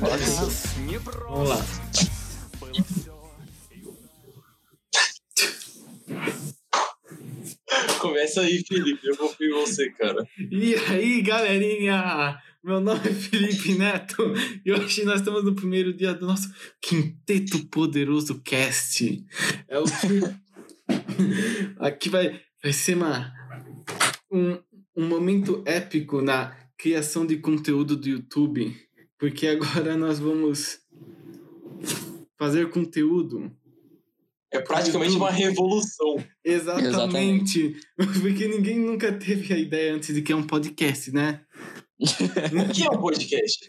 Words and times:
Vamos 0.00 1.48
lá. 1.48 1.56
Começa 8.00 8.42
aí, 8.42 8.62
Felipe. 8.66 9.08
Eu 9.08 9.16
confio 9.16 9.48
em 9.48 9.60
você, 9.60 9.90
cara. 9.90 10.24
E 10.38 10.74
aí, 10.74 11.20
galerinha? 11.20 12.38
Meu 12.62 12.80
nome 12.80 13.08
é 13.08 13.12
Felipe 13.12 13.74
Neto 13.74 14.34
e 14.64 14.72
hoje 14.72 15.04
nós 15.04 15.20
estamos 15.20 15.44
no 15.44 15.54
primeiro 15.54 15.92
dia 15.92 16.12
do 16.12 16.26
nosso 16.26 16.52
Quinteto 16.80 17.66
Poderoso 17.66 18.40
Cast. 18.42 19.24
É 19.66 19.78
o 19.78 19.84
Aqui 21.78 22.08
vai, 22.08 22.40
vai 22.62 22.72
ser 22.72 22.96
uma, 22.96 23.32
um, 24.30 24.58
um 24.96 25.06
momento 25.08 25.62
épico 25.66 26.20
na 26.20 26.56
criação 26.76 27.26
de 27.26 27.36
conteúdo 27.38 27.96
do 27.96 28.08
YouTube, 28.08 28.76
porque 29.18 29.46
agora 29.48 29.96
nós 29.96 30.18
vamos 30.18 30.80
fazer 32.38 32.70
conteúdo 32.70 33.52
é 34.50 34.60
praticamente 34.60 35.14
uma 35.14 35.30
revolução. 35.30 36.24
Exatamente. 36.42 36.88
Exatamente. 36.88 37.80
Porque 38.22 38.48
ninguém 38.48 38.78
nunca 38.78 39.12
teve 39.12 39.52
a 39.52 39.58
ideia 39.58 39.94
antes 39.94 40.14
de 40.14 40.22
que 40.22 40.32
é 40.32 40.36
um 40.36 40.46
podcast, 40.46 41.12
né? 41.12 41.42
o 42.00 42.72
que 42.72 42.82
é 42.82 42.90
um 42.90 42.98
podcast? 42.98 43.68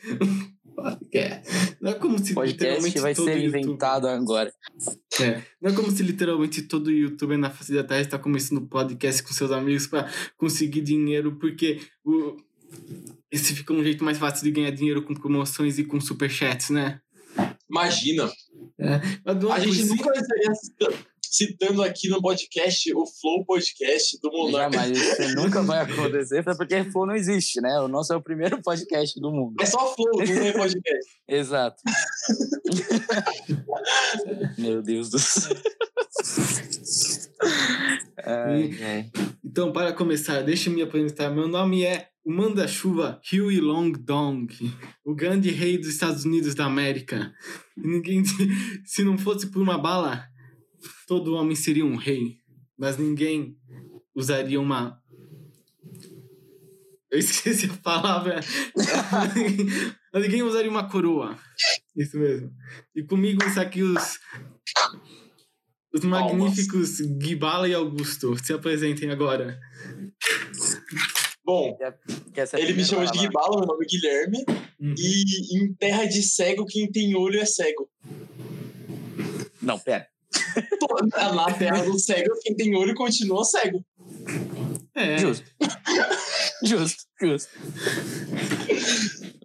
podcast. 0.76 1.77
Não 1.81 1.91
é 1.91 1.93
como 1.95 2.18
se 2.20 2.34
podcast 2.34 2.99
vai 2.99 3.13
ser 3.13 3.21
YouTube... 3.41 3.59
inventado 3.59 4.07
agora. 4.07 4.54
É. 5.20 5.41
Não 5.62 5.71
é 5.71 5.76
como 5.76 5.91
se 5.91 6.01
literalmente 6.04 6.62
todo 6.62 6.91
youtuber 6.91 7.38
na 7.38 7.49
face 7.49 7.73
da 7.73 7.84
terra 7.84 8.01
está 8.01 8.18
começando 8.18 8.66
podcast 8.68 9.21
com 9.21 9.34
seus 9.34 9.51
amigos 9.51 9.88
para 9.88 10.10
conseguir 10.38 10.82
dinheiro, 10.82 11.35
porque 11.38 11.82
o... 12.05 12.38
esse 13.31 13.55
fica 13.55 13.73
um 13.73 13.84
jeito 13.84 14.03
mais 14.03 14.17
fácil 14.17 14.43
de 14.43 14.51
ganhar 14.51 14.71
dinheiro 14.71 15.03
com 15.03 15.13
promoções 15.13 15.77
e 15.77 15.84
com 15.84 15.99
superchats, 15.99 16.70
né? 16.70 16.99
Imagina. 17.70 18.31
É. 18.79 19.01
A 19.26 19.59
gente 19.59 19.85
nunca 19.85 20.11
estaria 20.17 20.51
citando 21.21 21.84
aqui 21.84 22.09
no 22.09 22.20
podcast 22.21 22.91
o 22.95 23.05
Flow 23.05 23.45
Podcast 23.45 24.20
do 24.21 24.31
Monarca. 24.31 24.79
Jamais, 24.79 24.98
isso 24.98 25.35
nunca 25.35 25.61
vai 25.61 25.81
acontecer, 25.81 26.43
porque 26.43 26.84
Flow 26.85 27.05
não 27.05 27.15
existe, 27.15 27.61
né? 27.61 27.79
O 27.79 27.87
nosso 27.87 28.11
é 28.11 28.15
o 28.15 28.21
primeiro 28.21 28.59
podcast 28.61 29.20
do 29.20 29.31
mundo. 29.31 29.55
É 29.61 29.65
só 29.65 29.93
Flow, 29.93 30.09
não 30.15 30.23
é 30.23 30.51
podcast. 30.51 31.09
Exato. 31.29 31.83
Meu 34.57 34.81
Deus 34.81 35.09
do 35.09 35.20
céu. 35.20 35.55
Ai, 38.26 38.71
ai. 38.81 39.11
Então, 39.45 39.71
para 39.71 39.93
começar, 39.93 40.41
deixa 40.41 40.70
eu 40.70 40.73
me 40.73 40.81
apresentar. 40.81 41.29
Meu 41.29 41.48
nome 41.48 41.85
é 41.85 42.09
o 42.30 42.32
manda-chuva 42.32 43.20
Huey 43.34 43.60
Long 43.60 43.91
Dong, 43.91 44.54
o 45.04 45.16
grande 45.16 45.49
rei 45.49 45.80
dos 45.80 45.88
Estados 45.88 46.26
Unidos 46.26 46.54
da 46.54 46.66
América. 46.66 47.34
ninguém, 47.76 48.24
se 48.85 49.04
não 49.04 49.18
fosse 49.18 49.48
por 49.48 49.60
uma 49.63 49.80
bala, 49.80 50.27
todo 51.07 51.34
homem 51.34 51.55
seria 51.55 51.84
um 51.84 51.96
rei, 51.96 52.38
mas 52.77 53.00
ninguém 53.00 53.57
usaria 54.13 54.62
uma. 54.62 55.02
Eu 57.10 57.18
esqueci 57.18 57.66
a 57.66 57.77
palavra. 57.77 58.41
ninguém 60.13 60.44
usaria 60.44 60.70
uma 60.70 60.88
coroa. 60.88 61.35
Isso 61.96 62.16
mesmo. 62.20 62.54
E 62.96 63.02
comigo 63.02 63.44
está 63.44 63.63
aqui 63.63 63.82
os. 63.82 64.19
Os 65.91 66.03
magníficos 66.03 67.02
Guibala 67.02 67.68
e 67.68 67.74
Augusto. 67.74 68.38
Se 68.38 68.53
apresentem 68.53 69.09
agora. 69.09 69.59
Bom, 71.49 71.75
ele 72.59 72.73
me 72.73 72.85
chama 72.85 73.07
de 73.07 73.17
Guibala, 73.17 73.57
meu 73.57 73.65
nome 73.65 73.83
é 73.83 73.87
Guilherme. 73.87 74.45
Uhum. 74.79 74.93
E 74.95 75.57
em 75.57 75.73
terra 75.73 76.05
de 76.05 76.21
cego, 76.21 76.63
quem 76.63 76.91
tem 76.91 77.15
olho 77.15 77.39
é 77.39 77.45
cego. 77.45 77.89
Não, 79.59 79.79
pera. 79.79 80.07
Na 81.33 81.51
terra 81.51 81.83
do 81.83 81.97
cego, 81.97 82.35
quem 82.43 82.55
tem 82.55 82.75
olho 82.75 82.93
continua 82.93 83.43
cego. 83.43 83.83
É. 84.93 85.17
Justo. 85.17 85.43
justo, 86.63 87.03
justo. 87.19 87.49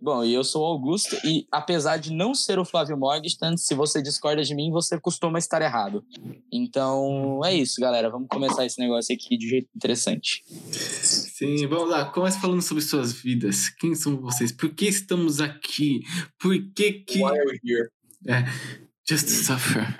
Bom, 0.04 0.22
e 0.22 0.34
eu 0.34 0.44
sou 0.44 0.60
o 0.60 0.66
Augusto, 0.66 1.16
e 1.24 1.46
apesar 1.50 1.96
de 1.96 2.12
não 2.12 2.34
ser 2.34 2.58
o 2.58 2.64
Flávio 2.66 2.94
Morgenstern, 2.94 3.56
se 3.56 3.74
você 3.74 4.02
discorda 4.02 4.42
de 4.42 4.54
mim, 4.54 4.70
você 4.70 5.00
costuma 5.00 5.38
estar 5.38 5.62
errado. 5.62 6.04
Então, 6.52 7.40
é 7.42 7.54
isso, 7.54 7.80
galera. 7.80 8.10
Vamos 8.10 8.28
começar 8.28 8.66
esse 8.66 8.78
negócio 8.78 9.14
aqui 9.14 9.38
de 9.38 9.48
jeito 9.48 9.66
interessante. 9.74 10.44
Sim, 10.70 11.66
vamos 11.68 11.88
lá. 11.88 12.04
Comece 12.04 12.38
falando 12.38 12.60
sobre 12.60 12.82
suas 12.82 13.14
vidas. 13.14 13.70
Quem 13.70 13.94
são 13.94 14.20
vocês? 14.20 14.52
Por 14.52 14.74
que 14.74 14.84
estamos 14.84 15.40
aqui? 15.40 16.02
Por 16.38 16.54
que 16.74 16.92
que... 16.92 17.24
Why 17.24 17.38
are 17.38 17.46
we 17.46 17.58
here? 17.64 17.88
É, 18.28 18.44
just 19.08 19.24
to 19.24 19.32
suffer. 19.32 19.98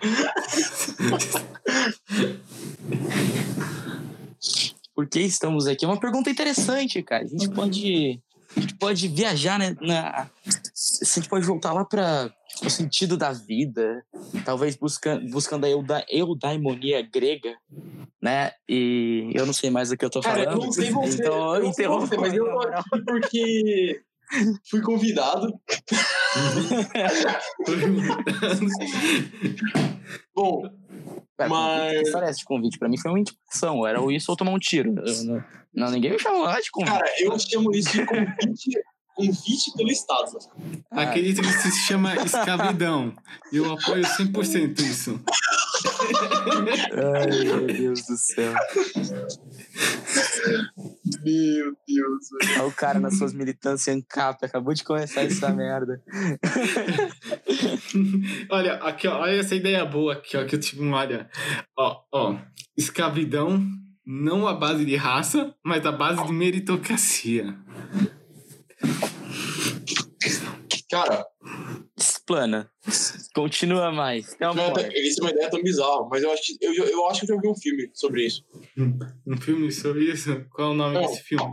Por 4.95 5.09
que 5.09 5.21
estamos 5.21 5.67
aqui? 5.67 5.87
É 5.87 5.89
uma 5.89 5.99
pergunta 5.99 6.29
interessante, 6.29 7.03
cara. 7.03 7.25
A 7.25 7.27
gente 7.27 7.49
pode 7.49 8.21
a 8.57 8.61
gente 8.61 8.75
pode 8.75 9.09
viajar, 9.09 9.59
né? 9.59 9.77
Na, 9.81 10.23
a 10.23 11.15
gente 11.15 11.29
pode 11.29 11.45
voltar 11.45 11.73
lá 11.73 11.85
para 11.85 12.33
o 12.65 12.71
sentido 12.71 13.17
da 13.17 13.33
vida, 13.33 14.05
talvez 14.45 14.77
busca, 14.77 15.21
buscando 15.31 15.65
a 15.65 15.71
euda, 15.71 16.05
eudaimonia 16.09 17.03
grega, 17.03 17.57
né? 18.23 18.53
E 18.69 19.31
eu 19.35 19.45
não 19.45 19.53
sei 19.53 19.71
mais 19.71 19.89
do 19.89 19.97
que 19.97 20.05
eu 20.05 20.11
tô 20.11 20.21
Cara, 20.21 20.45
falando. 20.45 20.61
Eu 20.61 20.67
não 20.67 20.73
sei 20.73 20.91
você, 20.91 21.23
então, 21.23 21.57
eu 21.57 21.65
interrompo. 21.65 22.07
Você, 22.07 22.17
mas 22.17 22.35
eu 22.35 22.45
tô 22.47 22.61
aqui 22.61 23.05
porque 23.07 24.03
fui 24.71 24.81
convidado. 24.81 25.49
Bom, 30.35 30.63
Pera, 31.37 31.49
mas... 31.49 31.93
Que 31.93 32.03
história 32.03 32.27
é 32.27 32.31
essa 32.31 32.39
de 32.39 32.45
convite? 32.45 32.79
Pra 32.79 32.89
mim 32.89 32.99
foi 32.99 33.11
uma 33.11 33.21
intimação. 33.21 33.87
Era 33.87 34.01
isso 34.13 34.31
ou 34.31 34.37
tomar 34.37 34.53
um 34.53 34.59
tiro. 34.59 34.95
Eu, 35.05 35.25
não, 35.25 35.45
não, 35.75 35.91
ninguém 35.91 36.13
me 36.13 36.19
chamou 36.19 36.43
lá 36.43 36.61
de 36.61 36.71
convite. 36.71 36.93
Cara, 36.93 37.05
eu 37.19 37.39
chamo 37.39 37.75
isso 37.75 37.93
de 37.93 38.07
convite, 38.07 38.71
convite 39.15 39.73
pelo 39.77 39.91
Estado. 39.91 40.39
Acredito 40.91 41.43
que 41.43 41.49
isso 41.49 41.71
se 41.71 41.87
chama 41.87 42.15
escravidão. 42.17 43.15
E 43.53 43.57
eu 43.57 43.73
apoio 43.73 44.05
100% 44.05 44.81
isso. 44.81 45.21
Ai, 47.15 47.45
meu 47.45 47.67
Deus 47.67 48.07
do 48.07 48.17
céu. 48.17 48.53
Meu 51.25 51.77
Deus. 51.87 52.29
Olha 52.59 52.67
o 52.67 52.73
cara 52.73 53.01
nas 53.01 53.19
suas 53.19 53.33
militâncias 53.33 53.95
ANCAP, 53.97 54.45
acabou 54.45 54.75
de 54.75 54.85
começar 54.85 55.23
essa 55.23 55.51
merda. 55.51 56.03
olha, 58.51 58.75
aqui, 58.75 59.09
ó, 59.09 59.21
olha 59.21 59.41
essa 59.41 59.55
ideia 59.55 59.85
boa 59.85 60.15
aqui, 60.15 60.37
ó, 60.37 60.45
que 60.45 60.55
eu 60.55 60.61
tive 60.61 60.87
olha. 60.89 61.29
Ó, 61.77 62.03
ó, 62.13 62.39
escravidão 62.77 63.63
não 64.07 64.47
a 64.47 64.53
base 64.53 64.85
de 64.85 64.97
raça, 64.97 65.55
mas 65.65 65.87
a 65.87 65.93
base 65.93 66.25
de 66.27 66.33
meritocracia. 66.33 67.57
Cara, 70.91 71.27
explana. 72.25 72.71
Continua 73.35 73.93
mais. 73.93 74.35
Não, 74.41 74.55
não, 74.55 74.73
isso 74.95 75.21
é 75.21 75.25
uma 75.25 75.31
ideia 75.31 75.51
tão 75.51 75.63
bizarra, 75.63 76.09
mas 76.11 76.23
eu 76.23 76.33
acho, 76.33 76.43
que, 76.43 76.57
eu, 76.61 76.73
eu 76.73 77.07
acho 77.07 77.21
que 77.21 77.31
eu 77.31 77.37
já 77.37 77.43
vi 77.43 77.49
um 77.49 77.55
filme 77.55 77.91
sobre 77.93 78.25
isso. 78.27 78.43
Um 79.27 79.37
filme 79.37 79.71
sobre 79.71 80.11
isso? 80.11 80.43
Qual 80.51 80.69
é 80.69 80.71
o 80.71 80.75
nome 80.75 80.95
não. 80.95 81.03
desse 81.03 81.23
filme? 81.23 81.53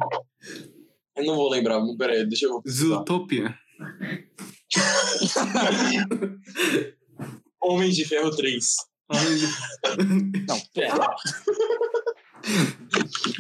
Eu 1.16 1.26
não 1.26 1.36
vou 1.36 1.50
lembrar, 1.50 1.82
pera 1.98 2.14
aí, 2.14 2.26
deixa 2.26 2.46
eu... 2.46 2.64
Zootopia? 2.68 3.54
Homem 7.62 7.92
de 7.92 8.06
Ferro 8.06 8.32
3. 8.32 8.76
Homem 9.10 9.38
de... 9.38 9.46
Não, 10.48 10.58
pera. 10.74 10.98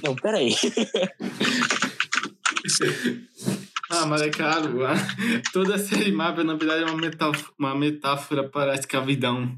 Não, 0.04 0.16
pera 0.16 0.38
aí. 0.38 0.54
Ah, 3.91 4.05
mas 4.05 4.21
é 4.21 4.29
claro, 4.29 4.79
toda 5.51 5.77
série 5.77 6.11
Marvel, 6.11 6.45
na 6.45 6.55
verdade, 6.55 6.83
é 6.83 6.85
uma 6.85 6.97
metáfora, 6.97 7.53
uma 7.59 7.75
metáfora 7.75 8.49
para 8.49 8.71
a 8.71 8.75
escravidão. 8.75 9.57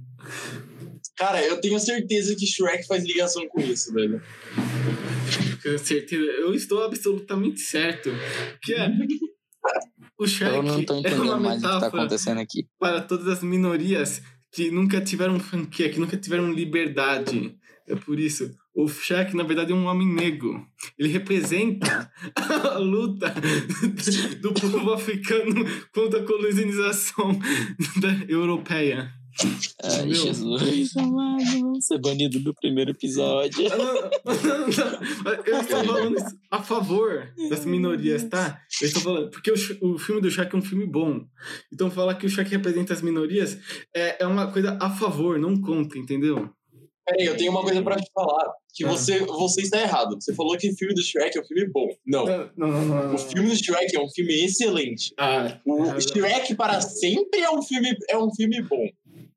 Cara, 1.16 1.44
eu 1.46 1.62
tenho 1.62 1.80
certeza 1.80 2.36
que 2.36 2.46
Shrek 2.46 2.88
faz 2.88 3.04
ligação 3.06 3.48
com 3.48 3.62
isso, 3.62 3.94
velho. 3.94 4.22
Com 5.62 5.78
certeza. 5.78 6.24
Eu 6.24 6.54
estou 6.54 6.84
absolutamente 6.84 7.60
certo. 7.62 8.10
Que 8.62 8.74
é. 8.74 8.90
O 10.20 10.28
Shrek 10.28 10.56
eu 10.56 10.64
não 10.64 10.84
tô 10.84 11.00
entendendo 11.00 11.24
é 11.24 11.26
uma 11.26 11.40
mais 11.40 11.64
o 11.64 11.66
que 11.66 11.80
tá 11.80 11.88
acontecendo 11.88 12.40
aqui. 12.40 12.68
Para 12.80 13.02
todas 13.02 13.28
as 13.28 13.42
minorias 13.42 14.22
que 14.52 14.70
nunca 14.70 15.02
tiveram 15.02 15.40
franquia, 15.40 15.90
que 15.90 16.00
nunca 16.00 16.16
tiveram 16.16 16.52
liberdade. 16.52 17.56
É 17.88 17.96
por 17.96 18.20
isso. 18.20 18.54
O 18.76 18.88
Shaq, 18.88 19.36
na 19.36 19.44
verdade, 19.44 19.72
é 19.72 19.76
um 19.76 19.86
homem 19.86 20.08
negro. 20.08 20.66
Ele 20.98 21.10
representa 21.10 22.12
a 22.36 22.78
luta 22.80 23.34
do 24.42 24.52
povo 24.54 24.94
africano 24.94 25.64
contra 25.94 26.20
a 26.20 26.26
colonização 26.26 27.40
europeia. 28.28 29.14
Ai, 29.84 30.14
Jesus 30.14 30.96
amado, 30.96 31.44
vamos 31.60 31.86
ser 31.86 32.00
banido 32.00 32.40
do 32.40 32.54
primeiro 32.54 32.92
episódio. 32.92 33.64
Eu 35.46 35.60
estou 35.60 35.86
falando 35.86 36.16
a 36.52 36.62
favor 36.62 37.34
das 37.50 37.66
minorias, 37.66 38.24
tá? 38.26 38.62
Eu 38.80 38.88
estou 38.88 39.02
falando, 39.02 39.32
porque 39.32 39.52
o, 39.52 39.56
o 39.94 39.98
filme 39.98 40.22
do 40.22 40.30
Shrek 40.30 40.54
é 40.56 40.58
um 40.58 40.62
filme 40.62 40.86
bom. 40.86 41.26
Então 41.72 41.90
falar 41.90 42.14
que 42.16 42.28
o 42.28 42.30
Shrek 42.30 42.52
representa 42.52 42.94
as 42.94 43.02
minorias 43.02 43.58
é, 43.94 44.24
é 44.24 44.28
uma 44.28 44.52
coisa 44.52 44.78
a 44.80 44.90
favor, 44.92 45.40
não 45.40 45.60
contra, 45.60 45.98
entendeu? 45.98 46.54
Peraí, 47.06 47.26
eu 47.26 47.36
tenho 47.36 47.52
uma 47.52 47.62
coisa 47.62 47.82
pra 47.82 47.98
te 47.98 48.10
falar. 48.14 48.54
Que 48.74 48.86
ah. 48.86 48.88
você, 48.88 49.20
você 49.20 49.62
está 49.62 49.82
errado. 49.82 50.16
Você 50.16 50.34
falou 50.34 50.58
que 50.58 50.70
o 50.70 50.76
filme 50.76 50.94
do 50.94 51.02
Shrek 51.02 51.38
é 51.38 51.42
um 51.42 51.46
filme 51.46 51.70
bom. 51.72 51.88
Não. 52.06 52.26
Não, 52.26 52.52
não, 52.56 52.86
não, 52.86 53.16
O 53.16 53.18
filme 53.18 53.50
do 53.50 53.56
Shrek 53.56 53.96
é 53.96 54.00
um 54.00 54.10
filme 54.10 54.46
excelente. 54.46 55.14
Ah, 55.18 55.60
o 55.66 56.00
Shrek 56.00 56.56
para 56.56 56.82
sempre 56.82 57.42
é 57.42 57.50
um 57.52 57.62
filme, 57.62 57.96
é 58.10 58.18
um 58.18 58.34
filme 58.34 58.62
bom. 58.62 58.88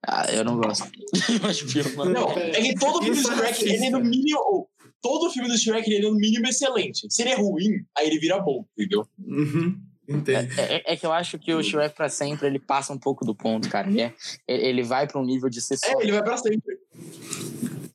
Ah, 0.07 0.27
eu 0.33 0.45
não 0.45 0.57
gosto. 0.57 0.85
não, 2.13 2.31
é 2.31 2.63
que 2.63 2.75
todo 2.77 3.03
filme 3.03 3.21
do 3.21 3.29
Shrek, 3.29 3.65
ele 3.65 3.87
é 3.87 3.91
no 3.91 4.01
mínimo. 4.01 4.69
Todo 5.03 5.31
filme 5.31 5.49
do 5.49 5.59
Shrek, 5.59 5.89
ele 5.89 6.07
é 6.07 6.09
no 6.09 6.15
mínimo 6.15 6.47
excelente. 6.47 7.07
Se 7.11 7.23
ele 7.23 7.31
é 7.31 7.37
ruim, 7.37 7.85
aí 7.97 8.07
ele 8.07 8.19
vira 8.19 8.39
bom, 8.39 8.65
entendeu? 8.77 9.07
Uhum. 9.19 9.77
É, 10.08 10.76
é, 10.76 10.93
é, 10.93 10.97
que 10.97 11.05
eu 11.05 11.12
acho 11.12 11.38
que 11.38 11.53
o 11.53 11.62
Shrek 11.62 11.94
pra 11.94 12.08
sempre 12.08 12.47
ele 12.47 12.58
passa 12.58 12.93
um 12.93 12.99
pouco 12.99 13.25
do 13.25 13.35
ponto, 13.35 13.69
cara. 13.69 13.88
Ele, 13.88 14.03
é, 14.03 14.12
ele 14.47 14.82
vai 14.82 15.06
pra 15.06 15.20
um 15.20 15.25
nível 15.25 15.49
de 15.49 15.61
ser 15.61 15.76
só. 15.76 15.87
É, 15.87 16.03
ele 16.03 16.12
vai 16.12 16.23
pra 16.23 16.37
sempre. 16.37 16.79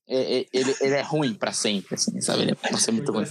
É, 0.08 0.40
é, 0.40 0.46
ele, 0.52 0.75
ele 0.81 0.94
é 0.94 1.02
ruim 1.02 1.34
pra 1.34 1.54
sempre, 1.54 1.96
assim, 1.96 2.19
sabe? 2.19 2.44
Ele 2.44 2.52
é, 2.52 2.92
muito 2.92 3.12
ruim. 3.12 3.25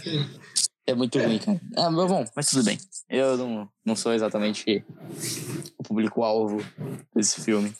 É 0.86 0.94
muito 0.94 1.18
ruim, 1.18 1.38
cara. 1.38 1.60
Ah, 1.76 1.90
mas 1.90 2.08
bom, 2.08 2.24
mas 2.34 2.48
tudo 2.48 2.64
bem. 2.64 2.78
Eu 3.08 3.36
não, 3.36 3.68
não 3.84 3.94
sou 3.94 4.14
exatamente 4.14 4.84
o 5.78 5.82
público-alvo 5.82 6.64
desse 7.14 7.42
filme. 7.42 7.72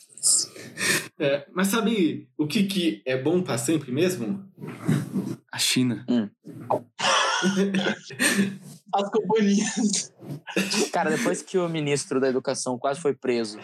É, 1.17 1.47
mas 1.51 1.67
sabe 1.67 2.29
o 2.37 2.45
que, 2.45 2.63
que 2.63 3.01
é 3.05 3.17
bom 3.17 3.41
pra 3.41 3.57
sempre 3.57 3.91
mesmo? 3.91 4.45
A 5.51 5.57
China. 5.57 6.05
Hum. 6.07 6.29
As 8.93 9.09
companhias. 9.09 10.11
Cara, 10.91 11.09
depois 11.09 11.41
que 11.41 11.57
o 11.57 11.69
ministro 11.69 12.19
da 12.19 12.27
Educação 12.27 12.77
quase 12.77 12.99
foi 12.99 13.13
preso 13.13 13.57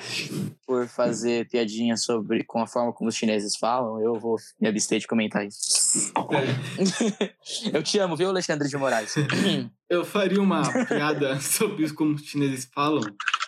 por 0.65 0.87
fazer 0.87 1.47
piadinha 1.49 1.97
sobre 1.97 2.43
com 2.45 2.61
a 2.61 2.67
forma 2.67 2.93
como 2.93 3.09
os 3.09 3.15
chineses 3.15 3.57
falam, 3.57 4.01
eu 4.01 4.15
vou 4.15 4.37
me 4.59 4.69
abster 4.69 4.99
de 4.99 5.07
comentar 5.07 5.45
isso. 5.45 6.13
É. 6.31 7.35
eu 7.75 7.83
te 7.83 7.99
amo, 7.99 8.15
viu, 8.15 8.29
Alexandre 8.29 8.69
de 8.69 8.77
Moraes? 8.77 9.15
eu 9.89 10.05
faria 10.05 10.41
uma 10.41 10.63
piada 10.85 11.39
sobre 11.41 11.91
como 11.93 12.15
os 12.15 12.21
chineses 12.21 12.69
falam, 12.73 13.01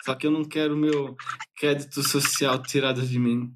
só 0.04 0.14
que 0.14 0.26
eu 0.26 0.30
não 0.30 0.44
quero 0.44 0.76
meu 0.76 1.16
crédito 1.56 2.02
social 2.02 2.62
tirado 2.62 3.00
de 3.02 3.18
mim. 3.18 3.50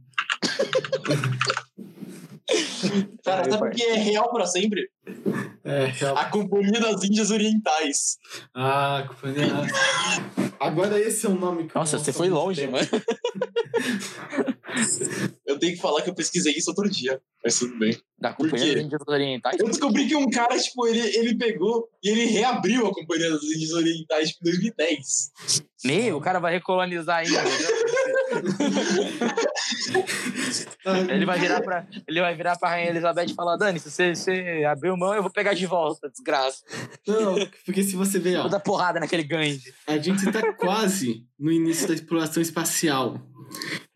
Cara, 3.25 3.51
sabe 3.51 3.69
o 3.69 3.71
que 3.71 3.83
é 3.83 3.95
real 3.95 4.31
pra 4.33 4.47
sempre? 4.47 4.89
É, 5.65 5.87
real. 5.87 6.17
A 6.17 6.27
Companhia 6.27 6.81
das 6.81 7.03
Índias 7.03 7.31
Orientais. 7.31 8.19
Ah, 8.55 9.05
Companhia. 9.09 9.47
Agora 10.61 11.01
esse 11.01 11.27
é 11.27 11.29
o 11.29 11.35
nome 11.35 11.69
que 11.69 11.75
Nossa, 11.75 11.99
você 11.99 12.13
foi 12.13 12.29
longe, 12.29 12.63
tempo. 12.63 12.73
mano. 12.73 12.87
eu 15.47 15.59
tenho 15.59 15.75
que 15.75 15.81
falar 15.81 16.03
que 16.03 16.11
eu 16.11 16.15
pesquisei 16.15 16.53
isso 16.53 16.71
outro 16.71 16.89
dia, 16.89 17.21
mas 17.43 17.59
tudo 17.59 17.79
bem. 17.79 17.97
Da 18.19 18.33
Companhia 18.33 18.75
das 18.75 18.85
Índias 18.85 19.03
Orientais? 19.07 19.57
Eu 19.59 19.67
descobri 19.67 20.07
que 20.07 20.17
um 20.17 20.29
cara, 20.31 20.59
tipo, 20.59 20.87
ele, 20.87 21.01
ele 21.17 21.37
pegou 21.37 21.89
e 22.03 22.11
ele 22.11 22.25
reabriu 22.27 22.87
a 22.87 22.93
Companhia 22.93 23.31
das 23.31 23.43
Índias 23.43 23.73
Orientais 23.73 24.31
tipo, 24.31 24.49
em 24.49 24.53
2010. 24.53 25.33
Meu, 25.85 26.17
o 26.17 26.21
cara 26.21 26.39
vai 26.39 26.55
recolonizar 26.55 27.19
ainda. 27.19 27.43
ele 31.09 31.25
vai 31.25 31.39
virar 31.39 31.61
pra, 31.61 31.87
ele 32.07 32.21
vai 32.21 32.35
virar 32.35 32.57
pra 32.57 32.71
Rainha 32.71 32.91
Elizabeth 32.91 33.27
e 33.27 33.35
falar: 33.35 33.57
Dani, 33.57 33.79
se 33.79 33.91
você, 33.91 34.15
você 34.15 34.65
abriu 34.65 34.97
mão, 34.97 35.15
eu 35.15 35.23
vou 35.23 35.31
pegar 35.31 35.55
de 35.55 35.67
volta, 35.67 36.09
desgraça. 36.11 36.65
Não, 37.07 37.35
porque 37.65 37.83
se 37.83 37.97
você 37.97 38.19
ver, 38.19 38.37
ó. 38.37 38.43
Vou 38.43 38.51
dar 38.51 38.61
porrada 38.61 39.01
naquele 39.01 39.25
gangue. 39.25 39.63
A 39.87 39.99
gente 39.99 40.31
tá 40.31 40.53
quase 40.55 41.27
no 41.39 41.51
início 41.51 41.89
da 41.89 41.95
exploração 41.95 42.43
espacial. 42.43 43.21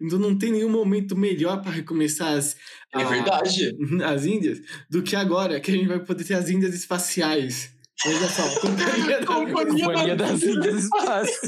Então 0.00 0.18
não 0.18 0.36
tem 0.36 0.52
nenhum 0.52 0.70
momento 0.70 1.16
melhor 1.16 1.60
para 1.62 1.72
recomeçar 1.72 2.32
as. 2.34 2.56
É 2.94 3.04
verdade. 3.04 3.76
As 4.04 4.24
Índias 4.24 4.60
do 4.88 5.02
que 5.02 5.14
agora, 5.14 5.60
que 5.60 5.70
a 5.70 5.74
gente 5.74 5.88
vai 5.88 5.98
poder 5.98 6.24
ter 6.24 6.34
as 6.34 6.48
Índias 6.48 6.74
espaciais. 6.74 7.70
Olha 8.06 8.28
só, 8.28 8.60
Companhia, 8.60 9.24
companhia, 9.26 9.86
companhia 9.86 10.16
das 10.16 10.42
Índias 10.42 10.84
Espaciais. 10.84 11.40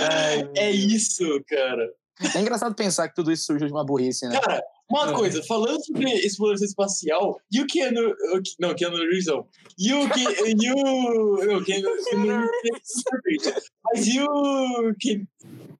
Ai, 0.00 0.50
é 0.56 0.70
isso, 0.70 1.24
cara. 1.46 1.90
É 2.34 2.40
engraçado 2.40 2.74
pensar 2.74 3.08
que 3.08 3.14
tudo 3.14 3.30
isso 3.32 3.44
surgiu 3.44 3.66
de 3.66 3.72
uma 3.72 3.84
burrice, 3.84 4.26
né? 4.26 4.40
Cara, 4.40 4.62
uma 4.88 5.10
é. 5.10 5.12
coisa, 5.12 5.42
falando 5.42 5.84
sobre 5.84 6.10
exploração 6.10 6.66
espacial, 6.66 7.38
e 7.52 7.60
o 7.60 7.66
Keanu... 7.66 8.14
Não, 8.58 8.74
Keanu 8.74 8.96
Reeves 8.96 9.26
não. 9.26 9.46
E 9.76 9.92
o... 9.92 10.08
Que, 10.08 10.20
e 10.22 10.72
o 10.72 11.44
não, 11.44 11.62
Keanu, 11.64 11.88
Keanu 12.06 12.48
Mas 13.84 14.06
e 14.06 14.20
o... 14.20 14.94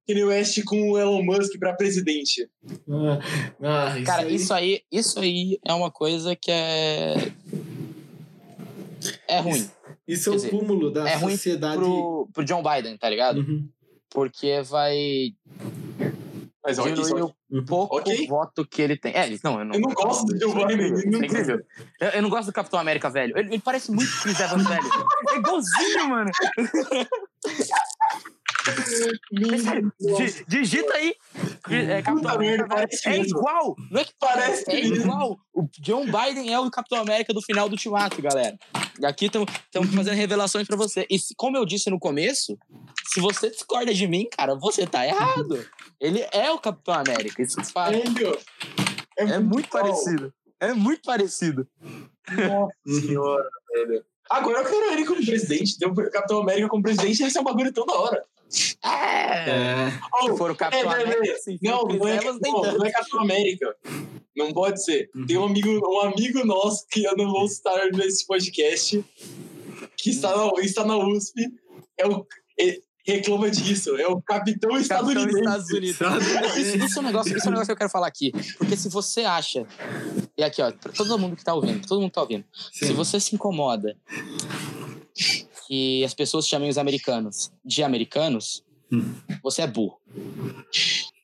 Kanye 0.07 0.25
West 0.25 0.63
com 0.65 0.91
o 0.91 0.99
Elon 0.99 1.23
Musk 1.23 1.59
para 1.59 1.73
presidente? 1.73 2.47
Ah, 2.91 3.19
ah, 3.63 3.99
isso 3.99 4.07
Cara, 4.07 4.23
aí... 4.23 4.35
isso 4.35 4.55
aí, 4.55 4.81
isso 4.93 5.19
aí 5.19 5.59
é 5.67 5.73
uma 5.73 5.91
coisa 5.91 6.37
que 6.37 6.51
é 6.51 7.15
é 9.29 9.41
ruim. 9.41 9.55
Isso, 9.55 9.71
isso 10.07 10.31
é 10.31 10.33
o 10.33 10.37
dizer, 10.37 10.51
cúmulo 10.51 10.91
da 10.91 11.09
é 11.09 11.19
sociedade. 11.19 11.77
Ruim 11.77 11.89
pro, 11.89 12.29
pro 12.33 12.45
John 12.45 12.63
Biden, 12.63 12.97
tá 12.97 13.09
ligado? 13.09 13.39
Uhum. 13.39 13.69
Porque 14.11 14.63
vai. 14.63 15.35
Mas 16.65 16.79
olha 16.79 16.95
diminuir 16.95 17.23
o 17.23 17.35
uhum. 17.51 17.65
pouco 17.67 17.99
okay. 17.99 18.27
voto 18.27 18.67
que 18.67 18.81
ele 18.81 18.97
tem. 18.97 19.13
É, 19.15 19.29
não, 19.45 19.59
eu 19.59 19.65
não. 19.67 19.75
Eu 19.75 19.81
não 19.81 19.91
gosto 19.91 20.25
do 20.25 20.41
Joe 20.41 20.67
Biden. 20.67 20.95
É 20.95 21.27
incrível. 21.27 21.61
Eu, 22.01 22.09
eu, 22.09 22.23
não 22.23 22.31
gosto 22.31 22.47
do 22.47 22.55
Capitão 22.55 22.81
América 22.81 23.11
velho. 23.11 23.37
Ele, 23.37 23.49
ele 23.51 23.61
parece 23.61 23.93
muito 23.93 24.11
Chris 24.23 24.41
Evans 24.41 24.67
velho. 24.67 24.83
É 25.29 25.37
igualzinho, 25.37 26.09
mano. 26.09 26.31
digita 30.49 30.95
aí. 30.95 31.15
É, 31.69 32.01
Capitão 32.01 32.31
América 32.31 32.87
é 33.07 33.19
igual. 33.19 33.77
Não 33.91 34.01
é 34.01 34.05
que 34.05 34.15
parece. 34.19 34.71
É 34.71 34.87
igual. 34.87 35.39
O 35.53 35.69
John 35.81 36.07
Biden 36.07 36.53
é 36.53 36.59
o 36.59 36.71
Capitão 36.71 37.03
América 37.03 37.35
do 37.35 37.43
final 37.43 37.69
do 37.69 37.73
Ultimato, 37.73 38.23
galera. 38.23 38.57
E 39.01 39.07
aqui 39.07 39.27
estamos 39.27 39.95
fazendo 39.95 40.15
revelações 40.15 40.67
para 40.67 40.77
você. 40.77 41.07
E 41.11 41.19
como 41.37 41.57
eu 41.57 41.65
disse 41.65 41.91
no 41.91 41.99
começo, 41.99 42.57
se 43.13 43.21
você 43.21 43.51
discorda 43.51 43.93
de 43.93 44.07
mim, 44.07 44.29
cara, 44.31 44.55
você 44.55 44.87
tá 44.87 45.07
errado. 45.07 45.67
Ele 46.01 46.25
é 46.33 46.51
o 46.51 46.59
Capitão 46.59 46.95
América. 46.95 47.43
Isso 47.43 47.63
faz. 47.65 47.97
É, 49.17 49.23
é 49.23 49.39
muito 49.39 49.69
parecido. 49.69 50.33
É 50.61 50.73
muito 50.73 51.03
parecido. 51.03 51.67
Nossa 52.31 53.01
senhora, 53.01 53.49
velho. 53.75 54.05
Agora 54.31 54.61
eu 54.61 54.65
quero 54.65 54.93
ele 54.93 55.05
como 55.05 55.25
presidente. 55.25 55.79
Ter 55.79 55.87
o 55.87 56.11
Capitão 56.11 56.41
América 56.41 56.69
como 56.69 56.83
presidente, 56.83 57.23
esse 57.23 57.37
é 57.37 57.41
um 57.41 57.45
bagulho 57.45 57.73
toda 57.73 57.93
hora. 57.93 58.25
É. 58.85 59.51
é. 59.51 60.01
Oh, 60.23 60.31
Se 60.31 60.39
for 60.39 60.51
o 60.51 60.57
Capitão 60.57 60.93
é, 60.93 61.03
América, 61.03 61.33
é, 61.33 61.39
sim, 61.39 61.59
não, 61.63 61.83
não, 61.85 62.09
é, 62.09 62.21
não, 62.23 62.63
não 62.63 62.87
é 62.87 62.91
Capitão 62.91 63.21
América. 63.21 63.77
Não 64.37 64.53
pode 64.53 64.85
ser. 64.85 65.11
Uhum. 65.15 65.27
Tem 65.27 65.39
um 65.39 65.45
amigo, 65.45 65.69
um 65.69 66.01
amigo 66.01 66.45
nosso 66.45 66.87
que 66.91 67.05
eu 67.05 67.17
não 67.17 67.31
vou 67.31 67.49
citar 67.49 67.91
nesse 67.93 68.27
podcast, 68.27 69.05
que 69.97 70.11
está 70.11 70.37
na, 70.37 70.51
está 70.61 70.85
na 70.85 70.97
USP. 70.97 71.51
É 71.97 72.07
o, 72.07 72.27
é, 72.61 72.81
reclama 73.07 73.51
disso. 73.51 73.97
É 73.97 74.07
o 74.09 74.21
capitão 74.21 74.77
estadunidense. 74.77 75.39
Estados 75.39 75.71
Unidos. 75.71 76.57
isso, 76.57 76.77
isso, 76.79 76.99
é 76.99 77.03
um 77.03 77.05
negócio, 77.05 77.37
isso 77.37 77.47
é 77.47 77.49
um 77.49 77.53
negócio 77.53 77.67
que 77.67 77.73
eu 77.73 77.77
quero 77.77 77.91
falar 77.91 78.09
aqui. 78.09 78.33
Porque 78.59 78.77
se 78.77 78.89
você 78.89 79.23
acha. 79.23 79.67
E 80.37 80.43
aqui, 80.43 80.61
ó, 80.61 80.73
todo 80.73 81.19
mundo 81.19 81.37
que 81.37 81.45
tá 81.45 81.55
ouvindo, 81.55 81.87
todo 81.87 82.01
mundo 82.01 82.11
que 82.11 82.15
tá 82.15 82.23
ouvindo. 82.23 82.45
Sim. 82.73 82.87
Se 82.87 82.93
você 82.93 83.21
se 83.21 83.35
incomoda 83.35 83.97
que 85.67 86.05
as 86.05 86.15
pessoas 86.15 86.47
chamem 86.47 86.69
os 86.69 86.79
americanos 86.79 87.53
de 87.65 87.83
americanos, 87.83 88.65
hum. 88.93 89.15
você 89.43 89.63
é 89.63 89.67
burro. 89.67 89.99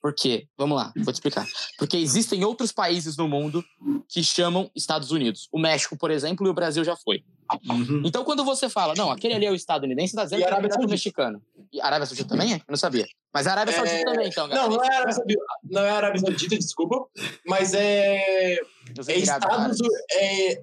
Por 0.01 0.15
quê? 0.15 0.47
Vamos 0.57 0.77
lá, 0.77 0.91
vou 0.95 1.13
te 1.13 1.17
explicar. 1.17 1.45
Porque 1.77 1.95
existem 1.95 2.43
outros 2.43 2.71
países 2.71 3.15
no 3.15 3.27
mundo 3.27 3.63
que 4.09 4.23
chamam 4.23 4.69
Estados 4.75 5.11
Unidos. 5.11 5.47
O 5.51 5.59
México, 5.59 5.95
por 5.95 6.09
exemplo, 6.09 6.47
e 6.47 6.49
o 6.49 6.53
Brasil 6.53 6.83
já 6.83 6.95
foi. 6.95 7.23
Uhum. 7.69 8.01
Então, 8.05 8.23
quando 8.23 8.43
você 8.43 8.67
fala, 8.69 8.93
não, 8.95 9.11
aquele 9.11 9.33
ali 9.33 9.45
é 9.45 9.51
o 9.51 9.55
estadunidense, 9.55 10.13
está 10.13 10.23
dizendo 10.23 10.39
que 10.39 10.73
é 10.73 10.85
o 10.85 10.89
mexicano. 10.89 11.41
E 11.71 11.79
a 11.79 11.85
Arábia 11.85 12.07
Saudita 12.07 12.29
também? 12.29 12.53
Eu 12.53 12.61
não 12.67 12.77
sabia. 12.77 13.05
Mas 13.33 13.45
a 13.45 13.51
Arábia 13.51 13.75
Saudita 13.75 13.95
é... 13.95 14.03
também, 14.03 14.27
então, 14.27 14.47
galera. 14.47 14.67
Não, 14.67 14.75
não 14.75 14.83
é 14.83 14.95
Arábia 14.95 15.13
Saudita, 15.13 15.43
não 15.63 15.81
é 15.81 15.89
Arábia 15.91 16.21
Saudita 16.21 16.57
desculpa. 16.57 17.05
Mas 17.45 17.73
é. 17.73 18.55
É 19.07 19.17
Estados, 19.17 19.79
é, 20.13 20.61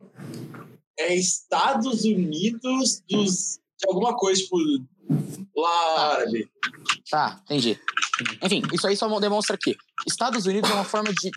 é 0.98 1.14
Estados 1.14 2.04
Unidos 2.04 3.02
dos 3.08 3.60
de 3.78 3.88
alguma 3.88 4.16
coisa, 4.16 4.40
tipo, 4.40 4.56
lá 5.56 5.94
tá. 5.94 6.12
árabe. 6.14 6.50
Tá, 7.10 7.40
entendi. 7.44 7.78
Enfim, 8.42 8.62
isso 8.72 8.86
aí 8.86 8.96
só 8.96 9.20
demonstra 9.20 9.56
que 9.56 9.76
Estados 10.06 10.44
Unidos 10.46 10.70
é 10.70 10.74
uma 10.74 10.84
forma 10.84 11.10
de, 11.12 11.30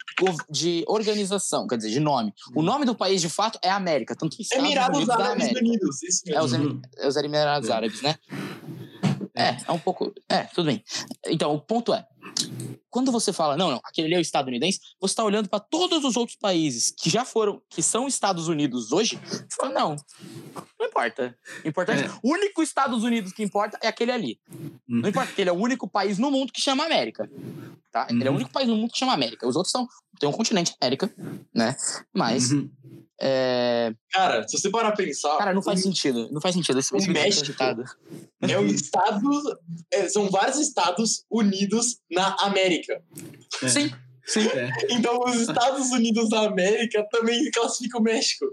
de 0.49 0.83
organização, 0.87 1.67
quer 1.67 1.77
dizer, 1.77 1.91
de 1.91 1.99
nome. 1.99 2.33
O 2.55 2.61
nome 2.61 2.85
do 2.85 2.95
país, 2.95 3.21
de 3.21 3.29
fato, 3.29 3.59
é 3.61 3.69
América, 3.69 4.15
tanto 4.15 4.35
que 4.35 4.41
Estados 4.41 4.65
Emirados 4.65 4.97
Unidos 4.97 5.15
Árabes 5.15 5.43
América. 5.43 5.59
Unidos, 5.59 6.03
isso 6.03 6.21
mesmo. 6.25 6.39
É 6.39 6.43
os, 6.43 6.53
em, 6.53 6.81
é 6.97 7.07
os 7.07 7.15
Emirados 7.15 7.69
é. 7.69 7.73
Árabes, 7.73 8.01
né? 8.01 8.15
É, 9.41 9.57
é 9.67 9.71
um 9.71 9.79
pouco... 9.79 10.13
É, 10.29 10.43
tudo 10.43 10.65
bem. 10.65 10.83
Então, 11.27 11.53
o 11.53 11.59
ponto 11.59 11.93
é, 11.93 12.05
quando 12.89 13.11
você 13.11 13.31
fala, 13.31 13.55
não, 13.55 13.71
não, 13.71 13.81
aquele 13.83 14.07
ali 14.07 14.15
é 14.15 14.17
o 14.19 14.21
estadunidense, 14.21 14.79
você 14.99 15.13
está 15.13 15.23
olhando 15.23 15.49
para 15.49 15.59
todos 15.59 16.03
os 16.03 16.15
outros 16.15 16.37
países 16.37 16.91
que 16.91 17.09
já 17.09 17.23
foram, 17.23 17.61
que 17.69 17.81
são 17.81 18.07
Estados 18.07 18.47
Unidos 18.47 18.91
hoje, 18.91 19.19
você 19.23 19.55
fala, 19.55 19.73
não, 19.73 19.95
não 20.79 20.87
importa. 20.87 21.35
Importante, 21.63 22.03
é. 22.03 22.11
o 22.21 22.31
único 22.33 22.61
Estados 22.61 23.03
Unidos 23.03 23.31
que 23.31 23.43
importa 23.43 23.79
é 23.81 23.87
aquele 23.87 24.11
ali. 24.11 24.39
Hum. 24.51 24.71
Não 24.87 25.09
importa, 25.09 25.27
porque 25.27 25.41
ele 25.41 25.49
é 25.49 25.53
o 25.53 25.57
único 25.57 25.89
país 25.89 26.19
no 26.19 26.29
mundo 26.29 26.51
que 26.51 26.61
chama 26.61 26.85
América. 26.85 27.29
Tá? 27.91 28.07
Ele 28.09 28.23
é 28.23 28.27
o 28.27 28.29
uhum. 28.29 28.35
único 28.37 28.51
país 28.51 28.69
no 28.69 28.75
mundo 28.77 28.91
que 28.91 28.97
chama 28.97 29.13
América. 29.13 29.45
Os 29.45 29.55
outros 29.57 29.71
são. 29.71 29.85
Tem 30.17 30.29
um 30.29 30.31
continente, 30.31 30.73
América, 30.79 31.13
né? 31.53 31.75
Mas. 32.13 32.51
Uhum. 32.51 32.71
É... 33.23 33.93
Cara, 34.11 34.47
se 34.47 34.57
você 34.57 34.69
parar 34.71 34.93
pra 34.93 35.05
pensar. 35.05 35.37
Cara, 35.37 35.53
não 35.53 35.61
faz 35.61 35.81
sentido. 35.81 36.27
Não 36.31 36.41
faz 36.41 36.55
sentido. 36.55 36.79
Esse, 36.79 36.91
o 36.91 37.11
México 37.11 37.53
é 38.41 38.59
um 38.59 38.65
estado. 38.65 39.43
É, 39.93 40.09
são 40.09 40.27
vários 40.29 40.57
estados 40.57 41.23
unidos 41.29 41.99
na 42.09 42.35
América. 42.41 42.99
É. 43.61 43.67
Sim. 43.67 43.91
Sim. 44.25 44.47
É. 44.47 44.69
Então, 44.91 45.19
os 45.25 45.35
Estados 45.35 45.91
Unidos 45.91 46.29
da 46.29 46.41
América 46.41 47.05
também 47.11 47.49
classificam 47.51 47.99
o 47.99 48.03
México. 48.03 48.45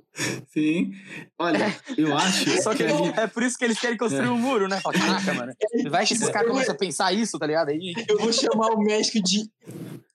Sim. 0.53 0.93
Olha, 1.39 1.75
eu 1.97 2.17
acho. 2.17 2.63
Só 2.63 2.75
que, 2.75 2.85
que 2.85 3.21
é 3.21 3.27
por 3.27 3.43
isso 3.43 3.57
que 3.57 3.65
eles 3.65 3.79
querem 3.79 3.97
construir 3.97 4.27
é. 4.27 4.31
um 4.31 4.39
muro, 4.39 4.67
né? 4.67 4.81
Fala, 4.81 4.99
caraca, 4.99 5.35
mano. 5.35 5.53
Vai 5.91 6.07
que 6.07 6.15
esses 6.15 6.29
caras 6.31 6.51
começam 6.51 6.75
a 6.75 6.79
pensar 6.79 7.13
isso, 7.13 7.39
tá 7.39 7.47
ligado? 7.47 7.69
Aí... 7.69 7.93
Eu 8.09 8.19
vou 8.19 8.33
chamar 8.33 8.73
o 8.73 8.81
México 8.81 9.23
de 9.23 9.49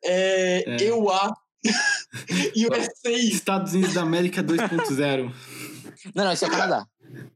é, 0.03 0.63
é. 0.67 0.83
EUA. 0.83 1.33
USA. 2.69 3.11
Estados 3.11 3.73
Unidos 3.73 3.93
da 3.93 4.01
América 4.01 4.43
2.0. 4.43 5.31
Não, 6.13 6.25
não, 6.25 6.33
isso 6.33 6.45
é 6.45 6.49
Canadá. 6.49 6.85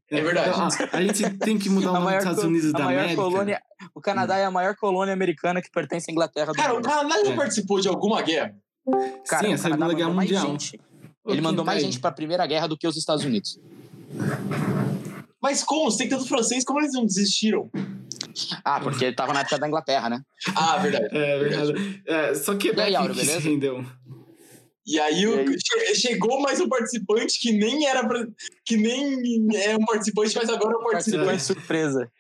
É 0.10 0.22
verdade. 0.22 0.50
a 0.92 1.02
gente 1.02 1.30
tem 1.38 1.58
que 1.58 1.70
mudar 1.70 1.92
o 1.92 1.94
nome 1.94 2.08
dos 2.08 2.18
Estados 2.18 2.44
Unidos 2.44 2.72
da 2.72 2.86
América. 2.86 3.16
Colônia, 3.16 3.62
o 3.94 4.02
Canadá 4.02 4.38
é 4.38 4.46
a 4.46 4.52
maior 4.52 4.76
colônia 4.76 5.14
americana 5.14 5.62
que 5.62 5.70
pertence 5.70 6.10
à 6.10 6.12
Inglaterra. 6.12 6.54
Cara, 6.54 6.74
o 6.74 6.82
Canadá 6.82 7.24
já 7.24 7.32
é. 7.32 7.36
participou 7.36 7.80
de 7.80 7.88
alguma 7.88 8.22
guerra? 8.22 8.56
Cara, 9.28 9.46
Sim, 9.46 9.54
a 9.54 9.58
Segunda 9.58 9.94
Guerra 9.94 10.10
Mundial. 10.10 10.48
Gente. 10.48 10.80
Ele 11.26 11.42
mandou 11.42 11.66
mais 11.66 11.84
gente 11.84 12.00
para 12.00 12.10
a 12.10 12.14
Primeira 12.14 12.46
Guerra 12.48 12.68
do 12.68 12.78
que 12.78 12.88
os 12.88 12.96
Estados 12.96 13.26
Unidos. 13.26 13.60
Mas 15.42 15.64
como? 15.64 15.92
Você 15.92 16.00
tem 16.00 16.10
tanto 16.10 16.26
francês, 16.26 16.64
como 16.64 16.80
eles 16.80 16.94
não 16.94 17.06
desistiram? 17.06 17.70
Ah, 18.64 18.80
porque 18.80 19.06
ele 19.06 19.16
tava 19.16 19.34
na 19.34 19.42
época 19.42 19.60
da 19.60 19.68
Inglaterra, 19.68 20.10
né? 20.10 20.22
Ah, 20.56 20.78
verdade. 20.78 21.08
É, 21.12 21.40
verdade. 21.40 22.04
É, 22.08 22.34
só 22.34 22.56
que 22.56 22.72
e 22.74 22.82
aí, 22.82 22.96
Auro, 22.96 23.14
beleza? 23.14 23.40
rendeu. 23.40 23.86
E 24.88 25.00
aí, 25.00 25.24
e 25.24 25.28
aí? 25.28 25.96
chegou 25.96 26.40
mais 26.40 26.62
um 26.62 26.70
participante 26.70 27.38
que 27.42 27.52
nem 27.52 27.86
era 27.88 28.08
pra, 28.08 28.26
que 28.64 28.78
nem 28.78 29.46
é 29.54 29.76
um 29.76 29.86
participante, 29.86 30.34
mas 30.36 30.50
agora 30.50 30.76
é 30.76 30.78
um 30.78 30.84
participante. 30.84 31.26
Participante 31.26 31.60
surpresa. 31.60 32.12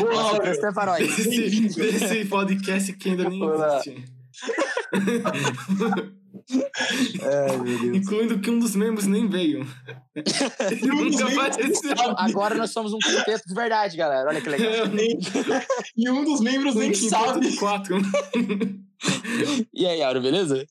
Boa, 0.00 0.12
Nossa, 0.12 0.66
é 0.66 0.72
faróis. 0.72 1.16
Desse, 1.16 1.68
desse 1.80 2.24
podcast 2.26 2.92
que 2.92 3.08
ainda 3.08 3.28
nem 3.28 3.40
existe. 3.42 4.04
Ai, 7.22 7.56
meu 7.58 7.78
Deus. 7.78 7.96
Incluindo 7.96 8.40
que 8.40 8.50
um 8.50 8.58
dos 8.58 8.74
membros 8.74 9.06
nem 9.06 9.28
veio. 9.28 9.66
nunca 10.82 11.26
apareceu. 11.26 11.94
Agora 12.16 12.54
nós 12.54 12.70
somos 12.70 12.92
um 12.92 12.98
quinteto 12.98 13.46
de 13.46 13.54
verdade, 13.54 13.96
galera. 13.96 14.28
Olha 14.28 14.40
que 14.40 14.48
legal. 14.48 14.86
e 15.96 16.10
um 16.10 16.24
dos 16.24 16.40
membros 16.40 16.74
nem 16.74 16.94
sabe. 16.94 17.56
Quatro. 17.56 17.96
E 19.72 19.86
aí, 19.86 20.02
Auro, 20.02 20.20
beleza? 20.20 20.66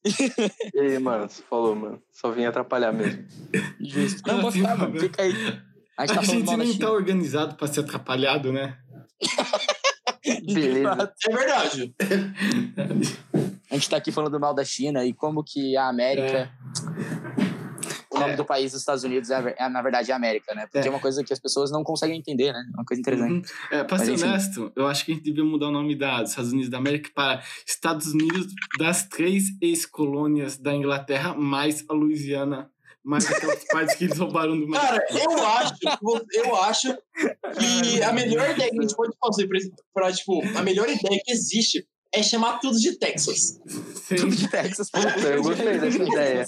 E 0.73 0.79
aí, 0.79 0.99
mano, 0.99 1.27
você 1.27 1.41
falou, 1.49 1.75
mano. 1.75 2.01
Só 2.11 2.31
vim 2.31 2.45
atrapalhar 2.45 2.91
mesmo. 2.91 3.25
Justo. 3.79 4.21
Não, 4.27 4.41
vou 4.41 4.51
ficar, 4.51 4.77
mano. 4.77 4.99
Fica 4.99 5.23
aí. 5.23 5.33
A 5.97 6.05
gente, 6.05 6.15
tá 6.15 6.21
a 6.21 6.23
gente 6.23 6.55
nem 6.55 6.77
tá 6.77 6.91
organizado 6.91 7.55
pra 7.55 7.67
ser 7.67 7.81
atrapalhado, 7.81 8.53
né? 8.53 8.77
Beleza. 10.53 11.13
É 11.27 11.35
verdade. 11.35 11.95
A 13.69 13.75
gente 13.75 13.89
tá 13.89 13.97
aqui 13.97 14.11
falando 14.11 14.39
mal 14.39 14.53
da 14.53 14.65
China 14.65 15.05
e 15.05 15.13
como 15.13 15.43
que 15.43 15.77
a 15.77 15.88
América. 15.88 16.51
É. 17.45 17.59
O 18.11 18.19
nome 18.19 18.33
é. 18.33 18.35
do 18.35 18.43
país 18.43 18.71
dos 18.71 18.81
Estados 18.81 19.03
Unidos 19.03 19.29
é, 19.29 19.55
é, 19.57 19.69
na 19.69 19.81
verdade, 19.81 20.11
a 20.11 20.15
América, 20.15 20.53
né? 20.55 20.63
Porque 20.63 20.79
é. 20.79 20.88
é. 20.88 20.89
uma 20.89 20.99
coisa 20.99 21.23
que 21.23 21.31
as 21.31 21.39
pessoas 21.39 21.71
não 21.71 21.83
conseguem 21.83 22.17
entender, 22.17 22.51
né? 22.51 22.63
É 22.73 22.77
uma 22.77 22.83
coisa 22.83 22.99
interessante. 22.99 23.31
Uhum. 23.31 23.77
É, 23.77 23.83
pra 23.83 23.99
ser 23.99 24.11
honesto, 24.11 24.71
eu 24.75 24.88
acho 24.88 25.05
que 25.05 25.11
a 25.11 25.15
gente 25.15 25.23
devia 25.23 25.43
mudar 25.43 25.67
o 25.67 25.71
nome 25.71 25.95
da, 25.95 26.21
dos 26.21 26.31
Estados 26.31 26.51
Unidos 26.51 26.69
da 26.69 26.79
América 26.79 27.11
para 27.13 27.43
Estados 27.65 28.07
Unidos 28.07 28.47
das 28.79 29.07
três 29.07 29.45
ex-colônias 29.61 30.57
da 30.57 30.73
Inglaterra, 30.73 31.35
mais 31.35 31.85
a 31.88 31.93
Louisiana 31.93 32.69
mais 33.01 33.25
aquelas 33.31 33.63
partes 33.71 33.95
que 33.95 34.03
eles 34.03 34.17
roubaram 34.17 34.59
do 34.59 34.67
México. 34.67 34.88
Cara, 34.88 35.05
eu 35.11 35.47
acho, 35.47 35.73
eu 36.33 36.55
acho 36.63 36.97
que 37.57 38.03
a 38.03 38.11
melhor 38.11 38.51
ideia 38.51 38.69
que 38.69 38.77
a 38.77 38.81
gente 38.81 38.95
pode 38.95 39.15
fazer 39.19 39.47
pra, 39.47 39.59
pra 39.93 40.11
tipo, 40.11 40.41
a 40.57 40.61
melhor 40.61 40.89
ideia 40.89 41.21
que 41.23 41.31
existe 41.31 41.88
é 42.11 42.23
chamar 42.23 42.59
tudo 42.59 42.79
de 42.79 42.93
Texas. 42.93 43.59
Tudo 44.07 44.35
de 44.35 44.47
Texas. 44.47 44.89
Puta, 44.89 45.19
eu 45.19 45.43
gostei 45.43 45.77
dessa 45.77 46.03
ideia. 46.03 46.47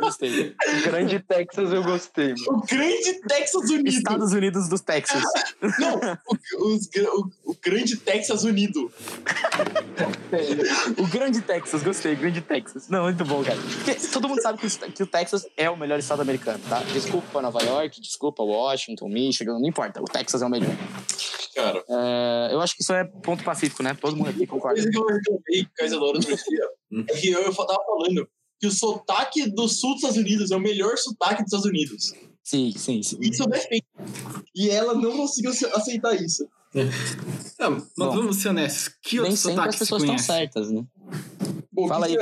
Gostei. 0.00 0.50
O 0.50 0.82
grande 0.84 1.20
Texas 1.20 1.72
eu 1.72 1.82
gostei. 1.82 2.28
Mano. 2.28 2.58
O 2.58 2.66
grande 2.66 3.20
Texas 3.28 3.70
Unido. 3.70 3.88
Estados 3.88 4.32
Unidos 4.32 4.68
dos 4.68 4.80
Texas. 4.80 5.22
Não, 5.78 6.00
o, 6.58 6.74
o, 6.74 7.30
o 7.50 7.56
grande 7.62 7.98
Texas 7.98 8.44
Unido. 8.44 8.90
o 10.96 11.06
grande 11.06 11.42
Texas, 11.42 11.82
gostei, 11.82 12.16
grande 12.16 12.40
Texas. 12.40 12.88
Não, 12.88 13.04
muito 13.04 13.24
bom, 13.24 13.44
cara. 13.44 13.58
Porque 13.60 13.94
todo 14.08 14.28
mundo 14.28 14.40
sabe 14.40 14.58
que 14.58 14.66
o, 14.66 14.70
que 14.70 15.02
o 15.02 15.06
Texas 15.06 15.46
é 15.56 15.68
o 15.68 15.76
melhor 15.76 15.98
estado 15.98 16.22
americano, 16.22 16.60
tá? 16.68 16.78
Desculpa 16.92 17.42
Nova 17.42 17.62
York, 17.62 18.00
desculpa 18.00 18.42
Washington, 18.42 19.08
Michigan, 19.08 19.58
não 19.58 19.68
importa. 19.68 20.00
O 20.00 20.06
Texas 20.06 20.40
é 20.40 20.46
o 20.46 20.50
melhor. 20.50 20.74
Cara. 21.54 21.84
É, 21.88 22.48
eu 22.52 22.60
acho 22.60 22.74
que 22.74 22.82
isso 22.82 22.92
é 22.92 23.04
ponto 23.04 23.44
pacífico, 23.44 23.82
né? 23.82 23.96
Todo 24.00 24.16
mundo 24.16 24.30
aqui 24.30 24.46
concorda. 24.46 24.80
Coisa 24.94 25.20
que 25.20 25.30
eu 25.30 25.36
reclamei 25.36 25.64
com 25.64 25.82
a 25.82 25.86
Isadora 25.86 26.16
outro 26.16 26.36
dia 26.36 26.68
hum. 26.92 27.04
é 27.08 27.14
que 27.14 27.30
eu, 27.30 27.40
eu 27.40 27.54
tava 27.54 27.84
falando 27.84 28.28
que 28.60 28.66
o 28.66 28.70
sotaque 28.70 29.50
do 29.50 29.68
sul 29.68 29.90
dos 29.90 30.02
Estados 30.02 30.16
Unidos 30.16 30.50
é 30.50 30.56
o 30.56 30.60
melhor 30.60 30.96
sotaque 30.96 31.42
dos 31.42 31.52
Estados 31.52 31.66
Unidos. 31.66 32.12
Sim, 32.42 32.72
sim, 32.76 33.02
sim. 33.02 33.18
Isso 33.20 33.42
eu 33.42 33.46
defendo. 33.46 33.84
E 34.54 34.70
ela 34.70 34.94
não 34.94 35.16
conseguiu 35.16 35.50
aceitar 35.50 36.14
isso. 36.14 36.46
Não, 37.58 37.70
mas 37.70 37.88
Bom, 37.96 38.10
vamos 38.10 38.36
ser 38.36 38.48
honestos. 38.48 38.94
Que 39.02 39.20
outro 39.20 39.36
sotaque 39.36 39.68
as 39.68 39.78
pessoas 39.78 40.02
estão 40.02 40.18
certas, 40.18 40.70
né? 40.70 40.84
Pô, 41.74 41.88
Fala 41.88 42.06
aí, 42.06 42.16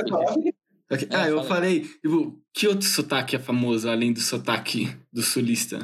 Okay. 0.91 1.07
É, 1.09 1.15
ah, 1.15 1.29
eu 1.29 1.43
falei, 1.45 1.81
tipo, 1.81 2.39
que 2.53 2.67
outro 2.67 2.87
sotaque 2.87 3.35
é 3.35 3.39
famoso 3.39 3.89
além 3.89 4.13
do 4.13 4.19
sotaque 4.19 4.95
do 5.11 5.23
sulista? 5.23 5.79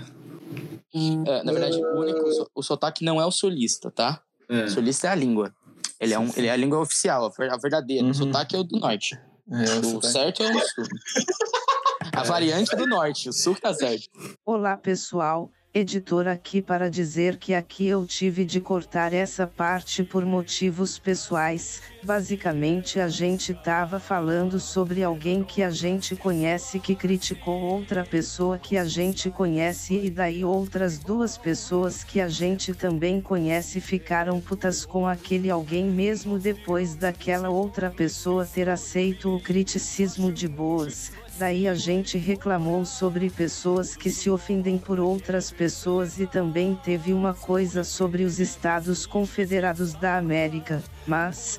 É, 0.94 1.44
na 1.44 1.52
verdade, 1.52 1.78
o 1.78 2.00
único 2.00 2.20
o 2.54 2.62
sotaque 2.62 3.04
não 3.04 3.20
é 3.20 3.26
o 3.26 3.32
sulista, 3.32 3.90
tá? 3.90 4.22
É. 4.48 4.66
O 4.66 4.70
sulista 4.70 5.08
é 5.08 5.12
a 5.12 5.16
língua. 5.16 5.54
Ele 6.00 6.14
é, 6.14 6.20
um, 6.20 6.32
ele 6.36 6.48
é 6.48 6.52
a 6.52 6.56
língua 6.56 6.80
oficial, 6.80 7.26
a 7.26 7.58
verdadeira. 7.58 8.04
Uhum. 8.04 8.12
O 8.12 8.14
sotaque 8.14 8.56
é 8.56 8.60
o 8.60 8.64
do 8.64 8.80
norte. 8.80 9.20
É, 9.52 9.86
o, 9.86 9.98
o 9.98 10.02
certo 10.02 10.44
é 10.44 10.52
o 10.52 10.60
sul. 10.60 10.86
a 12.14 12.24
variante 12.24 12.74
é 12.74 12.78
do 12.78 12.88
norte, 12.88 13.30
o 13.30 13.34
sul 13.34 13.56
tá 13.56 13.74
certo. 13.74 14.08
Olá, 14.46 14.78
pessoal 14.78 15.52
editor 15.72 16.28
aqui 16.28 16.64
para 16.64 16.90
dizer 16.90 17.38
que 17.38 17.54
aqui 17.54 17.86
eu 17.86 18.04
tive 18.04 18.44
de 18.44 18.60
cortar 18.60 19.14
essa 19.14 19.46
parte 19.46 20.04
por 20.04 20.26
motivos 20.26 20.98
pessoais. 20.98 21.84
Basicamente 22.04 23.00
a 23.00 23.08
gente 23.08 23.54
tava 23.54 24.00
falando 24.00 24.60
sobre 24.60 25.04
alguém 25.04 25.44
que 25.44 25.62
a 25.62 25.70
gente 25.70 26.16
conhece 26.16 26.80
que 26.80 26.96
criticou 26.96 27.62
outra 27.62 28.04
pessoa 28.04 28.58
que 28.58 28.78
a 28.78 28.86
gente 28.86 29.30
conhece 29.30 29.94
e 29.94 30.10
daí 30.10 30.44
outras 30.44 30.98
duas 30.98 31.38
pessoas 31.38 32.04
que 32.04 32.20
a 32.20 32.28
gente 32.28 32.74
também 32.74 33.22
conhece 33.22 33.80
ficaram 33.80 34.42
putas 34.42 34.84
com 34.84 35.06
aquele 35.06 35.52
alguém 35.52 35.86
mesmo 35.86 36.40
depois 36.40 36.96
daquela 36.96 37.50
outra 37.50 37.92
pessoa 37.92 38.44
ter 38.44 38.70
aceito 38.70 39.36
o 39.36 39.40
criticismo 39.40 40.32
de 40.32 40.48
boas 40.48 41.12
Daí 41.40 41.70
a 41.70 41.74
gente 41.74 42.18
reclamou 42.18 42.84
sobre 42.84 43.30
pessoas 43.30 43.96
que 43.96 44.10
se 44.10 44.30
ofendem 44.30 44.78
por 44.78 45.00
outras 45.00 45.50
pessoas 45.50 46.20
e 46.20 46.28
também 46.28 46.76
teve 46.76 47.14
uma 47.14 47.34
coisa 47.34 47.82
sobre 47.82 48.26
os 48.26 48.42
Estados 48.42 49.06
Confederados 49.06 49.94
da 49.94 50.18
América, 50.18 50.84
mas. 51.08 51.58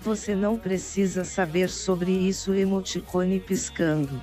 Você 0.00 0.34
não 0.34 0.58
precisa 0.58 1.22
saber 1.24 1.68
sobre 1.68 2.10
isso 2.10 2.52
emoticone 2.52 3.38
piscando. 3.38 4.20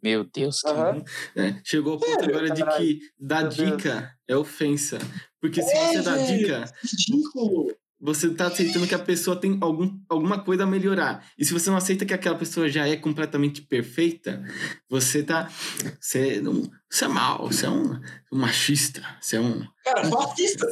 Meu 0.00 0.22
Deus, 0.22 0.60
que... 0.60 0.70
Uhum. 0.70 1.04
É, 1.34 1.60
chegou 1.64 1.96
o 1.96 1.98
ponto 1.98 2.20
é, 2.20 2.26
agora 2.26 2.50
de 2.50 2.64
que 2.76 3.00
dar 3.18 3.48
dica 3.48 4.14
é 4.28 4.36
ofensa. 4.36 4.98
Porque 5.40 5.60
se 5.60 5.72
é, 5.76 5.88
você 5.88 6.02
dá 6.02 6.16
dica. 6.18 6.72
Ridículo 6.82 7.74
você 8.04 8.26
está 8.26 8.48
aceitando 8.48 8.86
que 8.86 8.94
a 8.94 8.98
pessoa 8.98 9.34
tem 9.34 9.56
algum, 9.62 9.98
alguma 10.10 10.38
coisa 10.38 10.64
a 10.64 10.66
melhorar. 10.66 11.26
E 11.38 11.44
se 11.44 11.54
você 11.54 11.70
não 11.70 11.78
aceita 11.78 12.04
que 12.04 12.12
aquela 12.12 12.36
pessoa 12.36 12.68
já 12.68 12.86
é 12.86 12.96
completamente 12.96 13.62
perfeita, 13.62 14.44
você 14.90 15.22
tá. 15.22 15.50
Você, 15.98 16.38
não, 16.38 16.70
você 16.90 17.06
é 17.06 17.08
mal, 17.08 17.46
você 17.46 17.64
é 17.64 17.70
um, 17.70 17.98
um 18.30 18.38
machista, 18.38 19.02
você 19.18 19.36
é 19.36 19.40
um. 19.40 19.66
Cara, 19.82 20.04
fascista! 20.10 20.66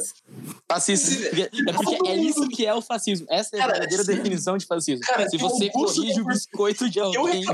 Fascista. 0.69 1.35
É 1.35 1.73
porque 1.73 2.07
é 2.07 2.15
isso 2.17 2.47
que 2.49 2.67
é 2.67 2.73
o 2.75 2.83
fascismo. 2.83 3.25
Essa 3.27 3.57
é 3.57 3.61
a 3.61 3.67
verdadeira 3.67 4.03
definição 4.03 4.55
de 4.55 4.67
fascismo. 4.67 5.03
Cara, 5.03 5.27
se 5.27 5.37
você 5.37 5.71
corrige 5.71 6.21
o 6.21 6.25
biscoito 6.25 6.87
de 6.87 6.99
alguém, 6.99 7.43
eu 7.43 7.53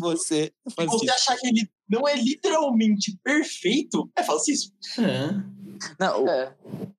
você 0.00 0.52
é 0.66 0.70
fascista. 0.72 0.98
Se 0.98 1.06
você 1.06 1.10
achar 1.10 1.36
que 1.36 1.46
ele 1.46 1.70
não 1.88 2.08
é 2.08 2.16
literalmente 2.16 3.16
perfeito, 3.22 4.10
é 4.16 4.24
fascismo. 4.24 4.72
É. 4.98 5.59
Não, 5.98 6.24
o, 6.24 6.28
É, 6.28 6.52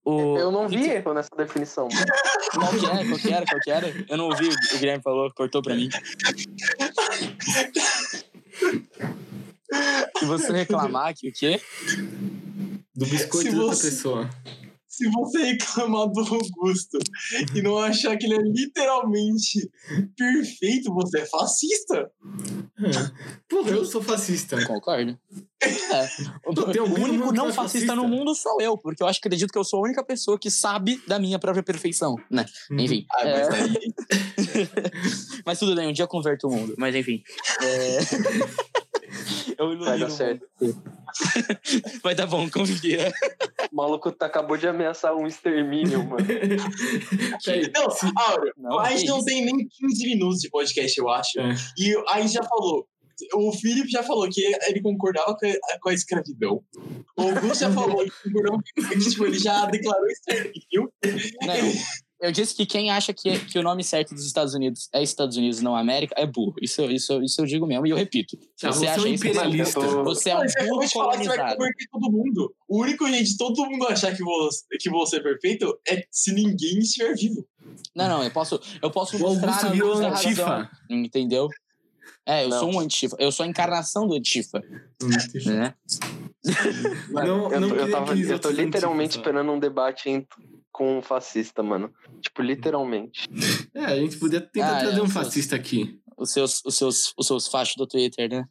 o- 0.06 0.38
eu 0.38 0.52
não 0.52 0.68
vi 0.68 0.90
erro 0.90 1.14
nessa 1.14 1.30
definição. 1.38 1.88
Qual 2.54 2.70
que 2.72 2.86
era? 2.86 3.06
Qual 3.08 3.20
que 3.20 3.32
era? 3.34 3.46
Qual 3.46 3.60
que 3.62 3.72
era? 3.72 4.06
Eu 4.10 4.18
não 4.18 4.26
ouvi, 4.26 4.48
o 4.50 4.78
Guilherme 4.80 5.04
falou, 5.04 5.32
cortou 5.34 5.62
pra 5.62 5.76
mim. 5.76 5.90
Se 10.18 10.26
você 10.26 10.52
reclamar 10.52 11.14
que 11.16 11.30
o 11.30 11.34
quê? 11.34 11.62
Do 12.96 13.06
biscoito 13.06 13.50
Se 13.50 13.56
da 13.56 13.62
outra 13.62 13.76
você- 13.78 13.90
pessoa. 13.90 14.30
Se 14.92 15.10
você 15.10 15.54
reclamar 15.54 16.10
do 16.10 16.20
Augusto 16.20 17.00
e 17.56 17.62
não 17.62 17.78
achar 17.78 18.18
que 18.18 18.26
ele 18.26 18.36
é 18.36 18.42
literalmente 18.42 19.72
perfeito, 20.18 20.94
você 20.94 21.20
é 21.20 21.26
fascista. 21.26 22.12
Porra, 23.48 23.72
eu 23.72 23.86
sou 23.86 24.04
fascista. 24.04 24.64
Concordo. 24.68 25.18
É. 25.64 26.10
O, 26.48 27.00
único 27.00 27.32
não 27.32 27.50
é 27.50 27.54
fascista 27.54 27.94
no 27.94 28.08
mundo 28.08 28.34
sou 28.34 28.60
eu, 28.60 28.76
porque 28.76 29.04
eu 29.04 29.08
acho 29.08 29.22
que 29.22 29.28
acredito 29.28 29.52
que 29.52 29.60
eu 29.60 29.64
sou 29.64 29.80
a 29.80 29.84
única 29.84 30.04
pessoa 30.04 30.40
que 30.40 30.50
sabe 30.50 31.00
da 31.06 31.20
minha 31.20 31.38
própria 31.38 31.62
perfeição, 31.62 32.16
né? 32.32 32.46
Enfim. 32.72 33.06
Ah, 33.12 33.28
é, 33.28 33.48
mas 33.48 33.54
aí, 33.54 33.94
mas 35.46 35.60
tudo 35.60 35.76
bem, 35.76 35.88
um 35.88 35.94
dia 35.94 36.04
eu 36.04 36.08
converto 36.08 36.48
o 36.48 36.52
mundo. 36.52 36.74
Mas 36.80 36.96
enfim. 36.96 37.22
É... 37.62 38.00
eu 39.58 39.68
Vai 39.68 39.76
ilumino 39.76 39.86
dar 39.86 39.96
o 39.96 40.00
mundo. 40.00 40.12
certo. 40.12 40.48
Vai 42.04 42.16
dar 42.16 42.28
bom, 42.28 42.50
confia. 42.50 43.12
O 43.72 43.76
maluco 43.76 44.12
tá, 44.12 44.26
acabou 44.26 44.58
de 44.58 44.68
ameaçar 44.68 45.16
um 45.16 45.28
extermínio, 45.28 46.06
mano. 46.06 46.26
Não, 47.74 48.22
Áureo, 48.24 48.54
Não, 48.58 48.80
a 48.80 48.92
gente 48.92 49.08
não 49.08 49.24
tem 49.24 49.46
nem 49.46 49.68
15 49.68 50.06
minutos 50.06 50.40
de 50.40 50.50
podcast, 50.50 50.98
eu 50.98 51.10
acho. 51.10 51.40
É. 51.40 51.56
E 51.78 51.96
a 52.10 52.22
gente 52.22 52.34
já 52.34 52.44
falou. 52.44 52.88
O 53.36 53.52
Felipe 53.52 53.88
já 53.88 54.02
falou 54.02 54.28
que 54.28 54.42
ele 54.68 54.82
concordava 54.82 55.36
com 55.38 55.46
a, 55.46 55.80
com 55.80 55.90
a 55.90 55.94
escravidão. 55.94 56.64
O 57.16 57.22
Augusto 57.22 57.60
já 57.60 57.72
falou 57.72 58.04
que 58.04 58.12
concordava 58.24 58.64
que 58.64 59.00
tipo, 59.00 59.26
ele 59.26 59.38
já 59.38 59.66
declarou 59.66 60.08
extermínio. 60.08 60.92
Não, 61.46 61.74
eu 62.22 62.32
disse 62.32 62.56
que 62.56 62.66
quem 62.66 62.90
acha 62.92 63.12
que, 63.14 63.40
que 63.46 63.58
o 63.60 63.64
nome 63.64 63.84
certo 63.84 64.14
dos 64.14 64.26
Estados 64.26 64.54
Unidos 64.54 64.88
é 64.94 65.02
Estados 65.02 65.36
Unidos, 65.38 65.62
não 65.62 65.76
América, 65.76 66.14
é 66.18 66.26
burro. 66.26 66.54
Isso, 66.62 66.84
isso, 66.84 67.22
isso 67.22 67.42
eu 67.42 67.46
digo 67.46 67.66
mesmo 67.66 67.88
e 67.88 67.90
eu 67.90 67.98
repito. 67.98 68.38
Se 68.56 68.68
Ah, 68.68 68.72
você, 68.72 68.80
você 68.80 68.86
é 68.86 68.90
um 68.90 68.94
acha 68.94 69.10
isso, 69.10 69.28
imperialista. 69.28 69.80
Eu- 69.80 70.04
você 70.04 70.30
é 70.30 70.36
um 70.36 70.40
Não, 70.40 70.46
você 70.48 70.52
acabou 70.60 70.76
burro 70.76 70.88
de 70.88 70.94
falar 70.94 71.12
que 71.18 71.24
você 71.24 71.38
vai 71.38 71.56
converter 71.56 71.88
todo 71.92 72.12
mundo. 72.12 72.56
O 72.70 72.82
único 72.82 73.08
jeito 73.10 73.26
de 73.30 73.38
todo 73.38 73.66
mundo 73.66 73.88
achar 73.88 74.16
que 74.16 74.24
você, 74.24 74.66
que 74.80 74.90
você 74.90 75.18
é 75.18 75.20
perfeito 75.20 75.80
é 75.88 76.04
se 76.12 76.34
ninguém 76.34 76.80
estiver 76.80 77.14
vivo. 77.16 77.46
Não, 77.96 78.08
não, 78.08 78.24
eu 78.24 78.32
posso, 78.32 78.60
eu 78.82 78.90
posso 78.92 79.18
O 79.18 79.20
mostrar 79.20 79.66
a 79.66 79.74
luz 79.74 80.00
da 80.00 80.10
razão, 80.10 80.30
antifa. 80.30 80.70
entendeu? 80.90 81.50
É, 82.26 82.44
eu 82.46 82.50
Não. 82.50 82.60
sou 82.60 82.74
um 82.74 82.80
antifa. 82.80 83.16
Eu 83.20 83.32
sou 83.32 83.44
a 83.44 83.48
encarnação 83.50 84.08
do 84.08 84.14
antifa, 84.14 84.62
né? 85.46 85.74
Não, 87.10 87.52
Eu, 87.52 87.60
não 87.62 87.70
tô- 87.70 87.76
eu, 87.76 87.92
tava, 87.92 88.16
eu 88.16 88.40
tô 88.40 88.50
literalmente 88.50 89.10
antifas, 89.10 89.16
esperando 89.16 89.52
um 89.52 89.60
debate 89.60 90.10
em- 90.10 90.26
com 90.72 90.98
um 90.98 91.02
fascista, 91.02 91.62
mano. 91.62 91.92
Tipo, 92.22 92.42
literalmente. 92.42 93.28
É, 93.74 93.86
a 93.86 93.96
gente 93.96 94.18
podia 94.18 94.42
tentar 94.42 94.76
Ah, 94.76 94.78
é, 94.80 94.82
trazer 94.82 95.02
um 95.02 95.06
os 95.06 95.12
seus- 95.14 95.26
fascista 95.26 95.56
aqui. 95.56 96.00
Os 96.18 96.32
seus, 96.32 96.62
os 96.66 96.76
seus, 96.78 97.14
os 97.18 97.26
seus 97.26 97.48
fachos 97.48 97.76
do 97.78 97.88
Twitter, 97.88 98.30
né? 98.30 98.46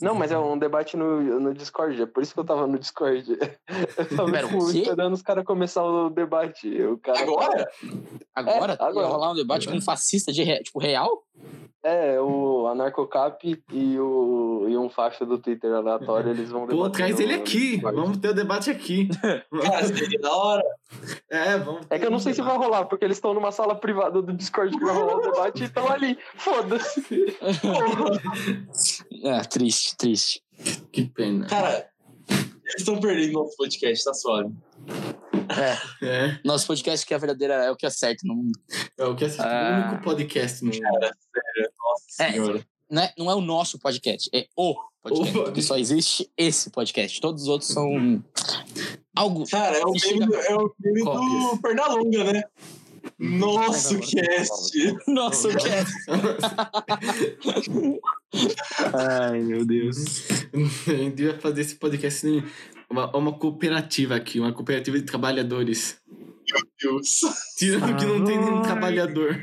Não, 0.00 0.14
mas 0.14 0.30
é 0.32 0.38
um 0.38 0.56
debate 0.58 0.96
no, 0.96 1.20
no 1.40 1.52
Discord. 1.52 2.00
É 2.00 2.06
por 2.06 2.22
isso 2.22 2.32
que 2.32 2.40
eu 2.40 2.44
tava 2.44 2.66
no 2.66 2.78
Discord. 2.78 3.24
Eu 3.98 4.16
tava 4.16 4.30
Pera, 4.32 4.46
esperando 4.46 5.12
os 5.14 5.22
caras 5.22 5.44
começar 5.44 5.84
o 5.84 6.08
debate. 6.10 6.68
O 6.82 6.96
cara 6.98 7.20
Agora? 7.20 7.68
Agora, 8.34 8.72
É, 8.72 8.76
agora. 8.84 9.06
ia 9.06 9.12
rolar 9.12 9.32
um 9.32 9.34
debate 9.36 9.68
com 9.68 9.74
um 9.74 9.80
fascista 9.82 10.32
de 10.32 10.42
re- 10.42 10.62
tipo 10.62 10.78
real? 10.78 11.24
É, 11.84 12.20
o 12.20 12.68
Anarcocap 12.68 13.60
e, 13.72 13.98
o, 13.98 14.66
e 14.68 14.76
um 14.78 14.88
facho 14.88 15.26
do 15.26 15.36
Twitter 15.36 15.72
aleatório, 15.72 16.30
eles 16.30 16.48
vão 16.48 16.64
Pô, 16.64 16.72
debater 16.74 16.92
traz 16.92 17.16
no- 17.16 17.22
ele 17.22 17.34
aqui. 17.34 17.76
Vamos 17.80 18.18
ter 18.18 18.28
o 18.28 18.34
debate 18.34 18.70
aqui. 18.70 19.08
Cara, 19.62 19.84
seria 19.88 20.20
da 20.20 20.32
hora. 20.32 20.62
É, 21.28 21.58
vamos. 21.58 21.84
É 21.90 21.98
que 21.98 22.06
eu 22.06 22.10
não 22.10 22.20
sei 22.20 22.34
se 22.34 22.40
vai 22.42 22.56
rolar, 22.56 22.84
porque 22.84 23.04
eles 23.04 23.16
estão 23.16 23.34
numa 23.34 23.50
sala 23.50 23.74
privada 23.74 24.22
do 24.22 24.32
Discord 24.32 24.78
que 24.78 24.84
vai 24.84 24.94
rolar 24.94 25.16
o 25.16 25.20
debate 25.32 25.62
e 25.62 25.66
estão 25.66 25.90
ali. 25.90 26.16
Foda-se. 26.36 27.36
É, 29.24 29.40
triste, 29.42 29.96
triste. 29.96 30.42
Que 30.92 31.04
pena. 31.08 31.46
Cara, 31.46 31.88
eles 32.28 32.76
estão 32.78 32.98
perdendo 33.00 33.32
nosso 33.32 33.56
podcast, 33.56 34.04
tá 34.04 34.14
suave. 34.14 34.52
É, 36.02 36.38
Nosso 36.44 36.66
podcast 36.66 37.06
que 37.06 37.12
é 37.12 37.16
a 37.16 37.20
verdadeira, 37.20 37.54
é 37.54 37.70
o 37.70 37.76
que 37.76 37.86
é 37.86 37.90
certo 37.90 38.26
no 38.26 38.34
mundo. 38.34 38.58
é 38.98 39.04
o 39.04 39.14
que 39.16 39.24
assiste 39.24 39.40
Ah. 39.42 39.84
o 39.86 39.90
único 39.90 40.04
podcast 40.04 40.64
no 40.64 40.70
Cara, 40.72 41.12
sério, 41.32 41.70
nossa 41.78 42.22
É. 42.24 42.32
senhora. 42.32 42.66
Não 42.90 43.02
é, 43.02 43.14
não 43.18 43.30
é 43.30 43.34
o 43.34 43.40
nosso 43.40 43.78
podcast, 43.78 44.28
é 44.34 44.46
o 44.56 44.74
podcast. 45.02 45.38
O 45.38 45.44
Porque 45.44 45.62
só 45.62 45.78
existe 45.78 46.30
esse 46.36 46.70
podcast. 46.70 47.20
Todos 47.20 47.42
os 47.42 47.48
outros 47.48 47.70
são 47.70 48.22
algo. 49.16 49.44
Cara, 49.50 49.78
é 49.78 49.84
o 49.84 49.92
meme, 49.92 50.26
do- 50.26 50.34
é 50.36 50.54
o 50.56 50.72
meme 50.78 51.02
do. 51.02 51.58
Pernalonga, 51.62 52.32
né? 52.32 52.42
Nosso 53.18 53.98
cast. 53.98 54.96
Nosso 55.08 55.48
cast. 55.48 55.92
Ai, 58.94 59.40
meu 59.40 59.64
Deus. 59.64 59.96
A 60.54 60.58
gente 60.92 61.16
devia 61.16 61.38
fazer 61.40 61.62
esse 61.62 61.74
podcast 61.76 62.26
em 62.26 62.44
uma, 62.92 63.16
uma 63.16 63.32
cooperativa 63.32 64.14
aqui, 64.14 64.38
uma 64.38 64.52
cooperativa 64.52 64.98
de 64.98 65.04
trabalhadores. 65.04 65.98
Deus. 66.80 67.20
Tirando 67.56 67.96
que 67.96 68.04
não 68.04 68.22
tem 68.24 68.38
nenhum 68.38 68.60
trabalhador. 68.60 69.40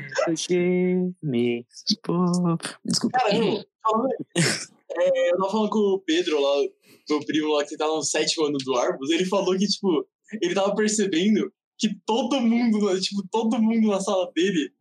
Desculpa. 2.84 3.18
Cara, 3.18 3.36
eu, 3.36 3.64
é, 4.90 5.30
eu 5.32 5.36
tava 5.38 5.50
falando 5.50 5.70
com 5.70 5.78
o 5.78 5.98
Pedro 5.98 6.40
lá, 6.40 6.68
meu 7.08 7.20
primo 7.24 7.52
lá 7.52 7.64
que 7.64 7.76
tá 7.76 7.86
no 7.86 8.02
sétimo 8.02 8.46
ano 8.46 8.58
do 8.58 8.76
Arbus, 8.76 9.10
ele 9.10 9.24
falou 9.24 9.58
que, 9.58 9.66
tipo, 9.66 10.06
ele 10.40 10.54
tava 10.54 10.74
percebendo 10.74 11.52
que 11.76 11.92
todo 12.06 12.40
mundo, 12.40 13.00
tipo, 13.00 13.26
todo 13.30 13.60
mundo 13.60 13.88
na 13.88 14.00
sala 14.00 14.30
dele 14.32 14.72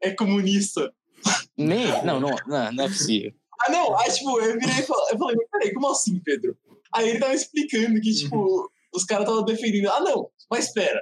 é 0.00 0.10
comunista. 0.10 0.92
Nem, 1.56 1.86
não, 2.04 2.18
não, 2.18 2.34
não, 2.48 2.72
não 2.72 2.84
é 2.84 2.88
possível. 2.88 3.32
Ah, 3.62 3.70
não, 3.70 3.98
aí, 3.98 4.10
tipo, 4.10 4.40
eu 4.40 4.58
virei 4.58 4.80
e 4.80 4.82
falei, 4.82 5.04
eu 5.12 5.18
falei, 5.18 5.36
peraí, 5.52 5.72
como 5.72 5.90
assim, 5.90 6.20
Pedro? 6.24 6.56
Aí 6.96 7.10
ele 7.10 7.18
tava 7.18 7.34
explicando 7.34 8.00
que, 8.00 8.12
tipo, 8.14 8.70
os 8.94 9.04
caras 9.04 9.24
estavam 9.24 9.44
defendendo, 9.44 9.90
ah, 9.90 10.00
não, 10.00 10.30
mas 10.50 10.66
espera, 10.66 11.00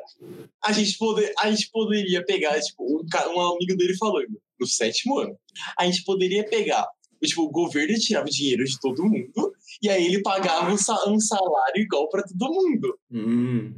a 0.64 0.72
gente, 0.72 0.98
poder, 0.98 1.32
a 1.38 1.50
gente 1.50 1.70
poderia 1.70 2.24
pegar, 2.24 2.58
tipo, 2.60 2.82
um, 2.84 3.04
um 3.36 3.40
amigo 3.40 3.76
dele 3.76 3.96
falando, 3.96 4.40
no 4.58 4.66
sétimo 4.66 5.18
ano, 5.20 5.38
a 5.78 5.84
gente 5.86 6.02
poderia 6.04 6.44
pegar, 6.44 6.86
tipo, 7.22 7.42
o 7.42 7.50
governo 7.50 7.94
tirava 7.98 8.26
o 8.26 8.30
dinheiro 8.30 8.64
de 8.64 8.78
todo 8.80 9.04
mundo, 9.04 9.52
e 9.82 9.88
aí 9.88 10.06
ele 10.06 10.22
pagava 10.22 10.72
um, 10.72 10.76
sa- 10.76 10.96
salário 11.20 11.82
igual 11.82 12.08
pra 12.08 12.22
todo 12.22 12.52
mundo. 12.52 12.98
Hum. 13.10 13.72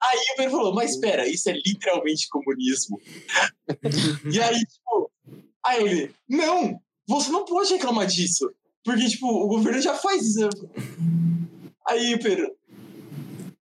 Aí 0.00 0.18
o 0.32 0.36
Pedro 0.36 0.52
falou, 0.52 0.74
mas 0.74 0.92
espera, 0.92 1.26
isso 1.28 1.50
é 1.50 1.54
literalmente 1.54 2.28
comunismo. 2.28 3.00
e 4.32 4.40
aí, 4.40 4.58
tipo, 4.58 5.10
aí 5.64 5.82
ele, 5.82 6.14
não, 6.28 6.80
você 7.06 7.30
não 7.30 7.44
pode 7.44 7.72
reclamar 7.72 8.06
disso. 8.06 8.48
Porque, 8.88 9.06
tipo, 9.06 9.26
o 9.26 9.46
governo 9.48 9.82
já 9.82 9.94
faz 9.94 10.22
isso. 10.22 10.48
Aí 11.86 12.14
o 12.14 12.18
Pedro, 12.18 12.56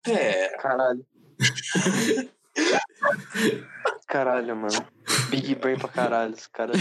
é, 0.06 0.56
Caralho. 0.58 1.04
Caralho, 4.06 4.56
mano. 4.56 4.86
Big 5.30 5.56
Brain 5.56 5.76
pra 5.78 5.88
caralho. 5.88 6.34
Cara. 6.52 6.72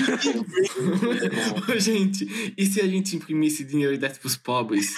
Gente, 1.78 2.54
e 2.56 2.66
se 2.66 2.80
a 2.80 2.88
gente 2.88 3.16
imprimisse 3.16 3.64
dinheiro 3.64 3.94
e 3.94 3.98
desse 3.98 4.20
pros 4.20 4.38
pobres? 4.38 4.96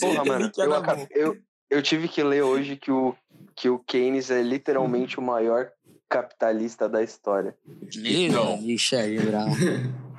Porra, 0.00 0.24
mano. 0.24 0.50
Eu, 0.56 0.72
eu, 1.10 1.38
eu 1.70 1.82
tive 1.82 2.08
que 2.08 2.22
ler 2.22 2.42
hoje 2.42 2.76
que 2.76 2.90
o, 2.90 3.14
que 3.54 3.68
o 3.70 3.78
Keynes 3.78 4.30
é 4.30 4.42
literalmente 4.42 5.18
o 5.18 5.22
maior 5.22 5.70
capitalista 6.12 6.88
da 6.88 7.02
história. 7.02 7.56
Meu, 7.96 8.58
Ixi, 8.62 8.96
aí, 8.96 9.18
bravo. 9.18 9.54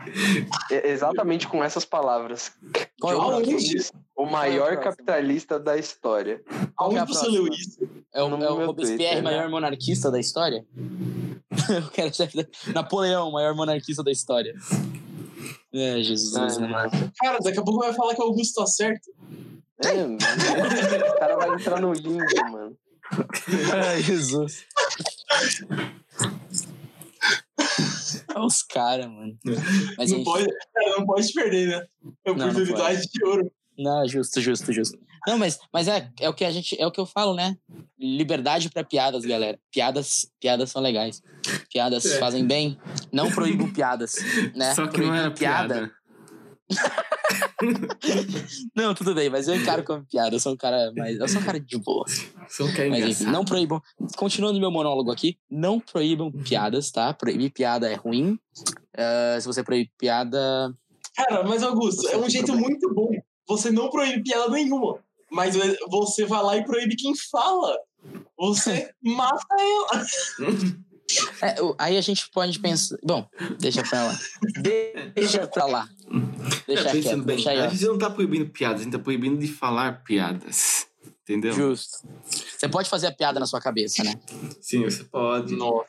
É 0.69 0.89
exatamente 0.89 1.47
com 1.47 1.63
essas 1.63 1.86
palavras. 1.86 2.51
Qual 2.99 3.13
é 3.13 3.15
John 3.15 3.21
o 3.21 3.32
Aonde? 3.36 3.56
Keynes, 3.56 3.89
o 4.17 4.25
é 4.27 4.29
maior 4.29 4.73
próxima? 4.73 4.84
capitalista 4.84 5.58
da 5.58 5.77
história. 5.77 6.43
Qual 6.75 6.89
que 6.89 6.97
é 6.97 6.99
aonde 6.99 7.13
você 7.15 7.27
leu 7.29 7.47
isso? 7.47 7.79
É 8.13 8.21
o, 8.21 8.27
No 8.27 8.43
é 8.43 8.51
o 8.51 8.65
Robespierre, 8.65 8.97
Twitter, 8.97 9.15
né? 9.15 9.21
maior 9.21 9.49
monarquista 9.49 10.12
da 10.12 10.19
história? 10.19 10.65
Eu 11.73 11.89
quero 11.89 12.13
saber. 12.13 12.49
Napoleão, 12.73 13.32
maior 13.32 13.56
monarquista 13.56 14.03
da 14.03 14.12
história. 14.12 14.53
É, 15.73 16.01
Jesus, 16.03 16.36
Ah, 16.58 16.60
né? 16.60 16.67
mano. 16.67 16.91
Cara, 17.21 17.39
daqui 17.39 17.60
a 17.60 17.63
pouco 17.63 17.79
vai 17.79 17.93
falar 17.93 18.13
que 18.13 18.21
o 18.21 18.25
Augusto 18.25 18.60
tá 18.60 18.67
certo. 18.67 19.10
É, 19.86 19.93
mano. 19.93 20.17
o 20.17 21.17
cara 21.17 21.38
vai 21.38 21.49
entrar 21.56 21.79
no 21.79 21.93
limbo, 21.93 22.51
mano. 22.51 22.77
Ai, 23.88 24.01
Jesus. 24.03 24.65
Os 28.38 28.63
caras, 28.63 29.08
mano. 29.08 29.38
Mas 29.97 30.12
não, 30.12 30.17
enfim. 30.19 30.23
pode, 30.23 30.45
cara, 30.73 30.97
não 30.97 31.06
pode 31.06 31.34
perder, 31.34 31.67
né? 31.67 31.86
É 32.25 32.29
Não, 32.29 32.36
não 32.36 32.49
oportunidade 32.49 33.01
de 33.12 33.25
ouro. 33.25 33.51
Não, 33.77 34.08
justo, 34.08 34.39
justo, 34.39 34.71
justo. 34.71 34.99
Não, 35.25 35.38
mas, 35.38 35.58
mas 35.71 35.88
é, 35.88 36.10
é 36.19 36.29
o 36.29 36.34
que 36.34 36.43
a 36.45 36.51
gente, 36.51 36.79
é 36.79 36.86
o 36.86 36.91
que 36.91 36.99
eu 36.99 37.06
falo, 37.06 37.34
né? 37.34 37.56
Liberdade 37.97 38.69
pra 38.69 38.84
piadas, 38.84 39.23
galera. 39.25 39.58
Piadas, 39.71 40.27
piadas 40.39 40.69
são 40.69 40.82
legais. 40.82 41.21
Piadas 41.71 42.06
É. 42.06 42.19
fazem 42.19 42.45
bem. 42.45 42.77
Não 43.12 43.32
proíbo 43.32 43.71
piadas, 43.73 44.15
né? 44.53 44.75
Só 44.75 44.86
que 44.88 44.99
não 44.99 45.08
Proibir 45.08 45.19
era 45.19 45.32
piada. 45.32 45.91
não, 48.75 48.93
tudo 48.93 49.13
bem, 49.15 49.29
mas 49.29 49.47
eu 49.47 49.55
encaro 49.55 49.83
como 49.83 50.05
piada. 50.05 50.36
Eu 50.36 50.39
sou 50.39 50.53
um 50.53 50.57
cara 50.57 50.91
mais. 50.95 51.17
Eu 51.17 51.27
sou 51.27 51.41
um 51.41 51.43
cara 51.45 51.59
de 51.59 51.77
boa. 51.77 52.05
Sou 52.49 52.67
um 52.67 52.73
cara 52.73 52.89
Mas 52.89 53.21
enfim, 53.21 53.31
não 53.31 53.45
proíbam. 53.45 53.81
Continuando 54.17 54.59
meu 54.59 54.71
monólogo 54.71 55.12
aqui, 55.12 55.38
não 55.49 55.79
proíbam 55.79 56.31
piadas, 56.31 56.91
tá? 56.91 57.13
Proibir 57.13 57.51
piada 57.51 57.89
é 57.89 57.95
ruim. 57.95 58.38
Ah, 58.95 59.38
se 59.39 59.47
você 59.47 59.63
proibir 59.63 59.91
piada. 59.97 60.73
Cara, 61.15 61.43
mas 61.43 61.63
Augusto, 61.63 62.07
é 62.07 62.17
um 62.17 62.29
jeito 62.29 62.47
problema. 62.47 62.69
muito 62.69 62.93
bom. 62.93 63.09
Você 63.47 63.71
não 63.71 63.89
proíbe 63.89 64.23
piada 64.23 64.49
nenhuma. 64.49 64.99
Mas 65.31 65.55
você 65.89 66.25
vai 66.25 66.43
lá 66.43 66.57
e 66.57 66.63
proíbe 66.63 66.95
quem 66.95 67.13
fala. 67.15 67.77
Você 68.38 68.91
mata 69.01 69.55
ela. 69.59 70.05
É, 71.41 71.56
aí 71.78 71.97
a 71.97 72.02
gente 72.02 72.30
pode 72.30 72.60
pensar. 72.60 72.97
Bom, 73.04 73.28
deixa 73.60 73.84
pra 73.84 74.04
lá. 74.04 74.19
Deixa 75.13 75.47
pra 75.47 75.65
lá. 75.65 75.89
Deixa 76.67 76.89
É, 76.89 77.02
quieto, 77.02 77.23
bem, 77.23 77.36
deixa 77.36 77.52
aí, 77.52 77.60
a 77.60 77.69
gente 77.69 77.86
não 77.86 77.97
tá 77.97 78.10
proibindo 78.10 78.49
piadas, 78.49 78.82
a 78.82 78.84
gente 78.84 78.93
tá 78.93 78.99
proibindo 78.99 79.39
de 79.39 79.47
falar 79.47 80.04
piadas. 80.04 80.88
Entendeu? 81.23 81.54
Justo. 81.54 82.06
Você 82.30 82.67
pode 82.67 82.89
fazer 82.89 83.08
a 83.08 83.12
piada 83.12 83.39
na 83.39 83.45
sua 83.45 83.62
cabeça, 83.62 84.04
né? 84.04 84.13
Sim, 84.60 84.84
você 84.84 85.06
pode. 85.06 85.56
Nossa. 85.56 85.88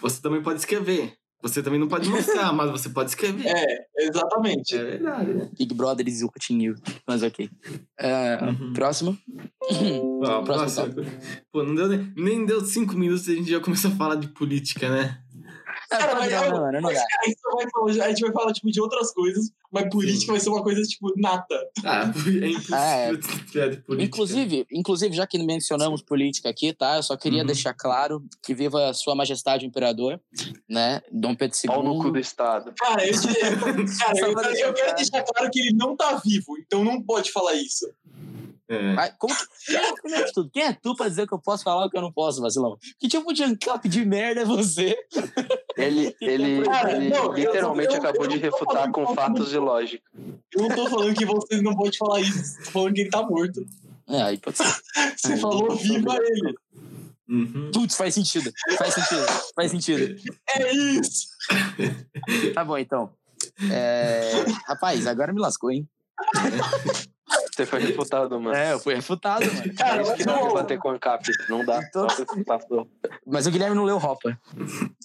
Você 0.00 0.20
também 0.20 0.42
pode 0.42 0.58
escrever. 0.58 1.16
Você 1.40 1.62
também 1.62 1.78
não 1.78 1.86
pode 1.88 2.08
mostrar, 2.10 2.52
mas 2.52 2.70
você 2.70 2.88
pode 2.88 3.10
escrever. 3.10 3.46
É, 3.46 3.86
exatamente. 3.98 4.74
É 4.76 4.82
verdade, 4.84 5.32
né? 5.34 5.48
Big 5.56 5.72
Brother 5.74 6.06
is 6.08 6.22
watching 6.22 6.60
you. 6.62 6.74
Mas 7.06 7.22
ok. 7.22 7.48
Ah, 8.00 8.48
Uhum. 8.60 8.72
Próximo. 8.72 9.16
Ó, 10.22 10.42
Próximo 10.42 10.92
próximo. 10.94 11.12
Pô, 11.52 11.62
não 11.62 11.74
deu 11.74 11.88
nem, 11.88 12.12
nem 12.16 12.46
deu 12.46 12.60
cinco 12.64 12.94
minutos 12.94 13.28
e 13.28 13.32
a 13.32 13.34
gente 13.36 13.50
já 13.50 13.60
começou 13.60 13.90
a 13.90 13.94
falar 13.94 14.16
de 14.16 14.28
política, 14.28 14.90
né? 14.90 15.22
Cara, 15.88 16.12
não, 16.14 16.20
mas 16.20 16.32
não, 16.32 16.44
eu- 16.44 16.50
não, 16.52 16.72
não, 16.72 16.80
não 16.82 16.92
dá. 16.92 17.00
A 17.24 17.28
gente, 17.28 17.38
vai 17.42 17.70
falar, 17.70 18.04
a 18.04 18.08
gente 18.08 18.20
vai 18.20 18.32
falar 18.32 18.52
tipo, 18.52 18.70
de 18.70 18.80
outras 18.80 19.12
coisas, 19.12 19.50
mas 19.72 19.88
política 19.90 20.32
vai 20.32 20.40
ser 20.40 20.50
uma 20.50 20.62
coisa, 20.62 20.82
tipo, 20.82 21.12
nata. 21.16 21.54
Ah, 21.84 22.12
é 22.26 22.48
impossível 22.48 22.76
É. 22.76 23.10
piada 23.50 23.70
de 23.76 23.82
política. 23.82 24.02
Inclusive, 24.04 24.66
inclusive, 24.70 25.14
já 25.16 25.26
que 25.26 25.38
mencionamos 25.38 26.02
política 26.02 26.48
aqui, 26.50 26.72
tá? 26.72 26.96
Eu 26.96 27.02
só 27.02 27.16
queria 27.16 27.40
Uhum. 27.40 27.46
deixar 27.46 27.72
claro 27.74 28.22
que 28.42 28.54
viva 28.54 28.92
Sua 28.92 29.14
Majestade 29.14 29.64
o 29.64 29.68
Imperador, 29.68 30.20
né? 30.68 31.00
Dom 31.10 31.34
Pedro 31.34 31.56
II. 31.64 31.68
Pau 31.68 31.82
no 31.82 31.98
cu 32.02 32.10
do 32.10 32.18
Estado. 32.18 32.72
Cara, 32.78 33.06
eu, 33.06 33.12
te- 33.12 33.18
cara, 33.98 34.18
eu, 34.18 34.28
eu 34.28 34.34
deixar 34.34 34.72
quero 34.74 34.94
deixar 34.96 35.22
claro 35.22 35.50
que 35.50 35.58
ele 35.60 35.72
não 35.74 35.96
tá 35.96 36.20
vivo, 36.24 36.56
então 36.58 36.84
não 36.84 37.02
pode 37.02 37.32
falar 37.32 37.54
isso. 37.54 37.86
É. 38.70 38.94
Ai, 38.98 39.12
como 39.18 39.34
que... 39.34 39.44
Primeiro 40.02 40.26
de 40.26 40.32
tudo, 40.32 40.50
quem 40.52 40.62
é 40.64 40.72
tu 40.74 40.94
pra 40.94 41.08
dizer 41.08 41.26
que 41.26 41.32
eu 41.32 41.38
posso 41.38 41.64
falar 41.64 41.86
o 41.86 41.90
que 41.90 41.96
eu 41.96 42.02
não 42.02 42.12
posso, 42.12 42.42
vacilão? 42.42 42.76
Que 42.98 43.08
tipo 43.08 43.32
de 43.32 43.42
ancap 43.42 43.88
de 43.88 44.04
merda 44.04 44.42
é 44.42 44.44
você? 44.44 44.94
Ele, 45.76 46.14
ele, 46.20 46.62
Cara, 46.64 46.92
ele 46.96 47.08
não, 47.08 47.24
eu- 47.24 47.32
literalmente 47.32 47.92
eu- 47.94 47.98
acabou 47.98 48.24
eu 48.24 48.30
de 48.30 48.36
refutar 48.38 48.90
com 48.92 49.14
fatos 49.14 49.52
e 49.54 49.58
lógica. 49.58 50.04
Eu 50.54 50.68
não 50.68 50.76
tô 50.76 50.88
falando 50.90 51.16
que 51.16 51.24
vocês 51.24 51.62
não 51.62 51.74
podem 51.74 51.96
falar 51.96 52.20
isso, 52.20 52.58
tô 52.64 52.70
falando 52.70 52.92
que 52.94 53.00
ele 53.02 53.10
tá 53.10 53.22
morto. 53.22 53.64
É, 54.06 54.22
aí 54.22 54.38
pode 54.38 54.56
ser. 54.58 54.64
Você 55.16 55.36
falou 55.38 55.74
viva 55.76 56.16
ele. 56.16 56.54
Uhum. 57.28 57.70
Putz, 57.72 57.94
faz 57.94 58.14
sentido. 58.14 58.50
Faz 58.78 58.94
sentido. 58.94 59.26
Faz 59.54 59.70
sentido. 59.70 60.16
É 60.56 60.72
isso. 60.72 61.28
Tá 62.54 62.64
bom, 62.64 62.76
então. 62.78 63.10
É... 63.70 64.32
Rapaz, 64.66 65.06
agora 65.06 65.32
me 65.32 65.40
lascou, 65.40 65.70
hein? 65.70 65.86
Você 67.54 67.66
foi 67.66 67.80
refutado, 67.80 68.40
mano. 68.40 68.56
É, 68.56 68.72
eu 68.72 68.78
fui 68.78 68.94
refutado, 68.94 69.44
mano. 69.44 69.74
Cara, 69.76 70.02
É 70.02 70.14
que 70.14 70.24
dá 70.24 70.38
bater 70.52 70.78
com 70.78 70.90
a 70.90 70.92
ANCAP. 70.92 71.30
Não 71.48 71.64
dá. 71.64 71.80
Então-. 71.82 72.88
Mas 73.26 73.46
o 73.46 73.50
Guilherme 73.50 73.76
não 73.76 73.84
leu 73.84 73.98
Ropa. 73.98 74.38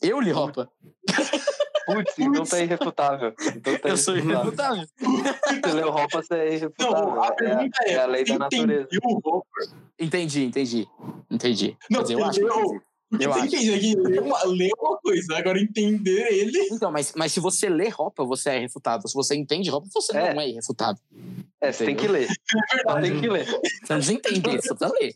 Eu 0.02 0.20
li 0.22 0.32
Ropa. 0.32 0.70
Putz, 1.86 2.18
então 2.18 2.46
tá 2.46 2.60
irrefutável. 2.60 3.34
Então 3.56 3.78
tá 3.78 3.90
Eu 3.90 3.98
sou 3.98 4.16
irrefutável. 4.16 4.86
Se 4.98 5.72
leu 5.74 5.92
roupa, 5.92 6.22
você 6.22 6.36
é 6.36 6.54
irrefutável. 6.56 7.06
não, 7.08 7.24
a 7.24 7.32
pergunta 7.34 7.78
é, 7.84 7.90
é, 7.90 7.94
é 7.94 8.00
a 8.02 8.06
lei 8.06 8.24
da 8.24 8.38
natureza. 8.40 8.88
Entendi, 10.00 10.46
entendi. 10.46 10.88
Entendi. 11.30 11.78
Não, 11.90 12.00
Quer 12.00 12.04
dizer, 12.04 12.14
eu 12.20 12.26
acho 12.26 12.40
que 12.40 12.82
Eu 13.20 13.32
você 13.32 13.40
acho. 13.40 13.46
entende 13.56 13.74
aqui, 13.74 13.96
ler 13.96 14.22
uma, 14.22 14.44
ler 14.46 14.72
uma 14.80 14.98
coisa, 14.98 15.38
agora 15.38 15.60
entender 15.60 16.28
ele. 16.32 16.58
Então, 16.72 16.92
mas, 16.92 17.14
mas 17.16 17.32
se 17.32 17.40
você 17.40 17.70
lê 17.70 17.90
Ropa, 17.90 18.24
você 18.26 18.50
é 18.52 18.58
irrefutável. 18.60 19.08
Se 19.08 19.14
você 19.14 19.36
entende 19.36 19.70
Ropa, 19.70 19.88
você 19.94 20.18
É. 20.18 20.34
não 20.34 20.42
é 20.42 20.50
irrefutável. 20.50 21.02
É, 21.62 21.72
você 21.72 21.86
tem 21.86 21.96
que 21.96 22.08
ler. 22.08 22.28
Só 22.88 23.00
tem 23.02 23.20
que 23.22 23.28
ler. 23.30 23.46
Você 23.46 23.94
não 23.94 24.18
entender, 24.18 24.62
você 24.62 24.74
precisa 24.76 24.94
ler. 25.00 25.16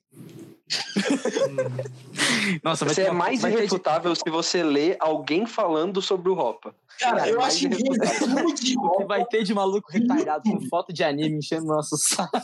Nossa, 2.63 2.85
Você 2.85 3.03
é 3.03 3.11
uma- 3.11 3.19
mais 3.25 3.41
ter- 3.41 3.51
irrefutável 3.51 4.13
se 4.15 4.29
você 4.29 4.63
lê 4.63 4.95
alguém 4.99 5.45
falando 5.45 6.01
sobre 6.01 6.29
o 6.29 6.33
Ropa. 6.33 6.75
Cara, 6.99 7.17
Cara, 7.17 7.29
eu 7.29 7.41
acho 7.41 7.69
que 7.69 8.75
O 8.77 8.85
Hopper. 8.85 9.07
vai 9.07 9.23
ter 9.25 9.43
de 9.43 9.53
maluco 9.53 9.91
retardado 9.91 10.43
com 10.43 10.59
foto 10.67 10.91
de 10.91 11.03
anime 11.03 11.37
enchendo 11.37 11.65
nosso 11.67 11.95
saco. 11.97 12.41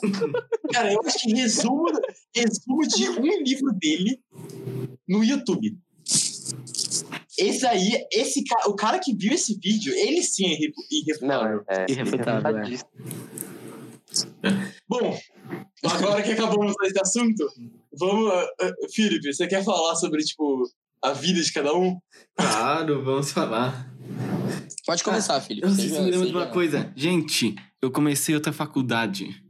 Cara, 0.72 0.94
eu 0.94 1.02
acho 1.06 1.18
que 1.20 1.34
resumo, 1.34 1.86
resumo 2.36 2.88
de 2.88 3.10
um 3.10 3.44
livro 3.44 3.72
dele 3.74 4.20
no 5.08 5.24
YouTube. 5.24 5.76
Esse 7.38 7.66
aí, 7.66 8.06
esse 8.12 8.44
cara, 8.44 8.70
o 8.70 8.76
cara 8.76 9.00
que 9.00 9.16
viu 9.16 9.34
esse 9.34 9.58
vídeo, 9.60 9.92
ele 9.96 10.22
sim 10.22 10.46
é 10.46 10.50
irre- 10.54 10.74
irrefutável. 10.92 11.64
Não, 11.68 11.76
é. 11.76 11.86
Irrefutável, 11.90 12.58
é. 12.60 12.64
Bom, 14.88 15.18
agora 15.84 16.22
que 16.22 16.32
acabamos 16.34 16.76
esse 16.84 17.00
assunto, 17.02 17.50
vamos. 18.00 18.32
ah, 18.32 18.48
ah, 18.62 18.72
Felipe, 18.94 19.34
você 19.34 19.48
quer 19.48 19.64
falar 19.64 19.96
sobre, 19.96 20.24
tipo, 20.24 20.64
a 21.02 21.12
vida 21.14 21.42
de 21.42 21.52
cada 21.52 21.74
um? 21.74 21.98
Claro, 22.36 23.04
vamos 23.04 23.32
falar. 23.32 23.92
Pode 24.86 25.04
começar, 25.04 25.40
Felipe. 25.42 25.66
Eu 25.66 25.70
não 25.70 25.76
sei 25.78 25.90
se 25.90 26.00
me 26.02 26.12
lembro 26.12 26.28
de 26.28 26.34
uma 26.36 26.48
coisa. 26.48 26.92
Gente, 26.96 27.56
eu 27.82 27.92
comecei 27.92 28.36
outra 28.36 28.52
faculdade. 28.52 29.42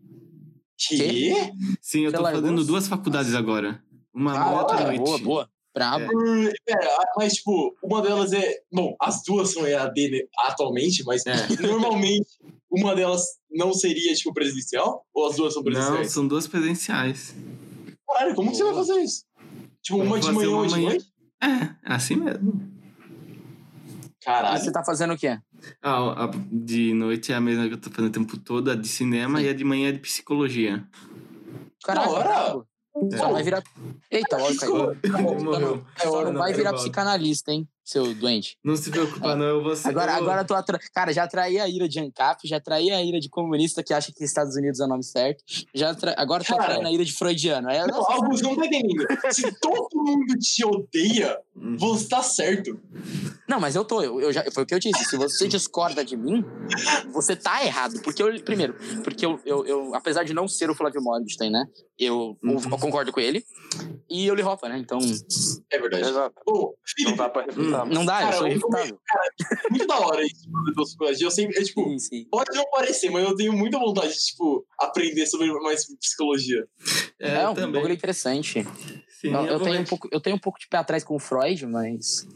Que? 0.78 1.34
Sim, 1.82 2.02
eu 2.06 2.12
tô 2.12 2.22
fazendo 2.22 2.64
duas 2.64 2.88
faculdades 2.88 3.34
agora. 3.36 3.82
Uma 4.14 4.34
Ah, 4.34 4.52
e 4.54 4.56
outra 4.58 4.78
boa, 4.78 4.86
noite. 4.88 5.00
boa, 5.04 5.18
boa. 5.20 5.50
Brabo. 5.74 6.06
Hum, 6.06 6.52
Pera, 6.66 6.98
mas, 7.18 7.34
tipo, 7.34 7.76
uma 7.84 8.00
delas 8.02 8.32
é. 8.32 8.58
Bom, 8.72 8.96
as 9.02 9.24
duas 9.24 9.52
são 9.52 9.66
EAD 9.66 10.10
né, 10.12 10.20
atualmente, 10.46 11.04
mas 11.04 11.26
É. 11.26 11.34
normalmente 11.62 12.28
uma 12.70 12.96
delas 12.96 13.24
não 13.52 13.74
seria, 13.74 14.14
tipo, 14.14 14.32
presencial? 14.34 15.04
Ou 15.14 15.28
as 15.30 15.36
duas 15.36 15.54
são 15.54 15.64
Não, 15.64 15.72
presenciais? 15.72 16.12
são 16.12 16.28
duas 16.28 16.46
presenciais. 16.48 17.34
Caralho, 18.14 18.36
como 18.36 18.52
que 18.52 18.58
você 18.58 18.64
vai 18.64 18.74
fazer 18.74 18.94
isso? 19.02 19.26
Tipo, 19.82 20.02
uma 20.02 20.20
de 20.20 20.32
manhã 20.32 20.50
e 20.50 20.54
uma 20.54 20.68
de 20.68 20.74
manhã. 20.74 20.90
noite? 20.90 21.06
É, 21.42 21.48
é 21.48 21.96
assim 21.96 22.16
mesmo. 22.16 22.72
E 24.22 24.26
Caralho. 24.26 24.64
você 24.64 24.72
tá 24.72 24.84
fazendo 24.84 25.14
o 25.14 25.18
quê? 25.18 25.38
Ah, 25.82 26.26
a 26.26 26.32
de 26.52 26.94
noite 26.94 27.32
é 27.34 27.36
a 27.36 27.42
mesma 27.42 27.68
que 27.68 27.74
eu 27.74 27.82
tô 27.82 27.90
fazendo 27.90 28.10
o 28.10 28.14
tempo 28.14 28.38
todo, 28.38 28.72
a 28.72 28.76
de 28.76 28.88
cinema, 28.88 29.40
Sim. 29.40 29.46
e 29.46 29.50
a 29.50 29.54
de 29.54 29.64
manhã 29.66 29.90
é 29.90 29.92
de 29.92 30.00
psicologia. 30.00 30.88
Caralho, 31.84 32.12
hora. 32.12 32.24
brabo. 32.24 32.68
Só 33.18 33.26
não 33.26 33.34
vai 33.34 33.44
virar. 33.44 33.64
Eita. 34.10 34.38
Ele 34.40 35.44
morreu. 35.44 35.86
Só 35.98 36.24
não 36.24 36.34
vai 36.34 36.54
virar 36.54 36.74
psicanalista, 36.74 37.52
hein, 37.52 37.68
seu 37.84 38.14
doente. 38.16 38.58
Não 38.64 38.76
se 38.76 38.90
preocupa, 38.90 39.36
não, 39.36 39.46
eu 39.46 39.64
vou 39.64 39.76
ser. 39.76 39.90
Agora, 39.90 40.12
eu- 40.14 40.18
agora 40.18 40.42
eu 40.42 40.46
tô 40.48 40.54
atra... 40.54 40.80
Cara, 40.94 41.12
já 41.12 41.24
atraí 41.24 41.60
a 41.60 41.68
ira 41.68 41.88
de 41.88 42.00
ANCAP, 42.00 42.48
já 42.48 42.58
atraí 42.58 42.92
a 42.92 43.04
ira 43.04 43.20
de 43.20 43.30
comunista 43.30 43.84
que 43.84 43.94
acha 43.94 44.12
que 44.16 44.24
Estados 44.24 44.56
Unidos 44.56 44.80
é 44.80 44.86
o 44.86 44.88
nome 44.88 45.04
certo. 45.04 45.44
Já 45.74 45.92
atra... 45.92 46.16
Agora 46.18 46.44
eu 46.44 46.48
tô 46.48 46.56
atraindo 46.56 46.88
a 46.88 46.92
ira 46.92 47.04
de 47.04 47.14
freudiano. 47.14 47.70
Aí, 47.70 47.80
Não, 47.88 47.98
Augusto, 48.12 48.44
não 48.44 48.56
tá 48.56 48.66
entendendo. 48.66 49.06
Se 49.32 49.52
todo 49.60 49.90
mundo 49.94 50.34
te 50.40 50.66
odeia, 50.66 51.38
Uhum. 51.56 51.78
você 51.78 52.08
tá 52.08 52.24
certo. 52.24 52.80
Não, 53.48 53.60
mas 53.60 53.76
eu 53.76 53.86
tô, 53.86 54.02
eu, 54.02 54.20
eu 54.20 54.34
já, 54.34 54.44
foi 54.52 54.64
o 54.64 54.66
que 54.66 54.74
eu 54.74 54.80
disse. 54.80 55.04
Se 55.06 55.16
você 55.18 55.48
discorda 55.48 56.04
de 56.04 56.18
mim, 56.18 56.44
você 57.12 57.36
tá 57.36 57.64
errado. 57.64 58.02
Porque 58.02 58.24
eu, 58.24 58.42
primeiro, 58.44 58.74
porque 59.04 59.24
eu, 59.26 59.40
eu, 59.46 59.66
eu 59.68 59.96
apesar 59.96 60.24
de 60.24 60.34
não 60.34 60.48
ser 60.48 60.70
o 60.70 60.76
Flávio 60.76 61.02
Morgenstern, 61.02 61.52
né? 61.52 61.66
Eu, 62.00 62.38
eu 62.44 62.50
Uhum. 62.50 62.62
concordo 62.80 63.12
com 63.12 63.20
ele. 63.20 63.44
E 64.10 64.26
eu 64.26 64.34
li 64.36 64.42
Ropa, 64.42 64.68
né? 64.68 64.78
Então, 64.80 64.98
É 65.72 65.80
verdade. 65.80 66.08
Exato. 66.10 66.36
Bom, 66.46 66.74
Não 67.06 67.16
dá 67.16 67.30
pra 67.30 67.44
refutar. 67.44 67.73
Não 67.86 68.06
dá, 68.06 68.20
eu 68.22 68.26
Cara, 68.26 68.34
sou 68.38 68.46
eu- 68.48 68.52
irrefutável. 68.52 69.00
muito 69.70 69.88
da 69.88 70.00
hora 70.00 70.24
isso 70.26 70.50
psicologia. 70.76 71.28
Eu 71.28 71.32
sempre, 71.32 71.58
eu, 71.60 71.64
tipo, 71.66 71.84
Sim, 71.90 72.00
sim. 72.00 72.28
pode 72.32 72.56
não 72.56 72.64
parecer, 72.72 73.10
mas 73.10 73.24
eu 73.24 73.36
tenho 73.36 73.54
muita 73.54 73.78
vontade 73.80 74.14
de, 74.14 74.20
tipo, 74.26 74.66
aprender 74.80 75.26
sobre 75.28 75.52
mais 75.62 75.86
psicologia. 75.98 76.66
É, 77.20 77.36
É, 77.36 77.50
um 77.50 77.54
também. 77.54 77.72
bagulho 77.74 77.94
interessante. 77.94 78.66
Sim, 79.10 79.34
eu, 79.34 79.46
eu 79.46 79.60
tenho 79.62 79.80
um 79.80 79.86
pouco, 79.86 80.10
eu 80.12 80.20
tenho 80.20 80.36
um 80.36 80.40
pouco 80.40 80.60
de 80.60 80.68
pé 80.68 80.78
atrás 80.78 81.02
com 81.04 81.16
o 81.16 81.20
Freud, 81.20 81.66
mas. 81.66 82.28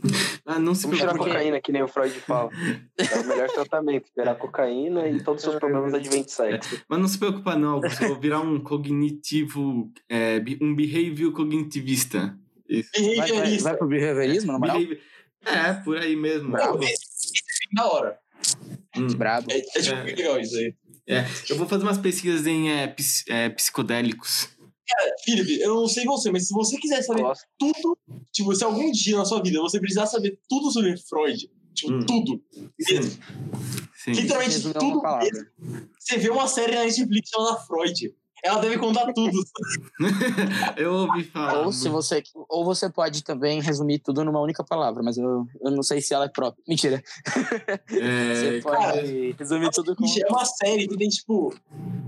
Ah, 0.45 0.58
não 0.58 0.73
se 0.73 0.84
Vamos 0.84 1.00
tirar 1.00 1.12
preocupe. 1.12 1.32
cocaína, 1.36 1.60
que 1.62 1.71
nem 1.73 1.84
o 1.84 1.88
Freud 1.89 2.13
fala. 2.21 2.50
É 2.97 3.19
o 3.19 3.28
melhor 3.28 3.50
tratamento. 3.50 4.06
Tirar 4.13 4.36
cocaína 4.36 5.08
e 5.10 5.21
todos 5.21 5.43
os 5.43 5.50
seus 5.50 5.60
problemas 5.60 5.93
advêm 5.93 6.23
de 6.23 6.32
sexo. 6.32 6.82
Mas 6.88 7.00
não 7.00 7.08
se 7.08 7.17
preocupa, 7.19 7.56
não, 7.58 7.82
vou 7.82 8.19
virar 8.19 8.39
um 8.39 8.60
cognitivo. 8.62 9.91
é, 10.10 10.41
um 10.62 10.73
behavior 10.73 11.32
cognitivista. 11.34 12.38
Isso. 12.69 12.89
Vai, 12.95 13.04
vai, 13.15 13.28
Behaviorista. 13.28 13.63
vai 13.69 13.78
pro 13.78 13.88
behaviorismo, 13.88 14.52
na 14.54 14.60
moral? 14.60 14.78
Behavior- 14.78 15.00
É, 15.48 15.74
por 15.84 15.98
aí 15.98 16.16
mesmo. 16.16 16.52
Bravo. 16.52 16.84
Esse 16.84 16.98
é 17.78 17.82
hora. 17.82 18.20
Hum. 18.96 19.08
Brabo. 19.16 19.52
É, 19.52 19.58
é, 19.58 19.62
tipo, 19.82 19.96
É. 19.96 20.04
legal 20.04 20.40
isso 20.40 20.56
aí. 20.58 20.74
É, 21.08 21.26
eu 21.50 21.58
vou 21.58 21.68
fazer 21.68 21.84
umas 21.84 21.98
pesquisas 21.98 22.46
em 22.46 22.70
é, 22.70 22.88
ps- 22.88 23.24
é, 23.30 23.50
psicodélicos. 23.50 24.50
Felipe, 25.26 25.60
eu 25.60 25.76
não 25.76 25.88
sei 25.88 26.06
você, 26.06 26.32
mas 26.32 26.48
se 26.48 26.54
você 26.54 26.78
quiser 26.78 27.02
saber 27.02 27.22
Gosto. 27.22 27.46
tudo, 27.60 27.98
tipo, 28.32 28.56
se 28.56 28.64
algum 28.64 28.90
dia 28.92 29.18
na 29.18 29.26
sua 29.26 29.42
vida 29.42 29.60
você 29.60 29.80
precisar 29.80 30.06
saber 30.06 30.40
tudo 30.50 30.72
sobre 30.72 30.96
Freud, 30.98 31.50
Tipo, 31.74 31.94
hum. 31.94 32.06
tudo. 32.06 32.42
Mesmo. 32.90 33.22
Sim. 33.96 34.12
Literalmente 34.14 34.62
tudo. 34.62 35.02
Você 36.00 36.18
vê 36.18 36.30
uma 36.30 36.48
série 36.48 36.74
na 36.76 36.84
Netflix 36.86 37.30
chamada 37.30 37.60
Freud. 37.66 38.16
Ela 38.43 38.60
deve 38.60 38.78
contar 38.78 39.12
tudo. 39.13 39.43
eu 40.78 40.93
ouvi 40.93 41.23
falar. 41.23 41.65
Ou, 41.65 41.71
se 41.71 41.89
você, 41.89 42.23
ou 42.47 42.63
você 42.63 42.89
pode 42.89 43.23
também 43.23 43.62
resumir 43.62 44.00
tudo 44.00 44.23
numa 44.23 44.39
única 44.39 44.63
palavra, 44.63 45.02
mas 45.04 45.17
eu, 45.17 45.45
eu 45.62 45.71
não 45.71 45.82
sei 45.82 46.02
se 46.02 46.13
ela 46.13 46.26
é 46.26 46.30
própria. 46.30 46.63
Mentira. 46.67 47.04
É, 47.89 48.36
você 48.36 48.62
pode 48.62 48.78
cara, 48.78 49.02
resumir 49.38 49.71
tudo 49.71 49.95
com. 49.95 50.06
É 50.06 50.32
uma 50.32 50.45
série 50.45 50.88
que 50.88 50.97
tem, 50.97 51.10
tipo. 51.10 51.54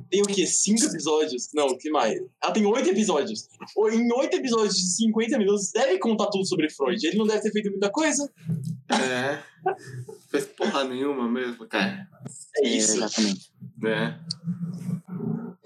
Tem 0.10 0.22
o 0.22 0.26
quê? 0.26 0.46
Cinco 0.46 0.86
episódios? 0.86 1.50
Não, 1.54 1.78
que 1.78 1.90
mais? 1.90 2.22
Ela 2.42 2.54
tem 2.54 2.66
oito 2.66 2.90
episódios. 2.90 3.48
Em 3.92 4.14
oito 4.14 4.38
episódios 4.38 4.76
de 4.76 4.96
50 4.96 5.38
minutos, 5.38 5.72
deve 5.72 5.98
contar 5.98 6.28
tudo 6.28 6.46
sobre 6.46 6.70
Freud. 6.70 7.06
Ele 7.06 7.18
não 7.18 7.28
deve 7.28 7.42
ter 7.42 7.52
feito 7.52 7.72
muita 7.72 7.90
coisa. 7.90 8.32
É. 8.90 9.40
Fez 10.30 10.46
porra 10.46 10.84
nenhuma 10.84 11.28
mesmo, 11.28 11.68
cara. 11.68 12.08
É 12.58 12.68
isso. 12.68 12.92
É, 12.92 12.96
exatamente. 12.96 13.52
É. 13.86 14.16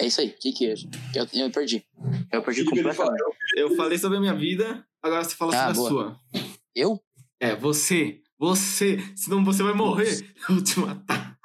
É 0.04 0.08
isso 0.08 0.20
aí. 0.20 0.28
O 0.28 0.38
que 0.38 0.52
que 0.52 0.68
é? 0.68 0.74
Eu, 1.16 1.26
eu 1.34 1.50
perdi. 1.50 1.86
Eu 2.30 2.44
perdi 2.44 2.66
completamente. 2.66 3.24
Eu 3.56 3.74
falei 3.76 3.98
sobre 3.98 4.18
a 4.18 4.22
minha 4.22 4.34
vida, 4.34 4.86
agora 5.02 5.24
você 5.24 5.34
fala 5.34 5.56
ah, 5.56 5.74
sobre 5.74 5.90
boa. 5.90 6.12
a 6.34 6.40
sua. 6.40 6.50
Eu? 6.76 7.00
É, 7.40 7.56
você. 7.56 8.20
Você. 8.38 8.98
Senão 9.16 9.46
você 9.46 9.64
vai 9.64 9.74
morrer. 9.74 10.12
Eu 10.50 10.56
vou 10.56 10.64
te 10.64 10.80
matar. 10.80 11.38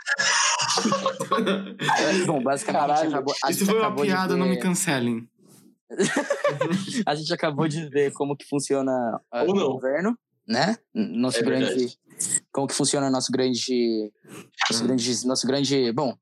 Bom, 2.27 2.43
basicamente 2.43 2.81
Caralho. 2.81 3.09
acabou. 3.11 3.35
Isso 3.49 3.65
foi 3.65 3.79
uma 3.79 3.95
piada, 3.95 4.35
ver... 4.35 4.41
não 4.41 4.49
me 4.49 4.59
cancelem. 4.59 5.29
a 7.07 7.15
gente 7.15 7.33
acabou 7.33 7.69
de 7.69 7.89
ver 7.89 8.13
como 8.13 8.37
que 8.37 8.45
funciona 8.45 9.21
uh, 9.33 9.49
o 9.49 9.73
governo, 9.73 10.19
né? 10.47 10.77
Nosso 10.93 11.39
é 11.39 11.43
grande. 11.43 11.67
Verdade. 11.67 11.99
Como 12.51 12.67
que 12.67 12.75
funciona 12.75 13.09
nosso 13.09 13.31
grande. 13.31 14.13
Nosso 14.69 14.85
grande. 14.85 15.27
Nosso 15.27 15.47
grande. 15.47 15.93
Bom, 15.93 16.17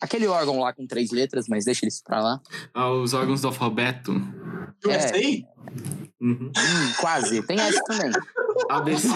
Aquele 0.00 0.26
órgão 0.26 0.60
lá 0.60 0.72
com 0.72 0.86
três 0.86 1.10
letras, 1.10 1.46
mas 1.48 1.64
deixa 1.64 1.84
eles 1.84 2.02
pra 2.02 2.22
lá. 2.22 2.40
Ah, 2.72 2.90
os 2.90 3.14
órgãos 3.14 3.40
do 3.40 3.48
alfabeto. 3.48 4.12
É. 4.86 5.14
aí? 5.14 5.44
Uhum. 6.20 6.50
Hum, 6.56 6.92
quase. 7.00 7.42
Tem 7.42 7.58
S 7.60 7.82
também. 7.84 8.10
ABC? 8.70 9.08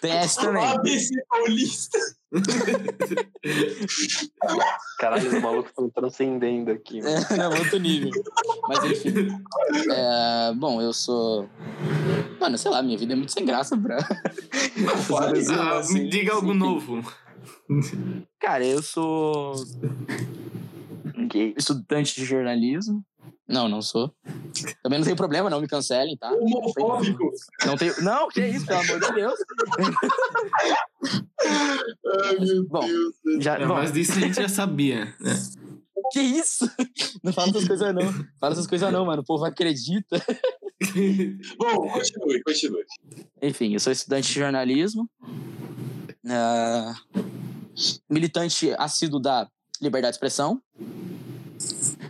Tem 0.00 0.12
S 0.12 0.36
também. 0.36 0.64
ABC 0.64 1.14
Paulista. 1.28 1.98
Caralho, 4.98 5.28
os 5.28 5.40
malucos 5.40 5.70
estão 5.70 5.88
transcendendo 5.90 6.72
aqui. 6.72 7.00
É, 7.00 7.36
não, 7.36 7.50
outro 7.50 7.78
nível. 7.78 8.10
Mas 8.68 8.84
enfim. 8.84 9.28
É, 9.90 10.52
bom, 10.54 10.82
eu 10.82 10.92
sou. 10.92 11.48
Mano, 12.40 12.58
sei 12.58 12.70
lá, 12.70 12.82
minha 12.82 12.98
vida 12.98 13.12
é 13.12 13.16
muito 13.16 13.32
sem 13.32 13.44
graça 13.44 13.76
pra. 13.76 13.98
ah, 13.98 15.78
assim, 15.78 16.08
diga 16.08 16.34
algo 16.34 16.52
novo. 16.52 17.00
Cara, 18.40 18.64
eu 18.64 18.82
sou 18.82 19.54
estudante 21.56 22.14
de 22.14 22.24
jornalismo. 22.24 23.04
Não, 23.48 23.68
não 23.68 23.80
sou. 23.80 24.12
Também 24.82 24.98
não 24.98 25.04
tenho 25.04 25.16
problema, 25.16 25.48
não 25.48 25.60
me 25.60 25.68
cancelem, 25.68 26.16
tá? 26.16 26.32
Homofóbico. 26.32 27.30
Não 27.64 27.76
tenho. 27.76 27.94
Não, 28.02 28.28
que 28.28 28.44
isso, 28.44 28.66
pelo 28.66 28.80
amor 28.80 29.00
de 29.00 29.12
Deus. 29.12 29.38
Ai, 32.24 32.36
meu 32.40 32.64
bom, 32.64 32.80
Deus. 32.80 33.14
Já, 33.40 33.58
bom. 33.58 33.74
Mas 33.74 33.92
disso 33.92 34.12
a 34.12 34.20
gente 34.20 34.34
já 34.34 34.48
sabia, 34.48 35.14
né? 35.20 35.42
Que 36.12 36.20
isso? 36.20 36.68
Não 37.22 37.32
fala 37.32 37.50
essas 37.50 37.66
coisas, 37.66 37.94
não. 37.94 38.12
Fala 38.40 38.52
essas 38.52 38.66
coisas, 38.66 38.92
não, 38.92 39.06
mano. 39.06 39.22
O 39.22 39.24
povo 39.24 39.44
acredita. 39.44 40.20
bom, 41.58 41.88
continue, 41.88 42.42
continue. 42.42 42.84
Enfim, 43.42 43.74
eu 43.74 43.80
sou 43.80 43.92
estudante 43.92 44.28
de 44.28 44.40
jornalismo. 44.40 45.08
Uh, 46.26 47.22
militante 48.10 48.74
assíduo 48.78 49.20
da 49.20 49.48
liberdade 49.80 50.12
de 50.12 50.16
expressão. 50.16 50.60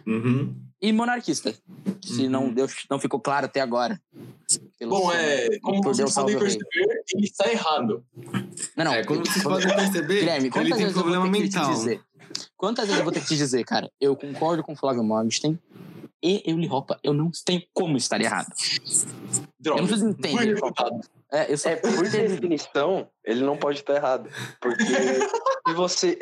Uhum. 0.06 0.54
E 0.80 0.92
monarquista. 0.92 1.54
Se 2.02 2.22
uhum. 2.22 2.30
não, 2.30 2.52
deu, 2.52 2.66
não 2.90 2.98
ficou 2.98 3.20
claro 3.20 3.46
até 3.46 3.60
agora. 3.60 4.00
Bom, 4.80 5.10
é, 5.12 5.58
como 5.60 5.82
vocês 5.82 6.14
podem 6.14 6.38
perceber, 6.38 7.04
ele 7.14 7.24
está 7.24 7.50
errado. 7.50 8.04
Não, 8.76 8.84
não. 8.84 8.94
É, 8.94 9.04
como 9.04 9.24
vocês 9.24 9.42
podem 9.42 9.74
perceber, 9.74 10.20
Guilherme, 10.20 10.50
ele 10.54 10.74
tem 10.74 10.92
problema 10.92 11.26
mental. 11.26 11.72
Quantas 12.56 12.86
vezes 12.86 12.98
eu 12.98 13.04
vou 13.04 13.12
ter 13.12 13.20
que 13.20 13.26
te 13.26 13.36
dizer, 13.36 13.64
cara, 13.64 13.90
eu 14.00 14.14
concordo 14.14 14.62
com 14.62 14.72
o 14.72 14.76
Flávio 14.76 15.02
Morgenstern 15.02 15.58
e 16.22 16.42
eu 16.46 16.56
li 16.56 16.66
roupa, 16.66 16.98
eu 17.02 17.12
não 17.12 17.30
tenho 17.44 17.62
como 17.74 17.96
estar 17.96 18.20
errado. 18.20 18.48
Droga, 19.58 19.78
eu 19.78 19.82
não 19.82 19.88
preciso 19.88 20.08
entender. 20.10 20.58
É, 21.32 21.52
eu 21.52 21.58
só 21.58 21.70
é, 21.70 21.76
por 21.76 22.08
definição, 22.08 23.08
ele 23.24 23.44
não 23.44 23.56
pode 23.56 23.80
estar 23.80 23.96
errado. 23.96 24.30
Porque 24.60 24.84
se 24.84 25.74
você. 25.74 26.18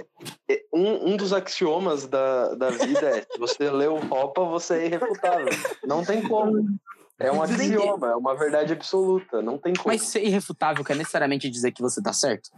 É, 0.51 0.63
um, 0.73 1.13
um 1.13 1.17
dos 1.17 1.33
axiomas 1.33 2.07
da, 2.07 2.55
da 2.55 2.71
vida 2.71 3.19
é: 3.19 3.23
se 3.23 3.39
você 3.39 3.71
leu 3.71 3.97
roupa, 3.97 4.45
você 4.45 4.75
é 4.75 4.87
irrefutável. 4.87 5.49
Não 5.87 6.05
tem 6.05 6.23
como. 6.23 6.79
É 7.19 7.31
um 7.31 7.43
axioma, 7.43 8.09
é 8.09 8.17
uma 8.17 8.35
verdade 8.35 8.73
absoluta. 8.73 9.41
Não 9.41 9.57
tem 9.57 9.75
como. 9.75 9.89
Mas 9.89 10.03
ser 10.03 10.25
irrefutável 10.25 10.83
quer 10.85 10.97
necessariamente 10.97 11.49
dizer 11.49 11.71
que 11.71 11.81
você 11.81 12.03
tá 12.03 12.13
certo? 12.13 12.51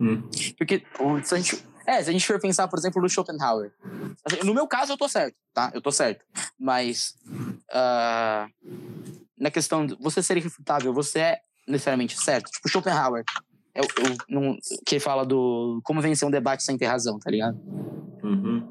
Hum. 0.00 0.22
Porque 0.58 0.84
se 1.24 1.34
a 1.34 1.38
gente. 1.38 1.71
É, 1.86 2.02
se 2.02 2.10
a 2.10 2.12
gente 2.12 2.26
for 2.26 2.40
pensar, 2.40 2.68
por 2.68 2.78
exemplo, 2.78 3.00
no 3.00 3.08
Schopenhauer. 3.08 3.72
Assim, 4.24 4.44
no 4.44 4.54
meu 4.54 4.66
caso, 4.66 4.92
eu 4.92 4.96
tô 4.96 5.08
certo, 5.08 5.36
tá? 5.52 5.70
Eu 5.74 5.80
tô 5.80 5.90
certo. 5.90 6.24
Mas. 6.58 7.14
Uh, 7.70 8.50
na 9.38 9.50
questão 9.50 9.86
de 9.86 9.96
você 10.00 10.22
ser 10.22 10.36
irrefutável, 10.36 10.92
você 10.92 11.18
é 11.18 11.40
necessariamente 11.66 12.20
certo. 12.20 12.50
Tipo, 12.50 12.68
Schopenhauer, 12.68 13.24
é 13.74 13.80
o, 13.80 13.86
não, 14.28 14.56
que 14.86 15.00
fala 15.00 15.24
do 15.24 15.80
como 15.82 16.00
vencer 16.00 16.26
um 16.26 16.30
debate 16.30 16.62
sem 16.62 16.76
ter 16.76 16.86
razão, 16.86 17.18
tá 17.18 17.30
ligado? 17.30 17.58
Uhum. 18.22 18.68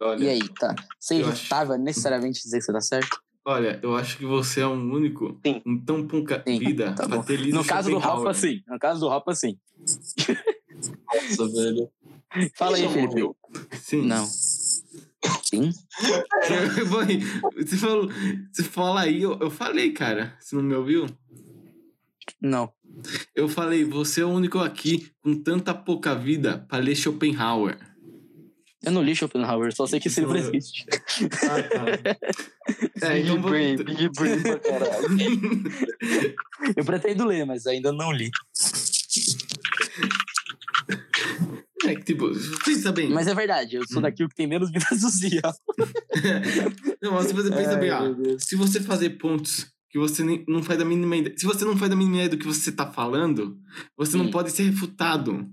Olha, 0.00 0.24
e 0.24 0.28
aí, 0.28 0.48
tá? 0.48 0.74
Ser 0.98 1.16
irrefutável 1.16 1.74
acho... 1.74 1.82
necessariamente 1.82 2.42
dizer 2.42 2.58
que 2.58 2.64
você 2.64 2.72
tá 2.72 2.80
certo? 2.80 3.22
Olha, 3.44 3.78
eu 3.82 3.96
acho 3.96 4.18
que 4.18 4.24
você 4.24 4.60
é 4.60 4.66
um 4.66 4.92
único, 4.92 5.38
sim. 5.44 5.62
um 5.66 5.78
tão 5.78 6.06
pouca 6.06 6.42
sim, 6.46 6.58
vida 6.58 6.92
tá 6.92 7.08
pra 7.08 7.22
ter 7.22 7.36
lido 7.36 7.56
No 7.56 7.64
caso 7.64 7.90
do 7.90 7.98
Rafa, 7.98 8.34
sim. 8.34 8.62
No 8.68 8.78
caso 8.78 9.00
do 9.00 9.08
Rafa, 9.08 9.34
sim. 9.34 9.58
Nossa, 10.74 11.48
velho. 11.48 11.90
Fala 12.54 12.76
aí, 12.76 12.88
Felipe. 12.88 13.30
Sim. 13.72 14.02
Não. 14.02 14.26
Sim. 15.42 15.70
você, 17.56 17.76
falou, 17.76 18.08
você 18.52 18.62
fala 18.62 19.02
aí, 19.02 19.22
eu, 19.22 19.38
eu 19.40 19.50
falei, 19.50 19.92
cara. 19.92 20.36
Você 20.40 20.56
não 20.56 20.62
me 20.62 20.74
ouviu? 20.74 21.06
Não. 22.40 22.72
Eu 23.34 23.48
falei, 23.48 23.84
você 23.84 24.22
é 24.22 24.24
o 24.24 24.30
único 24.30 24.58
aqui 24.58 25.10
com 25.22 25.34
tanta 25.34 25.74
pouca 25.74 26.14
vida 26.14 26.66
para 26.68 26.82
ler 26.82 26.96
Schopenhauer. 26.96 27.78
Eu 28.84 28.90
não 28.90 29.02
li 29.02 29.14
Schopenhauer, 29.14 29.72
só 29.72 29.86
sei 29.86 30.00
que 30.00 30.08
esse 30.08 30.20
livro 30.20 30.36
existe. 30.36 30.84
Ah, 31.44 31.62
tá. 31.62 33.06
é, 33.06 33.20
então 33.20 33.40
Brain, 33.40 33.76
Big 33.76 34.08
Brain 34.08 34.42
pra 34.42 34.58
caralho. 34.58 35.08
eu 36.76 36.84
pretendo 36.84 37.24
ler, 37.24 37.46
mas 37.46 37.66
ainda 37.66 37.92
não 37.92 38.10
li. 38.10 38.28
É 41.84 41.94
que, 41.96 42.04
tipo, 42.04 42.30
pensa 42.64 42.92
bem. 42.92 43.10
Mas 43.10 43.26
é 43.26 43.34
verdade, 43.34 43.76
eu 43.76 43.86
sou 43.88 43.98
hum. 43.98 44.02
daquilo 44.02 44.28
que 44.28 44.36
tem 44.36 44.46
menos 44.46 44.70
vida 44.70 44.86
social. 44.96 45.52
não, 47.02 47.12
mas 47.12 47.26
se 47.26 47.34
você 47.34 47.50
pensa 47.50 47.76
bem, 47.76 47.90
ah, 47.90 48.02
se 48.38 48.54
você 48.54 48.80
fazer 48.80 49.10
pontos 49.10 49.66
que 49.92 49.98
você 49.98 50.24
não 50.48 50.62
faz 50.62 50.80
a 50.80 50.86
mínima 50.86 51.16
ideia. 51.16 51.36
Se 51.36 51.44
você 51.44 51.66
não 51.66 51.76
faz 51.76 51.92
a 51.92 51.96
mínima 51.96 52.16
ideia 52.16 52.30
do 52.30 52.38
que 52.38 52.46
você 52.46 52.72
tá 52.72 52.90
falando, 52.90 53.58
você 53.94 54.12
Sim. 54.12 54.18
não 54.18 54.30
pode 54.30 54.50
ser 54.50 54.62
refutado. 54.62 55.46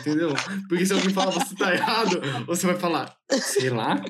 Entendeu? 0.00 0.34
Porque 0.68 0.84
se 0.84 0.92
alguém 0.92 1.10
fala 1.10 1.30
você 1.30 1.54
tá 1.54 1.72
errado, 1.72 2.20
você 2.44 2.66
vai 2.66 2.76
falar, 2.76 3.16
sei 3.30 3.70
lá. 3.70 4.02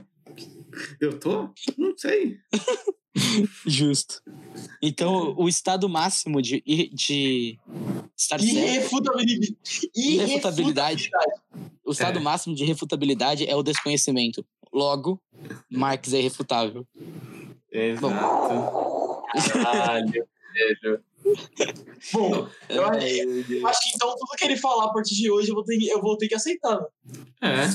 Eu 1.00 1.18
tô? 1.18 1.50
Não 1.76 1.96
sei. 1.96 2.38
Justo. 3.66 4.22
Então, 4.80 5.34
o 5.36 5.48
estado 5.48 5.88
máximo 5.88 6.40
de, 6.40 6.62
de 6.92 7.58
estar 8.16 8.40
irrefutabilidade. 8.40 9.56
irrefutabilidade. 9.94 11.10
O 11.84 11.92
estado 11.92 12.18
é. 12.18 12.22
máximo 12.22 12.54
de 12.54 12.64
irrefutabilidade 12.64 13.48
é 13.48 13.56
o 13.56 13.62
desconhecimento. 13.62 14.44
Logo, 14.72 15.20
Marx 15.70 16.12
é 16.12 16.20
irrefutável. 16.20 16.86
Exato. 17.72 18.00
Bom. 18.00 19.22
Caralho, 19.62 20.10
velho. 20.82 21.04
Bom, 22.12 22.48
eu 22.68 22.84
acho, 22.84 23.06
eu 23.06 23.66
acho, 23.66 23.80
que 23.80 23.90
então 23.94 24.14
tudo 24.16 24.36
que 24.36 24.44
ele 24.44 24.56
falar 24.56 24.84
a 24.86 24.92
partir 24.92 25.14
de 25.14 25.30
hoje 25.30 25.50
eu 25.50 25.54
vou 25.54 25.62
ter, 25.64 25.78
eu 25.82 26.00
vou 26.00 26.16
ter 26.16 26.26
que 26.28 26.34
aceitar. 26.34 26.80
É. 27.42 27.66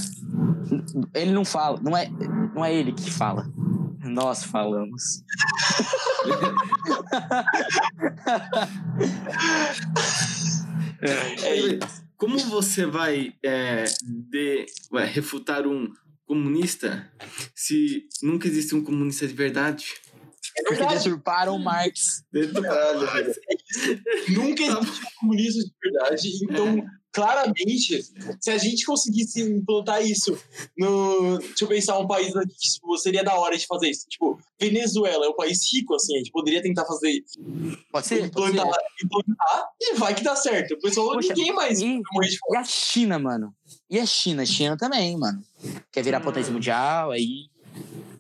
Ele 1.14 1.32
não 1.32 1.46
fala, 1.46 1.80
não 1.82 1.96
é, 1.96 2.10
não 2.54 2.66
é 2.66 2.74
ele 2.74 2.92
que 2.94 3.12
fala. 3.12 3.48
Nós 4.04 4.44
falamos. 4.44 5.24
é, 11.02 11.80
como 12.18 12.38
você 12.38 12.86
vai, 12.86 13.34
é, 13.44 13.86
de, 14.04 14.66
vai 14.92 15.06
refutar 15.06 15.66
um 15.68 15.92
comunista 16.26 17.12
se 17.54 18.08
nunca 18.22 18.48
existe 18.48 18.76
um 18.76 18.84
comunista 18.84 19.28
de 19.28 19.34
verdade? 19.34 19.94
É 20.58 20.64
Porque 20.64 20.86
deturparam 20.86 21.60
Marx. 21.60 22.24
Deturparam. 22.32 23.02
Nunca 24.30 24.64
existiu 24.64 25.08
comunismo 25.20 25.62
de 25.64 25.74
verdade. 25.84 26.30
Então, 26.44 26.86
claramente, 27.16 28.04
se 28.40 28.52
a 28.52 28.58
gente 28.58 28.86
conseguisse 28.86 29.42
implantar 29.42 30.06
isso 30.06 30.38
no. 30.78 31.40
Deixa 31.40 31.64
eu 31.64 31.68
pensar, 31.68 31.98
um 31.98 32.08
país 32.08 32.34
que 32.34 32.72
tipo, 32.72 32.98
seria 32.98 33.24
da 33.24 33.34
hora 33.40 33.58
de 33.58 33.66
fazer 33.66 33.90
isso. 33.90 34.06
Tipo, 34.08 34.38
Venezuela 34.60 35.26
é 35.26 35.30
um 35.30 35.36
país 35.36 35.60
rico, 35.74 35.96
assim, 35.96 36.16
a 36.16 36.18
gente 36.18 36.32
poderia 36.32 36.62
tentar 36.62 36.86
fazer. 36.86 37.24
Pode 37.92 38.08
ser? 38.08 38.26
Implantar, 38.26 38.66
pode 38.66 38.76
ser. 38.76 39.06
implantar 39.06 39.70
e 39.82 39.94
vai 39.96 40.14
que 40.14 40.24
dá 40.24 40.36
certo. 40.36 40.74
O 40.74 40.80
pessoal, 40.80 41.14
Poxa, 41.14 41.30
ninguém 41.30 41.54
mais. 41.54 41.82
E, 41.82 42.02
e 42.52 42.58
a 42.58 42.64
China, 42.64 43.18
mano? 43.18 43.54
E 43.90 44.00
a 44.00 44.06
China? 44.06 44.44
A 44.44 44.46
China 44.46 44.78
também, 44.78 45.18
mano. 45.18 45.42
Quer 45.92 46.04
virar 46.04 46.20
hum. 46.20 46.24
potência 46.24 46.52
mundial, 46.52 47.12
aí. 47.12 47.50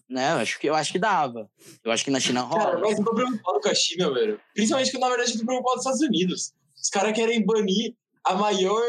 Né, 0.07 0.33
eu 0.33 0.37
acho, 0.37 0.59
que, 0.59 0.69
eu 0.69 0.75
acho 0.75 0.91
que 0.91 0.99
dava. 0.99 1.49
Eu 1.83 1.91
acho 1.91 2.05
que 2.05 2.11
na 2.11 2.19
China 2.19 2.41
rola. 2.41 2.63
Cara, 2.63 2.79
mas 2.79 2.99
eu 2.99 3.03
tô 3.03 3.13
preocupado 3.13 3.59
com 3.59 3.69
a 3.69 3.73
China, 3.73 4.13
velho. 4.13 4.39
Principalmente 4.53 4.91
que, 4.91 4.99
na 4.99 5.09
verdade, 5.09 5.31
eu 5.31 5.39
tô 5.39 5.45
preocupado 5.45 5.73
com 5.73 5.79
os 5.79 5.85
Estados 5.85 6.01
Unidos. 6.01 6.53
Os 6.75 6.89
caras 6.89 7.13
querem 7.13 7.43
banir 7.43 7.95
a 8.23 8.35
maior 8.35 8.81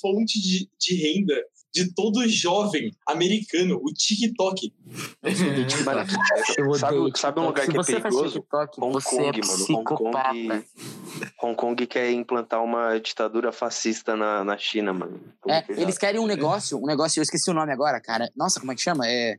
fonte 0.00 0.40
de, 0.40 0.68
de 0.78 0.94
renda 0.96 1.44
de 1.72 1.92
todo 1.94 2.26
jovem 2.28 2.90
americano, 3.06 3.80
o 3.82 3.92
TikTok. 3.92 4.72
sabe, 6.78 6.96
sabe 7.14 7.40
um 7.40 7.46
lugar 7.46 7.66
que 7.66 7.78
é 7.78 7.82
perigoso? 7.82 8.40
TikTok, 8.40 8.80
Hong 8.80 9.02
Kong, 9.02 9.40
é 9.40 9.46
mano. 9.46 9.66
Hong 9.70 9.84
Kong, 9.84 10.64
Hong 11.42 11.54
Kong 11.54 11.86
quer 11.86 12.10
implantar 12.10 12.62
uma 12.62 12.98
ditadura 12.98 13.52
fascista 13.52 14.16
na, 14.16 14.44
na 14.44 14.56
China, 14.56 14.92
mano. 14.92 15.20
É, 15.46 15.64
eles 15.68 15.98
querem 15.98 16.20
um 16.20 16.26
negócio, 16.26 16.78
um 16.78 16.86
negócio, 16.86 17.20
eu 17.20 17.22
esqueci 17.22 17.50
o 17.50 17.54
nome 17.54 17.72
agora, 17.72 18.00
cara. 18.00 18.30
Nossa, 18.36 18.60
como 18.60 18.72
é 18.72 18.74
que 18.74 18.82
chama? 18.82 19.06
É. 19.06 19.38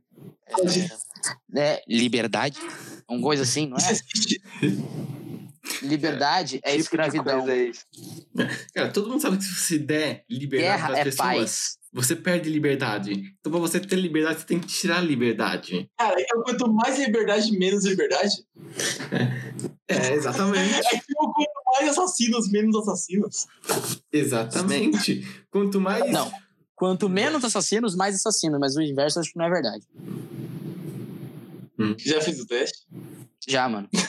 É, 1.55 1.59
é 1.59 1.83
liberdade? 1.87 2.59
Uma 3.07 3.21
coisa 3.21 3.43
assim, 3.43 3.67
não 3.67 3.77
é? 3.77 3.81
Liberdade 5.81 6.59
é, 6.63 6.71
tipo 6.71 6.81
escravidão. 6.81 7.45
É 7.49 7.71
Cara, 8.73 8.91
todo 8.91 9.09
mundo 9.09 9.21
sabe 9.21 9.37
que 9.37 9.43
se 9.43 9.55
você 9.55 9.79
der 9.79 10.23
liberdade 10.29 10.81
para 10.81 10.93
as 10.93 10.99
é 10.99 11.03
pessoas, 11.03 11.27
paz. 11.27 11.78
Você 11.91 12.15
perde 12.15 12.49
liberdade. 12.49 13.33
Então, 13.39 13.51
para 13.51 13.59
você 13.59 13.79
ter 13.79 13.95
liberdade, 13.95 14.41
você 14.41 14.45
tem 14.45 14.59
que 14.59 14.67
tirar 14.67 14.97
a 14.97 15.01
liberdade. 15.01 15.89
Cara, 15.97 16.21
então 16.21 16.43
quanto 16.43 16.71
mais 16.71 16.99
liberdade, 16.99 17.51
menos 17.57 17.83
liberdade. 17.83 18.45
É, 19.87 19.95
é 19.95 20.13
exatamente. 20.13 20.73
É 20.75 20.99
tipo, 20.99 21.33
quanto 21.33 21.63
mais 21.65 21.89
assassinos, 21.89 22.51
menos 22.51 22.75
assassinos. 22.75 23.47
Exatamente. 24.11 25.27
Quanto 25.49 25.81
mais. 25.81 26.11
Não. 26.11 26.31
Quanto 26.75 27.09
menos 27.09 27.43
assassinos, 27.43 27.95
mais 27.95 28.15
assassinos. 28.15 28.59
Mas 28.59 28.75
o 28.75 28.81
inverso 28.81 29.19
acho 29.19 29.31
que 29.31 29.37
não 29.37 29.45
é 29.45 29.49
verdade. 29.49 29.85
Hum. 31.79 31.95
Já 31.97 32.21
fez 32.21 32.39
o 32.39 32.45
teste? 32.45 32.85
Já, 33.47 33.67
mano. 33.67 33.89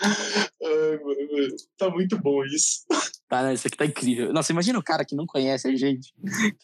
Ai, 0.00 0.98
mano, 1.02 1.56
tá 1.76 1.90
muito 1.90 2.16
bom 2.18 2.44
isso. 2.44 2.86
Tá, 3.28 3.42
não, 3.42 3.52
isso 3.52 3.66
aqui 3.66 3.76
tá 3.76 3.84
incrível. 3.84 4.32
Nossa, 4.32 4.52
imagina 4.52 4.78
o 4.78 4.82
cara 4.82 5.04
que 5.04 5.14
não 5.14 5.26
conhece 5.26 5.68
a 5.68 5.76
gente, 5.76 6.14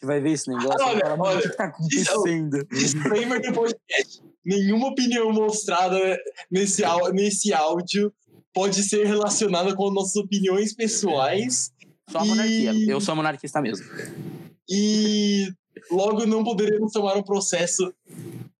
que 0.00 0.06
vai 0.06 0.18
ver 0.18 0.30
esse 0.30 0.48
negócio. 0.48 0.82
Olha, 0.82 1.00
fala, 1.00 1.22
olha, 1.22 1.38
o 1.38 1.42
que 1.42 1.48
tá 1.50 1.64
acontecendo? 1.64 2.66
Disclaimer 2.72 3.42
do 3.42 3.52
podcast. 3.52 4.22
Nenhuma 4.42 4.88
opinião 4.88 5.30
mostrada 5.30 6.18
nesse, 6.50 6.82
nesse 7.12 7.52
áudio 7.52 8.12
pode 8.52 8.82
ser 8.82 9.06
relacionada 9.06 9.74
com 9.74 9.90
nossas 9.90 10.16
opiniões 10.16 10.72
pessoais. 10.72 11.70
Só 12.08 12.20
a 12.20 12.24
monarquia. 12.24 12.72
Eu 12.88 13.00
sou 13.00 13.14
monarquista 13.14 13.60
mesmo. 13.60 13.84
E 14.68 15.52
logo 15.90 16.24
não 16.24 16.42
poderemos 16.44 16.92
tomar 16.92 17.16
um 17.16 17.22
processo 17.22 17.92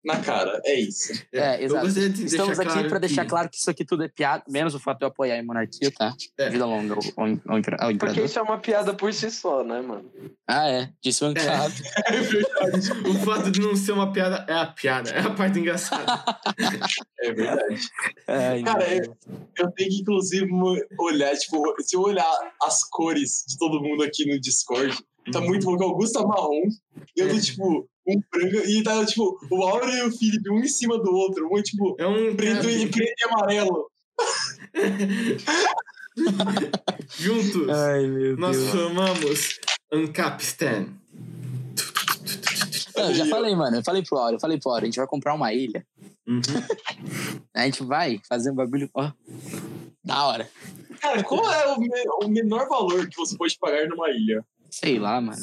na 0.05 0.21
cara. 0.21 0.61
É 0.65 0.79
isso. 0.79 1.13
É, 1.33 1.39
é 1.39 1.65
exato. 1.65 1.87
Estamos 1.87 2.61
aqui 2.61 2.73
claro 2.73 2.89
para 2.89 2.99
deixar 2.99 3.25
claro 3.25 3.49
que 3.49 3.57
isso 3.57 3.71
aqui 3.71 3.85
tudo 3.85 4.05
é 4.05 4.09
piada, 4.09 4.45
menos 4.49 4.75
o 4.75 4.81
fato 4.81 4.99
de 4.99 5.05
eu 5.05 5.09
apoiar 5.09 5.39
a 5.39 5.43
monarquia, 5.43 5.91
tá? 5.91 6.15
É. 6.39 6.51
Vida 6.51 6.67
longa 6.67 6.95
ao, 6.95 7.25
ao, 7.25 7.41
ao 7.49 7.59
imperador. 7.59 7.99
Porque 7.99 8.23
isso 8.23 8.39
é 8.39 8.43
uma 8.43 8.59
piada 8.59 8.95
por 8.95 9.13
si 9.13 9.31
só, 9.31 9.65
né, 9.65 9.81
mano? 9.81 10.11
Ah, 10.47 10.69
é. 10.69 10.91
Desbancado. 11.03 11.75
É. 12.07 12.15
é 12.17 12.21
verdade. 12.21 12.93
o 13.09 13.15
fato 13.25 13.51
de 13.51 13.61
não 13.61 13.75
ser 13.75 13.93
uma 13.93 14.13
piada 14.13 14.45
é 14.49 14.55
a 14.55 14.67
piada, 14.67 15.11
é 15.11 15.21
a 15.21 15.31
parte 15.31 15.59
engraçada. 15.59 16.25
é 17.21 17.33
verdade. 17.33 17.89
É, 18.27 18.63
Cara, 18.63 18.95
eu, 18.95 19.17
eu, 19.57 19.71
tenho 19.73 19.91
que, 19.91 20.01
inclusive, 20.01 20.49
olhar, 20.99 21.35
tipo, 21.37 21.75
se 21.81 21.97
eu 21.97 22.03
olhar 22.03 22.53
as 22.63 22.85
cores 22.85 23.45
de 23.49 23.57
todo 23.57 23.81
mundo 23.81 24.03
aqui 24.03 24.27
no 24.27 24.39
Discord, 24.39 24.97
tá 25.33 25.41
muito 25.41 25.65
bom. 25.67 25.77
O 25.77 25.83
Augusto 25.83 26.21
tá 26.21 26.27
marrom, 26.27 26.69
eu 27.17 27.29
tô, 27.29 27.41
tipo, 27.41 27.89
um 28.07 28.23
branco. 28.31 28.57
E 28.69 28.83
tá, 28.83 29.05
tipo, 29.05 29.39
o 29.51 29.63
Aura 29.63 29.91
e 29.91 30.03
o 30.03 30.13
Felipe, 30.13 30.51
um 30.51 30.59
em 30.61 30.69
cima 30.69 30.99
do 30.99 31.15
outro. 31.15 31.49
Um, 31.53 31.63
tipo, 31.63 31.97
é 31.99 32.07
um 32.07 32.35
preto, 32.35 32.69
e, 32.69 32.89
preto 32.89 33.15
e 33.19 33.25
amarelo. 33.29 33.91
Juntos, 37.19 37.69
Ai, 37.69 38.07
nós 38.39 38.57
Deus. 38.57 38.71
formamos 38.71 39.61
Ancapstan. 39.93 40.87
Eu 42.97 43.15
já 43.15 43.27
falei, 43.27 43.57
mano. 43.57 43.77
Eu 43.77 43.85
falei 43.85 44.03
pro 44.03 44.19
Aura, 44.19 44.37
eu 44.37 44.41
falei 44.41 44.59
pro 44.59 44.71
Aura, 44.71 44.85
a 44.85 44.87
gente 44.87 44.97
vai 44.97 45.07
comprar 45.07 45.35
uma 45.35 45.53
ilha. 45.53 45.85
Uhum. 46.27 46.41
A 47.53 47.65
gente 47.65 47.83
vai 47.83 48.21
fazer 48.29 48.51
um 48.51 48.55
bagulho. 48.55 48.89
Ó, 48.95 49.11
da 50.05 50.25
hora. 50.27 50.49
Cara, 51.01 51.23
qual 51.23 51.53
é 51.53 51.75
o, 51.75 52.25
o 52.25 52.29
menor 52.29 52.69
valor 52.69 53.09
que 53.09 53.17
você 53.17 53.37
pode 53.37 53.59
pagar 53.59 53.89
numa 53.89 54.11
ilha? 54.11 54.45
Sei 54.81 54.99
lá, 54.99 55.21
mano. 55.21 55.39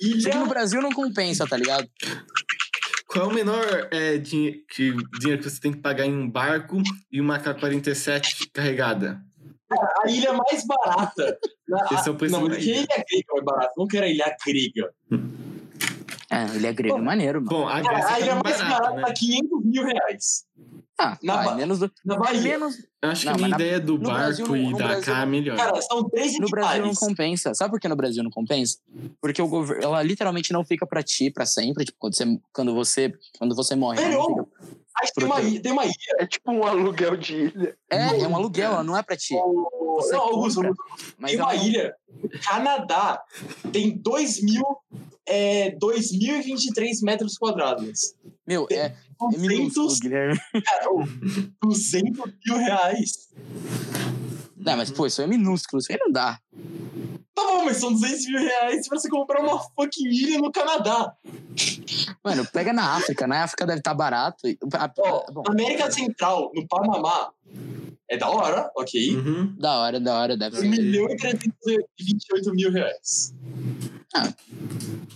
Ilha... 0.00 0.28
Aqui 0.28 0.38
no 0.38 0.46
Brasil 0.46 0.80
não 0.80 0.92
compensa, 0.92 1.44
tá 1.44 1.56
ligado? 1.56 1.88
Qual 3.08 3.24
é 3.24 3.28
o 3.28 3.34
menor 3.34 3.88
é, 3.90 4.16
dinheiro, 4.16 4.58
que, 4.68 4.94
dinheiro 5.18 5.42
que 5.42 5.50
você 5.50 5.60
tem 5.60 5.72
que 5.72 5.78
pagar 5.78 6.06
em 6.06 6.14
um 6.14 6.30
barco 6.30 6.80
e 7.10 7.20
uma 7.20 7.38
K-47 7.38 8.48
carregada? 8.52 9.20
A 10.04 10.08
ilha 10.08 10.32
mais 10.32 10.64
barata. 10.64 11.36
Esse 11.90 12.08
é 12.08 12.12
o 12.12 12.14
preço 12.14 12.32
Não, 12.32 12.42
porque 12.42 12.56
a 12.56 12.60
ilha 12.60 12.86
grega 12.86 13.38
é 13.38 13.42
barata. 13.42 13.72
Não 13.76 13.88
quero 13.88 14.06
a 14.06 14.08
ilha 14.08 14.36
grega. 14.46 14.94
É, 16.30 16.44
grega 16.44 16.88
é 16.88 17.00
maneiro, 17.00 17.40
mano. 17.40 17.48
Bom, 17.48 17.68
a, 17.68 17.80
Grécia 17.80 18.14
a 18.14 18.20
ilha 18.20 18.36
tá 18.36 18.42
mais 18.42 18.60
barata, 18.60 18.94
né? 18.94 19.14
500 19.16 19.64
mil 19.64 19.84
reais. 19.84 20.44
Ah, 20.98 21.18
na, 21.22 21.36
ba... 21.36 21.54
menos 21.54 21.78
do... 21.78 21.92
na 22.04 22.16
Bahia. 22.16 22.40
Menos... 22.40 22.78
Acho 23.02 23.26
não, 23.26 23.36
que 23.36 23.44
a 23.44 23.46
minha 23.46 23.54
ideia 23.54 23.78
do 23.78 23.98
barco 23.98 24.18
Brasil, 24.18 24.56
e 24.56 24.74
da 24.74 25.00
cá 25.00 25.22
é 25.22 25.26
melhor. 25.26 25.56
Cara, 25.56 25.80
são 25.82 26.08
três 26.08 26.38
No 26.40 26.48
Brasil 26.48 26.86
não 26.86 26.94
compensa. 26.94 27.54
Sabe 27.54 27.70
por 27.70 27.78
que 27.78 27.86
no 27.86 27.94
Brasil 27.94 28.24
não 28.24 28.30
compensa? 28.30 28.78
Porque 29.20 29.40
o 29.40 29.46
governo, 29.46 29.84
ela 29.84 30.02
literalmente 30.02 30.52
não 30.52 30.64
fica 30.64 30.86
pra 30.86 31.02
ti 31.02 31.30
pra 31.30 31.44
sempre. 31.44 31.84
Tipo, 31.84 31.98
quando 31.98 32.14
você, 32.14 32.40
quando 32.52 32.74
você, 32.74 33.14
quando 33.38 33.54
você 33.54 33.76
morre. 33.76 34.02
É, 34.02 34.08
não 34.08 34.48
Mas 35.00 35.10
tem 35.10 35.26
uma, 35.26 35.40
ilha, 35.42 35.62
tem 35.62 35.72
uma 35.72 35.84
ilha. 35.84 35.94
É 36.18 36.26
tipo 36.26 36.50
um 36.50 36.64
aluguel 36.64 37.16
de 37.16 37.34
ilha. 37.36 37.76
É, 37.90 38.22
é 38.22 38.26
um 38.26 38.34
aluguel, 38.34 38.72
ela 38.72 38.82
não 38.82 38.96
é 38.96 39.02
pra 39.02 39.16
ti. 39.16 39.34
Você 39.96 40.12
não, 40.12 40.20
Augusto, 40.20 40.62
tem 41.24 41.36
uma 41.36 41.54
ilha. 41.54 41.94
Canadá 42.42 43.22
tem 43.70 43.96
2 43.96 44.42
mil, 44.42 44.64
é, 45.26 45.76
2.023 45.76 47.02
metros 47.02 47.36
quadrados. 47.36 48.14
Meu, 48.46 48.66
é, 48.70 48.94
200, 49.18 49.98
Guilherme. 49.98 50.38
Cara, 50.52 50.86
200 51.62 52.32
mil 52.46 52.56
reais. 52.56 53.28
Não, 54.56 54.76
mas 54.76 54.90
pô, 54.90 55.06
isso 55.06 55.22
é 55.22 55.26
minúsculo, 55.26 55.80
isso 55.80 55.92
aí 55.92 55.98
não 55.98 56.10
dá. 56.10 56.40
Tá 57.34 57.42
bom, 57.42 57.64
mas 57.64 57.76
são 57.76 57.92
200 57.92 58.26
mil 58.26 58.40
reais 58.40 58.88
pra 58.88 58.98
você 58.98 59.08
comprar 59.08 59.42
uma 59.42 59.58
fucking 59.58 60.08
ilha 60.08 60.38
no 60.38 60.50
Canadá. 60.50 61.14
Mano, 62.24 62.46
pega 62.52 62.72
na 62.72 62.96
África, 62.96 63.26
na 63.26 63.44
África 63.44 63.66
deve 63.66 63.80
estar 63.80 63.90
tá 63.90 63.96
barato. 63.96 64.46
Ó, 64.98 65.42
América 65.48 65.90
Central, 65.90 66.50
no 66.54 66.66
Panamá, 66.66 67.30
é 68.08 68.16
da 68.16 68.30
hora, 68.30 68.70
ok. 68.76 69.16
Uhum. 69.16 69.56
Da 69.58 69.78
hora, 69.78 69.98
da 69.98 70.18
hora, 70.18 70.36
deve 70.36 70.58
1 70.58 70.60
ser. 70.60 70.66
1 70.66 70.70
milhão 70.70 71.10
e 71.10 71.16
328 71.16 72.54
mil 72.54 72.70
reais. 72.70 73.34
Ah, 74.14 74.32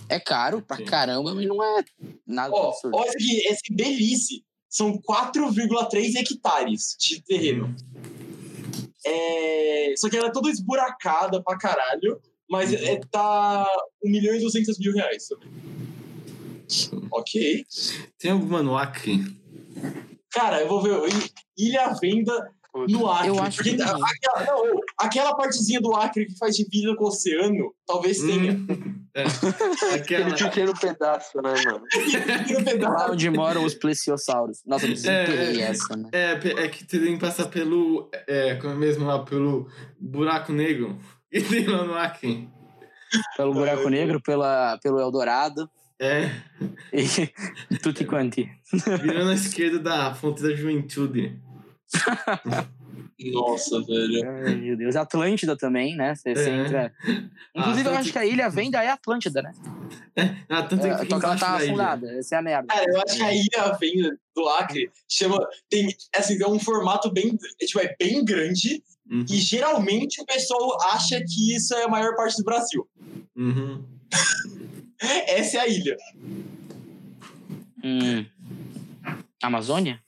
é 0.09 0.19
caro 0.19 0.61
pra 0.61 0.77
Sim. 0.77 0.85
caramba, 0.85 1.33
mas 1.33 1.47
não 1.47 1.63
é 1.63 1.83
nada 2.27 2.53
Ó, 2.53 2.73
Olha 2.93 3.11
aqui, 3.11 3.47
esse 3.47 3.73
Belize 3.73 4.43
são 4.69 4.99
4,3 5.01 6.15
hectares 6.15 6.95
de 6.99 7.21
terreno. 7.21 7.73
É... 9.05 9.93
Só 9.97 10.09
que 10.09 10.17
ela 10.17 10.27
é 10.27 10.31
toda 10.31 10.49
esburacada 10.49 11.41
pra 11.41 11.57
caralho, 11.57 12.19
mas 12.49 12.71
uhum. 12.71 12.77
é, 12.77 12.99
tá 13.09 13.65
1 14.03 14.11
milhão 14.11 14.35
e 14.35 14.39
200 14.41 14.77
mil 14.79 14.93
reais 14.93 15.27
também. 15.27 15.49
Ok. 17.11 17.65
Tem 18.17 18.31
alguma 18.31 18.61
no 18.61 18.77
Acre? 18.77 19.19
Cara, 20.29 20.61
eu 20.61 20.67
vou 20.67 20.81
ver. 20.81 21.09
Ilha 21.57 21.93
Venda 22.01 22.51
no 22.73 23.09
Acre. 23.09 23.27
Eu 23.27 23.39
acho 23.41 23.57
porque 23.57 23.75
que 23.75 23.81
aquela, 23.81 24.45
não, 24.45 24.79
aquela 24.97 25.35
partezinha 25.35 25.81
do 25.81 25.93
Acre 25.93 26.25
que 26.25 26.37
faz 26.37 26.55
divisa 26.55 26.95
com 26.95 27.03
o 27.03 27.07
oceano, 27.07 27.73
talvez 27.85 28.21
hum. 28.23 28.27
tenha. 28.27 28.59
É. 29.13 29.25
Aquele 29.95 30.33
pequeno 30.33 30.73
pedaço, 30.79 31.41
né, 31.41 31.53
mano? 31.65 31.83
pequeno 31.91 32.63
pedaço. 32.63 32.93
Lá 32.93 33.11
onde 33.11 33.29
moram 33.29 33.65
os 33.65 33.73
plesiosauros. 33.73 34.61
Nossa, 34.65 34.87
eu 34.87 35.11
é, 35.11 35.59
essa, 35.59 35.97
né? 35.97 36.09
É, 36.13 36.31
é 36.31 36.69
que 36.69 36.85
tem 36.85 37.15
que 37.15 37.19
passar 37.19 37.47
pelo. 37.47 38.09
É, 38.25 38.55
como 38.55 38.73
é 38.73 38.77
mesmo 38.77 39.05
lá, 39.05 39.19
pelo 39.19 39.67
buraco 39.99 40.53
negro. 40.53 40.97
E 41.33 41.41
tem 41.41 41.65
lá 41.65 41.85
no 41.85 41.93
Acre. 41.93 42.49
Pelo 43.37 43.53
buraco 43.53 43.87
negro, 43.87 44.21
pela, 44.21 44.77
pelo 44.83 44.99
Eldorado. 44.99 45.69
É. 45.97 46.29
E 46.91 47.77
tutti 47.77 48.03
quanti. 48.03 48.49
Virando 49.01 49.29
à 49.29 49.33
esquerda 49.33 49.79
da 49.79 50.13
fonte 50.13 50.43
da 50.43 50.53
juventude. 50.53 51.39
Nossa, 53.33 53.81
velho. 53.83 54.27
Ai, 54.45 54.55
meu 54.55 54.75
Deus. 54.77 54.95
Atlântida 54.95 55.55
também, 55.55 55.95
né? 55.95 56.15
Você, 56.15 56.29
É. 56.31 56.49
entra. 56.49 56.93
Inclusive, 57.55 57.87
eu 57.89 57.93
acho 57.93 58.11
que 58.11 58.17
a 58.17 58.25
ilha 58.25 58.49
venda 58.49 58.83
é 58.83 58.89
Atlântida, 58.89 59.41
né? 59.43 59.53
Ah, 60.49 60.63
tanto 60.63 60.85
É, 60.87 61.05
que 61.05 61.13
ela 61.13 61.37
tá 61.37 61.55
afundada. 61.55 62.11
Essa 62.17 62.35
é 62.35 62.39
a 62.39 62.41
merda. 62.41 62.67
Cara, 62.73 62.85
eu 62.89 63.01
acho 63.01 63.15
que 63.17 63.23
a 63.23 63.33
ilha 63.33 63.77
vem 63.79 64.11
do 64.35 64.47
Acre, 64.49 64.91
chama. 65.07 65.37
Tem, 65.69 65.95
assim, 66.15 66.37
tem 66.37 66.47
um 66.47 66.59
formato 66.59 67.11
bem. 67.11 67.37
é, 67.61 67.65
Tipo, 67.65 67.79
é 67.81 67.95
bem 67.99 68.25
grande. 68.25 68.83
Uhum. 69.09 69.25
E 69.29 69.37
geralmente 69.37 70.21
o 70.21 70.25
pessoal 70.25 70.77
acha 70.93 71.21
que 71.21 71.55
isso 71.55 71.73
é 71.75 71.83
a 71.83 71.87
maior 71.89 72.15
parte 72.15 72.37
do 72.37 72.43
Brasil. 72.43 72.87
Uhum. 73.35 73.83
Essa 75.27 75.57
é 75.57 75.59
a 75.61 75.67
ilha. 75.67 75.97
Hum. 77.83 78.25
Amazônia? 79.41 79.99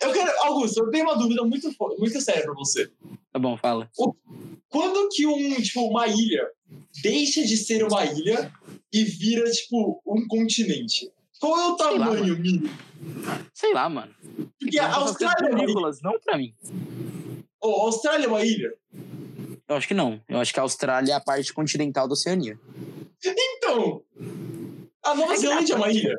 Eu 0.00 0.12
quero. 0.12 0.30
Augusto, 0.44 0.80
eu 0.80 0.90
tenho 0.90 1.04
uma 1.04 1.16
dúvida 1.16 1.42
muito, 1.44 1.70
muito 1.98 2.20
séria 2.20 2.44
pra 2.44 2.54
você. 2.54 2.90
Tá 3.32 3.38
bom, 3.38 3.56
fala. 3.56 3.90
Quando 4.68 5.08
que 5.10 5.26
um, 5.26 5.54
tipo, 5.60 5.86
uma 5.86 6.06
ilha 6.06 6.48
deixa 7.02 7.42
de 7.42 7.56
ser 7.56 7.84
uma 7.84 8.04
ilha 8.04 8.52
e 8.92 9.04
vira, 9.04 9.50
tipo, 9.50 10.00
um 10.06 10.26
continente? 10.26 11.10
Qual 11.40 11.58
é 11.58 11.66
o 11.66 11.76
Sei 11.76 11.98
lá, 11.98 12.06
tamanho 12.06 12.38
mínimo? 12.38 12.70
Sei 13.54 13.72
lá, 13.72 13.88
mano. 13.88 14.14
Porque 14.58 14.78
a 14.78 14.92
Austrália 14.94 15.46
é 15.46 15.50
uma 15.50 15.58
ilha. 15.58 15.66
Nicolas, 15.66 16.00
não 16.02 16.18
pra 16.18 16.36
mim. 16.36 16.54
Ô, 17.62 17.82
a 17.82 17.84
Austrália 17.84 18.24
é 18.24 18.28
uma 18.28 18.44
ilha? 18.44 18.72
Eu 19.68 19.76
acho 19.76 19.86
que 19.86 19.94
não. 19.94 20.20
Eu 20.28 20.38
acho 20.38 20.52
que 20.52 20.58
a 20.58 20.62
Austrália 20.62 21.12
é 21.12 21.14
a 21.14 21.20
parte 21.20 21.52
continental 21.52 22.08
da 22.08 22.14
Oceania. 22.14 22.58
Então. 23.24 24.02
A 25.04 25.14
Nova 25.14 25.36
Zelândia 25.36 25.74
é 25.74 25.76
uma 25.76 25.90
ilha? 25.90 26.18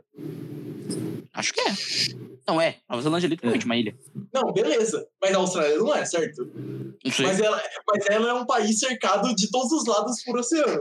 Acho 1.34 1.54
que 1.54 1.62
é. 1.62 2.29
Não 2.50 2.60
é. 2.60 2.78
Nova 2.90 3.02
Zelândia 3.02 3.28
é 3.28 3.30
literalmente 3.30 3.66
uma 3.66 3.76
ilha. 3.78 3.96
Não, 4.34 4.52
beleza. 4.52 5.06
Mas 5.22 5.36
a 5.36 5.38
Austrália 5.38 5.78
não 5.78 5.96
é, 5.96 6.04
certo? 6.04 6.52
Não 6.56 7.12
sei. 7.12 7.26
Mas 7.28 7.40
ela, 7.40 7.62
mas 7.88 8.06
ela 8.10 8.30
é 8.30 8.34
um 8.34 8.46
país 8.46 8.80
cercado 8.80 9.36
de 9.36 9.50
todos 9.52 9.72
os 9.72 9.86
lados 9.86 10.24
por 10.24 10.38
oceano. 10.40 10.80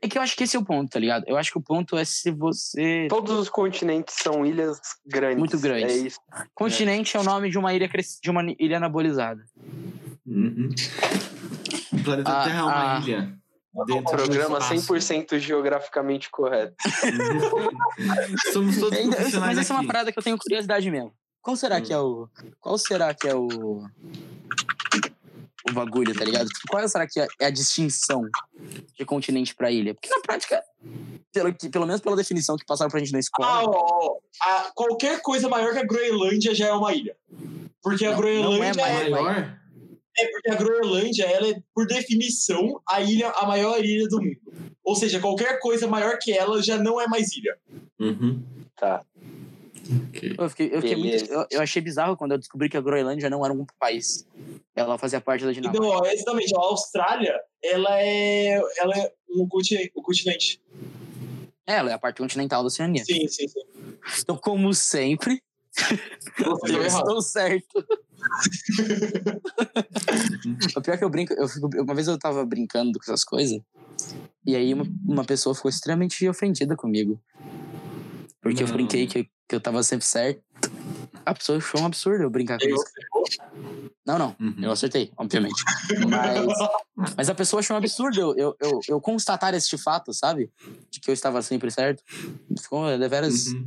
É 0.00 0.08
que 0.08 0.18
eu 0.18 0.22
acho 0.22 0.36
que 0.36 0.44
esse 0.44 0.54
é 0.56 0.58
o 0.58 0.64
ponto, 0.64 0.90
tá 0.90 0.98
ligado? 0.98 1.24
Eu 1.26 1.36
acho 1.38 1.50
que 1.50 1.58
o 1.58 1.62
ponto 1.62 1.96
é 1.96 2.04
se 2.04 2.30
você. 2.30 3.06
Todos 3.08 3.32
os 3.38 3.48
continentes 3.48 4.14
são 4.22 4.44
ilhas 4.44 4.78
grandes. 5.06 5.38
Muito 5.38 5.58
grandes. 5.58 5.90
É 5.92 5.96
isso. 6.06 6.20
Continente 6.54 7.16
é 7.16 7.20
o 7.20 7.24
nome 7.24 7.48
de 7.50 7.56
uma 7.58 7.72
ilha 7.72 7.88
cres- 7.88 8.18
de 8.22 8.30
uma 8.30 8.42
ilha 8.58 8.76
anabolizada. 8.76 9.42
Uhum. 10.26 10.68
O 11.92 12.04
planeta 12.04 12.30
Ah, 12.30 12.44
Terra 12.44 12.58
é 12.58 12.62
uma 12.62 12.96
ah. 12.96 13.00
ilha. 13.00 13.41
Dentro 13.86 14.02
do 14.16 14.22
Programa 14.24 14.58
espaço. 14.58 14.92
100% 14.94 15.38
geograficamente 15.38 16.28
correto. 16.30 16.74
Somos 18.52 18.78
todos 18.78 18.98
Ainda- 18.98 19.16
mas 19.40 19.58
essa 19.58 19.72
é 19.72 19.74
uma 19.74 19.80
aqui. 19.80 19.86
parada 19.86 20.12
que 20.12 20.18
eu 20.18 20.22
tenho 20.22 20.36
curiosidade 20.38 20.90
mesmo. 20.90 21.12
Qual 21.40 21.56
será 21.56 21.78
Hum. 21.78 21.82
que 21.82 21.92
é 21.92 21.98
o. 21.98 22.28
Qual 22.60 22.78
será 22.78 23.14
que 23.14 23.26
é 23.28 23.34
o. 23.34 23.84
O 25.68 25.72
bagulho, 25.72 26.12
tá 26.14 26.24
ligado? 26.24 26.48
Qual 26.68 26.86
será 26.88 27.06
que 27.06 27.20
é 27.20 27.46
a 27.46 27.50
distinção 27.50 28.24
de 28.98 29.04
continente 29.04 29.54
pra 29.54 29.70
ilha? 29.70 29.94
Porque 29.94 30.08
na 30.10 30.20
prática, 30.20 30.60
pelo, 31.32 31.54
que- 31.54 31.68
pelo 31.68 31.86
menos 31.86 32.00
pela 32.00 32.16
definição 32.16 32.56
que 32.56 32.64
passaram 32.66 32.90
pra 32.90 32.98
gente 33.00 33.12
na 33.12 33.18
Ah, 33.18 33.20
escola, 33.20 33.62
ó, 33.64 33.70
ó, 33.70 34.18
a- 34.42 34.72
qualquer 34.74 35.22
coisa 35.22 35.48
maior 35.48 35.72
que 35.72 35.78
a 35.78 35.84
Groenlândia 35.86 36.52
já 36.54 36.66
é 36.66 36.72
uma 36.72 36.92
ilha. 36.92 37.16
Porque 37.80 38.04
a 38.04 38.10
Não, 38.10 38.16
Groenlândia 38.18 38.58
não 38.58 38.64
é 38.64 38.68
é, 39.06 39.08
mais- 39.10 39.10
Maior? 39.10 39.58
É 40.18 40.26
porque 40.26 40.50
a 40.50 40.54
Groenlândia 40.54 41.24
ela 41.24 41.48
é, 41.48 41.62
por 41.74 41.86
definição, 41.86 42.80
a 42.88 43.00
ilha, 43.00 43.30
a 43.30 43.46
maior 43.46 43.82
ilha 43.84 44.08
do 44.08 44.20
mundo. 44.20 44.36
Ou 44.84 44.94
seja, 44.94 45.20
qualquer 45.20 45.58
coisa 45.60 45.86
maior 45.86 46.18
que 46.18 46.32
ela 46.32 46.62
já 46.62 46.78
não 46.78 47.00
é 47.00 47.06
mais 47.06 47.32
ilha. 47.36 47.56
Uhum. 47.98 48.42
Tá. 48.76 49.04
Ok. 50.08 50.36
eu, 50.38 50.48
fiquei, 50.48 50.66
eu, 50.72 50.80
fiquei 50.80 50.96
muito, 50.96 51.32
eu, 51.32 51.46
eu 51.50 51.60
achei 51.60 51.82
bizarro 51.82 52.16
quando 52.16 52.32
eu 52.32 52.38
descobri 52.38 52.68
que 52.68 52.76
a 52.76 52.80
Groenlândia 52.80 53.28
não 53.28 53.44
era 53.44 53.52
um 53.52 53.66
país. 53.78 54.26
Ela 54.74 54.96
fazia 54.96 55.20
parte 55.20 55.44
da 55.44 55.52
Dinamarca. 55.52 55.84
Então, 55.84 56.06
exatamente, 56.06 56.54
a 56.56 56.60
Austrália, 56.60 57.40
ela 57.62 58.00
é, 58.00 58.60
ela 58.78 58.96
é 58.96 59.12
um 59.34 59.46
continente. 59.48 59.92
Um 59.96 60.02
continente. 60.02 60.60
É, 61.66 61.74
Ela 61.74 61.90
é 61.90 61.94
a 61.94 61.98
parte 61.98 62.18
continental 62.18 62.62
da 62.62 62.66
Oceania. 62.66 63.04
Sim, 63.04 63.26
sim, 63.28 63.46
sim. 63.46 63.60
Então, 64.20 64.36
como 64.36 64.72
sempre, 64.74 65.40
Você 66.38 66.76
eu 66.76 66.86
estou 66.86 67.20
certo. 67.22 67.82
o 70.76 70.80
pior 70.80 70.94
é 70.94 70.98
que 70.98 71.04
eu 71.04 71.10
brinco, 71.10 71.32
eu 71.34 71.48
fico, 71.48 71.68
uma 71.80 71.94
vez 71.94 72.08
eu 72.08 72.18
tava 72.18 72.44
brincando 72.44 72.92
com 72.98 73.04
essas 73.04 73.24
coisas, 73.24 73.60
e 74.46 74.54
aí 74.56 74.72
uma, 74.74 74.86
uma 75.04 75.24
pessoa 75.24 75.54
ficou 75.54 75.68
extremamente 75.68 76.26
ofendida 76.28 76.76
comigo. 76.76 77.20
Porque 78.40 78.62
eu 78.62 78.66
Não. 78.66 78.74
brinquei 78.74 79.06
que, 79.06 79.24
que 79.48 79.54
eu 79.54 79.60
tava 79.60 79.82
sempre 79.82 80.04
certo. 80.04 80.42
A 81.24 81.32
pessoa 81.34 81.58
achou 81.58 81.80
um 81.80 81.86
absurdo 81.86 82.24
eu 82.24 82.30
brincar 82.30 82.58
com 82.58 82.66
Eu- 82.66 82.74
isso. 82.74 82.84
Não, 84.04 84.18
não. 84.18 84.36
Uhum. 84.40 84.56
Eu 84.60 84.72
acertei, 84.72 85.12
obviamente. 85.16 85.62
Mas, 86.10 87.14
mas 87.16 87.30
a 87.30 87.34
pessoa 87.34 87.60
achou 87.60 87.74
um 87.74 87.78
absurdo 87.78 88.20
eu, 88.20 88.34
eu, 88.36 88.56
eu, 88.60 88.80
eu 88.88 89.00
constatar 89.00 89.54
este 89.54 89.78
fato, 89.78 90.12
sabe? 90.12 90.50
De 90.90 91.00
que 91.00 91.08
eu 91.08 91.14
estava 91.14 91.40
sempre 91.40 91.70
certo. 91.70 92.02
Ficou 92.60 92.98
deveras 92.98 93.46
Uhum. 93.46 93.64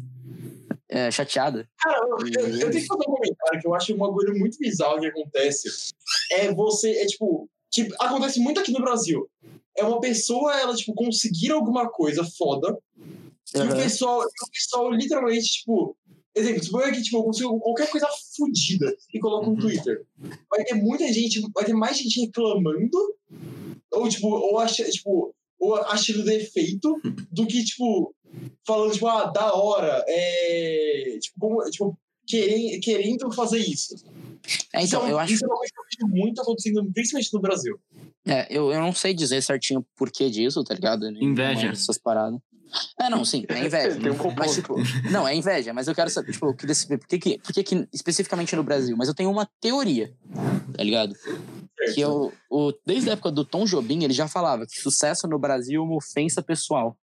É, 0.90 1.10
chateada. 1.12 1.68
Cara, 1.82 1.98
eu, 2.08 2.18
eu- 2.28 2.50
eu 2.60 2.72
tenho 2.72 2.82
que 2.82 2.88
fazer 2.88 3.02
um 3.08 3.14
comentário 3.16 3.62
que 3.62 3.68
eu 3.68 3.74
acho 3.74 3.94
um 3.94 3.98
bagulho 3.98 4.38
muito 4.38 4.58
bizarro 4.60 5.00
que 5.00 5.08
acontece. 5.08 5.68
É 6.32 6.54
você, 6.54 6.92
é 6.92 7.06
tipo, 7.06 7.50
que 7.72 7.88
acontece 8.00 8.40
muito 8.40 8.60
aqui 8.60 8.72
no 8.72 8.82
Brasil. 8.82 9.28
É 9.78 9.84
uma 9.84 10.00
pessoa, 10.00 10.58
ela, 10.60 10.76
tipo, 10.76 10.94
conseguir 10.94 11.52
alguma 11.52 11.90
coisa 11.90 12.24
foda, 12.24 12.78
e 13.54 13.60
o 13.60 13.76
pessoal, 13.76 14.22
o 14.22 14.52
pessoal 14.52 14.92
literalmente, 14.92 15.46
tipo. 15.46 15.96
Exemplo, 16.38 16.62
suponha 16.66 16.92
que 16.92 17.02
tipo, 17.02 17.18
eu 17.18 17.24
consigo 17.24 17.60
qualquer 17.62 17.90
coisa 17.90 18.08
fodida 18.36 18.94
e 19.14 19.20
coloco 19.22 19.46
no 19.46 19.52
Uhum. 19.54 19.58
Twitter. 19.58 20.06
Vai 20.50 20.66
ter 20.66 20.74
muita 20.74 21.08
gente, 21.14 21.40
vai 21.54 21.64
ter 21.64 21.72
mais 21.74 21.98
gente 21.98 22.20
reclamando, 22.26 23.16
ou 23.94 24.10
tipo, 24.10 24.28
ou, 24.28 24.60
acha, 24.60 24.84
tipo, 24.92 25.34
ou 25.58 25.76
achando 25.76 26.26
defeito, 26.26 27.00
do 27.32 27.48
que, 27.48 27.64
tipo, 27.64 28.14
falando, 28.66 28.94
tipo, 28.94 29.08
ah, 29.08 29.26
da 29.26 29.54
hora, 29.54 30.04
é. 30.08 31.18
Tipo, 31.22 31.40
como, 31.40 31.70
tipo 31.70 31.98
querendo, 32.26 32.80
querendo 32.82 33.32
fazer 33.32 33.60
isso. 33.60 33.96
É, 34.74 34.84
então, 34.84 35.02
isso, 35.02 35.08
é, 35.08 35.12
eu 35.12 35.20
acho. 35.20 35.34
isso 35.34 35.46
é 35.46 35.48
uma 35.48 35.58
coisa 35.58 35.74
que 35.74 35.80
eu 35.80 36.08
vejo 36.08 36.22
muito 36.22 36.42
acontecendo, 36.42 36.92
principalmente 36.94 37.34
no 37.34 37.40
Brasil. 37.40 37.80
É, 38.28 38.48
eu, 38.50 38.72
eu 38.72 38.80
não 38.80 38.94
sei 38.94 39.14
dizer 39.14 39.42
certinho 39.42 39.80
o 39.82 39.86
porquê 39.96 40.30
disso, 40.30 40.64
tá 40.64 40.74
ligado? 40.74 41.10
Nem 41.12 41.24
Inveja. 41.24 41.68
é 41.68 41.72
Essas 41.72 41.98
paradas. 41.98 42.40
É, 43.00 43.10
não, 43.10 43.24
sim, 43.24 43.46
é 43.48 43.60
inveja. 43.66 44.00
Tem 44.00 44.12
um 44.12 44.36
Mas, 44.36 44.56
tipo, 44.56 44.76
não, 45.10 45.28
é 45.28 45.36
inveja, 45.36 45.74
mas 45.74 45.88
eu 45.88 45.96
quero 45.96 46.10
saber, 46.10 46.32
tipo, 46.32 46.48
eu 46.48 46.54
queria 46.54 46.76
saber 46.76 46.98
por 46.98 47.08
que, 47.08 47.20
que, 47.20 47.38
por 47.40 47.54
que, 47.54 47.64
que 47.64 47.88
especificamente 47.94 48.56
no 48.56 48.64
Brasil, 48.64 48.98
mas 48.98 49.08
eu 49.08 49.14
tenho 49.14 49.32
uma 49.32 49.48
teoria, 49.62 50.14
tá 50.76 50.84
ligado? 50.84 51.16
Que 51.94 52.02
é 52.02 52.08
o, 52.08 52.32
o, 52.50 52.74
desde 52.86 53.10
a 53.10 53.14
época 53.14 53.32
do 53.32 53.46
Tom 53.46 53.66
Jobim, 53.66 54.04
ele 54.04 54.14
já 54.14 54.28
falava 54.28 54.66
que 54.66 54.82
sucesso 54.82 55.28
no 55.28 55.38
Brasil 55.40 55.82
é 55.82 55.86
uma 55.86 55.96
ofensa 55.96 56.42
pessoal. 56.42 56.98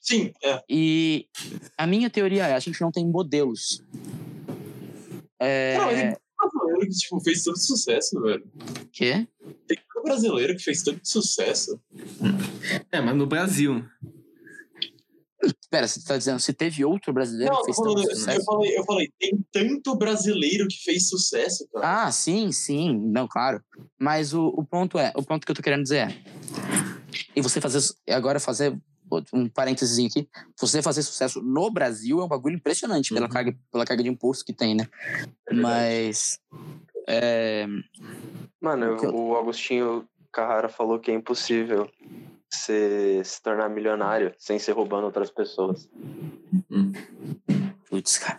Sim, 0.00 0.32
é. 0.42 0.62
E 0.68 1.28
a 1.76 1.86
minha 1.86 2.10
teoria 2.10 2.46
é, 2.46 2.54
a 2.54 2.58
gente 2.60 2.80
não 2.80 2.90
tem 2.90 3.06
modelos. 3.06 3.82
É... 5.40 5.76
Não, 5.78 5.90
ele- 5.90 6.16
brasileiro 6.38 6.80
que 6.80 6.96
tipo, 6.96 7.20
fez 7.20 7.42
tanto 7.42 7.58
sucesso, 7.58 8.20
velho. 8.20 8.44
Quê? 8.92 9.26
Tem 9.66 9.78
um 9.98 10.02
brasileiro 10.02 10.56
que 10.56 10.62
fez 10.62 10.82
tanto 10.82 11.00
sucesso. 11.02 11.80
É, 12.92 13.00
mas 13.00 13.16
no 13.16 13.26
Brasil. 13.26 13.84
Pera, 15.70 15.86
você 15.86 16.02
tá 16.02 16.16
dizendo 16.16 16.40
se 16.40 16.52
teve 16.52 16.84
outro 16.84 17.12
brasileiro 17.12 17.52
Não, 17.52 17.62
que 17.62 17.70
eu 17.70 17.74
fez 17.74 17.76
tanto 17.76 17.88
falei, 17.90 18.04
eu, 18.04 18.16
sucesso? 18.16 18.44
falei, 18.44 18.78
eu 18.78 18.84
falei, 18.84 19.08
tem 19.18 19.46
tanto 19.52 19.96
brasileiro 19.96 20.66
que 20.68 20.82
fez 20.82 21.08
sucesso, 21.08 21.66
cara. 21.72 22.04
Ah, 22.06 22.12
sim, 22.12 22.50
sim, 22.52 22.98
não, 22.98 23.28
claro. 23.28 23.62
Mas 23.98 24.32
o, 24.32 24.46
o 24.48 24.64
ponto 24.64 24.98
é, 24.98 25.12
o 25.14 25.22
ponto 25.22 25.44
que 25.44 25.50
eu 25.50 25.56
tô 25.56 25.62
querendo 25.62 25.82
dizer 25.82 26.08
é, 26.08 26.22
e 27.34 27.40
você 27.40 27.60
fazer, 27.60 27.80
agora 28.08 28.40
fazer 28.40 28.76
um 29.32 29.48
parênteses 29.48 30.04
aqui, 30.06 30.28
você 30.58 30.82
fazer 30.82 31.02
sucesso 31.02 31.40
no 31.42 31.70
Brasil 31.70 32.20
é 32.20 32.24
um 32.24 32.28
bagulho 32.28 32.56
impressionante 32.56 33.12
pela 33.12 33.26
Uhum. 33.26 33.32
carga, 33.32 33.56
pela 33.70 33.84
carga 33.84 34.02
de 34.02 34.08
imposto 34.08 34.44
que 34.44 34.52
tem, 34.52 34.74
né? 34.74 34.88
Mas 35.52 36.40
é, 37.06 37.66
Mano, 38.60 38.84
eu- 39.02 39.14
o 39.14 39.36
Agostinho 39.36 40.08
Carrara 40.32 40.68
falou 40.68 40.98
que 40.98 41.10
é 41.10 41.14
impossível 41.14 41.88
você 42.50 43.22
se 43.24 43.42
tornar 43.42 43.68
milionário 43.68 44.34
sem 44.38 44.58
ser 44.58 44.72
roubando 44.72 45.04
outras 45.04 45.30
pessoas. 45.30 45.88
putz, 47.88 48.18
cara. 48.18 48.38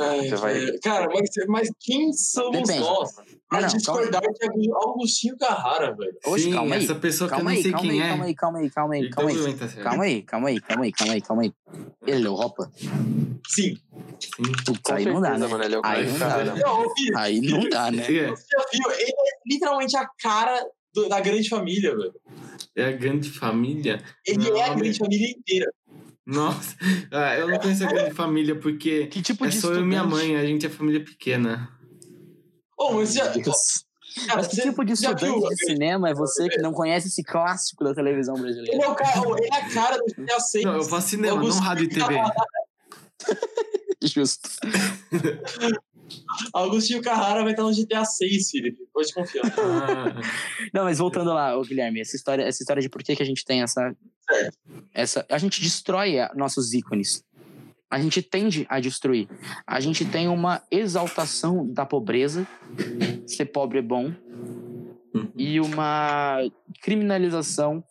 Ai, 0.00 0.28
Você 0.28 0.36
vai- 0.36 0.54
velho. 0.54 0.80
Cara, 0.82 1.06
mas, 1.08 1.30
mas 1.46 1.68
quem 1.80 2.12
somos 2.12 2.50
Depende. 2.68 2.80
nós 2.80 3.12
pra 3.48 3.60
Não, 3.60 3.68
não, 3.68 3.76
discordar 3.76 4.20
de 4.22 4.72
Augustinho 4.72 5.36
Carrara, 5.38 5.94
velho? 5.94 6.18
Oxe, 6.26 6.44
Sim, 6.44 6.52
calma 6.52 6.74
aí. 6.74 6.84
essa 6.84 6.94
pessoa 6.96 7.30
que 7.30 7.36
Calma 7.36 7.50
eu 7.50 7.54
nem 7.54 7.56
aí, 7.58 7.62
sei 7.62 7.72
calma 7.72 7.88
quem 7.88 8.00
aí, 8.00 8.06
é. 8.06 8.08
calma 8.08 8.24
aí, 8.24 8.34
calma 8.34 8.58
aí, 8.58 8.70
calma 8.70 8.94
aí, 8.94 9.00
Ele 9.00 9.10
calma 9.10 9.30
aí. 9.30 9.54
tá. 9.54 9.68
Calma 9.82 10.04
aí, 10.04 10.22
calma 10.22 10.48
aí, 10.48 10.60
calma 10.60 10.84
aí, 10.84 10.92
calma 10.92 11.12
aí, 11.14 11.20
calma 11.22 11.42
aí, 11.42 11.52
calma 11.62 11.82
aí. 11.82 11.86
Ele 12.06 12.24
é 12.24 12.26
Europa? 12.26 12.70
Sim. 13.46 13.76
Sim. 14.18 14.52
Putz, 14.66 14.90
aí 14.90 15.04
não 15.04 15.20
dá, 15.20 15.38
né? 15.38 15.46
é 15.46 15.78
o 15.78 15.80
Aí 15.84 16.06
não 16.10 16.18
dá, 16.18 16.44
né? 16.44 16.54
Não, 16.56 17.18
Aí 17.18 17.40
não 17.40 17.68
dá, 17.68 17.90
né? 17.92 18.02
É? 18.02 18.10
Ele 18.10 19.12
é 19.12 19.12
literalmente 19.46 19.96
a 19.96 20.08
cara 20.20 20.66
da 21.08 21.20
grande 21.20 21.48
família, 21.48 21.94
velho. 21.96 22.14
é 22.76 22.84
a 22.86 22.92
grande 22.92 23.30
família. 23.30 24.02
Ele 24.26 24.50
Não, 24.50 24.56
é 24.56 24.64
a 24.70 24.74
grande 24.74 24.98
família 24.98 25.28
inteira. 25.30 25.72
Nossa, 26.26 26.74
ah, 27.12 27.36
eu 27.36 27.48
não 27.48 27.58
conheço 27.58 27.84
a 27.84 27.86
grande 27.86 28.14
família 28.14 28.58
porque 28.58 29.06
Que 29.08 29.20
tipo 29.20 29.44
é 29.44 29.48
de 29.48 29.60
só 29.60 29.68
eu 29.72 29.80
e 29.80 29.84
minha 29.84 30.00
estudante? 30.02 30.24
mãe, 30.26 30.36
a 30.36 30.46
gente 30.46 30.64
é 30.64 30.70
família 30.70 31.04
pequena. 31.04 31.68
Ô, 32.78 32.92
mas 32.94 33.12
já. 33.12 33.30
Cara, 34.26 34.36
Mas 34.36 34.46
que 34.48 34.60
tipo 34.62 34.84
de 34.84 34.92
estudante 34.92 35.24
viu? 35.40 35.48
de 35.48 35.56
cinema 35.56 36.08
é 36.08 36.14
você 36.14 36.48
que 36.48 36.58
não 36.58 36.72
conhece 36.72 37.08
esse 37.08 37.22
clássico 37.24 37.82
da 37.82 37.92
televisão 37.92 38.34
Ele 38.36 38.42
brasileira? 38.44 38.84
é, 38.84 38.88
o 38.88 38.94
cara, 38.94 39.20
ele 39.38 39.46
é 39.46 39.56
a 39.56 39.68
cara 39.70 39.96
do 39.98 40.04
GTA 40.16 40.40
6. 40.40 40.64
Não, 40.64 40.74
eu 40.76 40.84
faço 40.84 41.08
cinema, 41.08 41.32
Augusto- 41.38 41.56
não 41.58 41.66
rádio 41.66 41.84
e 41.84 41.88
TV. 41.88 42.14
Justo. 44.02 44.48
Agostinho 46.52 47.02
Carrara 47.02 47.42
vai 47.42 47.52
estar 47.52 47.62
no 47.62 47.72
GTA 47.74 48.04
6, 48.04 48.50
Felipe. 48.50 48.78
Pode 48.92 49.12
confiar. 49.12 49.44
Ah, 49.46 50.20
Não, 50.72 50.84
mas 50.84 50.98
voltando 50.98 51.32
lá, 51.32 51.56
ô 51.56 51.62
Guilherme, 51.62 52.00
essa 52.00 52.16
história, 52.16 52.42
essa 52.42 52.62
história 52.62 52.82
de 52.82 52.88
por 52.88 53.02
que, 53.02 53.16
que 53.16 53.22
a 53.22 53.26
gente 53.26 53.44
tem 53.44 53.62
essa, 53.62 53.94
essa. 54.92 55.26
A 55.30 55.38
gente 55.38 55.60
destrói 55.60 56.18
a- 56.18 56.32
nossos 56.34 56.72
ícones. 56.72 57.24
A 57.90 58.00
gente 58.00 58.20
tende 58.22 58.66
a 58.68 58.80
destruir. 58.80 59.28
A 59.66 59.78
gente 59.78 60.04
tem 60.04 60.26
uma 60.28 60.62
exaltação 60.70 61.66
da 61.72 61.86
pobreza, 61.86 62.46
ser 63.26 63.46
pobre 63.46 63.78
é 63.78 63.82
bom, 63.82 64.12
e 65.36 65.60
uma 65.60 66.38
criminalização 66.82 67.84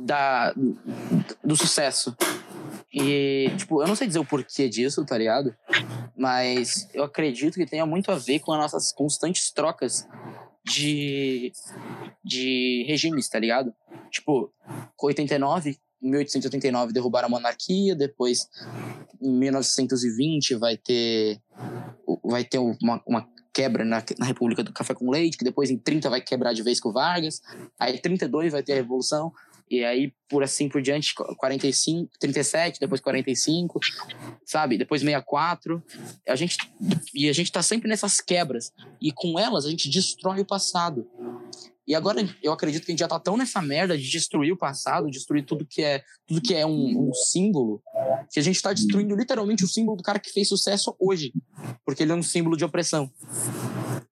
da, 0.00 0.54
do 1.44 1.54
sucesso. 1.56 2.16
E, 2.92 3.50
tipo, 3.56 3.82
eu 3.82 3.88
não 3.88 3.94
sei 3.94 4.06
dizer 4.06 4.18
o 4.18 4.24
porquê 4.24 4.68
disso, 4.68 5.04
tá 5.04 5.16
ligado? 5.16 5.54
Mas 6.16 6.88
eu 6.92 7.04
acredito 7.04 7.54
que 7.54 7.66
tenha 7.66 7.86
muito 7.86 8.10
a 8.10 8.16
ver 8.16 8.40
com 8.40 8.52
as 8.52 8.58
nossas 8.58 8.92
constantes 8.92 9.52
trocas 9.52 10.06
de, 10.64 11.52
de 12.24 12.84
regimes, 12.88 13.28
tá 13.28 13.38
ligado? 13.38 13.72
Tipo, 14.10 14.52
com 14.96 15.06
89, 15.06 15.78
em 16.02 16.10
1889 16.10 16.92
derrubaram 16.92 17.26
a 17.26 17.30
monarquia, 17.30 17.94
depois 17.94 18.48
em 19.20 19.30
1920 19.30 20.54
vai 20.56 20.76
ter 20.76 21.40
vai 22.24 22.44
ter 22.44 22.58
uma, 22.58 23.02
uma 23.06 23.28
quebra 23.52 23.84
na, 23.84 24.02
na 24.18 24.26
República 24.26 24.62
do 24.62 24.72
Café 24.72 24.94
com 24.94 25.10
Leite, 25.10 25.36
que 25.36 25.44
depois 25.44 25.70
em 25.70 25.76
30 25.76 26.08
vai 26.08 26.20
quebrar 26.20 26.52
de 26.52 26.62
vez 26.62 26.80
com 26.80 26.88
o 26.88 26.92
Vargas, 26.92 27.40
aí 27.78 27.98
32 27.98 28.52
vai 28.52 28.62
ter 28.62 28.72
a 28.72 28.76
Revolução, 28.76 29.32
e 29.70 29.84
aí 29.84 30.12
por 30.28 30.42
assim 30.42 30.68
por 30.68 30.82
diante, 30.82 31.14
45, 31.14 32.10
37, 32.18 32.80
depois 32.80 33.00
45, 33.00 33.78
sabe? 34.44 34.76
Depois 34.76 35.00
64. 35.00 35.82
A 36.28 36.36
gente 36.36 36.56
e 37.14 37.28
a 37.28 37.32
gente 37.32 37.52
tá 37.52 37.62
sempre 37.62 37.88
nessas 37.88 38.20
quebras 38.20 38.72
e 39.00 39.12
com 39.12 39.38
elas 39.38 39.64
a 39.64 39.70
gente 39.70 39.88
destrói 39.88 40.40
o 40.40 40.46
passado. 40.46 41.06
E 41.86 41.94
agora 41.94 42.20
eu 42.42 42.52
acredito 42.52 42.84
que 42.84 42.90
a 42.90 42.92
gente 42.92 43.00
já 43.00 43.08
tá 43.08 43.18
tão 43.18 43.36
nessa 43.36 43.60
merda 43.62 43.96
de 43.96 44.08
destruir 44.08 44.52
o 44.52 44.56
passado, 44.56 45.10
destruir 45.10 45.44
tudo 45.44 45.66
que 45.66 45.82
é 45.82 46.02
tudo 46.26 46.40
que 46.40 46.54
é 46.54 46.64
um, 46.66 47.08
um 47.08 47.14
símbolo, 47.14 47.82
que 48.30 48.38
a 48.38 48.42
gente 48.42 48.60
tá 48.60 48.72
destruindo 48.72 49.16
literalmente 49.16 49.64
o 49.64 49.68
símbolo 49.68 49.96
do 49.96 50.02
cara 50.02 50.18
que 50.18 50.32
fez 50.32 50.48
sucesso 50.48 50.94
hoje, 51.00 51.32
porque 51.84 52.02
ele 52.02 52.12
é 52.12 52.14
um 52.14 52.22
símbolo 52.22 52.56
de 52.56 52.64
opressão. 52.64 53.10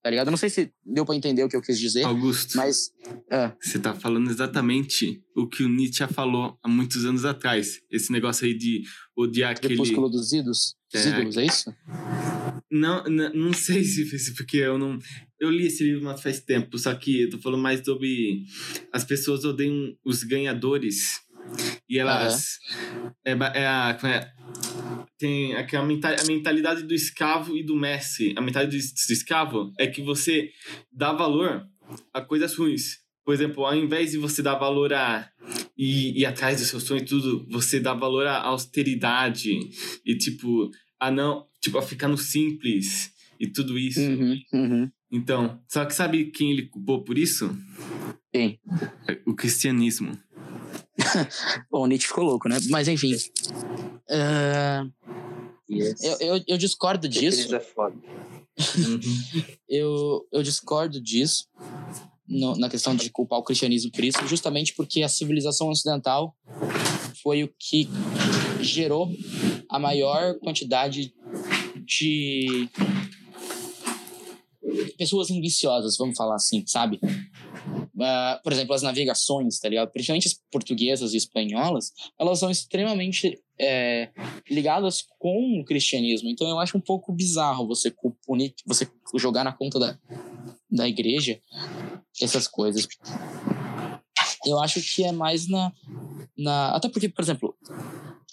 Tá 0.08 0.10
ligado? 0.10 0.28
Eu 0.28 0.30
não 0.30 0.38
sei 0.38 0.48
se 0.48 0.72
deu 0.86 1.04
pra 1.04 1.14
entender 1.14 1.44
o 1.44 1.50
que 1.50 1.56
eu 1.56 1.60
quis 1.60 1.78
dizer, 1.78 2.02
Augusto, 2.04 2.56
mas 2.56 2.90
ah, 3.30 3.54
você 3.60 3.78
tá 3.78 3.92
falando 3.92 4.30
exatamente 4.30 5.22
o 5.36 5.46
que 5.46 5.62
o 5.62 5.68
Nietzsche 5.68 6.06
falou 6.06 6.58
há 6.62 6.66
muitos 6.68 7.04
anos 7.04 7.26
atrás. 7.26 7.78
Esse 7.90 8.10
negócio 8.10 8.46
aí 8.46 8.54
de 8.54 8.84
odiar 9.14 9.50
aquele. 9.50 9.74
Crepúsculo 9.74 10.08
dos 10.08 10.32
Ídolos, 10.32 10.76
dos 10.90 11.04
É. 11.04 11.08
ídolos, 11.10 11.36
é 11.36 11.44
isso? 11.44 11.74
Não, 12.72 13.04
não, 13.04 13.34
não 13.34 13.52
sei 13.52 13.84
se 13.84 14.34
porque 14.34 14.56
eu 14.56 14.78
não. 14.78 14.98
Eu 15.38 15.50
li 15.50 15.66
esse 15.66 15.84
livro 15.84 16.02
mas 16.02 16.22
faz 16.22 16.40
tempo, 16.40 16.78
só 16.78 16.94
que 16.94 17.24
eu 17.24 17.28
tô 17.28 17.38
falando 17.38 17.60
mais 17.60 17.84
sobre 17.84 18.44
as 18.90 19.04
pessoas 19.04 19.44
odeiam 19.44 19.94
os 20.02 20.22
ganhadores 20.22 21.20
e 21.86 21.98
elas 21.98 22.56
é, 23.26 23.32
é 23.32 23.66
a 23.66 23.98
é? 24.04 24.37
Tem 25.18 25.54
aquela 25.54 25.84
menta- 25.86 26.16
a 26.20 26.24
mentalidade 26.26 26.82
do 26.82 26.94
escravo 26.94 27.56
e 27.56 27.62
do 27.62 27.76
mestre. 27.76 28.34
A 28.36 28.40
mentalidade 28.40 28.76
do, 28.76 28.80
es- 28.80 28.92
do 29.06 29.12
escravo 29.12 29.72
é 29.78 29.86
que 29.86 30.02
você 30.02 30.50
dá 30.92 31.12
valor 31.12 31.66
a 32.12 32.20
coisas 32.20 32.54
ruins. 32.54 32.98
Por 33.24 33.34
exemplo, 33.34 33.64
ao 33.66 33.74
invés 33.76 34.10
de 34.12 34.18
você 34.18 34.42
dar 34.42 34.54
valor 34.54 34.92
a 34.92 35.28
ir, 35.76 36.16
ir 36.18 36.24
atrás 36.26 36.58
do 36.60 36.66
seu 36.66 36.80
sonho 36.80 37.02
e 37.02 37.04
tudo, 37.04 37.46
você 37.50 37.78
dá 37.78 37.92
valor 37.94 38.26
à 38.26 38.40
austeridade 38.42 39.50
e 40.04 40.16
tipo 40.16 40.70
a 40.98 41.10
não, 41.10 41.46
tipo 41.60 41.78
a 41.78 41.82
ficar 41.82 42.08
no 42.08 42.16
simples 42.18 43.12
e 43.38 43.46
tudo 43.46 43.78
isso. 43.78 44.00
Uhum, 44.00 44.40
uhum. 44.52 44.90
Então, 45.12 45.60
só 45.68 45.84
que 45.84 45.94
sabe 45.94 46.26
quem 46.26 46.50
ele 46.52 46.62
culpou 46.66 47.02
por 47.04 47.16
isso? 47.18 47.54
Quem? 48.32 48.58
O 49.26 49.34
cristianismo. 49.34 50.18
Bom, 51.70 51.82
o 51.82 51.86
Nietzsche 51.86 52.08
ficou 52.08 52.24
louco, 52.24 52.48
né? 52.48 52.58
Mas 52.70 52.88
enfim. 52.88 53.14
Ah, 54.10 54.86
eu, 55.68 56.16
eu, 56.20 56.44
eu 56.46 56.58
discordo 56.58 57.08
disso. 57.08 57.54
É 57.54 57.60
foda. 57.60 57.96
eu, 59.68 60.26
eu 60.32 60.42
discordo 60.42 61.00
disso 61.00 61.46
no- 62.26 62.56
na 62.56 62.68
questão 62.68 62.94
de 62.96 63.10
culpar 63.10 63.38
o 63.38 63.44
cristianismo 63.44 63.90
por 63.92 64.04
isso, 64.04 64.26
justamente 64.26 64.74
porque 64.74 65.02
a 65.02 65.08
civilização 65.08 65.68
ocidental 65.68 66.34
foi 67.22 67.44
o 67.44 67.54
que 67.58 67.88
gerou 68.60 69.08
a 69.70 69.78
maior 69.78 70.38
quantidade 70.40 71.12
de 71.84 72.68
pessoas 74.98 75.30
ambiciosas, 75.30 75.96
vamos 75.96 76.16
falar 76.16 76.34
assim, 76.36 76.64
sabe? 76.66 77.00
Ah, 78.00 78.40
por 78.42 78.52
exemplo, 78.52 78.74
as 78.74 78.82
navegações, 78.82 79.58
tá 79.58 79.68
ligado? 79.68 79.90
Principalmente 79.90 80.28
as 80.28 80.40
portuguesas 80.50 81.14
e 81.14 81.16
espanholas, 81.16 81.92
elas 82.18 82.38
são 82.38 82.50
extremamente 82.50 83.42
é, 83.58 84.10
ligadas 84.48 85.04
com 85.18 85.60
o 85.60 85.64
cristianismo. 85.64 86.28
Então 86.28 86.48
eu 86.48 86.58
acho 86.58 86.78
um 86.78 86.80
pouco 86.80 87.12
bizarro 87.12 87.66
você 87.66 87.92
você 88.64 88.88
jogar 89.16 89.42
na 89.42 89.52
conta 89.52 89.78
da, 89.78 89.98
da 90.70 90.88
igreja 90.88 91.40
essas 92.20 92.46
coisas. 92.46 92.86
Eu 94.46 94.60
acho 94.60 94.80
que 94.80 95.04
é 95.04 95.10
mais 95.10 95.48
na, 95.48 95.72
na 96.36 96.76
até 96.76 96.88
porque, 96.88 97.08
por 97.08 97.22
exemplo, 97.22 97.56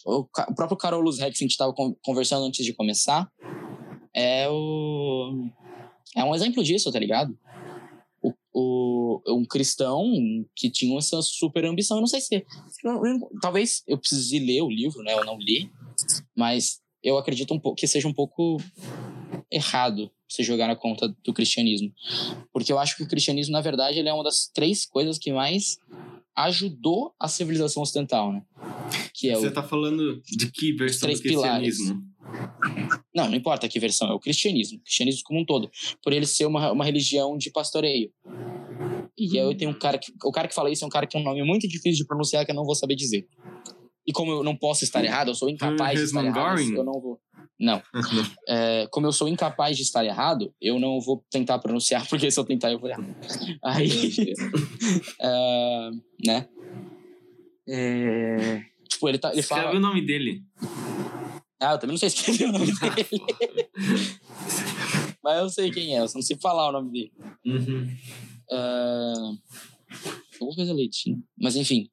o, 0.06 0.20
o 0.20 0.56
próprio 0.56 0.78
Carolus 0.78 1.18
Rex 1.18 1.38
que 1.38 1.44
a 1.44 1.46
gente 1.46 1.52
estava 1.52 1.74
conversando 2.04 2.46
antes 2.46 2.64
de 2.64 2.74
começar 2.74 3.30
é 4.14 4.48
o 4.48 5.50
é 6.16 6.24
um 6.24 6.34
exemplo 6.34 6.64
disso, 6.64 6.92
tá 6.92 7.00
ligado? 7.00 7.38
O, 8.58 9.22
um 9.28 9.44
cristão 9.44 10.06
que 10.56 10.70
tinha 10.70 10.98
essa 10.98 11.22
super 11.22 11.66
ambição. 11.66 11.98
Eu 11.98 12.02
não 12.02 12.08
sei 12.08 12.22
se. 12.22 12.46
talvez 13.42 13.84
eu 13.86 13.98
precise 13.98 14.40
ler 14.40 14.62
o 14.62 14.70
livro, 14.70 15.04
né? 15.04 15.14
Eu 15.14 15.26
não 15.26 15.38
li. 15.38 15.70
Mas 16.34 16.80
eu 17.04 17.18
acredito 17.18 17.54
um 17.54 17.60
pouco 17.60 17.78
que 17.78 17.86
seja 17.86 18.08
um 18.08 18.14
pouco 18.14 18.58
errado 19.52 20.10
você 20.28 20.42
jogar 20.42 20.68
na 20.68 20.76
conta 20.76 21.14
do 21.24 21.34
cristianismo. 21.34 21.94
Porque 22.54 22.72
eu 22.72 22.80
acho 22.80 22.96
que 22.96 23.04
o 23.04 23.08
cristianismo, 23.08 23.52
na 23.52 23.62
verdade, 23.62 24.00
ele 24.00 24.10
é 24.10 24.14
uma 24.14 24.24
das 24.24 24.48
três 24.48 24.86
coisas 24.86 25.18
que 25.18 25.32
mais 25.32 25.78
ajudou 26.36 27.14
a 27.20 27.28
civilização 27.28 27.84
ocidental, 27.84 28.32
né? 28.32 28.44
Que 29.14 29.30
é 29.30 29.36
Você 29.36 29.48
o. 29.48 29.54
tá 29.54 29.64
falando 29.64 30.22
de 30.26 30.52
que 30.52 30.74
versão 30.74 31.08
três 31.08 31.20
do 31.20 31.24
cristianismo? 31.24 32.04
Não, 33.14 33.30
não 33.30 33.36
importa 33.36 33.68
que 33.68 33.80
versão, 33.80 34.10
é 34.10 34.14
o 34.14 34.20
cristianismo. 34.20 34.78
O 34.80 34.82
cristianismo 34.82 35.22
como 35.26 35.40
um 35.40 35.46
todo. 35.46 35.70
Por 36.04 36.14
ele 36.14 36.26
ser 36.26 36.46
uma, 36.46 36.72
uma 36.72 36.86
religião 36.86 37.38
de 37.38 37.52
pastoreio. 37.52 38.12
E 39.18 39.38
eu 39.38 39.56
tenho 39.56 39.72
um 39.72 39.80
cara 39.80 39.98
que. 39.98 40.12
O 40.24 40.32
cara 40.32 40.48
que 40.48 40.56
fala 40.56 40.70
isso 40.70 40.84
é 40.84 40.88
um 40.88 40.90
cara 40.90 41.06
que 41.06 41.14
tem 41.14 41.22
um 41.22 41.26
nome 41.26 41.44
muito 41.44 41.68
difícil 41.68 42.04
de 42.04 42.06
pronunciar 42.06 42.46
que 42.46 42.52
eu 42.52 42.56
não 42.56 42.66
vou 42.66 42.76
saber 42.76 42.96
dizer. 42.96 43.28
E 44.08 44.12
como 44.12 44.32
eu 44.32 44.44
não 44.44 44.56
posso 44.56 44.84
estar 44.84 45.04
errado, 45.04 45.30
eu 45.30 45.36
sou 45.36 45.50
incapaz 45.50 45.98
de 45.98 46.06
estar 46.06 46.24
errado, 46.24 46.60
eu 46.60 46.84
não 46.84 47.00
vou. 47.00 47.20
Não. 47.60 47.82
É, 48.48 48.88
como 48.92 49.08
eu 49.08 49.12
sou 49.12 49.28
incapaz 49.28 49.76
de 49.76 49.82
estar 49.82 50.06
errado, 50.06 50.54
eu 50.62 50.78
não 50.78 51.00
vou 51.00 51.26
tentar 51.32 51.58
pronunciar, 51.58 52.06
porque 52.10 52.30
se 52.30 52.40
eu 52.40 52.44
tentar 52.44 52.72
eu 52.72 52.80
vou 52.80 52.90
errar. 52.90 53.04
Aí. 53.64 53.90
é, 55.20 55.90
né? 56.26 56.48
É, 57.68 58.62
tipo, 58.88 59.10
ele, 59.10 59.18
tá, 59.18 59.32
ele 59.32 59.40
Escreve 59.40 59.64
fala. 59.64 59.78
o 59.78 59.80
nome 59.80 60.06
dele. 60.06 60.44
Ah, 61.60 61.74
eu 61.74 61.80
também 61.80 61.94
não 61.94 61.98
sei 61.98 62.08
escrever 62.08 62.50
o 62.50 62.52
nome 62.52 62.66
dele. 62.80 63.70
Mas 65.24 65.40
eu 65.40 65.50
sei 65.50 65.72
quem 65.72 65.96
é, 65.96 66.00
eu 66.02 66.08
só 66.08 66.18
não 66.18 66.22
sei 66.24 66.38
falar 66.38 66.70
o 66.70 66.72
nome 66.74 66.92
dele. 66.92 67.12
Uhum. 67.46 67.88
Ah, 68.52 69.32
alguma 70.40 70.56
coisa 70.56 70.74
leitinho. 70.74 71.24
Mas 71.40 71.56
enfim. 71.56 71.90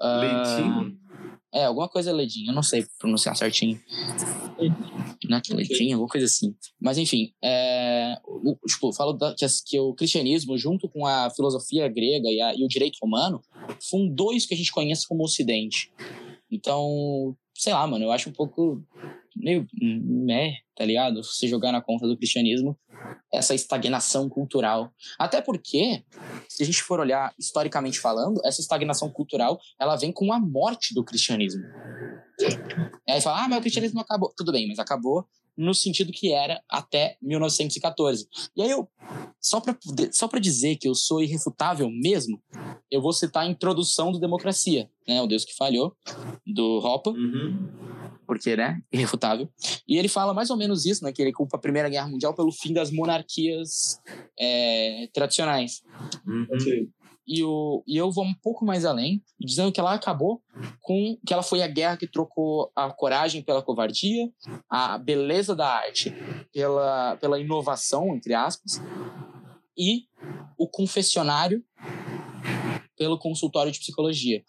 Ah, 0.00 0.20
Leitinho? 0.20 0.98
É, 1.52 1.64
alguma 1.64 1.88
coisa 1.88 2.12
leitinho. 2.12 2.50
Eu 2.50 2.54
não 2.54 2.62
sei 2.62 2.86
pronunciar 2.98 3.36
certinho. 3.36 3.78
Né? 5.28 5.40
Leitinho, 5.50 5.94
alguma 5.96 6.08
coisa 6.08 6.26
assim. 6.26 6.54
Mas 6.80 6.96
enfim. 6.96 7.32
É, 7.42 8.16
o- 8.24 8.56
tipo, 8.68 8.88
eu 8.88 8.92
falo 8.92 9.12
da- 9.12 9.34
que, 9.34 9.44
as- 9.44 9.60
que 9.60 9.78
o 9.78 9.92
cristianismo, 9.94 10.56
junto 10.56 10.88
com 10.88 11.04
a 11.06 11.28
filosofia 11.30 11.88
grega 11.88 12.28
e, 12.30 12.40
a- 12.40 12.54
e 12.54 12.64
o 12.64 12.68
direito 12.68 12.98
romano, 13.02 13.42
fundou 13.90 14.32
isso 14.32 14.46
que 14.48 14.54
a 14.54 14.56
gente 14.56 14.70
conhece 14.72 15.06
como 15.08 15.24
Ocidente. 15.24 15.92
Então, 16.50 17.36
sei 17.60 17.74
lá, 17.74 17.86
mano, 17.86 18.06
eu 18.06 18.10
acho 18.10 18.30
um 18.30 18.32
pouco 18.32 18.82
meio 19.36 19.66
meh, 19.78 20.54
tá 20.74 20.82
ligado? 20.82 21.22
Você 21.22 21.46
jogar 21.46 21.72
na 21.72 21.82
conta 21.82 22.08
do 22.08 22.16
cristianismo 22.16 22.74
essa 23.30 23.54
estagnação 23.54 24.30
cultural. 24.30 24.90
Até 25.18 25.42
porque, 25.42 26.02
se 26.48 26.62
a 26.62 26.66
gente 26.66 26.82
for 26.82 27.00
olhar 27.00 27.34
historicamente 27.38 28.00
falando, 28.00 28.40
essa 28.46 28.62
estagnação 28.62 29.10
cultural 29.10 29.60
ela 29.78 29.94
vem 29.94 30.10
com 30.10 30.32
a 30.32 30.40
morte 30.40 30.94
do 30.94 31.04
cristianismo. 31.04 31.62
Aí 33.06 33.20
fala, 33.20 33.44
ah, 33.44 33.48
mas 33.48 33.58
o 33.58 33.60
cristianismo 33.60 34.00
acabou. 34.00 34.32
Tudo 34.34 34.52
bem, 34.52 34.66
mas 34.66 34.78
acabou 34.78 35.26
no 35.60 35.74
sentido 35.74 36.10
que 36.10 36.32
era 36.32 36.62
até 36.68 37.16
1914. 37.20 38.26
E 38.56 38.62
aí 38.62 38.70
eu, 38.70 38.88
só 39.40 39.60
para 39.60 39.76
só 40.10 40.26
dizer 40.40 40.76
que 40.76 40.88
eu 40.88 40.94
sou 40.94 41.22
irrefutável 41.22 41.90
mesmo, 41.90 42.42
eu 42.90 43.02
vou 43.02 43.12
citar 43.12 43.44
a 43.44 43.46
introdução 43.46 44.10
do 44.10 44.18
Democracia, 44.18 44.90
né, 45.06 45.20
o 45.20 45.26
Deus 45.26 45.44
que 45.44 45.54
falhou, 45.54 45.94
do 46.46 46.78
Hopper. 46.78 47.12
Uhum 47.12 48.10
porque, 48.30 48.56
né, 48.56 48.80
irrefutável. 48.92 49.48
E 49.88 49.98
ele 49.98 50.06
fala 50.06 50.32
mais 50.32 50.50
ou 50.50 50.56
menos 50.56 50.86
isso, 50.86 51.02
né, 51.02 51.10
que 51.12 51.20
ele 51.20 51.32
culpa 51.32 51.56
a 51.56 51.60
Primeira 51.60 51.88
Guerra 51.88 52.06
Mundial 52.06 52.32
pelo 52.32 52.52
fim 52.52 52.72
das 52.72 52.92
monarquias 52.92 54.00
é, 54.38 55.08
tradicionais. 55.12 55.82
Uhum. 56.24 56.46
E, 57.26 57.44
o, 57.44 57.82
e 57.86 57.96
eu 57.96 58.10
vou 58.10 58.24
um 58.24 58.34
pouco 58.34 58.64
mais 58.64 58.84
além, 58.84 59.22
dizendo 59.38 59.70
que 59.70 59.78
ela 59.78 59.94
acabou 59.94 60.42
com 60.80 61.16
que 61.24 61.32
ela 61.32 61.42
foi 61.42 61.62
a 61.62 61.68
guerra 61.68 61.96
que 61.96 62.06
trocou 62.06 62.70
a 62.74 62.90
coragem 62.90 63.42
pela 63.42 63.62
covardia, 63.62 64.28
a 64.68 64.98
beleza 64.98 65.54
da 65.54 65.66
arte 65.66 66.12
pela, 66.52 67.16
pela 67.16 67.38
inovação, 67.38 68.14
entre 68.14 68.34
aspas, 68.34 68.80
e 69.76 70.04
o 70.58 70.68
confessionário 70.68 71.64
pelo 73.00 73.18
consultório 73.18 73.72
de 73.72 73.78
psicologia. 73.78 74.44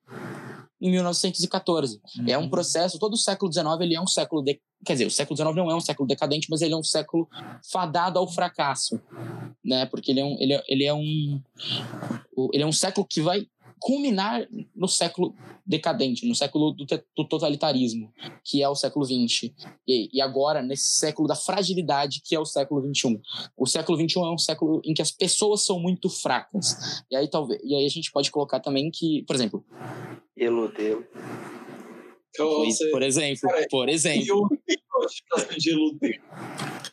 em 0.82 0.91
1914. 0.91 2.02
Uhum. 2.18 2.26
É 2.28 2.38
um 2.38 2.49
processo, 2.49 2.99
todo 2.99 3.14
o 3.14 3.18
século 3.18 3.49
XIX 3.52 3.68
ele 3.82 3.95
é 3.95 4.02
um 4.02 4.08
século 4.08 4.43
de, 4.43 4.62
quer 4.86 4.93
dizer, 4.93 5.05
o 5.05 5.11
século 5.11 5.38
XIX 5.38 5.55
não 5.55 5.71
é 5.71 5.75
um 5.75 5.82
século 5.82 6.07
decadente, 6.07 6.47
mas 6.49 6.61
ele 6.61 6.73
é 6.73 6.77
um 6.77 6.84
século 6.84 7.27
fadado 7.71 8.17
ao 8.19 8.27
fracasso, 8.27 8.99
né? 9.63 9.86
Porque 9.86 10.11
ele 10.11 10.19
é 10.19 10.25
um 10.25 10.38
ele 10.39 10.53
é, 10.53 10.63
ele 10.67 10.86
é 10.86 10.93
um 10.93 11.41
ele 12.53 12.63
é 12.63 12.67
um 12.67 12.71
século 12.71 13.05
que 13.07 13.21
vai 13.21 13.45
culminar 13.82 14.47
no 14.75 14.88
século 14.88 15.34
decadente, 15.65 16.27
no 16.27 16.36
século 16.36 16.71
do, 16.71 16.86
do 16.86 17.27
totalitarismo, 17.27 18.13
que 18.43 18.61
é 18.61 18.69
o 18.69 18.75
século 18.75 19.03
XX. 19.03 19.51
E, 19.88 20.07
e, 20.13 20.21
agora, 20.21 20.61
nesse 20.61 20.99
século 20.99 21.27
da 21.27 21.36
fragilidade, 21.36 22.21
que 22.23 22.36
é 22.36 22.39
o 22.39 22.45
século 22.45 22.79
XXI. 22.93 23.19
O 23.57 23.65
século 23.65 23.97
XXI 23.97 24.19
é 24.19 24.32
um 24.32 24.38
século 24.38 24.82
em 24.86 24.93
que 24.93 25.01
as 25.01 25.11
pessoas 25.11 25.65
são 25.65 25.79
muito 25.79 26.09
fracas. 26.09 27.03
E 27.09 27.15
aí, 27.15 27.27
talvez, 27.27 27.59
e 27.63 27.73
aí 27.73 27.84
a 27.84 27.89
gente 27.89 28.11
pode 28.11 28.29
colocar 28.29 28.59
também 28.59 28.91
que, 28.91 29.23
por 29.23 29.36
exemplo... 29.36 29.65
Eludeu. 30.38 31.03
Por 32.91 33.03
exemplo, 33.03 33.49
por 33.69 33.89
exemplo. 33.89 34.25
Eu, 34.27 34.61
de 35.57 35.71
eludeu. 35.71 36.11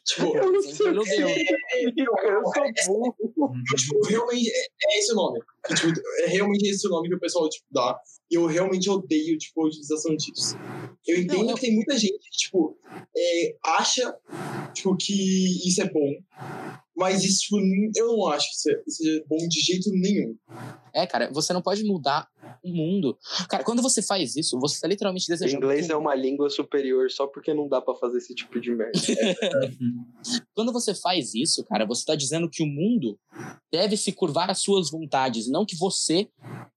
Tipo, 0.04 0.36
eu 0.36 0.52
não 0.52 0.62
sei 0.62 0.90
o 0.90 1.02
que 1.02 2.00
eu 2.00 2.42
sou 2.82 3.14
burro. 3.36 3.52
Tipo, 3.76 4.06
realmente, 4.08 4.50
é, 4.50 4.60
é 4.60 4.98
esse 4.98 5.12
o 5.12 5.16
nome. 5.16 5.40
Tipo, 5.68 6.00
é 6.24 6.26
realmente 6.28 6.68
esse 6.68 6.86
o 6.86 6.90
nome 6.90 7.08
que 7.08 7.14
o 7.14 7.20
pessoal 7.20 7.48
tipo, 7.48 7.66
dá. 7.70 7.98
E 8.30 8.34
eu 8.34 8.46
realmente 8.46 8.88
odeio, 8.88 9.36
tipo, 9.38 9.62
a 9.62 9.66
utilização 9.66 10.16
disso. 10.16 10.56
Eu 11.06 11.20
entendo 11.20 11.44
não, 11.44 11.54
que 11.54 11.60
tem 11.62 11.74
muita 11.74 11.96
gente 11.96 12.18
que, 12.18 12.36
tipo, 12.36 12.76
é, 13.16 13.56
acha, 13.64 14.16
tipo, 14.74 14.96
que 14.96 15.68
isso 15.68 15.82
é 15.82 15.90
bom. 15.90 16.14
Mas 16.98 17.22
isso, 17.24 17.42
tipo, 17.42 17.58
eu 17.96 18.08
não 18.08 18.26
acho 18.26 18.50
que 18.50 18.90
seja 18.90 19.24
bom 19.28 19.36
de 19.36 19.60
jeito 19.60 19.88
nenhum. 19.92 20.36
É, 20.92 21.06
cara, 21.06 21.30
você 21.32 21.52
não 21.52 21.62
pode 21.62 21.84
mudar 21.84 22.26
o 22.60 22.74
mundo. 22.74 23.16
Cara, 23.48 23.62
quando 23.62 23.80
você 23.80 24.02
faz 24.02 24.34
isso, 24.34 24.58
você 24.58 24.74
está 24.74 24.88
literalmente 24.88 25.28
desejando. 25.28 25.64
O 25.64 25.70
inglês 25.70 25.88
é 25.88 25.94
uma 25.94 26.12
língua 26.16 26.50
superior 26.50 27.08
só 27.08 27.28
porque 27.28 27.54
não 27.54 27.68
dá 27.68 27.80
para 27.80 27.94
fazer 27.94 28.18
esse 28.18 28.34
tipo 28.34 28.60
de 28.60 28.74
merda. 28.74 28.98
quando 30.56 30.72
você 30.72 30.92
faz 30.92 31.36
isso, 31.36 31.64
cara, 31.66 31.86
você 31.86 32.00
está 32.00 32.16
dizendo 32.16 32.50
que 32.50 32.64
o 32.64 32.66
mundo 32.66 33.16
deve 33.72 33.96
se 33.96 34.10
curvar 34.10 34.50
às 34.50 34.58
suas 34.58 34.90
vontades, 34.90 35.48
não 35.48 35.64
que 35.64 35.76
você 35.76 36.28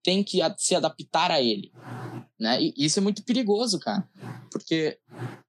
tem 0.04 0.24
que 0.24 0.38
se 0.60 0.76
adaptar 0.76 1.32
a 1.32 1.42
ele. 1.42 1.72
Né? 2.40 2.62
E 2.62 2.74
isso 2.78 3.00
é 3.00 3.02
muito 3.02 3.24
perigoso, 3.24 3.80
cara. 3.80 4.08
Porque 4.52 5.00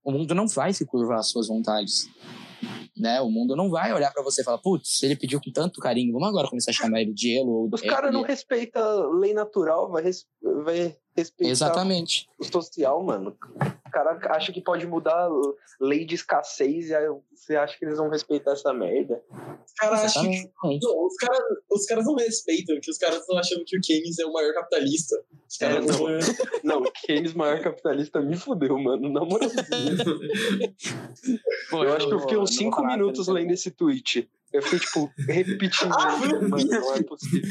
o 0.02 0.10
mundo 0.10 0.34
não 0.34 0.46
vai 0.46 0.72
se 0.72 0.86
curvar 0.86 1.18
às 1.18 1.28
suas 1.28 1.48
vontades 1.48 2.08
né? 2.96 3.20
O 3.20 3.30
mundo 3.30 3.56
não 3.56 3.70
vai 3.70 3.92
olhar 3.92 4.12
para 4.12 4.22
você 4.22 4.42
e 4.42 4.44
falar, 4.44 4.58
putz, 4.58 5.02
ele 5.02 5.16
pediu 5.16 5.40
com 5.40 5.50
tanto 5.52 5.80
carinho, 5.80 6.12
vamos 6.12 6.28
agora 6.28 6.48
começar 6.48 6.70
a 6.70 6.74
chamar 6.74 7.00
ele 7.00 7.12
de 7.12 7.38
Elo. 7.38 7.68
Os 7.72 7.80
caras 7.80 8.12
não 8.12 8.22
respeitam 8.22 9.10
lei 9.12 9.34
natural, 9.34 9.90
vai, 9.90 10.04
vai 10.64 10.96
respeitar 11.16 11.50
Exatamente. 11.50 12.28
o 12.38 12.44
social, 12.44 13.02
mano. 13.02 13.36
O 13.86 13.90
cara 13.90 14.18
acha 14.30 14.52
que 14.52 14.60
pode 14.60 14.86
mudar 14.86 15.28
lei 15.80 16.04
de 16.04 16.14
escassez 16.14 16.88
e 16.88 16.94
aí 16.94 17.06
você 17.34 17.56
acha 17.56 17.78
que 17.78 17.84
eles 17.84 17.98
vão 17.98 18.08
respeitar 18.08 18.52
essa 18.52 18.72
merda. 18.72 19.22
Os 19.66 19.72
caras 19.74 20.04
acham 20.04 20.22
que. 20.22 20.50
Não, 20.62 21.06
os 21.06 21.16
caras 21.16 21.40
os 21.70 21.86
caras 21.86 22.04
não 22.04 22.14
respeitam, 22.14 22.78
que 22.80 22.90
os 22.90 22.98
caras 22.98 23.18
estão 23.20 23.38
achando 23.38 23.64
que 23.64 23.76
o 23.76 23.80
Keynes 23.80 24.18
é 24.18 24.24
o 24.24 24.32
maior 24.32 24.54
capitalista. 24.54 25.22
Os 25.48 25.60
é, 25.60 25.80
não, 25.80 25.86
não, 25.86 26.18
não, 26.64 26.82
o 26.82 26.92
Keynes 26.92 27.34
maior 27.34 27.60
capitalista 27.60 28.20
me 28.20 28.36
fudeu, 28.36 28.78
mano. 28.78 29.10
Na 29.10 29.24
moral. 29.24 29.50
Pô, 31.70 31.78
eu, 31.84 31.90
eu 31.90 31.96
acho 31.96 32.08
que 32.08 32.14
eu 32.14 32.20
fiquei 32.20 32.38
uns 32.38 32.54
5 32.54 32.86
minutos 32.86 33.28
lendo 33.28 33.52
esse 33.52 33.70
tweet. 33.70 34.30
Eu 34.52 34.62
fui, 34.62 34.78
tipo, 34.78 35.10
repetindo. 35.28 35.92
ah, 35.92 36.18
mas 36.48 36.64
não 36.64 36.94
é 36.94 37.02
possível. 37.02 37.48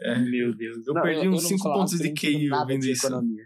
É, 0.00 0.18
meu 0.18 0.54
Deus. 0.54 0.86
Eu 0.86 0.94
não, 0.94 1.02
perdi 1.02 1.26
eu, 1.26 1.32
uns 1.32 1.44
5 1.46 1.62
pontos 1.62 1.98
de 1.98 2.12
QI 2.12 2.48
vendo 2.66 2.86
isso. 2.86 3.06
Economia. 3.06 3.44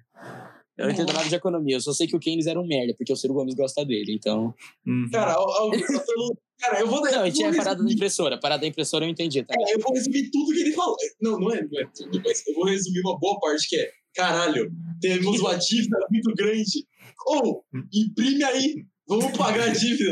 Eu 0.78 0.86
não 0.86 0.92
entendo 0.92 1.12
nada 1.12 1.26
de 1.26 1.34
economia, 1.34 1.76
eu 1.76 1.80
só 1.80 1.92
sei 1.92 2.06
que 2.06 2.14
o 2.14 2.20
Keynes 2.20 2.46
era 2.46 2.60
um 2.60 2.66
merda, 2.66 2.94
porque 2.96 3.10
o 3.10 3.16
Ciro 3.16 3.32
Gomes 3.32 3.54
gosta 3.54 3.82
dele, 3.82 4.12
então. 4.12 4.54
Uhum. 4.86 5.08
Cara, 5.10 5.32
eu, 5.32 5.72
eu, 5.72 6.36
cara, 6.60 6.80
eu 6.80 6.86
vou. 6.86 7.00
Não, 7.00 7.24
a 7.24 7.30
tinha 7.30 7.50
a 7.50 7.56
parada 7.56 7.82
da 7.82 7.90
impressora. 7.90 8.34
A 8.34 8.38
parada 8.38 8.60
da 8.60 8.66
impressora 8.66 9.06
eu 9.06 9.08
entendi, 9.08 9.42
tá? 9.42 9.54
É, 9.58 9.74
eu 9.74 9.80
vou 9.80 9.94
resumir 9.94 10.30
tudo 10.30 10.52
que 10.52 10.60
ele 10.60 10.72
falou. 10.72 10.96
Não, 11.20 11.40
não 11.40 11.50
é, 11.50 11.62
não 11.62 11.80
é 11.80 11.86
tudo, 11.94 12.20
mas 12.22 12.46
eu 12.46 12.54
vou 12.54 12.66
resumir 12.66 13.00
uma 13.00 13.18
boa 13.18 13.40
parte 13.40 13.66
que 13.70 13.76
é: 13.76 13.90
caralho, 14.14 14.70
temos 15.00 15.40
uma 15.40 15.54
dívida 15.54 15.96
muito 16.10 16.34
grande. 16.34 16.86
Ou, 17.26 17.64
oh, 17.64 17.78
imprime 17.90 18.44
aí 18.44 18.84
Vamos 19.08 19.36
pagar 19.36 19.68
a 19.68 19.72
dívida. 19.72 20.10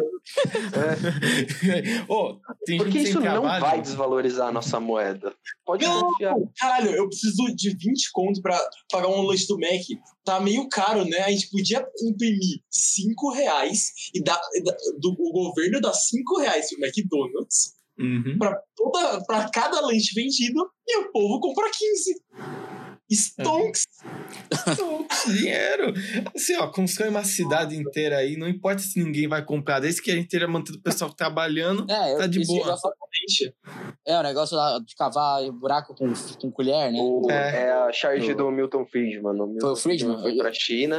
É. 0.72 2.04
oh, 2.08 2.36
Porque 2.78 2.98
isso 2.98 3.20
não 3.20 3.42
vai 3.42 3.80
desvalorizar 3.80 4.48
a 4.48 4.52
nossa 4.52 4.78
moeda. 4.78 5.34
Pode 5.64 5.84
não, 5.84 6.00
confiar. 6.00 6.34
Caralho, 6.58 6.90
eu 6.90 7.08
preciso 7.08 7.44
de 7.56 7.70
20 7.70 8.10
conto 8.12 8.40
pra 8.40 8.58
pagar 8.90 9.08
um 9.08 9.22
lanche 9.22 9.46
do 9.48 9.58
Mac. 9.58 9.82
Tá 10.24 10.40
meio 10.40 10.68
caro, 10.68 11.04
né? 11.04 11.18
A 11.18 11.30
gente 11.30 11.50
podia 11.50 11.84
imprimir 12.02 12.60
5 12.70 13.32
reais 13.32 13.90
e 14.14 14.22
dar, 14.22 14.40
do, 15.00 15.16
o 15.18 15.32
governo 15.32 15.80
dá 15.80 15.92
5 15.92 16.40
reais 16.40 16.68
pro 16.68 16.84
McDonald's 16.84 17.74
uhum. 17.98 18.36
pra, 18.38 18.60
toda, 18.76 19.24
pra 19.24 19.50
cada 19.50 19.80
lanche 19.80 20.14
vendido 20.14 20.70
e 20.86 20.98
o 20.98 21.12
povo 21.12 21.40
compra 21.40 21.70
15. 21.70 22.22
Stonks. 23.10 23.80
Stonks, 23.80 23.86
dinheiro. 25.26 25.92
Assim, 26.34 26.56
ó, 26.56 26.66
constrói 26.68 27.08
uma 27.08 27.24
cidade 27.24 27.76
inteira 27.76 28.18
aí, 28.18 28.36
não 28.36 28.48
importa 28.48 28.80
se 28.80 29.02
ninguém 29.02 29.28
vai 29.28 29.44
comprar, 29.44 29.80
desde 29.80 30.02
que 30.02 30.10
a 30.10 30.14
gente 30.14 30.28
tenha 30.28 30.46
mantido 30.48 30.78
o 30.78 30.82
pessoal 30.82 31.12
trabalhando, 31.12 31.86
é, 31.90 32.16
tá 32.16 32.26
de 32.26 32.44
boa. 32.46 32.76
É, 34.06 34.18
o 34.18 34.22
negócio 34.22 34.56
lá 34.56 34.78
de 34.84 34.94
cavar 34.96 35.42
buraco 35.52 35.94
com, 35.94 36.12
com 36.40 36.50
colher, 36.50 36.92
né? 36.92 36.98
O, 37.00 37.30
é. 37.30 37.64
é. 37.64 37.72
a 37.72 37.92
charge 37.92 38.34
do 38.34 38.50
Milton 38.50 38.84
Friedman. 38.86 39.40
O 39.40 39.46
Milton 39.46 39.60
foi 39.60 39.72
o 39.72 39.76
Friedman? 39.76 40.20
Foi 40.20 40.36
pra 40.36 40.52
China. 40.52 40.98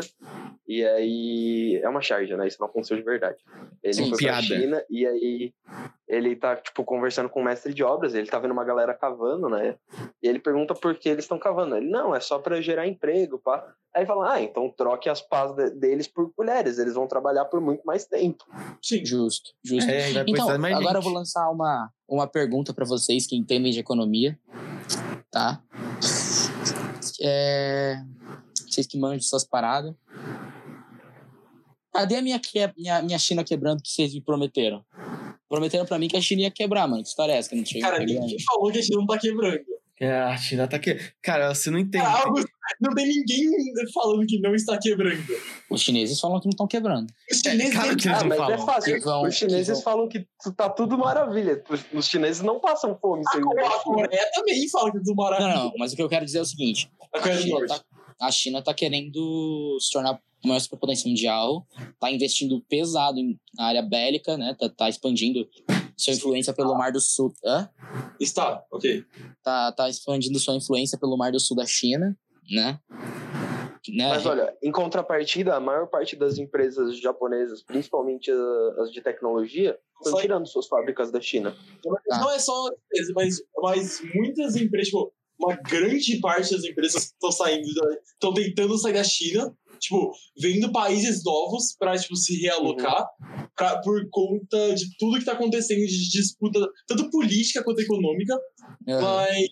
E 0.68 0.84
aí. 0.84 1.80
É 1.84 1.90
uma 1.90 2.02
charge, 2.02 2.36
né? 2.36 2.48
Isso 2.48 2.58
não 2.60 2.68
aconteceu 2.68 2.98
de 2.98 3.04
verdade. 3.04 3.38
Ele 3.84 3.94
Sim, 3.94 4.10
foi 4.10 4.18
piada. 4.18 4.48
pra 4.48 4.58
China 4.58 4.84
e 4.90 5.06
aí 5.06 5.54
ele 6.08 6.36
tá, 6.36 6.56
tipo, 6.56 6.84
conversando 6.84 7.30
com 7.30 7.42
o 7.42 7.44
mestre 7.44 7.74
de 7.74 7.84
obras, 7.84 8.14
ele 8.14 8.28
tá 8.28 8.38
vendo 8.38 8.52
uma 8.52 8.64
galera 8.64 8.94
cavando, 8.94 9.50
né? 9.50 9.76
E 10.22 10.28
ele 10.28 10.40
pergunta 10.40 10.76
por 10.76 10.96
que 10.96 11.10
eles 11.10 11.26
estão 11.26 11.40
cavando. 11.40 11.76
Ele, 11.76 11.90
não, 11.90 12.16
é 12.16 12.20
só 12.20 12.38
pra 12.38 12.62
gerar 12.62 12.88
emprego, 12.88 13.25
pá. 13.40 13.74
Aí 13.94 14.06
fala, 14.06 14.34
ah, 14.34 14.42
então 14.42 14.70
troque 14.76 15.08
as 15.10 15.22
pás 15.22 15.54
de- 15.56 15.70
deles 15.72 16.08
por 16.08 16.32
mulheres, 16.38 16.78
eles 16.78 16.94
vão 16.96 17.08
trabalhar 17.08 17.46
por 17.46 17.62
muito 17.62 17.82
mais 17.86 18.06
tempo. 18.06 18.44
Sim. 18.82 19.06
Justo, 19.06 19.52
justo. 19.64 19.90
É, 19.90 20.12
vai 20.12 20.24
Então, 20.28 20.50
agora 20.50 20.74
eu 20.74 20.84
gente. 20.96 21.04
vou 21.04 21.14
lançar 21.14 21.50
uma, 21.50 21.90
uma 22.08 22.28
pergunta 22.28 22.74
pra 22.74 22.86
vocês 22.86 23.26
que 23.26 23.36
entendem 23.38 23.72
de 23.72 23.80
economia, 23.80 24.38
tá? 25.32 25.62
É... 27.22 27.98
Vocês 28.70 28.86
que 28.86 28.98
manjam 29.00 29.18
dessas 29.18 29.46
paradas. 29.46 29.94
Cadê 31.94 32.18
a 32.18 32.22
minha, 32.22 32.40
que... 32.40 32.60
minha, 32.78 33.02
minha 33.02 33.18
China 33.18 33.44
quebrando 33.44 33.82
que 33.82 33.90
vocês 33.90 34.14
me 34.14 34.22
prometeram? 34.22 34.84
Prometeram 35.48 35.86
pra 35.86 35.98
mim 35.98 36.10
que 36.10 36.18
a 36.18 36.22
China 36.22 36.42
ia 36.42 36.52
quebrar, 36.52 36.88
mano. 36.88 37.02
Que 37.02 37.08
história 37.08 37.32
é 37.34 37.38
essa 37.38 37.48
que 37.50 37.56
não 37.56 37.64
tinha 37.64 37.82
Cara, 37.82 38.00
quebrando? 38.00 38.22
ninguém 38.22 38.38
falou 38.44 38.72
que 38.72 38.80
a 38.80 38.82
China 38.82 38.98
não 39.00 39.06
tá 39.08 39.18
quebrando. 39.18 39.60
É, 40.00 40.12
a 40.12 40.36
China 40.36 40.68
tá 40.68 40.78
que. 40.78 40.98
Cara, 41.22 41.54
você 41.56 41.70
não 41.72 41.80
entende. 41.80 42.04
Cara, 42.04 42.26
Augusto, 42.28 42.50
não 42.82 42.94
tem 42.94 43.08
ninguém 43.08 43.50
falando 43.94 44.26
que 44.28 44.40
não 44.42 44.54
está 44.54 44.78
quebrando. 44.78 45.24
Os 45.70 45.82
chineses 45.82 46.20
falam 46.20 46.40
que 46.42 46.48
não 46.48 46.52
estão 46.52 46.68
quebrando. 46.68 47.08
Os 47.32 47.40
chineses 47.40 47.74
cara, 47.74 47.88
têm- 47.90 47.98
que 47.98 48.08
eles 48.10 48.18
ah, 48.18 48.22
não 48.24 48.28
mas 48.28 48.38
é 48.40 48.42
falam. 48.58 48.66
fácil. 48.66 48.94
Que 48.96 49.00
vão- 49.06 49.24
Os 49.24 49.36
chineses 49.36 49.78
que 49.78 49.84
falam 49.86 50.10
que 50.10 50.28
tá 50.58 50.70
tudo 50.70 50.98
maravilha. 50.98 51.64
Os- 51.94 52.08
chineses 52.08 52.42
não 52.42 52.60
passam 52.60 52.98
fome 53.02 53.24
sem 53.32 53.40
a 53.40 53.80
Coreia 53.84 54.32
também 54.34 54.70
fala 54.70 54.92
que 54.92 54.98
é 54.98 55.00
tudo 55.00 55.16
Não, 55.16 55.24
maravilha. 55.24 55.56
não, 55.56 55.72
mas 55.78 55.94
o 55.94 55.96
que 55.96 56.02
eu 56.02 56.10
quero 56.10 56.26
dizer 56.26 56.40
é 56.40 56.42
o 56.42 56.46
seguinte: 56.46 56.90
A 57.14 57.20
a 57.20 57.38
China, 57.38 57.66
tá, 57.66 57.82
a 58.22 58.32
China 58.32 58.62
tá 58.62 58.74
querendo 58.74 59.78
se 59.80 59.92
tornar 59.92 60.12
a 60.12 60.48
maior 60.48 60.60
superpotência 60.60 61.08
mundial, 61.08 61.66
tá 62.00 62.12
investindo 62.12 62.62
pesado 62.70 63.18
em- 63.18 63.40
na 63.58 63.68
área 63.68 63.82
bélica, 63.82 64.38
né? 64.38 64.54
Tá, 64.60 64.68
tá 64.70 64.90
expandindo 64.90 65.48
sua 65.98 66.14
influência 66.14 66.54
pelo 66.54 66.76
Mar 66.76 66.92
do 66.92 67.00
Sul. 67.00 67.34
Hã? 67.44 67.70
Está, 68.20 68.64
ok. 68.72 69.04
Tá, 69.44 69.72
tá 69.72 69.90
expandindo 69.90 70.40
sua 70.40 70.56
influência 70.56 70.98
pelo 70.98 71.18
Mar 71.18 71.32
do 71.32 71.40
Sul 71.40 71.56
da 71.56 71.66
China, 71.66 72.18
né? 72.52 72.80
né? 73.90 74.10
Mas 74.10 74.26
olha, 74.26 74.56
em 74.62 74.72
contrapartida, 74.72 75.56
a 75.56 75.60
maior 75.60 75.88
parte 75.88 76.16
das 76.16 76.38
empresas 76.38 76.98
japonesas, 77.00 77.62
principalmente 77.62 78.32
as 78.80 78.92
de 78.92 79.02
tecnologia, 79.02 79.78
estão 79.98 80.14
Só- 80.14 80.22
tirando 80.22 80.48
suas 80.48 80.68
fábricas 80.68 81.12
da 81.12 81.22
China. 81.22 81.56
Tá. 82.08 82.20
Não 82.20 82.32
é 82.32 82.40
só 82.40 82.70
empresa, 82.70 83.14
mas, 83.16 83.42
mas 83.62 84.02
muitas 84.14 84.56
empresas, 84.56 84.88
tipo, 84.88 85.14
uma 85.40 85.56
grande 85.56 86.20
parte 86.20 86.52
das 86.54 86.64
empresas 86.64 87.04
estão 87.06 87.32
saindo, 87.32 87.68
estão 88.04 88.34
tentando 88.34 88.78
sair 88.78 88.94
da 88.94 89.04
China, 89.04 89.56
tipo, 89.80 90.12
vendo 90.40 90.72
países 90.72 91.24
novos 91.24 91.76
para 91.78 91.98
tipo, 91.98 92.16
se 92.16 92.40
realocar 92.42 93.06
pra, 93.56 93.80
por 93.82 94.08
conta 94.10 94.76
de 94.76 94.86
tudo 94.98 95.20
que 95.20 95.26
tá 95.26 95.34
acontecendo 95.34 95.86
de 95.86 96.10
disputa, 96.12 96.60
tanto 96.88 97.10
política 97.10 97.64
quanto 97.64 97.80
econômica, 97.82 98.38
Aham. 98.88 99.02
mas, 99.02 99.48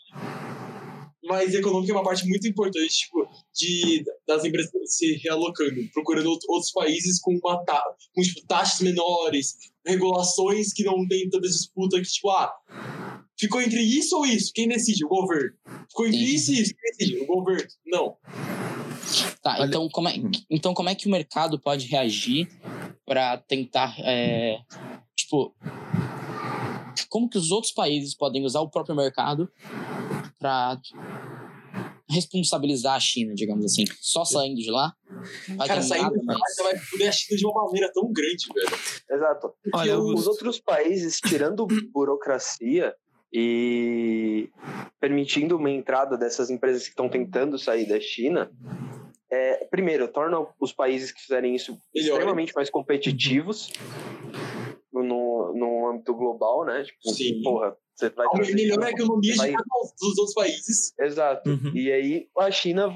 mas 1.25 1.53
econômica 1.53 1.93
é 1.93 1.95
uma 1.95 2.03
parte 2.03 2.27
muito 2.27 2.47
importante, 2.47 2.89
tipo, 2.89 3.27
de, 3.55 4.03
das 4.27 4.43
empresas 4.43 4.71
se 4.85 5.13
realocando, 5.23 5.75
procurando 5.93 6.29
out- 6.29 6.45
outros 6.49 6.71
países 6.71 7.19
com, 7.21 7.39
uma 7.43 7.63
ta, 7.63 7.81
com 8.13 8.21
tipo, 8.21 8.45
taxas 8.45 8.81
menores, 8.81 9.55
regulações 9.85 10.73
que 10.73 10.83
não 10.83 11.07
tem 11.07 11.29
tanta 11.29 11.47
disputa, 11.47 11.97
que 11.97 12.07
tipo, 12.07 12.29
ah, 12.29 12.51
ficou 13.39 13.61
entre 13.61 13.81
isso 13.81 14.17
ou 14.17 14.25
isso? 14.25 14.51
Quem 14.53 14.67
decide? 14.67 15.05
O 15.05 15.09
governo. 15.09 15.51
Ficou 15.89 16.07
entre 16.07 16.19
isso 16.21 16.51
e 16.51 16.61
isso? 16.61 16.73
Quem 16.75 16.91
decide? 16.97 17.21
O 17.21 17.25
governo. 17.25 17.67
Não. 17.85 18.17
Tá, 19.41 19.55
Olha- 19.59 19.65
então 19.67 19.89
como, 19.89 20.07
é, 20.07 20.13
então 20.49 20.73
como 20.73 20.89
é 20.89 20.95
que 20.95 21.07
o 21.07 21.11
mercado 21.11 21.59
pode 21.59 21.87
reagir 21.87 22.47
para 23.05 23.37
tentar, 23.37 23.95
é, 23.99 24.59
tipo, 25.15 25.53
como 27.09 27.29
que 27.29 27.37
os 27.37 27.51
outros 27.51 27.71
países 27.73 28.15
podem 28.15 28.45
usar 28.45 28.61
o 28.61 28.69
próprio 28.69 28.95
mercado 28.95 29.51
para 30.39 30.79
responsabilizar 32.09 32.95
a 32.95 32.99
China, 32.99 33.33
digamos 33.33 33.65
assim, 33.65 33.85
só 33.99 34.23
saindo 34.25 34.61
de 34.61 34.69
lá? 34.71 34.93
Vai 35.55 35.67
Cara, 35.67 35.81
saindo 35.81 36.03
nada 36.03 36.19
de 36.19 36.25
lá, 36.25 36.33
mais. 36.33 36.55
você 36.55 36.63
vai 36.63 36.77
foder 36.77 37.09
a 37.09 37.11
China 37.11 37.37
de 37.37 37.45
uma 37.45 37.65
maneira 37.65 37.91
tão 37.93 38.11
grande, 38.11 38.45
velho. 38.53 38.79
Exato. 39.11 39.53
Olha, 39.73 39.97
os 39.99 40.05
Augusto. 40.09 40.29
outros 40.31 40.59
países, 40.59 41.19
tirando 41.19 41.65
burocracia 41.93 42.93
e 43.31 44.47
permitindo 44.99 45.57
uma 45.57 45.71
entrada 45.71 46.17
dessas 46.17 46.49
empresas 46.51 46.83
que 46.83 46.89
estão 46.89 47.09
tentando 47.09 47.57
sair 47.57 47.87
da 47.87 47.99
China, 47.99 48.51
primeiro, 49.73 50.07
torna 50.07 50.37
os 50.59 50.71
países 50.71 51.11
que 51.11 51.19
fizerem 51.19 51.55
isso 51.55 51.75
Melhor. 51.95 52.11
extremamente 52.17 52.53
mais 52.55 52.69
competitivos 52.69 53.73
no, 54.93 55.51
no 55.55 55.89
âmbito 55.89 56.13
global, 56.13 56.63
né? 56.63 56.83
Tipo, 56.83 57.09
Sim. 57.09 57.41
porra, 57.41 57.75
você 57.95 58.09
vai 58.11 58.27
trazer- 58.29 58.53
Melhor 58.53 58.83
a 58.83 58.91
economia 58.91 59.35
vai- 59.35 59.51
dos 59.99 60.17
outros 60.19 60.35
países. 60.35 60.93
Exato. 60.99 61.49
Uhum. 61.49 61.71
E 61.73 61.91
aí 61.91 62.27
a 62.37 62.51
China, 62.51 62.87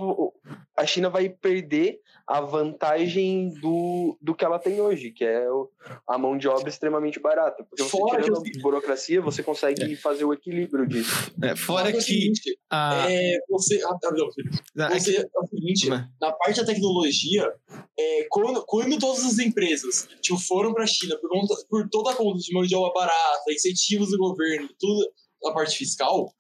a 0.78 0.86
China 0.86 1.09
vai 1.09 1.28
perder 1.28 1.99
a 2.28 2.39
vantagem 2.41 3.53
do, 3.61 4.17
do 4.21 4.36
que 4.36 4.43
ela 4.45 4.59
tem 4.59 4.80
hoje, 4.82 5.11
que 5.11 5.23
é 5.23 5.49
o- 5.49 5.69
a 6.07 6.17
mão 6.17 6.38
de 6.38 6.47
obra 6.47 6.67
extremamente 6.69 7.19
barata. 7.19 7.63
Porque 7.63 7.82
você 7.84 7.89
Fora 7.89 8.21
tirando 8.21 8.43
que 8.43 8.59
a 8.59 8.61
burocracia, 8.61 9.21
você 9.21 9.41
consegue 9.41 9.95
fazer 9.95 10.25
o 10.25 10.34
equilíbrio 10.34 10.86
disso. 10.86 11.32
É, 11.41 11.55
fora 11.55 11.89
é 11.89 11.93
o 11.93 11.95
que 11.95 12.01
seguinte, 12.01 12.59
a. 12.69 13.05
é, 13.09 13.38
você. 13.49 13.82
Ah, 13.86 13.97
tá, 13.99 14.11
não, 14.11 14.32
Felipe. 14.32 14.57
a- 14.78 14.89
Você, 14.99 15.17
é 15.17 15.39
o 15.39 15.47
seguinte, 15.47 15.89
na 15.89 16.32
parte 16.34 16.59
da 16.59 16.65
tecnologia, 16.65 17.51
é, 17.97 18.28
quando, 18.30 18.63
quando 18.65 18.99
todas 18.99 19.23
as 19.25 19.39
empresas 19.39 20.07
tipo, 20.21 20.38
foram 20.39 20.73
para 20.73 20.84
a 20.84 20.88
China 20.88 21.17
por, 21.17 21.30
conta, 21.30 21.55
por 21.69 21.89
toda 21.89 22.11
a 22.11 22.15
conta 22.15 22.39
de 22.39 22.53
mão 22.53 22.63
de 22.63 22.75
obra 22.75 22.91
barata, 22.93 23.51
incentivos 23.53 24.11
do 24.11 24.17
governo, 24.17 24.67
tudo 24.78 25.09
a 25.45 25.51
parte 25.51 25.77
fiscal, 25.77 26.33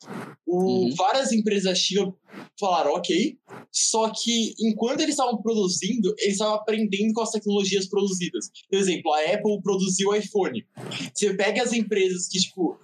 o- 0.45 0.63
Uhum. 0.85 0.95
várias 0.95 1.31
empresas 1.31 1.77
China 1.77 2.13
falaram 2.59 2.93
ok, 2.93 3.37
só 3.71 4.09
que 4.09 4.53
enquanto 4.59 5.01
eles 5.01 5.11
estavam 5.15 5.41
produzindo, 5.41 6.13
eles 6.19 6.33
estavam 6.33 6.55
aprendendo 6.55 7.13
com 7.13 7.21
as 7.21 7.31
tecnologias 7.31 7.87
produzidas. 7.87 8.49
Por 8.69 8.77
exemplo, 8.79 9.13
a 9.13 9.21
Apple 9.33 9.61
produziu 9.61 10.09
o 10.09 10.15
iPhone. 10.15 10.65
Você 11.13 11.33
pega 11.35 11.61
as 11.63 11.73
empresas 11.73 12.27
que, 12.27 12.39
tipo, 12.39 12.77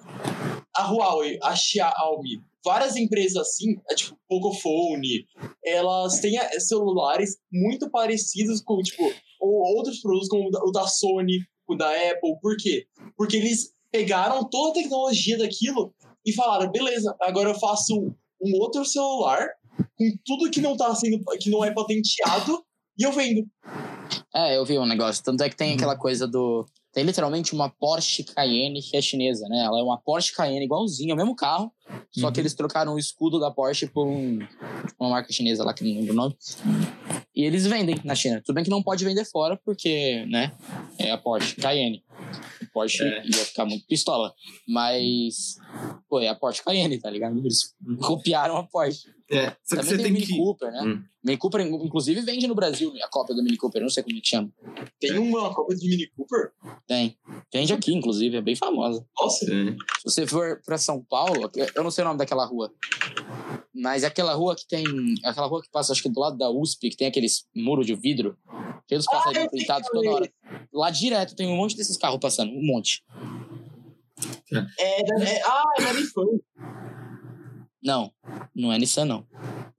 a 0.76 0.92
Huawei, 0.92 1.38
a 1.42 1.56
Xiaomi, 1.56 2.42
várias 2.64 2.96
empresas 2.96 3.38
assim, 3.38 3.76
é, 3.90 3.96
tipo, 3.96 4.18
Pocophone, 4.28 5.26
elas 5.66 6.20
têm 6.20 6.38
eh, 6.38 6.60
celulares 6.60 7.38
muito 7.52 7.90
parecidos 7.90 8.62
com, 8.62 8.78
tipo, 8.82 9.04
ou 9.40 9.76
outros 9.78 10.00
produtos 10.00 10.30
como 10.30 10.48
o 10.50 10.72
da 10.72 10.88
Sony, 10.88 11.40
o 11.68 11.76
da 11.76 11.90
Apple. 11.90 12.38
Por 12.42 12.56
quê? 12.58 12.86
Porque 13.18 13.38
eles 13.38 13.74
pegaram 13.92 14.44
toda 14.50 14.72
a 14.72 14.82
tecnologia 14.82 15.38
daquilo 15.38 15.94
e 16.26 16.34
falaram, 16.34 16.72
beleza, 16.72 17.16
agora 17.22 17.50
eu 17.50 17.60
faço 17.60 18.16
um 18.42 18.56
outro 18.60 18.86
celular 18.86 19.48
com 19.98 20.06
tudo 20.26 20.52
que 20.52 20.62
não 20.62 20.76
tá 20.78 20.94
sendo, 20.96 21.24
que 21.40 21.50
não 21.50 21.64
é 21.64 21.72
patenteado 21.72 22.64
e 22.98 23.04
eu 23.04 23.12
vendo. 23.12 23.48
É, 24.34 24.58
eu 24.58 24.66
vi 24.66 24.78
um 24.78 24.86
negócio. 24.86 25.24
Tanto 25.24 25.44
é 25.44 25.50
que 25.50 25.56
tem 25.56 25.74
aquela 25.74 25.96
coisa 25.96 26.28
do. 26.28 26.66
Tem 26.94 27.04
literalmente 27.04 27.54
uma 27.54 27.70
Porsche 27.70 28.24
Cayenne 28.24 28.82
que 28.82 28.96
é 28.96 29.02
chinesa, 29.02 29.48
né? 29.50 29.64
Ela 29.66 29.80
é 29.80 29.84
uma 29.84 29.98
Porsche 29.98 30.32
Cayenne 30.34 30.66
igualzinha, 30.66 31.12
é 31.12 31.14
o 31.14 31.18
mesmo 31.18 31.36
carro, 31.36 31.72
só 32.12 32.30
que 32.32 32.38
Uhum. 32.40 32.44
eles 32.44 32.54
trocaram 32.54 32.94
o 32.94 33.00
escudo 33.00 33.40
da 33.40 33.50
Porsche 33.50 33.88
por 33.88 34.06
um, 34.08 34.40
uma 35.00 35.10
marca 35.10 35.34
chinesa 35.34 35.64
lá 35.64 35.74
que 35.74 35.84
não 35.84 36.00
lembro 36.00 36.14
o 36.14 36.16
nome. 36.16 36.38
E 37.36 37.44
eles 37.44 37.66
vendem 37.66 38.00
na 38.04 38.14
China. 38.14 38.42
Tudo 38.46 38.54
bem 38.56 38.64
que 38.64 38.70
não 38.70 38.84
pode 38.84 39.04
vender 39.04 39.26
fora, 39.26 39.60
porque, 39.66 40.24
né? 40.28 40.52
É 41.00 41.10
a 41.10 41.18
Porsche 41.18 41.56
Cayenne. 41.56 42.04
A 42.62 42.66
Porsche 42.72 43.04
É. 43.04 43.26
ia 43.26 43.34
ficar 43.46 43.66
muito 43.66 43.88
pistola. 43.88 44.32
Mas, 44.68 45.56
pô, 46.08 46.20
é 46.20 46.28
a 46.28 46.36
Porsche 46.36 46.64
Cayenne, 46.64 47.00
tá 47.00 47.10
ligado? 47.10 47.38
Eles 47.40 47.74
copiaram 48.02 48.56
a 48.58 48.64
Porsche. 48.64 49.08
É, 49.34 49.56
só 49.64 49.76
que 49.76 49.82
Também 49.82 49.84
você 49.84 49.96
tem, 49.96 50.04
tem 50.04 50.14
Mini 50.14 50.26
que. 50.26 50.38
Cooper, 50.38 50.72
né? 50.72 50.82
Hum. 50.84 51.04
Mini 51.24 51.38
Cooper, 51.38 51.62
inclusive, 51.62 52.22
vende 52.22 52.48
no 52.48 52.56
Brasil 52.56 52.94
a 53.02 53.08
cópia 53.08 53.36
do 53.36 53.44
Mini 53.44 53.58
Cooper. 53.58 53.82
Eu 53.82 53.84
não 53.84 53.90
sei 53.90 54.04
como 54.04 54.18
é 54.18 54.22
que 54.22 54.28
chama. 54.28 54.52
Tem 55.00 55.18
uma 55.18 55.54
cópia 55.54 55.78
de 55.78 55.90
Mini 55.90 56.08
Cooper? 56.16 56.52
Tem. 56.88 57.18
Vende 57.52 57.74
aqui, 57.74 57.94
inclusive, 57.94 58.38
é 58.38 58.42
bem 58.42 58.56
famosa. 58.56 59.06
Nossa. 59.20 59.46
É. 59.46 59.72
Se 59.72 60.04
você 60.06 60.28
for 60.28 60.62
pra 60.66 60.78
São 60.78 61.04
Paulo, 61.04 61.50
eu 61.76 61.84
não 61.84 61.92
sei 61.92 62.04
o 62.04 62.08
nome 62.08 62.20
daquela 62.20 62.46
rua. 62.46 62.72
Mas 63.74 64.04
é 64.04 64.08
aquela 64.08 64.34
rua 64.34 64.56
que 64.56 64.68
tem. 64.68 64.86
Aquela 65.24 65.48
rua 65.48 65.62
que 65.62 65.70
passa, 65.72 65.92
acho 65.92 66.04
que 66.04 66.10
do 66.10 66.20
lado 66.20 66.38
da 66.38 66.50
USP, 66.50 66.90
que 66.90 66.98
tem 66.98 67.08
aqueles 67.08 67.46
muros 67.56 67.86
de 67.86 67.96
vidro. 67.96 68.38
Cheio 68.88 69.00
dos 69.00 69.06
passarinhos 69.06 69.46
eu 69.46 69.50
sei 69.50 69.60
pintados 69.60 69.90
qual 69.90 70.04
é 70.04 70.06
toda 70.06 70.16
hora. 70.18 70.34
Lá 70.72 70.90
direto 70.90 71.36
tem 71.36 71.48
um 71.48 71.56
monte 71.56 71.76
desses 71.76 71.98
carros 71.98 72.20
passando. 72.20 72.52
Um 72.52 72.66
monte. 72.66 73.04
É, 74.80 75.02
é, 75.02 75.42
ah, 75.44 75.64
é 75.80 75.84
da 75.84 75.94
Lifan. 75.94 76.22
Não, 77.84 78.14
não 78.56 78.72
é 78.72 78.78
Nissan, 78.80 79.06
não. 79.06 79.28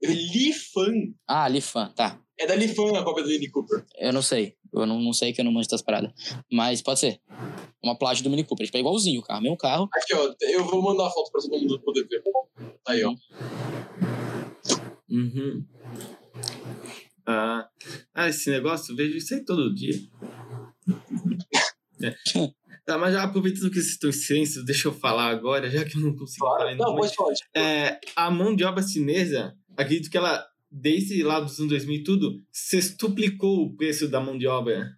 Lifan. 0.01 1.13
Ah, 1.27 1.47
Lifan, 1.47 1.91
tá. 1.95 2.19
É 2.37 2.45
da 2.45 2.55
Lifan 2.55 2.97
a 2.99 3.03
cópia 3.03 3.23
do 3.23 3.29
Mini 3.29 3.49
Cooper. 3.49 3.85
Eu 3.97 4.13
não 4.13 4.21
sei. 4.21 4.55
Eu 4.71 4.85
não, 4.85 4.99
não 4.99 5.13
sei 5.13 5.31
que 5.31 5.39
eu 5.39 5.45
não 5.45 5.51
manjo 5.51 5.69
das 5.69 5.81
paradas. 5.81 6.11
Mas 6.51 6.81
pode 6.81 6.99
ser. 6.99 7.21
Uma 7.81 7.97
plágio 7.97 8.23
do 8.23 8.29
Mini 8.29 8.43
Cooper. 8.43 8.65
Tipo, 8.65 8.77
é 8.77 8.81
igualzinho 8.81 9.21
o 9.21 9.23
carro, 9.23 9.41
mesmo 9.41 9.57
carro. 9.57 9.89
Aqui, 9.93 10.13
ó. 10.13 10.33
Eu 10.41 10.65
vou 10.65 10.81
mandar 10.81 11.07
a 11.07 11.09
foto 11.09 11.31
pra 11.31 11.41
todo 11.41 11.57
mundo 11.57 11.79
poder 11.79 12.05
ver. 12.07 12.21
Aí, 12.85 13.03
ó. 13.03 13.15
Uhum. 15.09 15.65
Ah, 17.25 17.67
ah, 18.13 18.27
esse 18.27 18.51
negócio, 18.51 18.91
eu 18.91 18.97
vejo 18.97 19.17
isso 19.17 19.33
aí 19.33 19.43
todo 19.43 19.73
dia. 19.73 19.95
É. 22.03 22.13
Tá, 22.85 22.97
mas 22.99 23.13
já 23.13 23.23
aproveitando 23.23 23.69
que 23.69 23.75
vocês 23.75 23.87
estão 23.93 24.09
em 24.09 24.13
silêncio, 24.13 24.63
deixa 24.63 24.87
eu 24.87 24.93
falar 24.93 25.25
agora, 25.29 25.69
já 25.71 25.83
que 25.83 25.97
eu 25.97 26.01
não 26.01 26.15
consigo 26.15 26.45
Claro. 26.45 26.59
falar 26.63 26.75
Não, 26.75 26.95
pode 26.95 27.15
falar. 27.15 27.33
tipo, 27.33 27.49
é, 27.55 27.99
a 28.15 28.29
mão 28.29 28.55
de 28.55 28.63
obra 28.63 28.83
chinesa, 28.83 29.55
acredito 29.75 30.09
que 30.09 30.17
ela, 30.17 30.45
desde 30.71 31.23
lá 31.23 31.39
dos 31.39 31.57
anos 31.57 31.69
2000 31.69 31.95
e 31.97 32.03
tudo, 32.03 32.41
sextuplicou 32.51 33.63
o 33.63 33.75
preço 33.75 34.07
da 34.07 34.21
mão 34.21 34.37
de 34.37 34.45
obra. 34.45 34.91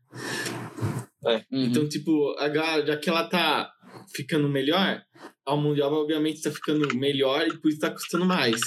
Uhum. 1.23 1.41
Então, 1.51 1.87
tipo, 1.87 2.35
agora, 2.37 2.85
já 2.85 2.97
que 2.97 3.09
ela 3.09 3.23
tá 3.23 3.71
ficando 4.13 4.47
melhor, 4.49 5.01
a 5.45 5.55
mão 5.55 5.73
de 5.73 5.81
obra, 5.81 5.99
obviamente, 5.99 6.41
tá 6.41 6.51
ficando 6.51 6.93
melhor 6.95 7.47
e 7.47 7.57
por 7.57 7.69
isso 7.69 7.79
tá 7.79 7.89
custando 7.89 8.25
mais. 8.25 8.59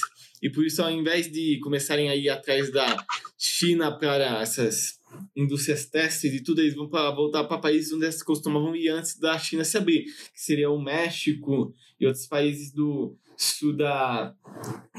E 0.43 0.49
por 0.51 0.65
isso, 0.65 0.83
ao 0.83 0.91
invés 0.91 1.31
de 1.31 1.59
começarem 1.63 2.09
a 2.09 2.17
ir 2.17 2.31
atrás 2.31 2.73
da 2.73 2.97
China 3.39 3.97
para 3.99 4.41
essas 4.41 4.99
indústrias 5.35 5.87
testes 5.87 6.33
e 6.33 6.41
tudo, 6.41 6.61
eles 6.61 6.75
vão 6.75 6.89
pra, 6.89 7.11
voltar 7.11 7.45
para 7.45 7.59
países 7.59 7.93
onde 7.93 8.05
eles 8.05 8.23
costumavam 8.23 8.75
ir 8.75 8.89
antes 8.89 9.19
da 9.19 9.39
China 9.39 9.65
se 9.65 9.77
abrir, 9.77 10.05
que 10.05 10.41
seria 10.41 10.71
o 10.71 10.81
México 10.81 11.75
e 11.99 12.07
outros 12.07 12.27
países 12.27 12.73
do 12.73 13.17
sul 13.37 13.75
da, 13.75 14.35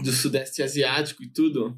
do 0.03 0.11
sudeste 0.11 0.63
asiático 0.63 1.23
e 1.23 1.27
tudo. 1.27 1.77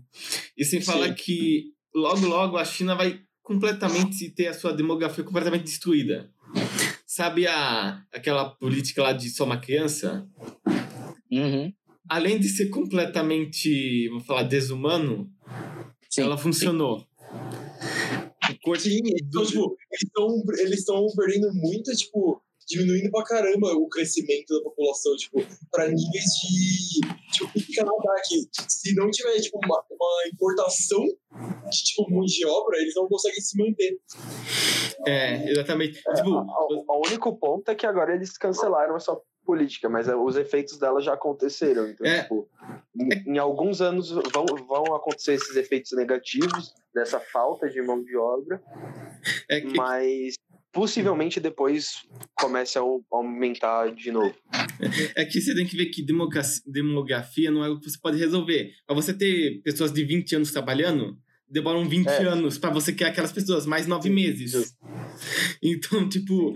E 0.58 0.64
sem 0.64 0.82
falar 0.82 1.10
Sim. 1.10 1.14
que 1.16 1.74
logo, 1.94 2.26
logo 2.26 2.58
a 2.58 2.66
China 2.66 2.96
vai 2.96 3.22
completamente 3.42 4.30
ter 4.30 4.48
a 4.48 4.54
sua 4.54 4.74
demografia 4.74 5.24
completamente 5.24 5.66
destruída. 5.66 6.32
Sabe 7.06 7.46
a, 7.46 8.02
aquela 8.12 8.50
política 8.50 9.04
lá 9.04 9.14
de 9.14 9.30
só 9.30 9.44
uma 9.44 9.58
criança? 9.58 10.28
Uhum. 11.30 11.72
Além 12.10 12.40
de 12.40 12.50
ser 12.50 12.70
completamente, 12.70 14.10
vou 14.10 14.20
falar, 14.20 14.44
desumano, 14.44 15.32
Sim. 16.10 16.22
ela 16.22 16.38
funcionou. 16.38 17.00
O 17.00 17.13
corte 18.64 18.84
Sim, 18.84 19.00
então, 19.22 19.46
tipo, 19.46 19.78
eles 20.60 20.80
estão 20.80 21.06
perdendo 21.16 21.54
muito, 21.54 21.92
tipo, 21.96 22.42
diminuindo 22.68 23.12
pra 23.12 23.24
caramba 23.24 23.74
o 23.74 23.88
crescimento 23.88 24.58
da 24.58 24.64
população, 24.64 25.16
tipo, 25.18 25.46
pra 25.72 25.88
níveis 25.88 26.24
de, 26.50 27.02
tipo, 27.32 27.52
o 27.60 27.76
Canadá, 27.76 28.22
que 28.28 28.48
se 28.68 28.96
não 28.96 29.10
tiver, 29.12 29.40
tipo, 29.42 29.60
uma, 29.64 29.84
uma 29.92 30.28
importação 30.32 31.04
de, 31.70 31.84
tipo, 31.84 32.10
mão 32.10 32.24
de 32.26 32.46
obra, 32.46 32.78
eles 32.80 32.96
não 32.96 33.08
conseguem 33.08 33.42
se 33.42 33.58
manter. 33.58 34.00
É, 35.06 35.50
exatamente. 35.52 36.02
tipo, 36.16 36.30
O, 36.30 37.08
único 37.08 37.36
ponto 37.38 37.70
é 37.70 37.76
que 37.76 37.86
agora 37.86 38.16
eles 38.16 38.38
cancelaram 38.38 38.96
essa 38.96 39.18
política, 39.46 39.90
mas 39.90 40.08
é, 40.08 40.16
os 40.16 40.38
efeitos 40.38 40.78
dela 40.78 41.02
já 41.02 41.14
aconteceram. 41.14 41.88
Então, 41.88 42.08
É. 42.08 42.24
tipo, 42.24 42.48
em, 42.98 43.34
em 43.34 43.38
alguns 43.38 43.82
anos 43.82 44.10
vão, 44.10 44.46
vão 44.68 44.96
acontecer 44.96 45.34
esses 45.34 45.56
efeitos 45.58 45.92
negativos 45.92 46.74
dessa 46.94 47.20
falta 47.20 47.70
de 47.70 47.82
mão 47.82 48.04
de 48.04 48.16
obra, 48.16 48.62
é 49.50 49.62
que, 49.62 49.76
mas 49.76 50.36
possivelmente 50.72 51.40
depois 51.40 52.04
comece 52.36 52.78
a 52.78 52.82
au- 52.82 53.04
aumentar 53.12 53.94
de 53.94 54.12
novo. 54.12 54.36
é 55.16 55.26
que 55.26 55.40
você 55.42 55.54
tem 55.56 55.66
que 55.68 55.78
ver 55.78 55.88
que 55.88 56.04
demogra- 56.04 56.42
demografia 56.66 57.52
não 57.52 57.64
é 57.64 57.68
algo 57.68 57.80
que 57.80 57.90
você 57.90 57.98
pode 58.02 58.18
resolver. 58.18 58.72
Pra 58.86 58.96
você 58.96 59.14
ter 59.14 59.62
pessoas 59.64 59.92
de 59.92 60.04
20 60.04 60.36
anos 60.36 60.52
trabalhando, 60.52 61.18
demoram 61.48 61.88
20 61.88 62.08
É. 62.08 62.24
anos 62.24 62.58
pra 62.58 62.72
você 62.72 62.92
criar 62.92 63.10
aquelas 63.10 63.32
pessoas, 63.32 63.66
mais 63.68 63.86
9 63.86 64.10
meses. 64.10 64.76
Então, 65.62 66.10
tipo, 66.10 66.56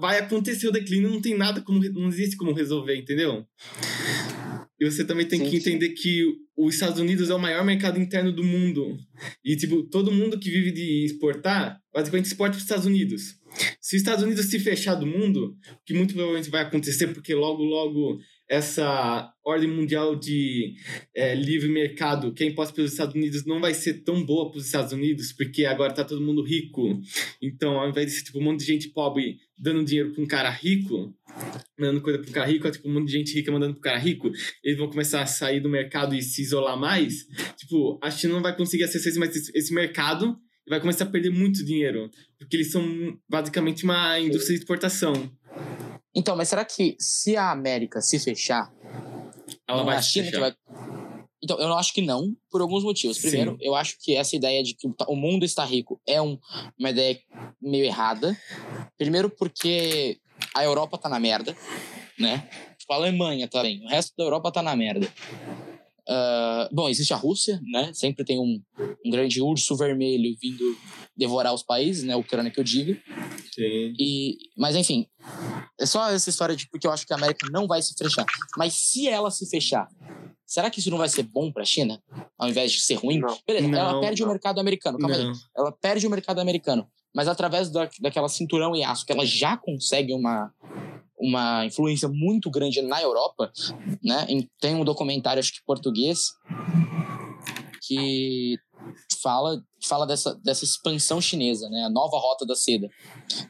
vai 0.00 0.18
acontecer 0.20 0.68
o 0.68 0.72
declínio, 0.72 1.10
não 1.10 1.20
tem 1.20 1.36
nada 1.36 1.60
como, 1.60 1.82
não 1.92 2.08
existe 2.08 2.36
como 2.36 2.52
resolver, 2.52 2.96
entendeu? 2.96 3.44
E 4.80 4.84
você 4.88 5.04
também 5.04 5.26
tem 5.26 5.40
Sim, 5.40 5.44
que 5.46 5.50
sim. 5.50 5.56
entender 5.56 5.88
que 5.90 6.24
os 6.56 6.74
Estados 6.74 7.00
Unidos 7.00 7.30
é 7.30 7.34
o 7.34 7.38
maior 7.38 7.64
mercado 7.64 7.98
interno 7.98 8.32
do 8.32 8.44
mundo. 8.44 8.96
E, 9.44 9.56
tipo, 9.56 9.82
todo 9.84 10.12
mundo 10.12 10.38
que 10.38 10.50
vive 10.50 10.70
de 10.70 11.04
exportar, 11.04 11.78
basicamente 11.92 12.26
exporta 12.26 12.52
para 12.52 12.58
os 12.58 12.62
Estados 12.62 12.86
Unidos. 12.86 13.38
Se 13.80 13.96
os 13.96 14.02
Estados 14.02 14.24
Unidos 14.24 14.46
se 14.46 14.58
fechar 14.58 14.94
do 14.94 15.06
mundo, 15.06 15.56
o 15.72 15.84
que 15.84 15.94
muito 15.94 16.14
provavelmente 16.14 16.50
vai 16.50 16.62
acontecer, 16.62 17.08
porque 17.08 17.34
logo, 17.34 17.62
logo 17.62 18.18
essa 18.48 19.30
ordem 19.44 19.68
mundial 19.68 20.16
de 20.16 20.74
é, 21.14 21.34
livre 21.34 21.68
mercado 21.68 22.32
que 22.32 22.42
é 22.42 22.46
imposta 22.46 22.74
pelos 22.74 22.92
Estados 22.92 23.14
Unidos 23.14 23.44
não 23.44 23.60
vai 23.60 23.74
ser 23.74 24.02
tão 24.02 24.24
boa 24.24 24.50
para 24.50 24.58
os 24.58 24.66
Estados 24.66 24.92
Unidos, 24.92 25.32
porque 25.32 25.64
agora 25.64 25.92
tá 25.92 26.04
todo 26.04 26.24
mundo 26.24 26.42
rico. 26.42 26.98
Então, 27.42 27.78
ao 27.78 27.88
invés 27.88 28.06
de 28.06 28.12
ser 28.12 28.24
tipo, 28.24 28.38
um 28.38 28.44
monte 28.44 28.60
de 28.60 28.66
gente 28.66 28.88
pobre 28.88 29.36
dando 29.58 29.84
dinheiro 29.84 30.12
para 30.12 30.22
um 30.22 30.26
cara 30.26 30.50
rico, 30.50 31.14
mandando 31.78 32.00
coisa 32.00 32.18
para 32.20 32.28
um 32.30 32.32
cara 32.32 32.46
rico, 32.46 32.68
é 32.68 32.70
tipo 32.70 32.88
um 32.88 32.94
monte 32.94 33.06
de 33.06 33.12
gente 33.12 33.34
rica 33.34 33.50
mandando 33.52 33.72
para 33.74 33.78
um 33.78 33.82
cara 33.82 33.98
rico, 33.98 34.30
eles 34.62 34.78
vão 34.78 34.88
começar 34.88 35.22
a 35.22 35.26
sair 35.26 35.60
do 35.60 35.68
mercado 35.68 36.14
e 36.14 36.22
se 36.22 36.42
isolar 36.42 36.78
mais. 36.78 37.26
Tipo, 37.56 37.98
a 38.02 38.10
China 38.10 38.34
não 38.34 38.42
vai 38.42 38.56
conseguir 38.56 38.84
acessar 38.84 39.12
mais 39.18 39.34
esse, 39.34 39.50
esse 39.54 39.74
mercado 39.74 40.38
e 40.66 40.70
vai 40.70 40.80
começar 40.80 41.04
a 41.04 41.08
perder 41.10 41.30
muito 41.30 41.64
dinheiro, 41.64 42.10
porque 42.38 42.56
eles 42.56 42.70
são 42.70 42.84
basicamente 43.28 43.84
uma 43.84 44.18
indústria 44.20 44.54
de 44.56 44.60
exportação. 44.62 45.12
Então, 46.14 46.36
mas 46.36 46.48
será 46.48 46.64
que 46.64 46.96
se 46.98 47.36
a 47.36 47.50
América 47.50 48.00
se 48.00 48.18
fechar, 48.18 48.72
Ela 49.68 49.82
vai 49.84 49.96
é 49.96 49.98
a 49.98 50.02
China 50.02 50.24
que 50.26 50.30
fechar. 50.32 50.40
vai. 50.40 50.97
Então, 51.42 51.58
eu 51.60 51.72
acho 51.74 51.92
que 51.92 52.02
não, 52.02 52.34
por 52.50 52.60
alguns 52.60 52.82
motivos. 52.82 53.16
Sim. 53.16 53.28
Primeiro, 53.28 53.56
eu 53.60 53.74
acho 53.74 53.96
que 54.00 54.14
essa 54.16 54.34
ideia 54.34 54.62
de 54.62 54.74
que 54.74 54.88
o 55.06 55.14
mundo 55.16 55.44
está 55.44 55.64
rico 55.64 56.00
é 56.06 56.20
um- 56.20 56.38
uma 56.78 56.90
ideia 56.90 57.18
meio 57.60 57.84
errada. 57.84 58.36
Primeiro, 58.96 59.30
porque 59.30 60.18
a 60.54 60.64
Europa 60.64 60.98
tá 60.98 61.08
na 61.08 61.20
merda, 61.20 61.56
né? 62.18 62.48
Tipo, 62.78 62.92
a 62.92 62.96
Alemanha 62.96 63.46
tá 63.46 63.62
bem, 63.62 63.84
o 63.84 63.88
resto 63.88 64.14
da 64.16 64.24
Europa 64.24 64.50
tá 64.50 64.62
na 64.62 64.74
merda. 64.74 65.08
Ah, 66.08 66.68
bom, 66.72 66.88
existe 66.88 67.12
a 67.12 67.16
Rússia, 67.16 67.60
né? 67.70 67.92
Sempre 67.92 68.24
tem 68.24 68.38
um, 68.38 68.60
um 69.04 69.10
grande 69.10 69.42
urso 69.42 69.76
vermelho 69.76 70.34
vindo 70.40 70.64
devorar 71.18 71.52
os 71.52 71.62
países, 71.64 72.04
né? 72.04 72.14
Ucrânia 72.14 72.50
que 72.50 72.60
eu 72.60 72.64
digo. 72.64 72.98
Sim. 73.52 73.92
E, 73.98 74.36
mas 74.56 74.76
enfim, 74.76 75.06
é 75.80 75.84
só 75.84 76.08
essa 76.10 76.30
história 76.30 76.54
de 76.54 76.68
porque 76.70 76.86
eu 76.86 76.92
acho 76.92 77.04
que 77.06 77.12
a 77.12 77.16
América 77.16 77.46
não 77.50 77.66
vai 77.66 77.82
se 77.82 77.92
fechar. 77.94 78.24
Mas 78.56 78.72
se 78.74 79.08
ela 79.08 79.30
se 79.30 79.48
fechar, 79.50 79.88
será 80.46 80.70
que 80.70 80.78
isso 80.78 80.90
não 80.90 80.98
vai 80.98 81.08
ser 81.08 81.24
bom 81.24 81.50
para 81.50 81.62
a 81.62 81.66
China? 81.66 82.00
Ao 82.38 82.48
invés 82.48 82.70
de 82.72 82.80
ser 82.80 82.94
ruim? 82.94 83.18
Não. 83.18 83.36
Beleza, 83.46 83.66
ela 83.76 83.94
Não, 83.94 84.00
perde 84.00 84.22
o 84.22 84.26
não. 84.26 84.32
mercado 84.32 84.60
americano. 84.60 84.96
Calma 84.98 85.16
aí. 85.16 85.32
Ela 85.56 85.72
perde 85.72 86.06
o 86.06 86.10
mercado 86.10 86.38
americano. 86.40 86.86
Mas 87.14 87.26
através 87.26 87.68
da, 87.70 87.88
daquela 88.00 88.28
cinturão 88.28 88.76
e 88.76 88.84
aço 88.84 89.04
que 89.04 89.10
ela 89.12 89.26
já 89.26 89.56
consegue 89.56 90.12
uma, 90.12 90.52
uma 91.18 91.64
influência 91.66 92.08
muito 92.08 92.48
grande 92.50 92.80
na 92.80 93.02
Europa, 93.02 93.50
né? 94.04 94.24
Em- 94.28 94.48
Tem 94.60 94.74
um 94.76 94.84
documentário, 94.84 95.40
acho 95.40 95.52
que 95.52 95.64
português, 95.66 96.28
que 97.86 98.56
fala, 99.22 99.62
fala 99.82 100.06
dessa, 100.06 100.34
dessa 100.36 100.64
expansão 100.64 101.20
chinesa, 101.20 101.68
né? 101.68 101.84
A 101.84 101.90
nova 101.90 102.18
rota 102.18 102.44
da 102.46 102.54
seda. 102.54 102.88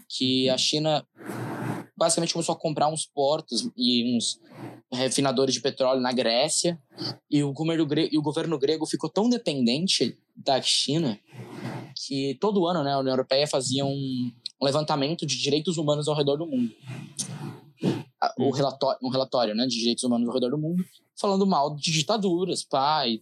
Que 0.08 0.48
a 0.50 0.56
China 0.58 1.06
basicamente 1.96 2.32
começou 2.32 2.54
a 2.54 2.58
comprar 2.58 2.88
uns 2.88 3.06
portos 3.06 3.68
e 3.76 4.16
uns 4.16 4.38
refinadores 4.92 5.54
de 5.54 5.60
petróleo 5.60 6.00
na 6.00 6.12
Grécia 6.12 6.80
e 7.30 7.42
o 7.42 7.52
governo, 7.52 7.84
gre- 7.86 8.08
e 8.12 8.16
o 8.18 8.22
governo 8.22 8.58
grego 8.58 8.86
ficou 8.86 9.10
tão 9.10 9.28
dependente 9.28 10.16
da 10.36 10.62
China 10.62 11.18
que 12.06 12.36
todo 12.40 12.66
ano 12.66 12.84
né, 12.84 12.92
a 12.92 12.98
União 13.00 13.12
Europeia 13.12 13.46
fazia 13.46 13.84
um 13.84 14.30
levantamento 14.62 15.26
de 15.26 15.36
direitos 15.36 15.76
humanos 15.76 16.06
ao 16.08 16.14
redor 16.16 16.36
do 16.36 16.46
mundo. 16.46 16.72
O 18.38 18.50
relatório, 18.50 18.98
um 19.02 19.08
relatório 19.08 19.54
né, 19.54 19.66
de 19.66 19.78
direitos 19.78 20.02
humanos 20.04 20.28
ao 20.28 20.34
redor 20.34 20.50
do 20.50 20.58
mundo, 20.58 20.84
falando 21.20 21.46
mal 21.46 21.74
de 21.76 21.90
ditaduras, 21.92 22.62
pai, 22.64 23.20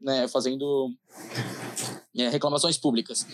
né, 0.00 0.28
fazendo 0.28 0.90
é, 2.16 2.28
reclamações 2.28 2.76
públicas. 2.78 3.26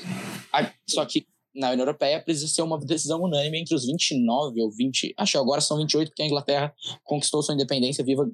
Só 0.89 1.05
que 1.05 1.27
na 1.55 1.69
União 1.71 1.83
Europeia 1.85 2.21
precisa 2.23 2.49
ser 2.49 2.63
uma 2.63 2.79
decisão 2.79 3.23
unânime 3.23 3.59
entre 3.61 3.75
os 3.75 3.87
29 3.87 4.61
ou 4.63 4.71
20, 4.71 5.15
acho 5.17 5.33
que 5.33 5.39
agora 5.39 5.61
são 5.61 5.79
28 5.79 6.09
porque 6.11 6.23
a 6.23 6.27
Inglaterra 6.27 6.75
conquistou 7.03 7.43
sua 7.43 7.55
independência, 7.55 8.05
viva, 8.05 8.29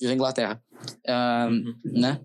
viva 0.00 0.12
a 0.12 0.14
Inglaterra. 0.14 0.62
Ah, 1.06 1.48
Uhum. 1.50 1.74
né? 1.84 2.20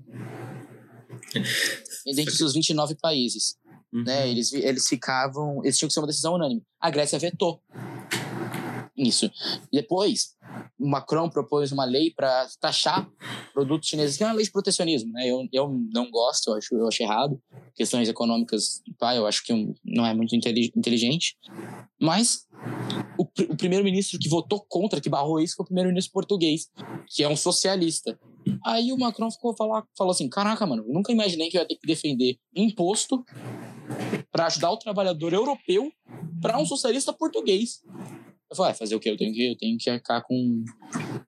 Dentre 2.05 2.43
os 2.43 2.53
29 2.53 2.95
países, 2.95 3.57
Uhum. 3.93 4.03
né? 4.05 4.29
Eles, 4.29 4.53
eles 4.53 4.87
ficavam, 4.87 5.61
eles 5.63 5.77
tinham 5.77 5.87
que 5.89 5.93
ser 5.93 5.99
uma 5.99 6.07
decisão 6.07 6.33
unânime. 6.35 6.63
A 6.79 6.89
Grécia 6.89 7.19
vetou 7.19 7.61
isso. 8.95 9.31
Depois, 9.71 10.35
Macron 10.77 11.29
propôs 11.29 11.71
uma 11.71 11.85
lei 11.85 12.11
para 12.11 12.47
taxar 12.59 13.09
produtos 13.53 13.87
chineses, 13.87 14.17
que 14.17 14.23
é 14.23 14.27
uma 14.27 14.33
lei 14.33 14.45
de 14.45 14.51
protecionismo, 14.51 15.11
né? 15.13 15.27
Eu, 15.27 15.47
eu 15.51 15.69
não 15.93 16.09
gosto, 16.09 16.49
eu 16.49 16.55
acho, 16.55 16.75
eu 16.75 16.87
acho 16.87 17.03
errado. 17.03 17.41
Questões 17.75 18.09
econômicas, 18.09 18.81
pá, 18.99 19.15
eu 19.15 19.25
acho 19.25 19.43
que 19.43 19.53
não 19.85 20.05
é 20.05 20.13
muito 20.13 20.35
inteli- 20.35 20.71
inteligente. 20.75 21.37
Mas 21.99 22.47
o, 23.17 23.23
o 23.23 23.57
primeiro-ministro 23.57 24.19
que 24.19 24.29
votou 24.29 24.65
contra, 24.67 24.99
que 24.99 25.09
barrou 25.09 25.39
isso, 25.39 25.55
foi 25.55 25.63
o 25.63 25.67
primeiro-ministro 25.67 26.11
português, 26.11 26.67
que 27.07 27.23
é 27.23 27.29
um 27.29 27.35
socialista. 27.35 28.19
Aí 28.65 28.91
o 28.91 28.97
Macron 28.97 29.29
ficou 29.31 29.55
falar, 29.55 29.85
falou 29.97 30.11
assim: 30.11 30.27
Caraca, 30.27 30.65
mano, 30.65 30.83
eu 30.87 30.93
nunca 30.93 31.11
imaginei 31.11 31.49
que 31.49 31.57
eu 31.57 31.61
ia 31.61 31.67
ter 31.67 31.75
que 31.75 31.87
defender 31.87 32.37
imposto 32.55 33.23
para 34.31 34.47
ajudar 34.47 34.71
o 34.71 34.77
trabalhador 34.77 35.33
europeu 35.33 35.91
para 36.41 36.57
um 36.57 36.65
socialista 36.65 37.13
português. 37.13 37.81
Eu 38.51 38.57
falei, 38.57 38.73
ah, 38.73 38.75
fazer 38.75 38.95
o 38.95 38.99
quê? 38.99 39.09
Eu 39.09 39.17
tenho 39.17 39.33
que, 39.33 39.51
eu 39.51 39.57
tenho 39.57 39.77
que 39.77 39.89
arcar 39.89 40.21
com. 40.23 40.65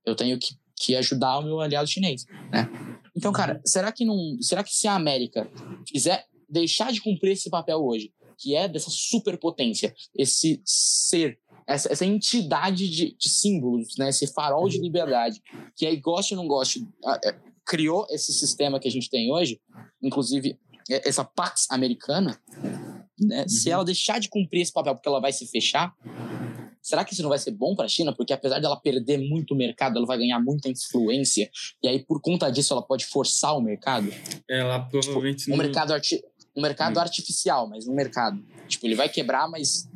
Eu 0.05 0.13
tenho 0.13 0.37
que, 0.37 0.55
que 0.75 0.95
ajudar 0.97 1.39
o 1.39 1.43
meu 1.43 1.61
aliado 1.61 1.87
chinês, 1.87 2.25
né? 2.51 2.69
Então, 3.15 3.31
cara, 3.31 3.61
será 3.65 3.91
que 3.91 4.03
não, 4.03 4.37
será 4.41 4.63
que 4.63 4.75
se 4.75 4.87
a 4.87 4.95
América 4.95 5.49
quiser 5.85 6.25
deixar 6.49 6.91
de 6.91 7.01
cumprir 7.01 7.31
esse 7.31 7.49
papel 7.49 7.83
hoje, 7.83 8.11
que 8.37 8.55
é 8.55 8.67
dessa 8.67 8.89
superpotência, 8.89 9.95
esse 10.13 10.61
ser, 10.65 11.39
essa, 11.65 11.91
essa 11.91 12.05
entidade 12.05 12.89
de, 12.89 13.15
de, 13.15 13.29
símbolos, 13.29 13.95
né, 13.97 14.09
esse 14.09 14.27
farol 14.27 14.67
de 14.67 14.79
liberdade, 14.79 15.41
que 15.75 15.85
aí 15.85 15.95
goste 15.95 16.33
ou 16.33 16.41
não 16.41 16.47
goste, 16.47 16.85
é, 17.23 17.35
criou 17.65 18.05
esse 18.09 18.33
sistema 18.33 18.79
que 18.79 18.87
a 18.87 18.91
gente 18.91 19.09
tem 19.09 19.31
hoje, 19.31 19.61
inclusive 20.01 20.59
é, 20.89 21.07
essa 21.07 21.23
Pax 21.23 21.67
americana, 21.69 22.37
né, 23.19 23.43
uhum. 23.43 23.47
se 23.47 23.69
ela 23.69 23.85
deixar 23.85 24.19
de 24.19 24.27
cumprir 24.27 24.61
esse 24.61 24.73
papel 24.73 24.95
porque 24.95 25.07
ela 25.07 25.21
vai 25.21 25.31
se 25.31 25.47
fechar, 25.47 25.95
será 26.83 27.03
que 27.03 27.13
isso 27.13 27.23
não 27.23 27.29
vai 27.29 27.39
ser 27.39 27.51
bom 27.51 27.75
para 27.75 27.85
a 27.85 27.89
China? 27.89 28.13
Porque 28.15 28.33
apesar 28.33 28.59
dela 28.59 28.79
perder 28.79 29.17
muito 29.17 29.55
mercado, 29.55 29.97
ela 29.97 30.05
vai 30.05 30.17
ganhar 30.17 30.39
muita 30.39 30.69
influência, 30.69 31.49
e 31.81 31.87
aí 31.87 32.05
por 32.05 32.21
conta 32.21 32.51
disso 32.51 32.73
ela 32.73 32.83
pode 32.83 33.05
forçar 33.05 33.57
o 33.57 33.61
mercado? 33.61 34.13
Ela 34.47 34.79
provavelmente 34.81 35.45
tipo, 35.45 35.55
um 35.55 35.57
mercado 35.57 35.93
arti 35.93 36.21
um 36.55 36.61
mercado 36.61 36.97
hum. 36.97 37.01
artificial, 37.01 37.67
mas 37.67 37.87
um 37.87 37.95
mercado. 37.95 38.39
Tipo, 38.67 38.85
ele 38.85 38.93
vai 38.93 39.09
quebrar, 39.09 39.49
mas 39.49 39.89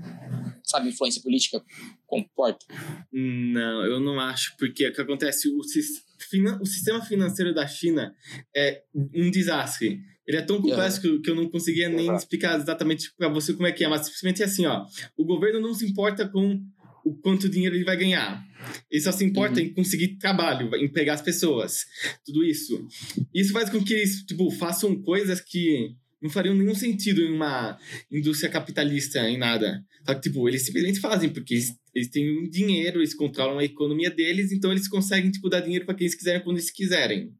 sabe, 0.63 0.89
influência 0.89 1.21
política 1.21 1.63
comporta? 2.05 2.65
Não, 3.11 3.85
eu 3.85 3.99
não 3.99 4.19
acho, 4.19 4.55
porque 4.57 4.87
o 4.87 4.93
que 4.93 5.01
acontece, 5.01 5.47
o, 5.47 5.59
o 5.59 6.65
sistema 6.65 7.01
financeiro 7.01 7.53
da 7.53 7.65
China 7.65 8.13
é 8.55 8.83
um 8.93 9.31
desastre. 9.31 10.01
Ele 10.25 10.37
é 10.37 10.41
tão 10.41 10.61
complexo 10.61 11.01
que, 11.01 11.19
que 11.19 11.29
eu 11.29 11.35
não 11.35 11.49
conseguia 11.49 11.87
nem 11.87 12.13
explicar 12.13 12.59
exatamente 12.59 13.13
para 13.17 13.29
você 13.29 13.53
como 13.53 13.65
é 13.65 13.71
que 13.71 13.85
é, 13.85 13.87
mas 13.87 14.05
simplesmente 14.05 14.41
é 14.41 14.45
assim, 14.45 14.65
ó. 14.65 14.85
O 15.15 15.23
governo 15.23 15.61
não 15.61 15.73
se 15.73 15.85
importa 15.89 16.27
com 16.27 16.61
o 17.07 17.15
quanto 17.15 17.49
dinheiro 17.49 17.75
ele 17.75 17.85
vai 17.85 17.97
ganhar. 17.97 18.45
Ele 18.91 19.01
só 19.01 19.11
se 19.11 19.23
importa 19.23 19.59
uhum. 19.59 19.67
em 19.67 19.73
conseguir 19.73 20.17
trabalho, 20.17 20.75
em 20.75 20.87
pegar 20.87 21.13
as 21.13 21.21
pessoas, 21.21 21.85
tudo 22.25 22.43
isso. 22.43 22.85
Isso 23.33 23.53
faz 23.53 23.69
com 23.69 23.83
que 23.83 23.93
eles, 23.93 24.23
tipo, 24.23 24.49
façam 24.51 25.01
coisas 25.01 25.39
que 25.39 25.95
não 26.21 26.29
fariam 26.29 26.55
nenhum 26.55 26.73
sentido 26.73 27.21
em 27.21 27.31
uma 27.31 27.77
indústria 28.11 28.49
capitalista, 28.49 29.19
em 29.29 29.37
nada. 29.37 29.83
Só 30.05 30.13
que, 30.15 30.21
tipo, 30.21 30.47
eles 30.49 30.63
simplesmente 30.63 30.99
fazem, 30.99 31.29
porque 31.29 31.53
eles, 31.53 31.75
eles 31.93 32.09
têm 32.09 32.49
dinheiro, 32.49 32.99
eles 32.99 33.13
controlam 33.13 33.59
a 33.59 33.63
economia 33.63 34.09
deles, 34.09 34.51
então 34.51 34.71
eles 34.71 34.87
conseguem, 34.87 35.31
tipo, 35.31 35.49
dar 35.49 35.61
dinheiro 35.61 35.85
para 35.85 35.95
quem 35.95 36.05
eles 36.05 36.17
quiserem 36.17 36.43
quando 36.43 36.57
eles 36.57 36.71
quiserem. 36.71 37.31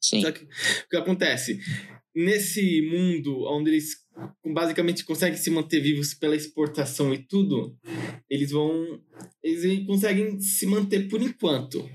Sim. 0.00 0.22
Só 0.22 0.32
que 0.32 0.44
o 0.44 0.88
que 0.90 0.96
acontece? 0.96 1.60
Nesse 2.14 2.82
mundo 2.82 3.44
onde 3.46 3.70
eles 3.70 3.96
basicamente 4.52 5.04
conseguem 5.04 5.38
se 5.38 5.50
manter 5.50 5.80
vivos 5.80 6.14
pela 6.14 6.36
exportação 6.36 7.14
e 7.14 7.18
tudo, 7.18 7.76
eles 8.28 8.50
vão. 8.50 9.00
Eles 9.42 9.86
conseguem 9.86 10.40
se 10.40 10.66
manter 10.66 11.08
por 11.08 11.22
enquanto. 11.22 11.88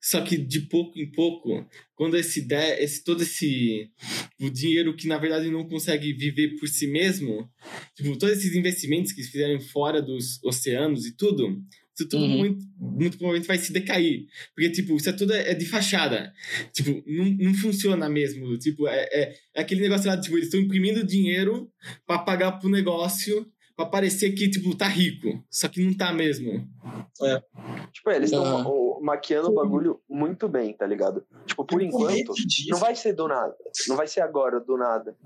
Só 0.00 0.20
que 0.20 0.36
de 0.36 0.60
pouco 0.60 0.98
em 0.98 1.10
pouco, 1.10 1.66
quando 1.94 2.16
esse, 2.16 2.46
esse 2.78 3.02
todo 3.02 3.22
esse 3.22 3.90
o 4.40 4.48
dinheiro 4.50 4.94
que 4.94 5.08
na 5.08 5.18
verdade 5.18 5.50
não 5.50 5.68
consegue 5.68 6.12
viver 6.12 6.56
por 6.58 6.68
si 6.68 6.86
mesmo, 6.86 7.48
tipo, 7.94 8.16
todos 8.16 8.38
esses 8.38 8.54
investimentos 8.54 9.12
que 9.12 9.22
fizeram 9.22 9.60
fora 9.60 10.00
dos 10.00 10.42
oceanos 10.44 11.06
e 11.06 11.16
tudo, 11.16 11.60
isso 11.96 12.08
tudo 12.08 12.24
uhum. 12.24 12.38
muito, 12.38 12.64
muito 12.78 13.16
provavelmente 13.16 13.48
vai 13.48 13.56
se 13.56 13.72
decair. 13.72 14.26
Porque, 14.54 14.70
tipo, 14.70 14.96
isso 14.96 15.08
é 15.08 15.12
tudo 15.12 15.32
é, 15.32 15.54
de 15.54 15.64
fachada. 15.64 16.32
Tipo, 16.72 17.02
não, 17.06 17.24
não 17.24 17.54
funciona 17.54 18.08
mesmo. 18.08 18.56
Tipo, 18.58 18.86
é, 18.86 19.08
é, 19.10 19.34
é 19.54 19.60
aquele 19.62 19.80
negócio 19.80 20.06
lá, 20.06 20.20
tipo, 20.20 20.36
eles 20.36 20.46
estão 20.46 20.60
imprimindo 20.60 21.04
dinheiro 21.04 21.70
para 22.06 22.18
pagar 22.18 22.52
pro 22.52 22.68
negócio 22.68 23.46
pra 23.74 23.86
parecer 23.86 24.32
que, 24.32 24.48
tipo, 24.48 24.74
tá 24.74 24.88
rico. 24.88 25.42
Só 25.50 25.68
que 25.68 25.82
não 25.82 25.94
tá 25.94 26.12
mesmo. 26.12 26.68
É. 27.22 27.42
Tipo, 27.92 28.10
eles 28.10 28.30
estão 28.30 28.44
maquiando 29.00 29.48
o 29.48 29.54
bagulho 29.54 30.00
muito 30.08 30.48
bem, 30.48 30.72
tá 30.72 30.86
ligado? 30.86 31.24
Tipo, 31.46 31.64
por 31.64 31.82
enquanto, 31.82 32.32
não 32.68 32.78
vai 32.78 32.94
ser 32.94 33.12
do 33.12 33.28
nada. 33.28 33.54
Não 33.88 33.96
vai 33.96 34.06
ser 34.06 34.20
agora 34.20 34.60
do 34.60 34.76
nada. 34.76 35.16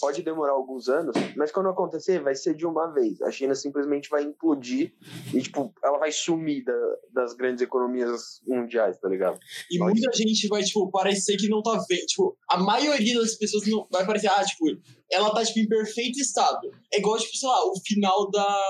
Pode 0.00 0.22
demorar 0.22 0.52
alguns 0.52 0.88
anos, 0.88 1.14
mas 1.36 1.50
quando 1.52 1.68
acontecer, 1.68 2.20
vai 2.20 2.34
ser 2.34 2.54
de 2.54 2.66
uma 2.66 2.88
vez. 2.92 3.20
A 3.22 3.30
China 3.30 3.54
simplesmente 3.54 4.08
vai 4.08 4.22
implodir 4.22 4.92
e, 5.34 5.40
tipo, 5.40 5.72
ela 5.82 5.98
vai 5.98 6.12
sumir 6.12 6.64
da, 6.64 6.96
das 7.12 7.34
grandes 7.34 7.62
economias 7.62 8.40
mundiais, 8.46 8.98
tá 8.98 9.08
ligado? 9.08 9.38
E 9.70 9.78
muita 9.78 10.10
gente 10.12 10.48
vai, 10.48 10.62
tipo, 10.62 10.90
parecer 10.90 11.36
que 11.36 11.48
não 11.48 11.62
tá 11.62 11.72
vendo. 11.88 12.06
Tipo, 12.06 12.36
a 12.50 12.58
maioria 12.58 13.18
das 13.18 13.34
pessoas 13.34 13.66
não 13.66 13.86
vai 13.90 14.04
parecer, 14.06 14.28
ah, 14.28 14.44
tipo, 14.44 14.66
ela 15.10 15.32
tá, 15.32 15.44
tipo, 15.44 15.60
em 15.60 15.68
perfeito 15.68 16.18
estado. 16.18 16.70
É 16.92 16.98
igual, 16.98 17.18
tipo, 17.18 17.36
sei 17.36 17.48
lá, 17.48 17.64
o 17.64 17.80
final 17.84 18.30
da... 18.30 18.62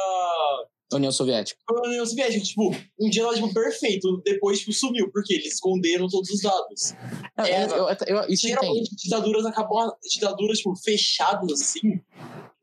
União 0.95 1.11
Soviética. 1.11 1.61
A 1.69 1.89
União 1.89 2.07
Soviética, 2.07 2.45
tipo, 2.45 2.71
um 3.01 3.11
dia 3.11 3.23
ela, 3.23 3.35
tipo, 3.35 3.53
perfeito, 3.53 4.23
depois, 4.25 4.61
tipo, 4.61 4.73
sumiu, 4.73 5.11
porque 5.11 5.35
eles 5.35 5.55
esconderam 5.55 6.07
todos 6.09 6.31
os 6.31 6.41
dados. 6.41 6.93
é, 7.39 7.65
eu, 7.65 7.89
eu, 7.89 7.97
eu, 8.07 8.29
isso 8.29 8.47
geralmente, 8.47 8.95
ditaduras 8.95 9.45
acabam, 9.45 9.93
ditaduras, 10.09 10.59
tipo, 10.59 10.77
fechadas, 10.77 11.61
assim, 11.61 12.01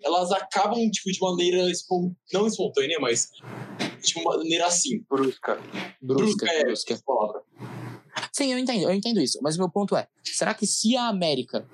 elas 0.02 0.32
acabam, 0.32 0.90
tipo, 0.90 1.12
de 1.12 1.20
maneira, 1.20 1.70
espon... 1.70 2.14
não 2.32 2.48
espontânea, 2.48 2.98
mas, 3.00 3.30
de 4.02 4.18
uma 4.20 4.38
maneira 4.38 4.68
assim. 4.68 5.04
Brusca. 5.10 5.56
Brusca, 6.02 6.46
brusca. 6.46 6.52
É, 6.52 6.64
brusca. 6.64 7.00
palavra. 7.06 7.42
Sim, 8.32 8.52
eu 8.52 8.58
entendo, 8.58 8.84
eu 8.84 8.94
entendo 8.94 9.20
isso, 9.20 9.40
mas 9.42 9.56
o 9.56 9.60
meu 9.60 9.70
ponto 9.70 9.96
é, 9.96 10.08
será 10.24 10.54
que 10.54 10.66
se 10.66 10.96
a 10.96 11.08
América 11.08 11.68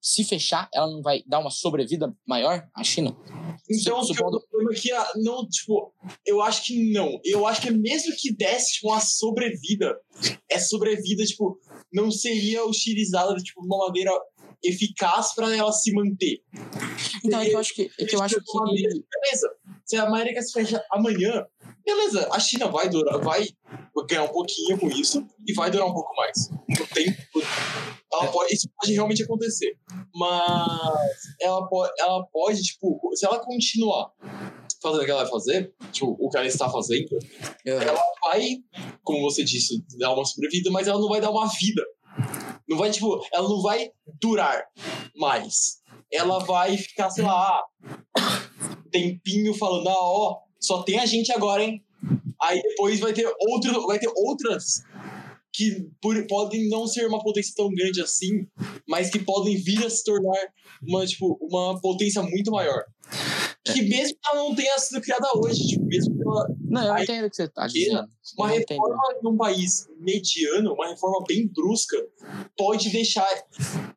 se 0.00 0.22
fechar, 0.22 0.68
ela 0.72 0.86
não 0.86 1.02
vai 1.02 1.22
dar 1.26 1.40
uma 1.40 1.50
sobrevida 1.50 2.14
maior 2.26 2.68
à 2.74 2.84
China? 2.84 3.16
Então, 3.68 4.00
o 4.00 4.14
problema 4.14 4.72
é 4.72 4.74
que 4.74 4.92
ah, 4.92 5.12
não, 5.16 5.46
tipo, 5.48 5.92
eu 6.24 6.40
acho 6.40 6.64
que 6.64 6.92
não. 6.92 7.20
Eu 7.24 7.46
acho 7.46 7.62
que 7.62 7.70
mesmo 7.70 8.14
que 8.16 8.32
desse 8.32 8.74
tipo, 8.74 8.88
uma 8.88 9.00
sobrevida, 9.00 9.98
essa 10.48 10.68
sobrevida, 10.68 11.24
tipo, 11.24 11.58
não 11.92 12.10
seria 12.10 12.64
utilizada 12.64 13.34
tipo, 13.36 13.60
de 13.60 13.66
uma 13.66 13.86
maneira 13.86 14.12
eficaz 14.64 15.34
para 15.34 15.54
ela 15.54 15.72
se 15.72 15.92
manter. 15.92 16.42
Então, 17.24 17.40
é 17.40 17.52
eu 17.52 17.58
acho 17.58 17.74
que. 17.74 17.90
É 17.98 18.14
eu 18.14 18.22
acho 18.22 18.36
que... 18.36 18.42
Beleza, 18.52 19.50
se 19.84 19.96
a 19.96 20.04
América 20.04 20.42
se 20.42 20.52
fecha 20.52 20.84
amanhã, 20.92 21.44
beleza, 21.84 22.28
a 22.32 22.38
China 22.38 22.68
vai 22.68 22.88
durar, 22.88 23.18
vai 23.20 23.46
ganhar 24.08 24.24
um 24.24 24.28
pouquinho 24.28 24.78
com 24.78 24.88
isso 24.88 25.26
e 25.46 25.52
vai 25.52 25.70
durar 25.70 25.86
um 25.88 25.94
pouco 25.94 26.14
mais. 26.16 26.50
No 26.68 26.86
tempo. 26.86 27.42
Ela 28.20 28.32
pode, 28.32 28.54
isso 28.54 28.68
pode 28.78 28.92
realmente 28.92 29.22
acontecer. 29.22 29.78
Mas 30.14 30.98
ela 31.40 31.66
pode, 31.68 31.92
ela 31.98 32.24
pode, 32.32 32.62
tipo, 32.62 32.98
se 33.14 33.26
ela 33.26 33.38
continuar 33.38 34.12
fazendo 34.82 35.02
o 35.02 35.04
que 35.04 35.10
ela 35.10 35.22
vai 35.22 35.30
fazer, 35.30 35.74
tipo, 35.92 36.16
o 36.18 36.28
que 36.28 36.36
ela 36.36 36.46
está 36.46 36.68
fazendo, 36.68 37.12
uhum. 37.12 37.80
ela 37.82 38.02
vai, 38.22 38.56
como 39.02 39.22
você 39.22 39.44
disse, 39.44 39.84
dar 39.98 40.14
uma 40.14 40.24
sobrevida, 40.24 40.70
mas 40.70 40.86
ela 40.86 41.00
não 41.00 41.08
vai 41.08 41.20
dar 41.20 41.30
uma 41.30 41.48
vida. 41.48 41.82
Não 42.68 42.76
vai, 42.78 42.90
tipo, 42.90 43.20
ela 43.32 43.48
não 43.48 43.62
vai 43.62 43.90
durar 44.20 44.64
mais. 45.16 45.80
Ela 46.12 46.38
vai 46.40 46.76
ficar, 46.76 47.10
sei 47.10 47.24
lá, 47.24 47.62
tempinho 48.90 49.54
falando, 49.54 49.88
ah, 49.88 49.94
ó, 49.96 50.38
só 50.60 50.82
tem 50.82 50.98
a 50.98 51.06
gente 51.06 51.32
agora, 51.32 51.62
hein? 51.62 51.82
Aí 52.42 52.60
depois 52.62 53.00
vai 53.00 53.12
ter 53.12 53.26
outro, 53.40 53.86
vai 53.86 53.98
ter 53.98 54.10
outras 54.14 54.82
que 55.56 55.88
por, 56.02 56.14
podem 56.26 56.68
não 56.68 56.86
ser 56.86 57.06
uma 57.06 57.18
potência 57.18 57.54
tão 57.56 57.70
grande 57.70 58.02
assim, 58.02 58.46
mas 58.86 59.08
que 59.08 59.18
podem 59.18 59.56
vir 59.56 59.86
a 59.86 59.88
se 59.88 60.04
tornar 60.04 60.38
uma, 60.86 61.06
tipo, 61.06 61.38
uma 61.40 61.80
potência 61.80 62.22
muito 62.22 62.50
maior. 62.50 62.84
Que 63.72 63.82
mesmo 63.82 64.16
que 64.16 64.28
ela 64.32 64.48
não 64.48 64.54
tenha 64.54 64.78
sido 64.78 65.00
criada 65.00 65.26
hoje, 65.36 65.66
tipo, 65.66 65.84
mesmo 65.86 66.16
que 66.16 66.22
ela. 66.22 66.46
Não, 66.68 66.96
eu 66.96 67.02
entendo 67.02 67.26
o 67.26 67.30
que 67.30 67.36
você 67.36 67.44
está 67.44 67.66
dizendo. 67.66 68.06
Uma 68.38 68.52
eu 68.52 68.58
reforma 68.58 68.96
entendo. 69.10 69.22
num 69.22 69.36
país 69.36 69.88
mediano, 69.98 70.74
uma 70.74 70.88
reforma 70.88 71.24
bem 71.26 71.48
brusca, 71.48 71.96
pode 72.56 72.90
deixar. 72.90 73.28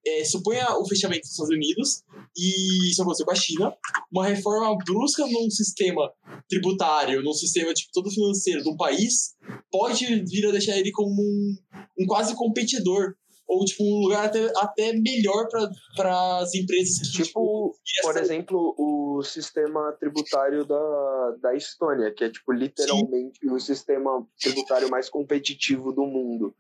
É, 0.06 0.24
suponha 0.24 0.78
o 0.78 0.88
fechamento 0.88 1.22
dos 1.22 1.32
Estados 1.32 1.54
Unidos, 1.54 2.04
e 2.36 2.90
isso 2.90 3.02
aconteceu 3.02 3.26
com 3.26 3.32
a 3.32 3.36
China, 3.36 3.74
uma 4.12 4.26
reforma 4.26 4.78
brusca 4.84 5.26
num 5.28 5.50
sistema 5.50 6.12
tributário, 6.48 7.22
num 7.22 7.34
sistema 7.34 7.74
tipo, 7.74 7.92
todo 7.94 8.10
financeiro 8.10 8.64
de 8.64 8.70
um 8.70 8.78
país, 8.78 9.36
pode 9.72 10.06
vir 10.24 10.48
a 10.48 10.52
deixar 10.52 10.78
ele 10.78 10.92
como 10.92 11.22
um, 11.22 11.56
um 12.00 12.06
quase 12.08 12.36
competidor 12.36 13.16
ou 13.50 13.66
tipo 13.66 13.84
um 13.84 14.04
lugar 14.04 14.28
até, 14.28 14.45
até 14.58 14.93
melhor 14.93 15.47
para 15.95 16.38
as 16.38 16.54
empresas 16.54 17.00
que 17.10 17.24
tipo, 17.24 17.76
tipo 17.84 18.02
por 18.04 18.12
essa... 18.12 18.22
exemplo 18.22 18.76
o 18.78 19.24
sistema 19.24 19.91
tributário 20.00 20.64
da, 20.66 21.36
da 21.41 21.56
Estônia 21.56 22.14
que 22.14 22.24
é 22.24 22.30
tipo 22.30 22.54
literalmente 22.54 23.39
Sim. 23.41 23.52
o 23.52 23.60
sistema 23.60 24.26
tributário 24.39 24.89
mais 24.89 25.10
competitivo 25.10 25.91
do 25.91 26.06
mundo 26.06 26.54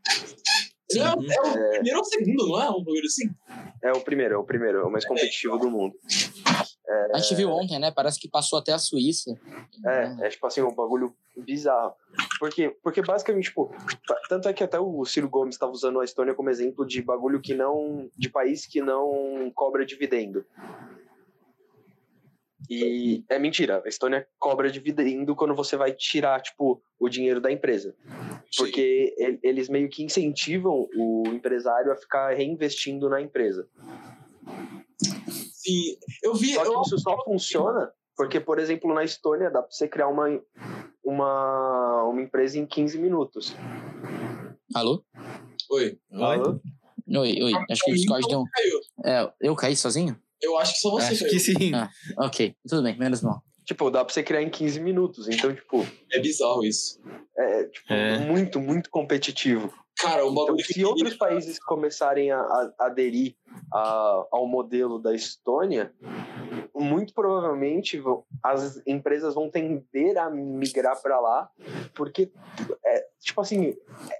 é, 0.91 0.99
é, 0.99 1.11
o 1.11 1.57
é. 1.57 1.69
primeiro 1.69 1.99
ou 1.99 2.01
o 2.01 2.05
segundo, 2.05 2.47
não 2.47 2.61
é? 2.61 2.69
Um 2.71 2.83
bagulho 2.83 3.05
assim? 3.05 3.29
É 3.83 3.91
o 3.91 4.01
primeiro, 4.01 4.33
é 4.33 4.37
o 4.37 4.43
primeiro, 4.43 4.79
é 4.79 4.83
o 4.83 4.91
mais 4.91 5.05
competitivo 5.05 5.57
do 5.59 5.69
mundo. 5.69 5.93
É... 6.89 7.15
A 7.15 7.19
gente 7.19 7.35
viu 7.35 7.51
ontem, 7.51 7.77
né? 7.77 7.91
Parece 7.91 8.19
que 8.19 8.27
passou 8.27 8.57
até 8.57 8.73
a 8.73 8.79
Suíça. 8.79 9.39
É, 9.85 10.25
é 10.25 10.29
tipo 10.29 10.45
assim, 10.47 10.61
um 10.61 10.73
bagulho 10.73 11.15
bizarro. 11.37 11.93
Porque, 12.39 12.69
porque 12.81 13.01
basicamente, 13.01 13.45
tipo, 13.45 13.71
tanto 14.27 14.49
é 14.49 14.53
que 14.53 14.63
até 14.63 14.79
o 14.79 15.05
Ciro 15.05 15.29
Gomes 15.29 15.55
estava 15.55 15.71
usando 15.71 15.99
a 15.99 16.05
Estônia 16.05 16.33
como 16.33 16.49
exemplo 16.49 16.85
de 16.85 17.01
bagulho 17.01 17.39
que 17.39 17.53
não. 17.53 18.09
de 18.17 18.29
país 18.29 18.65
que 18.65 18.81
não 18.81 19.51
cobra 19.53 19.85
dividendo. 19.85 20.43
E 22.69 23.23
é 23.29 23.39
mentira, 23.39 23.81
a 23.83 23.89
Estônia 23.89 24.27
cobra 24.37 24.69
dividendo 24.69 25.35
quando 25.35 25.55
você 25.55 25.75
vai 25.75 25.91
tirar, 25.91 26.39
tipo, 26.41 26.81
o 26.99 27.09
dinheiro 27.09 27.39
da 27.39 27.51
empresa. 27.51 27.95
Porque 28.57 29.15
eles 29.41 29.69
meio 29.69 29.89
que 29.89 30.03
incentivam 30.03 30.87
o 30.95 31.23
empresário 31.27 31.91
a 31.91 31.95
ficar 31.95 32.35
reinvestindo 32.35 33.09
na 33.09 33.21
empresa. 33.21 33.67
Sim, 35.69 35.97
eu 36.23 36.33
vi. 36.33 36.53
Só 36.53 36.63
que 36.63 36.69
eu... 36.69 36.81
isso 36.81 36.97
só 36.99 37.23
funciona 37.23 37.91
porque, 38.19 38.37
por 38.37 38.59
exemplo, 38.59 38.93
na 38.93 39.03
Estônia 39.03 39.49
dá 39.49 39.61
para 39.61 39.71
você 39.71 39.87
criar 39.87 40.09
uma, 40.09 40.25
uma, 41.01 42.03
uma 42.03 42.21
empresa 42.21 42.59
em 42.59 42.65
15 42.65 42.99
minutos. 42.99 43.55
Alô? 44.75 45.01
Oi. 45.71 45.97
Alô? 46.11 46.59
Oi, 47.07 47.41
oi. 47.41 47.53
Acho 47.71 47.81
que 47.85 47.91
o 47.91 47.93
Discord 47.93 48.27
deu. 48.27 48.43
É, 49.05 49.31
eu 49.39 49.55
caí 49.55 49.73
sozinho? 49.73 50.19
Eu 50.41 50.57
acho 50.57 50.73
que 50.73 50.79
só 50.79 50.91
você. 50.91 51.13
Acho 51.13 51.29
que 51.29 51.39
sim. 51.39 51.53
Ah, 51.73 51.89
ok, 52.17 52.53
tudo 52.67 52.83
bem, 52.83 52.97
menos 52.97 53.21
mal. 53.21 53.41
Tipo, 53.63 53.89
dá 53.89 54.03
pra 54.03 54.13
você 54.13 54.21
criar 54.21 54.41
em 54.41 54.49
15 54.49 54.81
minutos. 54.81 55.29
Então, 55.29 55.55
tipo. 55.55 55.87
É 56.11 56.19
bizarro 56.19 56.65
isso. 56.65 56.99
É, 57.37 57.63
tipo, 57.65 57.93
é. 57.93 58.19
muito, 58.19 58.59
muito 58.59 58.89
competitivo. 58.89 59.73
Cara, 59.99 60.25
o 60.25 60.31
bagulho 60.31 60.61
então, 60.61 60.73
se 60.73 60.85
outros 60.85 61.15
países 61.15 61.59
começarem 61.59 62.31
a, 62.31 62.39
a 62.39 62.73
aderir 62.85 63.35
a, 63.73 64.25
ao 64.31 64.47
modelo 64.47 64.97
da 64.97 65.13
Estônia, 65.13 65.93
muito 66.73 67.13
provavelmente 67.13 68.01
as 68.41 68.81
empresas 68.87 69.35
vão 69.35 69.49
tender 69.49 70.17
a 70.17 70.29
migrar 70.29 71.01
para 71.01 71.19
lá, 71.19 71.49
porque 71.93 72.31
é, 72.85 73.05
tipo 73.19 73.41
assim, 73.41 73.75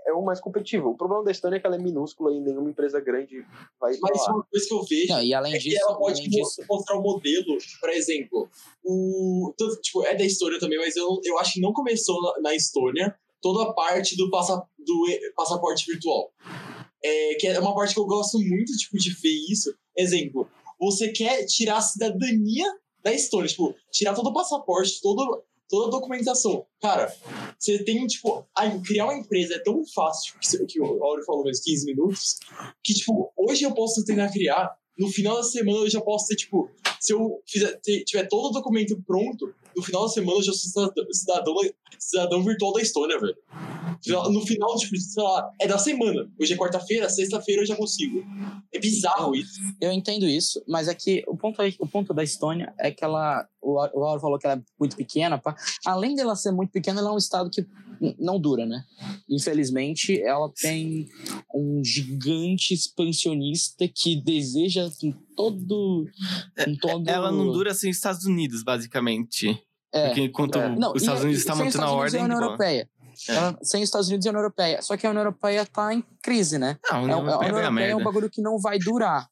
é 0.05 0.11
o 0.11 0.21
mais 0.21 0.41
competitivo. 0.41 0.89
O 0.89 0.97
problema 0.97 1.23
da 1.23 1.31
Estônia 1.31 1.55
é 1.55 1.59
que 1.61 1.65
ela 1.65 1.77
é 1.77 1.79
minúscula 1.79 2.33
e 2.33 2.41
nenhuma 2.41 2.69
empresa 2.69 2.99
grande 2.99 3.45
vai 3.79 3.97
Mas 4.01 4.27
uma 4.27 4.43
coisa 4.43 4.67
que 4.67 4.73
eu 4.73 4.83
vejo 4.83 5.13
Não, 5.13 5.23
e 5.23 5.33
além 5.33 5.53
é 5.53 5.57
disso, 5.57 5.77
que 5.77 5.81
ela 5.81 5.97
pode 5.97 6.21
disso... 6.27 6.61
mostrar 6.69 6.97
o 6.97 6.99
um 6.99 7.03
modelo, 7.03 7.57
por 7.79 7.89
exemplo, 7.89 8.49
o 8.83 9.53
tipo, 9.81 10.03
é 10.03 10.13
da 10.13 10.25
Estônia 10.25 10.59
também, 10.59 10.77
mas 10.77 10.97
eu, 10.97 11.21
eu 11.23 11.39
acho 11.39 11.53
que 11.53 11.61
não 11.61 11.71
começou 11.71 12.21
na, 12.21 12.49
na 12.49 12.55
Estônia 12.55 13.15
toda 13.41 13.69
a 13.69 13.73
parte 13.73 14.15
do, 14.15 14.29
passa, 14.29 14.61
do 14.77 15.05
passaporte 15.35 15.85
virtual. 15.85 16.31
É, 17.03 17.35
que 17.35 17.47
é 17.47 17.59
uma 17.59 17.73
parte 17.73 17.93
que 17.93 17.99
eu 17.99 18.05
gosto 18.05 18.37
muito 18.39 18.75
tipo, 18.77 18.97
de 18.97 19.11
ver 19.11 19.45
isso. 19.49 19.73
Exemplo, 19.97 20.47
você 20.79 21.09
quer 21.09 21.45
tirar 21.45 21.77
a 21.77 21.81
cidadania 21.81 22.65
da 23.03 23.13
Estônia, 23.13 23.47
tipo, 23.47 23.75
tirar 23.91 24.13
todo 24.13 24.27
o 24.27 24.33
passaporte, 24.33 25.01
todo, 25.01 25.43
toda 25.69 25.87
a 25.87 25.91
documentação. 25.91 26.65
Cara, 26.81 27.13
você 27.57 27.83
tem, 27.83 28.05
tipo, 28.07 28.45
criar 28.85 29.05
uma 29.05 29.17
empresa 29.17 29.55
é 29.55 29.59
tão 29.59 29.83
fácil, 29.93 30.33
que, 30.39 30.65
que 30.65 30.81
o 30.81 31.03
Auro 31.03 31.23
falou 31.23 31.43
mais 31.43 31.61
15 31.61 31.85
minutos, 31.85 32.37
que, 32.83 32.93
tipo, 32.93 33.31
hoje 33.37 33.63
eu 33.63 33.73
posso 33.73 34.03
tentar 34.03 34.31
criar, 34.31 34.73
no 34.99 35.07
final 35.07 35.37
da 35.37 35.43
semana 35.43 35.79
eu 35.79 35.89
já 35.89 36.01
posso 36.01 36.27
ter, 36.27 36.35
tipo, 36.35 36.69
se 36.99 37.13
eu 37.13 37.41
fizer, 37.47 37.79
tiver 38.05 38.27
todo 38.27 38.49
o 38.49 38.51
documento 38.51 39.01
pronto, 39.07 39.53
no 39.75 39.81
final 39.81 40.03
da 40.03 40.09
semana 40.09 40.37
eu 40.37 40.43
já 40.43 40.51
sou 40.51 40.69
cidadão, 40.69 41.13
cidadão, 41.13 41.55
cidadão 41.97 42.43
virtual 42.43 42.73
da 42.73 42.81
Estônia, 42.81 43.17
velho. 43.17 43.37
No 44.07 44.45
final, 44.45 44.75
tipo, 44.77 44.95
sei 44.97 45.23
lá, 45.23 45.51
é 45.59 45.67
da 45.67 45.77
semana. 45.77 46.29
Hoje 46.39 46.53
é 46.53 46.57
quarta-feira, 46.57 47.09
sexta-feira 47.09 47.61
eu 47.61 47.65
já 47.65 47.75
consigo. 47.75 48.23
É 48.73 48.79
bizarro 48.79 49.35
isso. 49.35 49.59
Eu 49.81 49.91
entendo 49.91 50.25
isso, 50.25 50.63
mas 50.67 50.87
é 50.87 50.95
que 50.95 51.23
o 51.27 51.35
ponto, 51.35 51.61
o 51.79 51.87
ponto 51.87 52.13
da 52.13 52.23
Estônia 52.23 52.73
é 52.79 52.91
que 52.91 53.03
ela. 53.03 53.47
O 53.61 53.73
Lauro 53.73 54.21
falou 54.21 54.39
que 54.39 54.47
ela 54.47 54.55
é 54.55 54.61
muito 54.79 54.95
pequena. 54.95 55.37
Pá. 55.37 55.55
Além 55.85 56.15
dela 56.15 56.35
ser 56.35 56.51
muito 56.51 56.71
pequena, 56.71 57.01
ela 57.01 57.09
é 57.09 57.13
um 57.13 57.17
estado 57.17 57.49
que 57.49 57.65
não 58.17 58.39
dura, 58.39 58.65
né? 58.65 58.83
Infelizmente, 59.29 60.21
ela 60.21 60.49
tem 60.61 61.07
um 61.53 61.83
gigante 61.83 62.73
expansionista 62.73 63.85
que 63.93 64.15
deseja 64.15 64.89
com 65.01 65.11
todo, 65.35 66.05
com 66.63 66.75
todo... 66.77 67.09
Ela 67.09 67.31
não 67.31 67.51
dura 67.51 67.73
sem 67.73 67.91
Estados 67.91 68.23
Unidos, 68.23 68.63
basicamente. 68.63 69.61
É, 69.91 70.07
Porque 70.07 70.21
enquanto 70.21 70.57
é. 70.57 70.75
Não, 70.75 70.93
os 70.93 71.01
Estados 71.01 71.23
Unidos 71.23 71.41
estão 71.41 71.55
mantendo 71.57 71.83
a 71.83 71.91
ordem. 71.91 72.19
E 72.19 72.21
a 72.21 72.25
União 72.25 72.41
Europeia. 72.41 72.89
É. 73.27 73.33
Ela, 73.33 73.57
sem 73.61 73.81
os 73.81 73.87
Estados 73.87 74.07
Unidos 74.07 74.25
e 74.25 74.29
a 74.29 74.31
União 74.31 74.41
Europeia. 74.41 74.81
Só 74.81 74.95
que 74.95 75.05
a 75.05 75.09
União 75.09 75.21
Europeia 75.21 75.65
tá 75.65 75.93
em 75.93 76.03
crise, 76.21 76.57
né? 76.57 76.77
Não, 76.89 76.97
a 76.97 77.01
União 77.01 77.17
é, 77.17 77.21
Europeia, 77.21 77.35
a 77.35 77.53
União 77.53 77.63
Europeia 77.63 77.91
é 77.91 77.95
um 77.95 78.03
bagulho 78.03 78.29
que 78.29 78.41
não 78.41 78.59
vai 78.59 78.79
durar. 78.79 79.29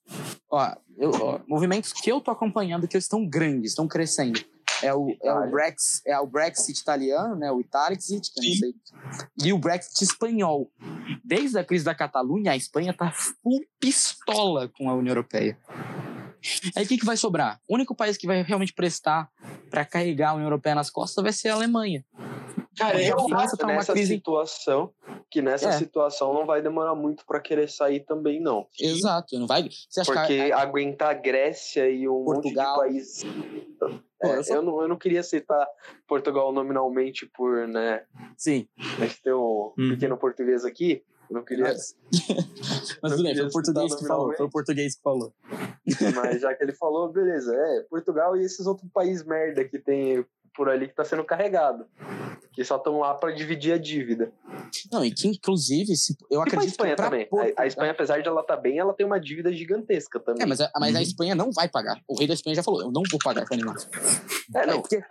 Ó, 0.50 0.76
eu, 0.98 1.12
ó, 1.22 1.40
movimentos 1.48 1.94
que 1.94 2.12
eu 2.12 2.20
tô 2.20 2.32
acompanhando 2.32 2.88
que 2.88 2.98
estão 2.98 3.28
grandes, 3.28 3.72
estão 3.72 3.88
crescendo. 3.88 4.40
É 4.82 4.94
o, 4.94 5.10
é, 5.24 5.34
o 5.34 5.50
Brexit, 5.50 6.02
é 6.06 6.20
o 6.20 6.28
Brexit 6.28 6.80
italiano, 6.80 7.36
né? 7.36 7.52
O 7.52 7.60
Italixit, 7.60 8.32
que 8.32 8.40
eu 8.40 8.50
não 8.50 8.58
sei. 8.58 8.76
E 9.44 9.54
o 9.54 9.58
Brexit 9.58 10.04
espanhol. 10.04 10.72
Desde 11.24 11.58
a 11.58 11.64
crise 11.64 11.84
da 11.84 11.96
Catalunha, 11.96 12.52
a 12.52 12.56
Espanha 12.56 12.94
tá 12.94 13.12
full 13.12 13.62
pistola 13.80 14.70
com 14.70 14.90
a 14.90 14.94
União 14.94 15.12
Europeia. 15.12 15.58
Aí 16.76 16.86
o 16.86 16.88
que, 16.88 16.98
que 16.98 17.06
vai 17.06 17.18
sobrar? 17.18 17.60
O 17.68 17.74
único 17.74 17.96
país 17.96 18.18
que 18.18 18.28
vai 18.28 18.44
realmente 18.44 18.74
prestar 18.74 19.30
para 19.70 19.84
carregar 19.84 20.30
a 20.30 20.34
União 20.34 20.48
Europeia 20.48 20.76
nas 20.76 20.90
costas 20.90 21.24
vai 21.24 21.34
ser 21.34 21.50
a 21.50 21.56
Alemanha. 21.56 22.06
Cara, 22.78 23.02
eu 23.02 23.18
acho 23.36 23.58
tá 23.58 23.68
nessa 23.68 23.94
crise... 23.94 24.16
situação 24.16 24.94
que 25.30 25.42
nessa 25.42 25.70
é. 25.70 25.72
situação 25.74 26.34
não 26.34 26.46
vai 26.46 26.62
demorar 26.62 26.96
muito 26.96 27.26
para 27.26 27.40
querer 27.40 27.70
sair 27.70 28.02
também 28.02 28.40
não. 28.40 28.68
Exato, 28.80 29.38
não 29.38 29.48
vai. 29.48 29.68
Porque 30.06 30.28
que... 30.28 30.52
aguentar 30.52 31.10
a 31.10 31.14
Grécia 31.14 31.90
e 31.90 32.08
um 32.08 32.24
Portugal. 32.24 32.78
monte 32.78 32.94
de 32.94 32.98
país 32.98 33.26
é, 34.24 34.38
eu, 34.38 34.44
só... 34.44 34.56
eu, 34.56 34.62
não, 34.62 34.82
eu 34.82 34.88
não 34.88 34.98
queria 34.98 35.24
citar 35.24 35.66
Portugal 36.08 36.52
nominalmente 36.52 37.30
por, 37.36 37.68
né? 37.68 38.04
Sim. 38.36 38.68
Mas 39.00 39.20
tem 39.20 39.34
um 39.34 39.74
hum. 39.78 39.90
pequeno 39.90 40.18
português 40.18 40.66
aqui. 40.66 41.04
Eu 41.30 41.36
não 41.36 41.44
queria. 41.44 41.66
Mas, 41.66 41.96
mas 43.04 43.12
tudo 43.12 43.24
bem, 43.24 43.36
foi 43.36 43.46
o 43.46 43.52
português 43.52 43.96
que 43.96 44.08
falou. 44.08 44.34
Foi 44.36 44.46
o 44.46 44.50
português 44.50 44.96
que 44.96 45.02
falou. 45.02 45.34
Mas 46.16 46.42
já 46.42 46.56
que 46.56 46.64
ele 46.64 46.74
falou, 46.74 47.12
beleza. 47.12 47.54
É, 47.54 47.82
Portugal 47.90 48.36
e 48.36 48.44
esses 48.44 48.66
outros 48.66 48.90
países 48.92 49.26
merda 49.26 49.64
que 49.66 49.78
tem 49.78 50.26
por 50.56 50.70
ali 50.70 50.86
que 50.86 50.94
está 50.94 51.04
sendo 51.04 51.24
carregado. 51.24 51.86
Que 52.52 52.64
só 52.64 52.78
estão 52.78 53.00
lá 53.00 53.14
para 53.14 53.32
dividir 53.32 53.74
a 53.74 53.78
dívida. 53.78 54.32
Não, 54.92 55.06
e 55.06 55.12
que 55.12 55.28
inclusive, 55.28 55.96
se, 55.96 56.18
eu 56.22 56.28
tipo 56.28 56.42
acredito 56.42 56.64
a 56.64 56.66
Espanha 56.66 56.96
que 56.96 57.02
também. 57.02 57.26
Portugal... 57.28 57.56
A, 57.58 57.62
a, 57.62 57.68
Espanha, 57.68 57.92
apesar 57.92 58.22
de 58.22 58.28
ela 58.28 58.42
estar 58.42 58.56
tá 58.56 58.62
bem, 58.62 58.80
ela 58.80 58.94
tem 58.94 59.06
uma 59.06 59.20
dívida 59.20 59.54
gigantesca 59.54 60.20
também. 60.20 60.44
É, 60.44 60.46
mas, 60.46 60.60
a, 60.60 60.72
mas 60.80 60.96
a 60.96 60.98
uhum. 60.98 61.04
Espanha 61.04 61.36
não 61.36 61.52
vai 61.52 61.70
pagar. 61.70 62.02
O 62.08 62.18
rei 62.18 62.28
da 62.28 62.34
Espanha 62.34 62.56
já 62.56 62.64
falou, 62.64 62.82
eu 62.82 62.92
não 62.92 63.04
vou 63.10 63.20
pagar 63.24 63.44
essa 63.44 63.54
animação. 63.54 63.90
É, 64.56 64.66
não. 64.66 64.82
Porque... 64.82 65.02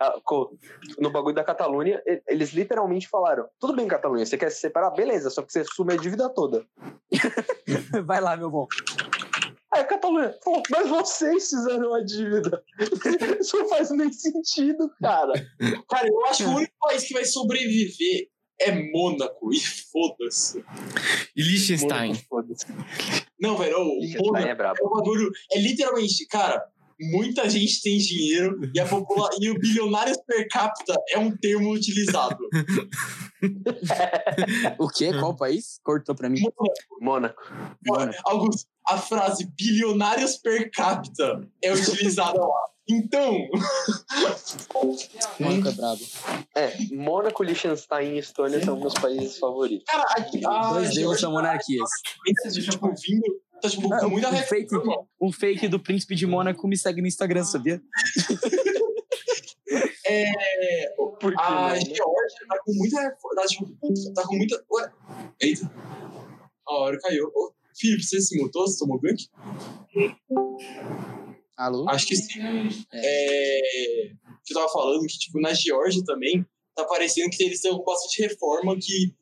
no 0.99 1.09
bagulho 1.09 1.35
da 1.35 1.43
Catalunha, 1.43 2.01
eles 2.27 2.51
literalmente 2.51 3.07
falaram: 3.07 3.47
tudo 3.59 3.73
bem, 3.75 3.87
Catalunha, 3.87 4.25
você 4.25 4.37
quer 4.37 4.49
se 4.49 4.59
separar? 4.59 4.91
Beleza, 4.91 5.29
só 5.29 5.41
que 5.41 5.51
você 5.51 5.59
assume 5.59 5.93
a 5.93 5.97
dívida 5.97 6.29
toda. 6.29 6.65
vai 8.05 8.19
lá, 8.19 8.35
meu 8.35 8.49
bom. 8.49 8.67
Aí 9.73 9.81
a 9.81 9.85
Catalunha 9.85 10.33
falou, 10.43 10.63
mas 10.69 10.89
vocês 10.89 11.49
fizeram 11.49 11.93
a 11.93 12.03
dívida. 12.03 12.63
Isso 13.39 13.57
não 13.57 13.67
faz 13.67 13.91
nem 13.91 14.11
sentido, 14.11 14.89
cara. 15.01 15.33
Cara, 15.89 16.07
eu 16.07 16.25
acho 16.25 16.43
que 16.43 16.49
o 16.49 16.55
único 16.55 16.73
país 16.79 17.03
que 17.03 17.13
vai 17.13 17.25
sobreviver 17.25 18.29
é 18.59 18.71
Mônaco, 18.91 19.53
e 19.53 19.59
foda-se. 19.59 20.63
E 21.35 21.43
Liechtenstein. 21.43 22.13
Não, 23.39 23.57
velho, 23.57 23.77
o 23.77 23.99
Mônaco 24.23 24.47
é, 24.47 24.55
brabo. 24.55 24.79
é 24.81 24.85
um 24.85 24.89
bagulho. 24.89 25.31
É 25.51 25.59
literalmente, 25.59 26.25
cara, 26.27 26.65
muita 26.99 27.49
gente 27.49 27.81
tem 27.81 27.97
dinheiro 27.97 28.59
e, 28.73 28.79
a 28.79 28.85
popula 28.85 29.29
e 29.39 29.49
o 29.49 29.59
bilionários 29.59 30.17
per 30.25 30.47
capita 30.49 30.95
é 31.11 31.19
um 31.19 31.35
termo 31.35 31.71
utilizado. 31.71 32.37
o 34.79 34.87
quê? 34.89 35.11
Qual 35.13 35.35
país? 35.35 35.79
Cortou 35.83 36.15
pra 36.15 36.29
mim. 36.29 36.41
Mônaco. 36.99 37.41
Mônaco. 37.85 38.21
Augusto, 38.25 38.67
a 38.85 38.97
frase 38.97 39.51
bilionários 39.57 40.37
per 40.37 40.71
capita 40.71 41.47
é 41.61 41.73
utilizada 41.73 42.39
lá. 42.39 42.61
Então. 42.89 43.37
Mônaco 45.39 45.67
é 45.67 45.71
brabo. 45.71 46.01
É, 46.55 46.77
Mônaco, 46.95 47.43
Liechtenstein 47.43 48.15
e 48.15 48.19
Estônia 48.19 48.63
são 48.63 48.79
meus 48.79 48.93
países 48.93 49.37
favoritos. 49.37 49.83
Cara, 49.85 50.05
aqui, 50.17 50.41
ah, 50.45 50.73
Dois 50.73 50.93
deuses 50.93 51.19
são 51.19 51.31
monarquias. 51.31 51.89
Tipo, 52.53 52.87
vindo 52.87 53.41
Tá, 53.61 53.69
tipo, 53.69 53.87
com 53.89 54.09
muita 54.09 54.29
um 54.29 54.37
fake, 54.37 54.75
um 55.19 55.31
fake 55.31 55.67
do 55.67 55.79
príncipe 55.79 56.15
de 56.15 56.27
Mônaco 56.27 56.67
me 56.67 56.77
segue 56.77 57.01
no 57.01 57.07
Instagram, 57.07 57.43
sabia? 57.43 57.81
é, 60.05 60.31
a 61.37 61.73
né? 61.73 61.79
Georgia 61.81 62.47
tá 62.47 62.59
com 62.63 62.71
muita. 62.73 63.17
Tá, 63.35 63.41
tipo, 63.47 63.65
tá 64.13 64.23
com 64.27 64.35
muita. 64.35 64.63
Ué, 64.71 64.93
eita. 65.41 65.71
A 66.67 66.73
hora 66.73 66.99
caiu. 66.99 67.31
Ô, 67.33 67.51
Felipe, 67.75 68.03
você 68.03 68.21
se 68.21 68.39
mutou? 68.39 68.67
Você 68.67 68.77
tomou 68.79 68.99
gank? 68.99 69.27
Alô? 71.57 71.89
Acho 71.89 72.05
que 72.07 72.15
sim. 72.15 72.39
É. 72.93 72.93
é. 72.93 74.11
Que 74.45 74.53
eu 74.53 74.57
tava 74.57 74.71
falando 74.71 75.01
que, 75.07 75.17
tipo, 75.17 75.41
na 75.41 75.51
Geórgia 75.53 76.03
também, 76.05 76.45
tá 76.75 76.85
parecendo 76.85 77.31
que 77.31 77.43
eles 77.43 77.61
têm 77.61 77.75
bastante 77.83 78.21
reforma 78.21 78.77
que 78.77 79.15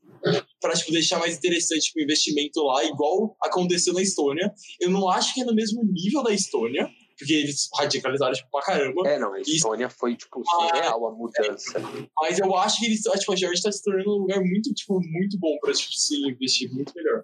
para 0.59 0.73
tipo, 0.73 0.91
deixar 0.91 1.19
mais 1.19 1.37
interessante 1.37 1.91
o 1.95 2.01
investimento 2.01 2.61
lá, 2.63 2.83
igual 2.83 3.35
aconteceu 3.41 3.93
na 3.93 4.01
Estônia. 4.01 4.51
Eu 4.79 4.89
não 4.89 5.09
acho 5.09 5.33
que 5.33 5.41
é 5.41 5.45
no 5.45 5.53
mesmo 5.53 5.83
nível 5.83 6.23
da 6.23 6.33
Estônia, 6.33 6.89
porque 7.17 7.33
eles 7.33 7.69
radicalizaram 7.77 8.33
tipo, 8.33 8.49
pra 8.51 8.61
caramba. 8.61 9.07
É, 9.07 9.19
não, 9.19 9.33
a 9.33 9.39
Estônia 9.39 9.85
e... 9.85 9.89
foi, 9.89 10.15
tipo, 10.15 10.43
surreal 10.43 11.07
a 11.07 11.11
mudança. 11.11 11.77
É, 11.77 12.07
mas 12.19 12.39
eu 12.39 12.55
acho 12.55 12.79
que 12.79 12.85
eles, 12.85 13.01
tipo, 13.01 13.33
a 13.33 13.35
Georgia 13.35 13.63
tá 13.63 13.71
se 13.71 13.83
tornando 13.83 14.15
um 14.15 14.19
lugar 14.19 14.39
muito, 14.41 14.73
tipo, 14.73 14.99
muito 15.01 15.37
bom 15.39 15.57
pra 15.61 15.73
tipo, 15.73 15.93
se 15.93 16.15
investir, 16.29 16.71
muito 16.73 16.93
melhor. 16.95 17.23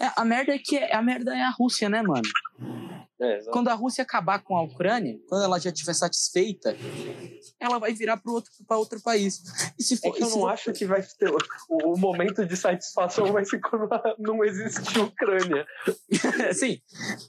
É, 0.00 0.10
a 0.16 0.24
merda 0.24 0.54
é 0.54 0.58
que 0.58 0.76
a 0.76 1.02
merda 1.02 1.34
é 1.34 1.42
a 1.42 1.50
Rússia, 1.50 1.88
né, 1.88 2.02
mano? 2.02 2.22
É, 3.18 3.40
quando 3.50 3.68
a 3.68 3.74
Rússia 3.74 4.02
acabar 4.02 4.40
com 4.40 4.54
a 4.56 4.62
Ucrânia, 4.62 5.18
quando 5.26 5.44
ela 5.44 5.58
já 5.58 5.70
estiver 5.70 5.94
satisfeita, 5.94 6.76
ela 7.58 7.78
vai 7.78 7.94
virar 7.94 8.18
para 8.18 8.30
outro, 8.30 8.52
outro 8.68 9.00
país. 9.00 9.42
E 9.78 9.82
se 9.82 9.96
for, 9.96 10.08
é 10.08 10.12
que 10.12 10.22
eu 10.22 10.28
não 10.28 10.40
for... 10.40 10.48
acho 10.48 10.70
que 10.72 10.84
vai 10.84 11.02
ter. 11.02 11.30
O, 11.30 11.94
o, 11.94 11.98
momento 11.98 12.44
de 12.44 12.54
satisfação 12.54 13.32
vai 13.32 13.44
ser 13.46 13.58
quando 13.60 13.88
não 14.18 14.44
existe 14.44 14.98
Ucrânia. 14.98 15.66
Sim. 16.52 16.78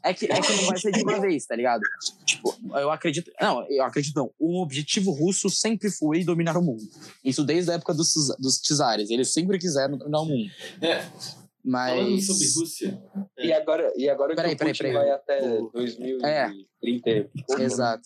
É 0.03 0.13
que, 0.13 0.25
é 0.25 0.41
que 0.41 0.53
não 0.53 0.65
vai 0.65 0.77
ser 0.77 0.91
de 0.91 1.03
uma 1.03 1.21
vez, 1.21 1.45
tá 1.45 1.55
ligado? 1.55 1.81
Tipo, 2.25 2.53
eu 2.75 2.91
acredito. 2.91 3.31
Não, 3.39 3.65
eu 3.69 3.83
acredito 3.83 4.15
não. 4.15 4.33
O 4.37 4.61
objetivo 4.61 5.11
russo 5.11 5.49
sempre 5.49 5.89
foi 5.89 6.25
dominar 6.25 6.57
o 6.57 6.61
mundo. 6.61 6.83
Isso 7.23 7.45
desde 7.45 7.71
a 7.71 7.75
época 7.75 7.93
dos, 7.93 8.13
dos 8.37 8.59
czares. 8.59 9.09
Eles 9.09 9.31
sempre 9.31 9.57
quiseram 9.57 9.97
dominar 9.97 10.19
o 10.19 10.25
mundo. 10.25 10.51
É. 10.81 11.05
Mas... 11.63 11.95
Falando 11.95 12.21
sobre 12.21 12.47
Rússia. 12.59 13.01
É. 13.37 13.47
E 13.47 13.53
agora, 13.53 13.93
e 13.95 14.09
agora 14.09 14.35
peraí, 14.35 14.55
que 14.55 14.63
o 14.63 14.67
Putin 14.67 14.83
peraí, 14.83 14.93
peraí. 14.93 15.07
vai 15.07 15.15
até 15.15 15.59
o... 15.59 15.69
2030. 15.73 16.27
É. 16.27 17.63
Exato. 17.63 18.03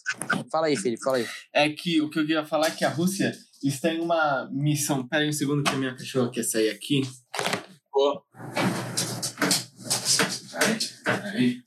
Fala 0.52 0.68
aí, 0.68 0.76
Felipe, 0.76 1.04
fala 1.04 1.18
aí. 1.18 1.26
É 1.54 1.70
que 1.70 2.02
o 2.02 2.10
que 2.10 2.20
eu 2.20 2.26
queria 2.26 2.46
falar 2.46 2.68
é 2.68 2.72
que 2.72 2.86
a 2.86 2.90
Rússia 2.90 3.32
está 3.64 3.94
em 3.94 4.02
uma 4.02 4.50
missão. 4.52 5.08
Pera 5.08 5.24
aí 5.24 5.30
um 5.30 5.34
segundo 5.34 5.64
que 5.64 5.72
a 5.72 5.78
minha 5.78 5.96
cachorra 5.96 6.32
quer 6.32 6.44
sair 6.44 6.70
aqui. 6.70 7.02
Pô. 7.92 8.24
Peraí, 11.04 11.62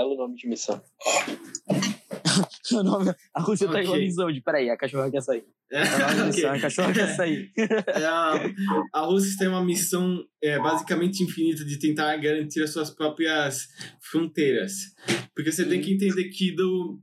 Belo 0.00 0.16
nome 0.16 0.34
de 0.34 0.48
missão. 0.48 0.82
o 2.72 2.82
nome, 2.82 3.14
a 3.34 3.42
Rússia 3.42 3.68
okay. 3.68 3.84
tá 3.84 3.98
igual 3.98 4.32
de. 4.32 4.40
Peraí, 4.40 4.70
a 4.70 4.76
cachorra 4.78 5.10
quer 5.10 5.20
sair. 5.20 5.44
É, 5.70 5.82
okay. 6.26 6.46
a 6.46 6.58
cachorra 6.58 6.94
quer 6.94 7.14
sair. 7.14 7.52
É, 7.86 8.06
a, 8.06 8.32
a 8.94 9.00
Rússia 9.02 9.36
tem 9.38 9.48
uma 9.48 9.62
missão 9.62 10.24
é, 10.42 10.58
basicamente 10.58 11.22
infinita 11.22 11.66
de 11.66 11.78
tentar 11.78 12.16
garantir 12.16 12.62
as 12.62 12.70
suas 12.70 12.88
próprias 12.88 13.68
fronteiras. 14.00 14.72
Porque 15.36 15.52
você 15.52 15.66
tem 15.66 15.82
que 15.82 15.92
entender 15.92 16.30
que 16.30 16.50
do, 16.50 16.98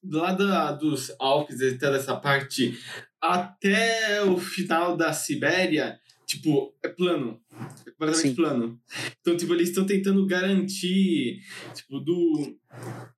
do 0.00 0.18
lado 0.18 0.46
da, 0.46 0.70
dos 0.70 1.12
Alpes, 1.18 1.60
até 1.60 1.90
dessa 1.90 2.14
parte, 2.14 2.78
até 3.20 4.22
o 4.22 4.38
final 4.38 4.96
da 4.96 5.12
Sibéria, 5.12 5.98
tipo, 6.32 6.74
é 6.82 6.88
plano. 6.88 7.40
É 7.86 7.90
completamente 7.90 8.28
Sim. 8.28 8.34
plano. 8.34 8.80
Então, 9.20 9.36
tipo, 9.36 9.52
eles 9.54 9.68
estão 9.68 9.84
tentando 9.84 10.26
garantir, 10.26 11.40
tipo, 11.74 12.00
do 12.00 12.56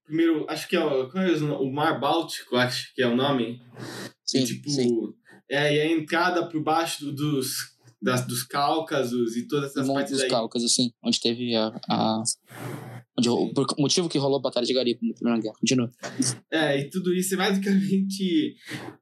primeiro, 0.04 0.46
acho 0.48 0.68
que 0.68 0.76
é 0.76 0.84
o, 0.84 1.08
qual 1.08 1.24
é 1.24 1.32
o 1.32 1.72
Mar 1.72 2.00
Báltico, 2.00 2.56
acho 2.56 2.94
que 2.94 3.02
é 3.02 3.06
o 3.06 3.16
nome. 3.16 3.60
Sim, 4.24 4.40
e, 4.40 4.46
tipo, 4.46 4.68
sim. 4.68 4.88
É, 5.48 5.74
e 5.74 5.80
a 5.80 5.92
entrada 5.92 6.48
por 6.48 6.62
baixo 6.62 7.12
dos, 7.12 7.74
das, 8.00 8.26
dos 8.26 8.42
Cáucasos 8.42 9.36
e 9.36 9.46
todas 9.46 9.70
essas 9.70 9.88
partes 9.88 10.12
dos 10.12 10.22
aí. 10.22 10.30
Cáucasos, 10.30 10.74
sim. 10.74 10.90
Onde 11.02 11.20
teve 11.20 11.54
a... 11.54 11.68
a... 11.88 12.22
Onde, 13.16 13.28
por 13.54 13.66
motivo 13.78 14.08
que 14.08 14.18
rolou 14.18 14.38
a 14.38 14.42
Batalha 14.42 14.66
de 14.66 14.74
Garipo 14.74 15.06
na 15.06 15.14
Primeira 15.14 15.40
Guerra. 15.40 15.54
Continua. 15.60 15.90
É, 16.50 16.80
e 16.80 16.90
tudo 16.90 17.14
isso 17.14 17.34
é 17.34 17.36
basicamente... 17.36 18.56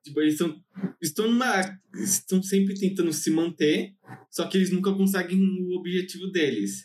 Tipo, 0.04 0.20
eles 0.20 0.34
estão, 0.34 0.54
estão, 1.00 1.30
numa, 1.30 1.78
estão 1.94 2.42
sempre 2.42 2.74
tentando 2.74 3.12
se 3.12 3.30
manter, 3.30 3.94
só 4.30 4.46
que 4.46 4.58
eles 4.58 4.70
nunca 4.70 4.92
conseguem 4.92 5.40
o 5.40 5.78
objetivo 5.78 6.26
deles. 6.26 6.84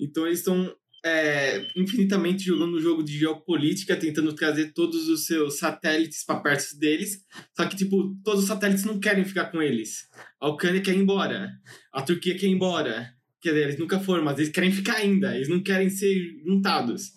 Então 0.00 0.26
eles 0.26 0.40
estão 0.40 0.74
é, 1.04 1.66
infinitamente 1.76 2.44
jogando 2.44 2.76
um 2.76 2.80
jogo 2.80 3.02
de 3.04 3.18
geopolítica, 3.18 3.96
tentando 3.96 4.32
trazer 4.32 4.72
todos 4.72 5.06
os 5.08 5.26
seus 5.26 5.58
satélites 5.58 6.24
para 6.24 6.40
perto 6.40 6.78
deles. 6.78 7.20
Só 7.54 7.66
que, 7.66 7.76
tipo, 7.76 8.16
todos 8.24 8.42
os 8.42 8.48
satélites 8.48 8.84
não 8.84 8.98
querem 8.98 9.24
ficar 9.24 9.50
com 9.50 9.60
eles. 9.60 10.08
A 10.40 10.48
Ucrânia 10.48 10.80
quer 10.80 10.94
ir 10.94 11.00
embora. 11.00 11.50
A 11.92 12.00
Turquia 12.02 12.36
quer 12.36 12.46
ir 12.46 12.52
embora. 12.52 13.12
Quer 13.44 13.50
dizer, 13.50 13.62
eles 13.64 13.78
nunca 13.78 14.00
foram, 14.00 14.24
mas 14.24 14.38
eles 14.38 14.50
querem 14.50 14.72
ficar 14.72 14.94
ainda. 14.94 15.36
Eles 15.36 15.50
não 15.50 15.62
querem 15.62 15.90
ser 15.90 16.40
juntados. 16.46 17.12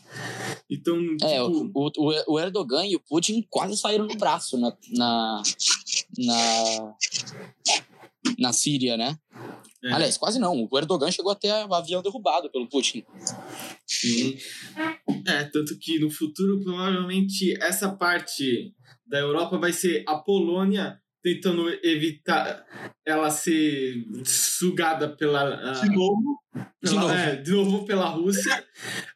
Então, 0.70 0.98
é, 1.22 1.42
tipo... 1.42 1.72
o, 1.74 1.92
o, 1.96 2.34
o 2.34 2.38
Erdogan 2.38 2.86
e 2.86 2.98
o 2.98 3.00
Putin 3.00 3.48
quase 3.50 3.78
saíram 3.78 4.06
no 4.06 4.18
braço 4.18 4.58
na, 4.58 4.76
na, 4.92 5.42
na, 6.18 6.94
na 8.38 8.52
Síria, 8.52 8.98
né? 8.98 9.18
É. 9.82 9.94
Aliás, 9.94 10.18
quase 10.18 10.38
não. 10.38 10.68
O 10.70 10.78
Erdogan 10.78 11.10
chegou 11.12 11.32
até 11.32 11.66
o 11.66 11.74
avião 11.74 12.02
derrubado 12.02 12.52
pelo 12.52 12.68
Putin. 12.68 13.06
Sim. 13.86 14.38
É, 15.26 15.46
tanto 15.46 15.80
que 15.80 15.98
no 15.98 16.10
futuro, 16.10 16.62
provavelmente, 16.62 17.58
essa 17.64 17.90
parte 17.90 18.76
da 19.06 19.20
Europa 19.20 19.58
vai 19.58 19.72
ser 19.72 20.04
a 20.06 20.16
Polônia 20.18 21.00
tentando 21.24 21.70
evitar 21.84 22.66
ela 23.06 23.30
ser 23.30 24.06
sugada 24.24 25.10
pela. 25.10 25.74
De 25.82 25.90
novo? 25.90 26.40
Pela, 26.54 26.72
de, 26.84 26.96
novo. 26.96 27.14
É, 27.14 27.36
de 27.36 27.52
novo 27.52 27.86
pela 27.86 28.10
Rússia. 28.10 28.64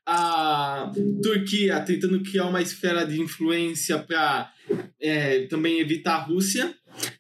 A 0.06 0.92
Turquia 1.24 1.80
tentando 1.82 2.22
criar 2.24 2.48
uma 2.48 2.62
esfera 2.62 3.06
de 3.06 3.20
influência 3.20 4.00
para 4.00 4.52
é, 5.00 5.46
também 5.48 5.80
evitar 5.80 6.16
a 6.16 6.24
Rússia. 6.24 6.76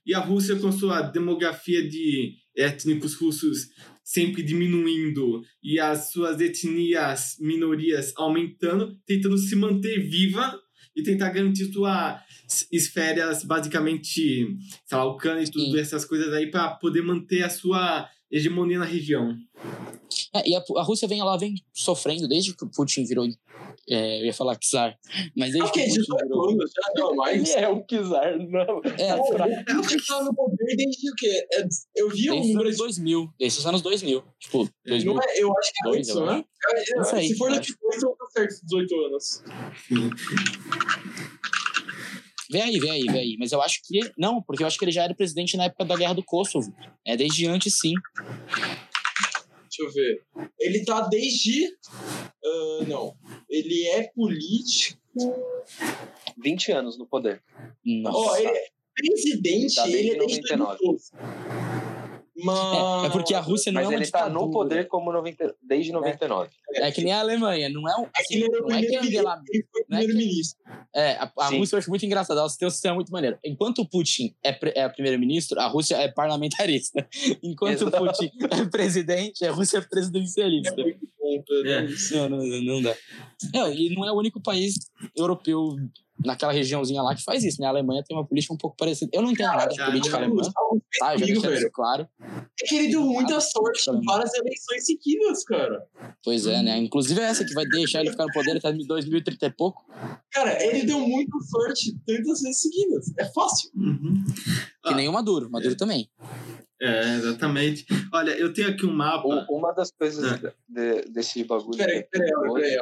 E 0.05 0.13
a 0.13 0.19
Rússia, 0.19 0.57
com 0.57 0.71
sua 0.71 1.01
demografia 1.01 1.87
de 1.87 2.33
étnicos 2.55 3.15
russos 3.15 3.69
sempre 4.03 4.43
diminuindo 4.43 5.41
e 5.63 5.79
as 5.79 6.11
suas 6.11 6.41
etnias, 6.41 7.37
minorias 7.39 8.11
aumentando, 8.17 8.97
tentando 9.05 9.37
se 9.37 9.55
manter 9.55 9.99
viva 9.99 10.59
e 10.95 11.03
tentar 11.03 11.29
garantir 11.29 11.71
suas 11.71 12.21
esferas, 12.71 13.43
basicamente, 13.43 14.57
sei 14.85 14.97
lá, 14.97 15.05
o 15.05 15.17
cano 15.17 15.41
e 15.41 15.49
tudo, 15.49 15.71
Sim. 15.71 15.79
essas 15.79 16.05
coisas 16.05 16.33
aí, 16.33 16.49
para 16.49 16.71
poder 16.71 17.01
manter 17.01 17.43
a 17.43 17.49
sua 17.49 18.09
hegemonia 18.29 18.79
na 18.79 18.85
região. 18.85 19.37
É, 20.33 20.49
e 20.49 20.55
a, 20.55 20.63
a 20.77 20.83
Rússia 20.83 21.07
vem 21.07 21.21
lá 21.21 21.37
vem 21.37 21.55
sofrendo 21.73 22.27
desde 22.27 22.55
que 22.55 22.63
o 22.63 22.69
Putin 22.69 23.05
virou 23.05 23.25
é, 23.89 24.21
eu 24.21 24.25
ia 24.25 24.33
falar 24.33 24.57
czar, 24.57 24.97
mas 25.35 25.51
desde 25.51 25.69
okay, 25.69 25.85
que 25.85 26.01
o 26.01 26.05
Putin 26.05 26.27
virou... 26.27 26.59
já 26.59 26.93
não 26.95 27.15
mais. 27.15 27.55
é 27.55 27.69
o 27.69 27.83
czar, 27.83 28.37
não. 28.37 28.81
É, 28.97 29.15
o 29.15 29.81
Putin 29.81 29.97
tá 30.07 30.23
no 30.23 30.35
poder 30.35 30.75
desde 30.75 31.09
o 31.09 31.15
quê? 31.15 31.47
É, 31.53 31.65
eu 31.95 32.09
vi 32.09 32.31
um 32.31 32.39
número... 32.47 32.63
Desde 32.63 32.81
os 32.81 32.87
anos 32.87 32.95
2000, 32.97 33.33
desde 33.39 33.59
os 33.59 33.67
anos 33.67 33.81
2000. 33.81 34.23
Tipo, 34.39 34.69
2000. 34.85 35.13
Não 35.13 35.21
é, 35.21 35.39
eu 35.39 35.57
acho 35.57 35.71
que 35.71 35.87
é 35.87 35.91
dois, 35.91 36.07
isso, 36.07 36.25
né? 36.25 36.43
É, 36.75 37.21
se 37.21 37.37
for 37.37 37.51
daqui 37.51 37.73
dois, 37.81 38.03
eu 38.03 38.15
tô 38.17 38.29
certo, 38.29 38.55
18 38.63 38.95
anos. 39.05 39.43
Vem 42.51 42.61
aí, 42.61 42.79
vem 42.79 42.91
aí, 42.91 43.03
vem 43.03 43.21
aí. 43.21 43.35
Mas 43.39 43.53
eu 43.53 43.61
acho 43.61 43.79
que. 43.83 43.99
Não, 44.17 44.41
porque 44.41 44.61
eu 44.61 44.67
acho 44.67 44.77
que 44.77 44.83
ele 44.83 44.91
já 44.91 45.03
era 45.03 45.15
presidente 45.15 45.55
na 45.55 45.65
época 45.65 45.85
da 45.85 45.95
guerra 45.95 46.13
do 46.13 46.23
Kosovo. 46.23 46.73
É 47.05 47.15
desde 47.15 47.47
antes, 47.47 47.77
sim. 47.79 47.93
Deixa 49.71 49.83
eu 49.83 49.91
ver. 49.91 50.21
Ele 50.59 50.83
tá 50.83 51.07
desde. 51.07 51.65
Uh, 52.43 52.85
não. 52.87 53.15
Ele 53.49 53.87
é 53.87 54.03
político. 54.13 54.99
20 56.37 56.71
anos 56.73 56.97
no 56.97 57.07
poder. 57.07 57.41
Nossa. 57.85 58.17
Ó, 58.17 58.37
ele 58.37 58.47
é 58.47 58.65
presidente, 58.93 59.75
tá 59.75 59.87
ele 59.87 60.09
é 60.09 60.17
desde 60.17 60.41
2012. 60.41 61.11
Mas... 62.43 63.03
É, 63.03 63.07
é, 63.07 63.09
porque 63.09 63.33
a 63.33 63.39
Rússia 63.39 63.71
não 63.71 63.81
Mas 63.81 63.85
é 63.85 63.87
uma 63.89 63.95
ele 63.95 64.05
ditadura. 64.05 64.33
tá 64.33 64.39
no 64.39 64.51
poder 64.51 64.87
como 64.87 65.11
90, 65.11 65.55
desde 65.61 65.91
99. 65.91 66.49
É, 66.75 66.87
é 66.87 66.91
que 66.91 67.03
nem 67.03 67.13
a 67.13 67.19
Alemanha, 67.19 67.69
não 67.69 67.87
é 67.87 67.97
um. 67.97 68.07
Assim, 68.15 68.39
não 68.39 68.75
é 68.75 68.81
que 68.81 68.91
não 69.89 69.97
é 69.97 70.05
que, 70.05 70.41
é, 70.95 71.11
a, 71.13 71.31
a 71.37 71.47
Rússia 71.49 71.75
eu 71.75 71.79
acho 71.79 71.89
muito 71.89 72.05
engraçada, 72.05 72.39
ela 72.39 72.49
tem 72.57 72.67
um 72.67 72.71
sistema 72.71 72.95
muito 72.95 73.11
maneiro. 73.11 73.37
Enquanto 73.43 73.79
o 73.79 73.89
Putin 73.89 74.35
é, 74.43 74.57
é 74.75 74.89
primeiro-ministro, 74.89 75.59
a 75.59 75.67
Rússia 75.67 75.95
é 75.95 76.07
parlamentarista. 76.07 77.07
Enquanto 77.43 77.83
Exato. 77.83 78.03
o 78.03 78.07
Putin 78.07 78.31
é 78.49 78.65
presidente, 78.69 79.45
a 79.45 79.51
Rússia 79.51 79.77
é 79.77 79.81
presidencialista. 79.81 80.81
É. 80.81 81.87
Não, 82.11 82.29
não, 82.29 82.61
não 82.61 82.81
dá. 82.81 82.91
É, 82.91 83.73
e 83.73 83.95
não 83.95 84.05
é 84.05 84.11
o 84.11 84.17
único 84.17 84.41
país 84.41 84.75
europeu 85.15 85.75
naquela 86.25 86.51
regiãozinha 86.51 87.01
lá 87.01 87.15
que 87.15 87.23
faz 87.23 87.43
isso, 87.43 87.61
né? 87.61 87.67
A 87.67 87.69
Alemanha 87.69 88.03
tem 88.03 88.15
uma 88.15 88.25
política 88.25 88.53
um 88.53 88.57
pouco 88.57 88.75
parecida. 88.75 89.11
Eu 89.13 89.21
não 89.21 89.31
entendo 89.31 89.47
nada 89.47 89.67
de 89.67 89.83
política 89.83 90.17
alemã, 90.17 90.41
tá? 90.99 91.17
Já 91.17 91.25
deixei 91.25 91.53
isso 91.53 91.71
claro. 91.71 92.07
É 92.19 92.67
que 92.67 92.75
ele 92.75 92.89
deu 92.89 93.01
muita 93.01 93.39
sorte 93.39 93.89
em 93.89 94.01
várias 94.03 94.33
eleições 94.33 94.85
seguidas, 94.85 95.43
cara. 95.43 95.83
Pois 96.23 96.45
é, 96.45 96.61
né? 96.61 96.77
Inclusive 96.77 97.19
é 97.19 97.23
essa 97.23 97.45
que 97.45 97.53
vai 97.53 97.65
deixar 97.65 98.01
ele 98.01 98.11
ficar 98.11 98.25
no 98.25 98.33
poder 98.33 98.57
até 98.57 98.71
2030 98.71 99.45
e 99.45 99.51
pouco. 99.51 99.85
Cara, 100.31 100.63
ele 100.63 100.85
deu 100.85 100.99
muita 100.99 101.37
sorte 101.39 101.95
tantas 102.05 102.41
vezes 102.41 102.61
seguidas. 102.61 103.11
É 103.17 103.25
fácil. 103.25 103.69
Uhum. 103.75 104.23
Que 104.83 104.93
ah, 104.93 104.95
nem 104.95 105.07
o 105.07 105.13
Maduro. 105.13 105.49
Maduro 105.49 105.73
é. 105.73 105.77
também. 105.77 106.09
É, 106.81 107.15
exatamente. 107.17 107.85
Olha, 108.11 108.31
eu 108.31 108.51
tenho 108.51 108.69
aqui 108.69 108.87
um 108.87 108.93
mapa. 108.93 109.45
Uma 109.49 109.71
das 109.71 109.91
coisas 109.91 110.43
é. 110.43 110.53
de, 110.67 111.11
desse 111.11 111.43
bagulho. 111.43 111.77
Peraí, 111.77 112.03
peraí, 112.09 112.31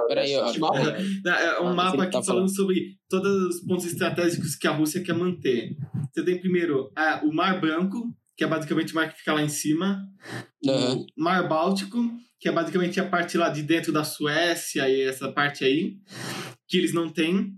peraí. 0.07 0.31
É, 0.31 0.38
é 0.38 1.61
um 1.61 1.67
ah, 1.67 1.73
mapa 1.73 2.03
aqui 2.03 2.13
tá 2.13 2.23
falando 2.23 2.47
sobre 2.47 2.97
todos 3.09 3.55
os 3.55 3.61
pontos 3.65 3.85
estratégicos 3.85 4.55
que 4.55 4.67
a 4.67 4.71
Rússia 4.71 5.03
quer 5.03 5.13
manter. 5.13 5.76
Você 6.13 6.23
tem 6.23 6.39
primeiro 6.39 6.89
é, 6.97 7.15
o 7.26 7.34
Mar 7.34 7.59
Branco, 7.59 8.07
que 8.38 8.45
é 8.45 8.47
basicamente 8.47 8.93
o 8.93 8.95
mar 8.95 9.11
que 9.11 9.19
fica 9.19 9.34
lá 9.34 9.41
em 9.41 9.49
cima. 9.49 10.01
Uhum. 10.63 11.01
O 11.01 11.05
Mar 11.21 11.45
Báltico, 11.49 11.97
que 12.39 12.47
é 12.47 12.51
basicamente 12.53 13.01
a 13.01 13.05
parte 13.05 13.38
lá 13.38 13.49
de 13.49 13.63
dentro 13.63 13.91
da 13.91 14.05
Suécia 14.05 14.88
e 14.88 15.01
essa 15.01 15.30
parte 15.30 15.65
aí, 15.65 15.97
que 16.69 16.77
eles 16.77 16.93
não 16.93 17.09
têm. 17.09 17.51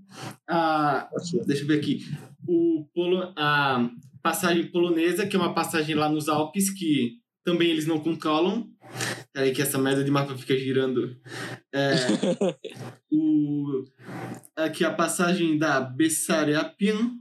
Ah, 0.50 1.08
deixa 1.46 1.62
eu 1.62 1.68
ver 1.68 1.78
aqui. 1.78 2.00
O 2.48 2.88
Polo, 2.96 3.32
a 3.38 3.92
passagem 4.22 4.72
polonesa, 4.72 5.26
que 5.26 5.36
é 5.36 5.40
uma 5.40 5.54
passagem 5.54 5.96
lá 5.96 6.10
nos 6.10 6.30
Alpes, 6.30 6.70
que 6.70 7.22
também 7.44 7.70
eles 7.70 7.86
não 7.86 8.00
controlam. 8.00 8.70
Peraí 9.34 9.52
que 9.52 9.62
essa 9.62 9.78
merda 9.78 10.04
de 10.04 10.12
mapa 10.12 10.38
fica 10.38 10.58
girando. 10.58 11.16
É, 11.74 11.94
o, 13.12 13.84
aqui 14.56 14.84
a 14.84 14.94
passagem 14.94 15.58
da 15.58 15.80
Bessarapian, 15.80 17.12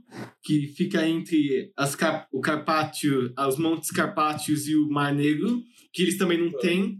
que 0.43 0.67
fica 0.75 1.07
entre 1.07 1.71
as, 1.77 1.97
o 2.31 2.41
Carpátio, 2.41 3.33
os 3.47 3.57
Montes 3.57 3.91
Carpátios 3.91 4.67
e 4.67 4.75
o 4.75 4.89
Mar 4.89 5.13
Negro, 5.13 5.61
que 5.93 6.03
eles 6.03 6.17
também 6.17 6.37
não 6.37 6.51
têm. 6.59 6.99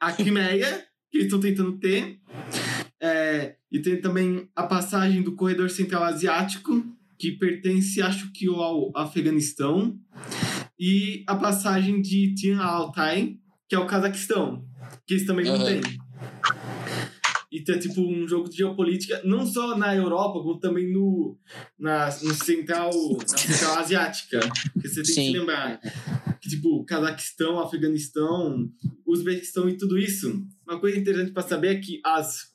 A 0.00 0.12
Crimeia, 0.12 0.86
que 1.10 1.18
eles 1.18 1.26
estão 1.26 1.40
tentando 1.40 1.78
ter. 1.78 2.20
É, 3.00 3.56
e 3.70 3.80
tem 3.80 4.00
também 4.00 4.48
a 4.56 4.62
passagem 4.62 5.22
do 5.22 5.34
Corredor 5.34 5.70
Central 5.70 6.04
Asiático, 6.04 6.84
que 7.18 7.32
pertence, 7.32 8.00
acho 8.00 8.32
que, 8.32 8.46
ao 8.46 8.92
Afeganistão. 8.96 9.98
E 10.78 11.24
a 11.26 11.34
passagem 11.34 12.00
de 12.00 12.34
Tian 12.34 12.60
Altai, 12.60 13.36
que 13.68 13.74
é 13.74 13.78
o 13.78 13.86
Cazaquistão, 13.86 14.64
que 15.06 15.14
eles 15.14 15.26
também 15.26 15.50
uhum. 15.50 15.58
não 15.58 15.66
têm. 15.66 15.80
E 17.50 17.64
tem, 17.64 17.78
tipo, 17.78 18.02
um 18.02 18.28
jogo 18.28 18.48
de 18.48 18.58
geopolítica, 18.58 19.20
não 19.24 19.46
só 19.46 19.76
na 19.76 19.96
Europa, 19.96 20.40
como 20.40 20.60
também 20.60 20.92
no, 20.92 21.36
na, 21.78 22.06
no 22.06 22.34
central, 22.34 22.90
na 23.18 23.38
central 23.38 23.78
asiática. 23.78 24.40
Que 24.80 24.86
você 24.86 25.02
tem 25.02 25.14
Sim. 25.14 25.32
que 25.32 25.38
lembrar. 25.38 25.80
Que, 26.40 26.48
tipo, 26.50 26.84
Cazaquistão, 26.84 27.58
Afeganistão, 27.58 28.70
Uzbequistão 29.06 29.68
e 29.68 29.76
tudo 29.76 29.98
isso. 29.98 30.46
Uma 30.68 30.78
coisa 30.78 30.98
interessante 30.98 31.32
para 31.32 31.48
saber 31.48 31.76
é 31.76 31.80
que 31.80 31.98
as, 32.04 32.52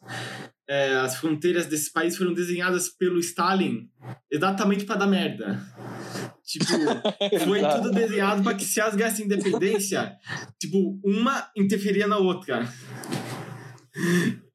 é, 0.69 0.93
as 0.97 1.15
fronteiras 1.15 1.65
desse 1.65 1.91
país 1.91 2.15
foram 2.15 2.31
desenhadas 2.31 2.87
pelo 2.87 3.19
Stalin 3.19 3.89
exatamente 4.31 4.85
para 4.85 4.97
dar 4.97 5.07
merda. 5.07 5.59
Tipo, 6.45 6.65
foi 7.43 7.61
tudo 7.61 7.89
desenhado 7.89 8.43
para 8.43 8.53
que 8.53 8.65
se 8.65 8.79
rasgasse 8.79 9.23
independência, 9.23 10.15
tipo, 10.59 10.99
uma 11.03 11.49
interferia 11.57 12.05
na 12.05 12.19
outra. 12.19 12.71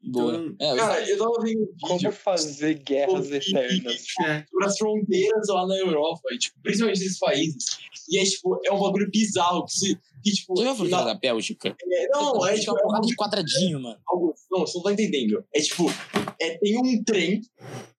Então, 0.05 0.55
é, 0.61 0.77
cara, 0.77 1.11
eu 1.11 1.19
tava 1.19 1.33
vendo 1.43 1.69
como 1.83 2.13
fazer 2.13 2.75
guerras 2.75 3.31
eternas 3.33 4.05
é. 4.25 4.45
sobre 4.49 4.67
as 4.67 4.79
fronteiras 4.79 5.49
lá 5.49 5.67
na 5.67 5.77
Europa, 5.79 6.23
e, 6.31 6.39
tipo, 6.39 6.57
principalmente 6.63 7.01
nesses 7.01 7.19
países. 7.19 7.79
E 8.09 8.19
é 8.19 8.25
tipo, 8.25 8.61
é 8.65 8.73
um 8.73 8.81
bagulho 8.81 9.11
bizarro 9.11 9.65
que 9.65 9.73
se. 9.73 9.99
Que, 10.23 10.33
tipo, 10.33 10.55
Você 10.55 10.73
viu 10.75 10.91
da 10.91 11.15
Bélgica? 11.15 11.77
É, 11.81 12.09
não, 12.09 12.47
é, 12.47 12.59
tipo. 12.59 12.77
É 12.77 12.85
uma 12.85 13.01
de 13.01 13.15
quadradinho, 13.15 13.81
mano. 13.81 13.99
Não, 14.51 14.61
você 14.61 14.79
não 14.79 14.83
tá 14.83 14.93
entendendo. 14.93 15.45
É 15.55 15.61
tipo, 15.61 15.85
é, 16.41 16.59
tem 16.59 16.79
um 16.79 17.05
trem 17.05 17.43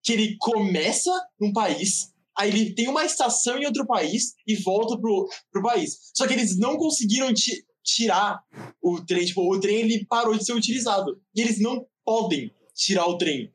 que 0.03 0.14
ele 0.14 0.36
começa 0.40 1.11
num 1.40 1.53
país, 1.53 2.11
aí 2.38 2.49
ele 2.49 2.73
tem 2.73 2.88
uma 2.88 3.06
estação 3.06 3.57
em 3.57 3.65
outro 3.65 3.86
país 3.86 4.34
e 4.48 4.56
volta 4.56 4.98
pro, 4.99 5.30
pro 5.52 5.64
país. 5.64 6.11
Só 6.14 6.27
que 6.27 6.34
eles 6.34 6.57
não 6.57 6.76
conseguiram 6.77 7.34
ti, 7.34 7.64
tirar 7.84 8.41
o 8.81 8.99
trem, 9.06 9.26
tipo, 9.26 9.41
o 9.41 9.60
trem 9.60 9.81
ele 9.81 10.06
parou 10.06 10.38
de 10.38 10.45
ser 10.45 10.53
utilizado. 10.53 11.22
E 11.36 11.41
eles 11.41 11.60
não 11.60 11.86
podem 12.03 12.52
tirar 12.76 13.07
o 13.07 13.18
trem. 13.18 13.52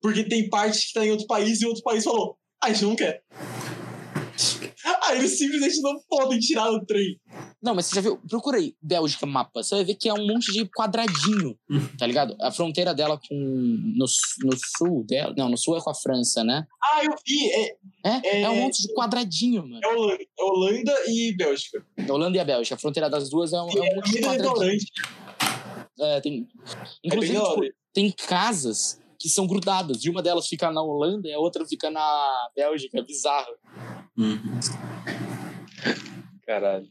Porque 0.00 0.24
tem 0.24 0.48
parte 0.48 0.86
que 0.86 0.92
tá 0.92 1.04
em 1.04 1.10
outro 1.10 1.26
país 1.26 1.60
e 1.60 1.66
outro 1.66 1.82
país 1.82 2.04
falou, 2.04 2.36
ah, 2.62 2.66
a 2.68 2.72
gente 2.72 2.84
não 2.84 2.96
quer. 2.96 3.22
Aí 5.06 5.18
eles 5.18 5.38
simplesmente 5.38 5.80
não 5.80 6.00
podem 6.08 6.38
tirar 6.38 6.70
o 6.70 6.84
trem. 6.84 7.18
Não, 7.62 7.74
mas 7.74 7.86
você 7.86 7.96
já 7.96 8.00
viu? 8.00 8.18
Procura 8.28 8.58
aí, 8.58 8.74
Bélgica 8.82 9.26
mapa. 9.26 9.62
Você 9.62 9.74
vai 9.74 9.84
ver 9.84 9.94
que 9.94 10.08
é 10.08 10.14
um 10.14 10.26
monte 10.26 10.52
de 10.52 10.64
quadradinho, 10.66 11.56
tá 11.98 12.06
ligado? 12.06 12.36
A 12.40 12.50
fronteira 12.50 12.94
dela 12.94 13.18
com. 13.28 13.34
No, 13.34 14.06
no 14.44 14.58
sul 14.76 15.04
dela. 15.06 15.34
Não, 15.36 15.48
no 15.48 15.56
sul 15.56 15.76
é 15.76 15.80
com 15.80 15.90
a 15.90 15.94
França, 15.94 16.42
né? 16.42 16.66
Ah, 16.82 17.04
eu 17.04 17.14
vi. 17.26 17.50
É, 17.50 17.76
é, 18.04 18.20
é, 18.24 18.42
é 18.42 18.50
um 18.50 18.56
monte 18.56 18.82
de 18.82 18.92
quadradinho, 18.94 19.62
mano. 19.62 19.80
É 19.82 19.88
Holanda, 19.88 20.22
é 20.22 20.42
Holanda 20.42 20.94
e 21.08 21.36
Bélgica. 21.36 21.84
Holanda 22.08 22.36
e 22.36 22.40
a 22.40 22.44
Bélgica. 22.44 22.74
A 22.74 22.78
fronteira 22.78 23.08
das 23.08 23.30
duas 23.30 23.52
é 23.52 23.60
um, 23.60 23.68
é 23.68 23.92
um 23.92 23.96
monte 23.96 24.10
de 24.10 24.20
quadradinho. 24.20 24.78
É, 26.00 26.20
tem. 26.20 26.46
Inclusive, 27.02 27.40
tipo, 27.40 27.60
tem 27.92 28.10
casas 28.10 29.00
que 29.18 29.28
são 29.28 29.46
grudadas. 29.46 30.04
E 30.04 30.10
uma 30.10 30.22
delas 30.22 30.46
fica 30.46 30.70
na 30.70 30.82
Holanda 30.82 31.28
e 31.28 31.32
a 31.32 31.38
outra 31.38 31.64
fica 31.66 31.90
na 31.90 32.48
Bélgica. 32.54 32.98
É 32.98 33.02
bizarro. 33.02 33.52
Uhum. 34.16 34.60
Caralho. 36.46 36.88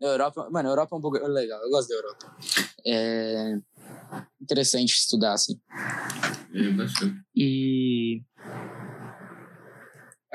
Europa, 0.00 0.48
mano, 0.50 0.68
a 0.68 0.72
Europa 0.72 0.94
é 0.94 0.98
um 0.98 1.00
pouco 1.00 1.18
legal. 1.18 1.60
Eu 1.62 1.70
gosto 1.70 1.88
da 1.88 1.94
Europa. 1.94 2.36
É 2.86 3.58
interessante 4.40 4.90
estudar, 4.90 5.32
assim. 5.32 5.58
É, 6.54 6.70
bastante. 6.70 7.20
E 7.34 8.22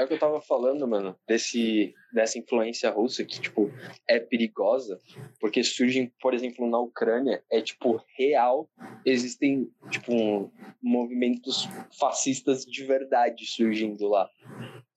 é 0.01 0.03
o 0.03 0.07
que 0.07 0.13
eu 0.15 0.19
tava 0.19 0.41
falando, 0.41 0.87
mano, 0.87 1.15
desse, 1.27 1.93
dessa 2.11 2.39
influência 2.39 2.89
russa 2.89 3.23
que, 3.23 3.39
tipo, 3.39 3.71
é 4.07 4.19
perigosa, 4.19 4.99
porque 5.39 5.63
surgem, 5.63 6.11
por 6.19 6.33
exemplo, 6.33 6.67
na 6.67 6.79
Ucrânia, 6.79 7.43
é, 7.51 7.61
tipo, 7.61 8.03
real, 8.17 8.67
existem, 9.05 9.69
tipo, 9.91 10.51
movimentos 10.81 11.69
fascistas 11.99 12.65
de 12.65 12.83
verdade 12.83 13.45
surgindo 13.45 14.07
lá. 14.07 14.27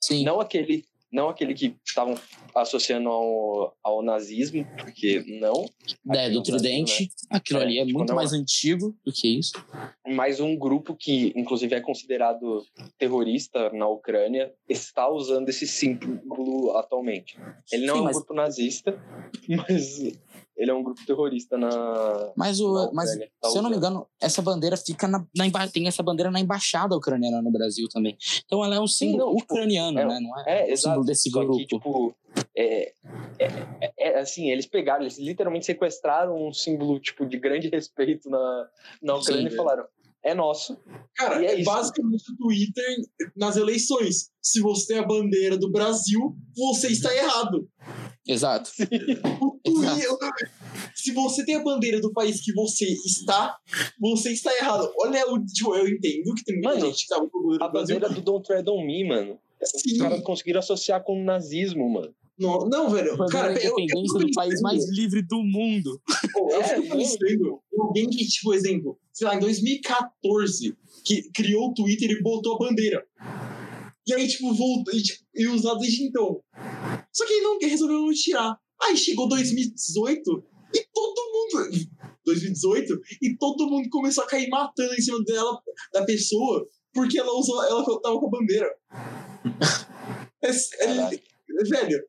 Sim. 0.00 0.24
Não 0.24 0.40
aquele 0.40 0.84
não 1.14 1.28
aquele 1.28 1.54
que 1.54 1.76
estavam 1.86 2.14
associando 2.54 3.08
ao, 3.08 3.76
ao 3.82 4.02
nazismo, 4.02 4.66
porque 4.76 5.24
não. 5.40 5.64
É, 6.12 6.28
do 6.28 6.42
Tridente. 6.42 7.04
Né? 7.04 7.08
Aquilo 7.30 7.60
é, 7.60 7.62
ali 7.62 7.78
é 7.78 7.86
tipo, 7.86 7.98
muito 7.98 8.14
mais 8.14 8.32
antigo 8.32 8.94
do 9.04 9.12
que 9.12 9.38
isso. 9.38 9.52
Mas 10.06 10.40
um 10.40 10.56
grupo 10.56 10.94
que, 10.94 11.32
inclusive, 11.36 11.74
é 11.74 11.80
considerado 11.80 12.66
terrorista 12.98 13.70
na 13.70 13.86
Ucrânia 13.86 14.52
está 14.68 15.08
usando 15.08 15.48
esse 15.48 15.66
símbolo 15.68 16.76
atualmente. 16.76 17.38
Ele 17.70 17.86
não 17.86 17.94
Sim, 17.94 18.00
é 18.00 18.02
um 18.02 18.04
mas... 18.04 18.16
grupo 18.16 18.34
nazista, 18.34 19.00
mas 19.48 20.18
ele 20.56 20.70
é 20.70 20.74
um 20.74 20.82
grupo 20.82 21.04
terrorista 21.04 21.58
na. 21.58 22.32
Mas, 22.36 22.60
o, 22.60 22.72
na 22.72 22.92
mas 22.92 23.10
tá 23.40 23.48
se 23.48 23.58
eu 23.58 23.62
não 23.62 23.70
me 23.70 23.76
engano, 23.76 24.06
essa 24.20 24.40
bandeira 24.40 24.76
fica 24.76 25.08
na, 25.08 25.26
na, 25.36 25.68
tem 25.68 25.86
essa 25.86 26.02
bandeira 26.02 26.30
na 26.30 26.40
embaixada 26.40 26.96
ucraniana 26.96 27.42
no 27.42 27.50
Brasil 27.50 27.88
também. 27.88 28.16
Então 28.44 28.64
ela 28.64 28.76
é 28.76 28.80
um 28.80 28.86
símbolo 28.86 29.24
Sim, 29.24 29.30
não, 29.30 29.36
tipo, 29.36 29.54
ucraniano, 29.54 29.98
é, 29.98 30.06
né? 30.06 30.20
Não 30.20 30.40
é, 30.40 30.44
é 30.46 30.64
um 30.64 30.68
exato, 30.68 30.78
símbolo 30.78 31.04
desse 31.04 31.30
grupo. 31.30 31.56
Que, 31.56 31.66
tipo, 31.66 32.14
é, 32.56 32.92
é, 33.38 33.46
é, 33.80 33.92
é, 33.98 34.20
assim, 34.20 34.50
eles 34.50 34.66
pegaram, 34.66 35.02
eles 35.02 35.18
literalmente 35.18 35.66
sequestraram 35.66 36.46
um 36.46 36.52
símbolo 36.52 37.00
tipo 37.00 37.26
de 37.26 37.38
grande 37.38 37.68
respeito 37.68 38.30
na, 38.30 38.68
na 39.02 39.16
Ucrânia 39.16 39.48
Sim, 39.48 39.54
e 39.54 39.56
falaram: 39.56 39.84
é 40.24 40.34
nosso. 40.34 40.76
Cara, 41.14 41.44
é, 41.44 41.60
é 41.60 41.62
basicamente 41.62 42.32
o 42.32 42.36
Twitter 42.36 42.96
nas 43.36 43.56
eleições. 43.56 44.30
Se 44.42 44.60
você 44.60 44.94
tem 44.94 44.98
a 44.98 45.06
bandeira 45.06 45.56
do 45.58 45.70
Brasil, 45.70 46.34
você 46.56 46.88
está 46.88 47.14
errado. 47.14 47.68
Exato. 48.26 48.70
Exato. 49.64 50.00
Se 50.94 51.12
você 51.12 51.44
tem 51.44 51.56
a 51.56 51.62
bandeira 51.62 52.00
do 52.00 52.12
país 52.12 52.40
que 52.40 52.52
você 52.52 52.86
está, 53.06 53.56
você 54.00 54.32
está 54.32 54.54
errado. 54.56 54.90
Olha, 54.98 55.30
o, 55.30 55.44
tipo, 55.44 55.74
eu 55.74 55.86
entendo 55.86 56.34
que 56.34 56.44
tem 56.44 56.54
muita 56.54 56.70
mano, 56.70 56.86
gente 56.86 57.02
que 57.02 57.08
tá 57.08 57.20
com 57.20 57.62
a 57.62 57.68
bandeira 57.68 58.08
do 58.08 58.20
Don't 58.20 58.46
Tread 58.46 58.68
on 58.68 58.84
Me, 58.84 59.06
mano. 59.06 59.38
Sim. 59.62 59.92
Os 59.92 59.98
caras 59.98 60.22
conseguiram 60.22 60.60
associar 60.60 61.02
com 61.02 61.20
o 61.20 61.24
nazismo, 61.24 61.88
mano. 61.88 62.14
Não, 62.38 62.58
não 62.68 62.90
velho. 62.90 63.16
Cara, 63.28 63.48
a 63.48 63.52
independência 63.52 64.18
do 64.18 64.30
país 64.32 64.60
mais 64.60 64.88
livre 64.90 65.22
do 65.22 65.42
mundo. 65.42 66.00
Pô, 66.32 66.50
eu 66.50 66.60
é, 66.60 66.64
fico 66.64 66.96
pensando, 66.96 67.60
alguém 67.78 68.08
que, 68.10 68.26
tipo, 68.26 68.52
exemplo, 68.52 68.98
sei 69.12 69.28
lá, 69.28 69.36
em 69.36 69.40
2014, 69.40 70.76
que 71.04 71.30
criou 71.30 71.68
o 71.68 71.74
Twitter 71.74 72.10
e 72.10 72.22
botou 72.22 72.56
a 72.56 72.58
bandeira. 72.58 73.04
E 74.06 74.12
aí, 74.12 74.28
tipo, 74.28 74.54
voltou 74.54 74.94
e, 74.94 75.02
tipo, 75.02 75.24
e 75.34 75.46
usado 75.48 75.78
desde 75.78 76.04
então. 76.04 76.40
Só 77.12 77.26
que 77.26 77.32
ele 77.32 77.42
não 77.42 77.58
resolveu 77.58 78.00
não 78.00 78.12
tirar. 78.12 78.58
Aí 78.82 78.96
chegou 78.96 79.28
2018 79.28 80.44
e 80.74 80.86
todo 80.92 81.32
mundo. 81.32 81.88
2018 82.24 83.00
e 83.22 83.36
todo 83.36 83.68
mundo 83.68 83.88
começou 83.90 84.24
a 84.24 84.26
cair 84.26 84.48
matando 84.48 84.94
em 84.94 85.00
cima 85.00 85.22
dela, 85.24 85.60
da 85.92 86.04
pessoa, 86.04 86.66
porque 86.92 87.18
ela 87.18 87.32
usou, 87.38 87.62
ela 87.64 87.84
tava 88.00 88.18
com 88.18 88.26
a 88.26 88.30
bandeira. 88.30 88.70
é, 90.42 90.48
é, 90.48 91.10
velho, 91.68 92.02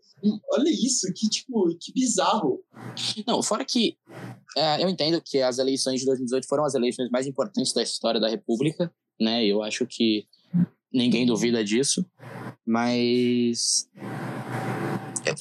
olha 0.52 0.70
isso, 0.70 1.12
que 1.14 1.30
tipo, 1.30 1.68
que 1.80 1.94
bizarro. 1.94 2.64
Não, 3.28 3.44
fora 3.44 3.66
que 3.66 3.98
é, 4.58 4.84
eu 4.84 4.90
entendo 4.90 5.22
que 5.22 5.42
as 5.42 5.58
eleições 5.58 6.00
de 6.00 6.06
2018 6.06 6.48
foram 6.48 6.64
as 6.66 6.76
eleições 6.76 7.10
mais 7.10 7.28
importantes 7.28 7.74
da 7.74 7.84
história 7.84 8.20
da 8.20 8.30
República, 8.30 8.94
né? 9.20 9.46
Eu 9.46 9.62
acho 9.62 9.86
que 9.86 10.26
ninguém 10.96 11.26
duvida 11.26 11.64
disso, 11.64 12.06
mas 12.66 13.88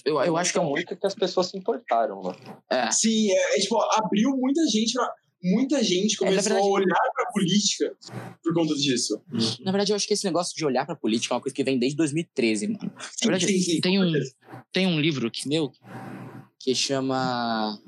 eu, 0.05 0.21
eu 0.23 0.37
acho 0.37 0.53
que 0.53 0.59
é 0.59 0.63
muito 0.63 0.97
que 0.97 1.07
as 1.07 1.15
pessoas 1.15 1.49
se 1.49 1.59
importaram, 1.59 2.23
mano. 2.23 2.39
É. 2.71 2.91
Sim, 2.91 3.31
é, 3.31 3.57
é, 3.57 3.61
tipo, 3.61 3.79
abriu 3.97 4.31
muita 4.37 4.67
gente 4.69 4.93
pra. 4.93 5.13
Muita 5.47 5.85
gente 5.85 6.15
é, 6.15 6.17
começou 6.17 6.39
é, 6.39 6.43
verdade, 6.43 6.67
a 6.67 6.73
olhar 6.73 7.13
pra 7.15 7.27
política 7.31 7.95
por 8.43 8.55
conta 8.55 8.75
disso. 8.77 9.21
Na 9.61 9.73
verdade, 9.73 9.93
eu 9.93 9.97
acho 9.97 10.09
que 10.09 10.15
esse 10.15 10.25
negócio 10.25 10.57
de 10.57 10.65
olhar 10.65 10.87
pra 10.87 10.97
política 10.97 11.35
é 11.35 11.37
uma 11.37 11.43
coisa 11.43 11.55
que 11.55 11.63
vem 11.63 11.79
desde 11.79 11.99
2013, 11.99 12.69
mano. 12.69 12.91
Na 12.91 13.31
verdade, 13.31 13.47
sim, 13.47 13.61
sim, 13.61 13.81
tem, 13.83 14.03
um, 14.03 14.11
tem 14.73 14.87
um 14.87 14.99
livro 14.99 15.31
que, 15.31 15.47
meu, 15.47 15.71
que 16.59 16.75
chama 16.75 17.79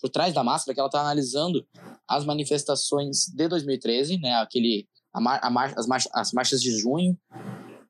Por 0.00 0.08
Trás 0.08 0.32
da 0.32 0.42
Máscara, 0.42 0.74
que 0.74 0.80
ela 0.80 0.88
tá 0.88 1.00
analisando 1.00 1.62
as 2.08 2.24
manifestações 2.24 3.26
de 3.34 3.46
2013, 3.48 4.18
né? 4.18 4.36
Aquele. 4.36 4.88
Mar, 5.20 5.40
a 5.42 5.50
mar, 5.50 5.74
as, 5.76 5.86
mar, 5.86 6.00
as 6.12 6.32
marchas 6.32 6.60
de 6.60 6.70
junho, 6.78 7.16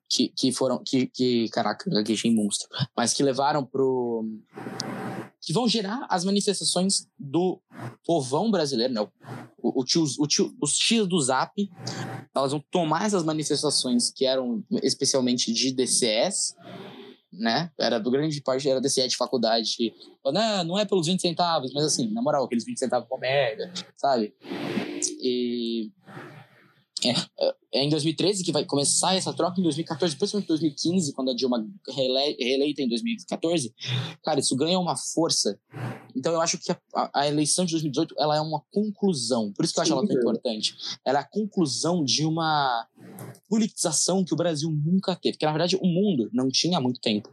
que, 0.09 0.29
que 0.29 0.51
foram. 0.51 0.81
Que, 0.83 1.07
que, 1.07 1.47
caraca, 1.49 1.89
gaguejei 1.89 2.33
monstro. 2.33 2.67
Mas 2.95 3.13
que 3.13 3.21
levaram 3.21 3.63
pro. 3.63 4.25
que 5.41 5.53
vão 5.53 5.67
gerar 5.67 6.05
as 6.09 6.25
manifestações 6.25 7.07
do 7.17 7.61
povão 8.05 8.49
brasileiro, 8.49 8.93
né? 8.93 9.01
O, 9.57 9.81
o 9.81 9.85
tio, 9.85 10.03
o 10.19 10.27
tio, 10.27 10.53
os 10.61 10.75
tios 10.75 11.07
do 11.07 11.19
Zap, 11.21 11.53
elas 12.35 12.51
vão 12.51 12.63
tomar 12.71 13.05
essas 13.05 13.23
manifestações 13.23 14.09
que 14.09 14.25
eram 14.25 14.63
especialmente 14.81 15.53
de 15.53 15.71
DCS, 15.71 16.55
né? 17.31 17.71
Era 17.79 17.99
do 17.99 18.09
grande 18.09 18.41
parte 18.41 18.67
era 18.67 18.81
DCE 18.81 19.07
de 19.07 19.15
faculdade. 19.15 19.93
Não, 20.25 20.63
não 20.63 20.79
é 20.79 20.85
pelos 20.85 21.07
20 21.07 21.21
centavos, 21.21 21.71
mas 21.73 21.83
assim, 21.85 22.11
na 22.11 22.21
moral, 22.21 22.45
aqueles 22.45 22.65
20 22.65 22.79
centavos 22.79 23.07
com 23.07 23.17
merda, 23.17 23.71
sabe? 23.95 24.33
E 25.21 25.91
é, 27.05 27.55
é 27.73 27.83
em 27.83 27.89
2013 27.89 28.43
que 28.43 28.51
vai 28.51 28.65
começar 28.65 29.15
essa 29.15 29.33
troca, 29.33 29.59
em 29.59 29.63
2014, 29.63 30.15
principalmente 30.15 30.45
em 30.45 30.47
2015, 30.47 31.13
quando 31.13 31.31
a 31.31 31.35
Dilma 31.35 31.65
reele, 31.87 32.35
reeleita 32.39 32.81
em 32.81 32.89
2014, 32.89 33.73
cara, 34.23 34.39
isso 34.39 34.55
ganha 34.55 34.79
uma 34.79 34.95
força. 34.97 35.59
Então 36.15 36.33
eu 36.33 36.41
acho 36.41 36.57
que 36.57 36.71
a, 36.71 36.77
a, 37.13 37.27
eleição 37.27 37.65
de 37.65 37.71
2018 37.71 38.15
ela 38.17 38.35
é 38.35 38.41
uma 38.41 38.61
conclusão, 38.71 39.53
por 39.53 39.63
isso 39.63 39.73
que 39.73 39.79
eu 39.79 39.83
acho 39.83 39.91
Sim, 39.91 39.97
ela 39.97 40.07
tão 40.07 40.17
é. 40.17 40.19
importante. 40.19 40.75
Ela 41.05 41.19
é 41.19 41.21
a 41.21 41.25
conclusão 41.25 42.03
de 42.03 42.25
uma 42.25 42.87
politização 43.47 44.23
que 44.23 44.33
o 44.33 44.37
Brasil 44.37 44.69
nunca 44.71 45.15
teve, 45.15 45.33
porque 45.33 45.45
na 45.45 45.51
verdade 45.51 45.75
o 45.75 45.85
mundo 45.85 46.29
não 46.33 46.49
tinha 46.49 46.77
há 46.77 46.81
muito 46.81 46.99
tempo. 46.99 47.29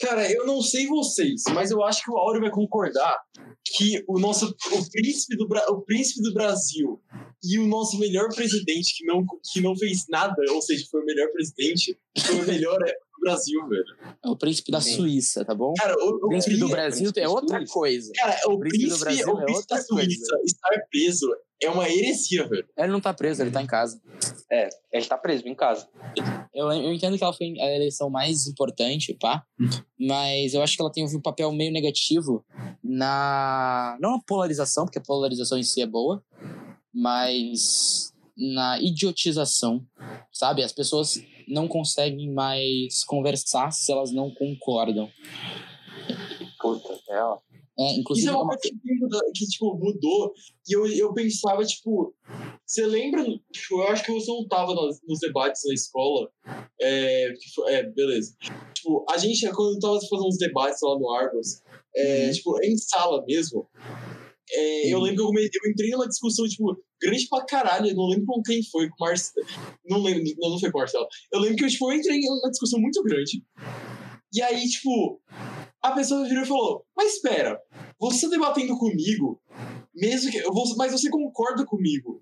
Cara, 0.00 0.30
eu 0.30 0.46
não 0.46 0.60
sei 0.62 0.86
vocês, 0.86 1.42
mas 1.54 1.70
eu 1.70 1.82
acho 1.84 2.04
que 2.04 2.10
o 2.10 2.16
Áureo 2.16 2.40
vai 2.40 2.50
concordar 2.50 3.18
que 3.64 4.02
o 4.08 4.18
nosso 4.18 4.46
o 4.46 4.90
príncipe 4.90 5.36
do, 5.36 5.46
o 5.70 5.82
príncipe 5.82 6.22
do 6.22 6.34
Brasil 6.34 7.00
e 7.42 7.58
o 7.58 7.66
nosso 7.66 7.98
melhor 7.98 8.28
presidente 8.34 8.96
que 8.96 9.04
não, 9.04 9.24
que 9.52 9.60
não 9.60 9.76
fez 9.76 10.04
nada, 10.08 10.34
ou 10.50 10.60
seja, 10.60 10.84
foi 10.90 11.02
o 11.02 11.06
melhor 11.06 11.28
presidente, 11.32 11.98
foi 12.18 12.36
o 12.36 12.46
melhor 12.46 12.78
do 12.78 13.09
Brasil, 13.20 13.68
velho. 13.68 13.84
É 14.24 14.28
o 14.28 14.36
príncipe 14.36 14.72
da 14.72 14.80
Suíça, 14.80 15.44
tá 15.44 15.54
bom? 15.54 15.74
Cara, 15.74 15.94
o, 15.98 16.26
o 16.26 16.28
príncipe 16.28 16.56
do 16.56 16.68
Brasil 16.68 17.10
é 17.16 17.28
outra 17.28 17.64
coisa. 17.66 18.12
Cara, 18.14 18.38
o, 18.46 18.58
príncipe, 18.58 18.86
príncipe 18.86 18.88
do 18.88 19.04
Brasil 19.04 19.34
o 19.34 19.40
é 19.40 19.44
príncipe 19.44 19.72
é 19.72 19.76
da 19.76 19.82
Suíça 19.82 20.30
coisa. 20.30 20.44
estar 20.44 20.86
preso 20.90 21.26
é 21.62 21.68
uma 21.68 21.88
heresia, 21.88 22.48
velho. 22.48 22.66
Ele 22.76 22.92
não 22.92 23.00
tá 23.00 23.12
preso, 23.12 23.42
ele 23.42 23.50
tá 23.50 23.62
em 23.62 23.66
casa. 23.66 24.00
É, 24.50 24.68
ele 24.92 25.04
tá 25.04 25.18
preso 25.18 25.46
em 25.46 25.54
casa. 25.54 25.86
Eu, 26.54 26.72
eu 26.72 26.92
entendo 26.92 27.18
que 27.18 27.22
ela 27.22 27.34
foi 27.34 27.54
a 27.58 27.74
eleição 27.74 28.08
mais 28.08 28.46
importante, 28.46 29.14
pá. 29.20 29.44
Mas 29.98 30.54
eu 30.54 30.62
acho 30.62 30.74
que 30.74 30.82
ela 30.82 30.90
tem 30.90 31.04
um 31.04 31.20
papel 31.20 31.52
meio 31.52 31.70
negativo 31.70 32.44
na. 32.82 33.98
Não 34.00 34.12
na 34.12 34.22
polarização, 34.26 34.86
porque 34.86 34.98
a 34.98 35.02
polarização 35.02 35.58
em 35.58 35.62
si 35.62 35.82
é 35.82 35.86
boa, 35.86 36.24
mas 36.94 38.10
na 38.36 38.80
idiotização, 38.80 39.84
sabe? 40.32 40.62
As 40.62 40.72
pessoas 40.72 41.22
não 41.50 41.68
conseguem 41.68 42.32
mais 42.32 43.04
conversar 43.04 43.70
se 43.72 43.90
elas 43.92 44.12
não 44.12 44.30
concordam. 44.30 45.10
Puta, 46.60 46.98
é, 47.08 47.22
ó. 47.22 47.38
É, 47.78 47.94
inclusive, 47.94 48.26
Isso 48.26 48.36
é 48.36 48.38
uma 48.38 48.46
coisa 48.46 48.60
que, 48.60 49.32
que, 49.34 49.46
tipo, 49.46 49.74
mudou. 49.74 50.34
E 50.68 50.76
eu, 50.76 50.86
eu 50.86 51.14
pensava, 51.14 51.64
tipo, 51.64 52.14
você 52.66 52.84
lembra? 52.84 53.24
Tipo, 53.50 53.80
eu 53.80 53.88
acho 53.88 54.04
que 54.04 54.12
você 54.12 54.30
não 54.30 54.46
tava 54.46 54.74
nos, 54.74 55.00
nos 55.08 55.18
debates 55.18 55.62
na 55.64 55.72
escola. 55.72 56.30
É, 56.78 57.32
é, 57.68 57.82
beleza. 57.84 58.36
Tipo, 58.74 59.06
a 59.08 59.16
gente, 59.16 59.48
quando 59.52 59.78
tava 59.78 59.94
fazendo 59.94 60.28
uns 60.28 60.36
debates 60.36 60.78
lá 60.82 60.98
no 60.98 61.10
Argos, 61.10 61.62
é, 61.96 62.26
uhum. 62.26 62.32
tipo, 62.32 62.64
em 62.64 62.76
sala 62.76 63.24
mesmo, 63.26 63.66
é, 64.52 64.92
eu 64.92 65.00
lembro 65.00 65.16
que 65.16 65.22
eu, 65.22 65.26
comecei, 65.26 65.50
eu, 65.64 65.70
entrei 65.70 65.90
numa 65.90 66.08
discussão, 66.08 66.46
tipo, 66.46 66.76
grande 67.00 67.26
pra 67.28 67.44
caralho. 67.44 67.88
Eu 67.88 67.94
não 67.94 68.06
lembro 68.06 68.26
com 68.26 68.42
quem 68.42 68.62
foi, 68.62 68.88
com 68.88 69.04
o 69.04 69.06
Marcelo. 69.06 69.46
Não 69.84 70.02
lembro, 70.02 70.22
não, 70.38 70.50
não 70.50 70.60
foi 70.60 70.70
com 70.70 70.78
o 70.78 70.80
Marcelo. 70.80 71.06
Eu 71.32 71.40
lembro 71.40 71.56
que 71.56 71.64
eu, 71.64 71.68
tipo, 71.68 71.90
eu 71.90 71.98
entrei 71.98 72.20
numa 72.20 72.50
discussão 72.50 72.80
muito 72.80 73.02
grande. 73.02 73.42
E 74.32 74.42
aí, 74.42 74.68
tipo, 74.68 75.20
a 75.82 75.92
pessoa 75.92 76.28
virou 76.28 76.44
e 76.44 76.46
falou: 76.46 76.84
Mas 76.96 77.14
espera, 77.14 77.58
você 77.98 78.26
tá 78.26 78.30
debatendo 78.30 78.78
comigo, 78.78 79.40
mesmo 79.94 80.30
que. 80.30 80.38
Eu 80.38 80.52
vou, 80.52 80.64
mas 80.76 80.92
você 80.92 81.10
concorda 81.10 81.64
comigo? 81.64 82.20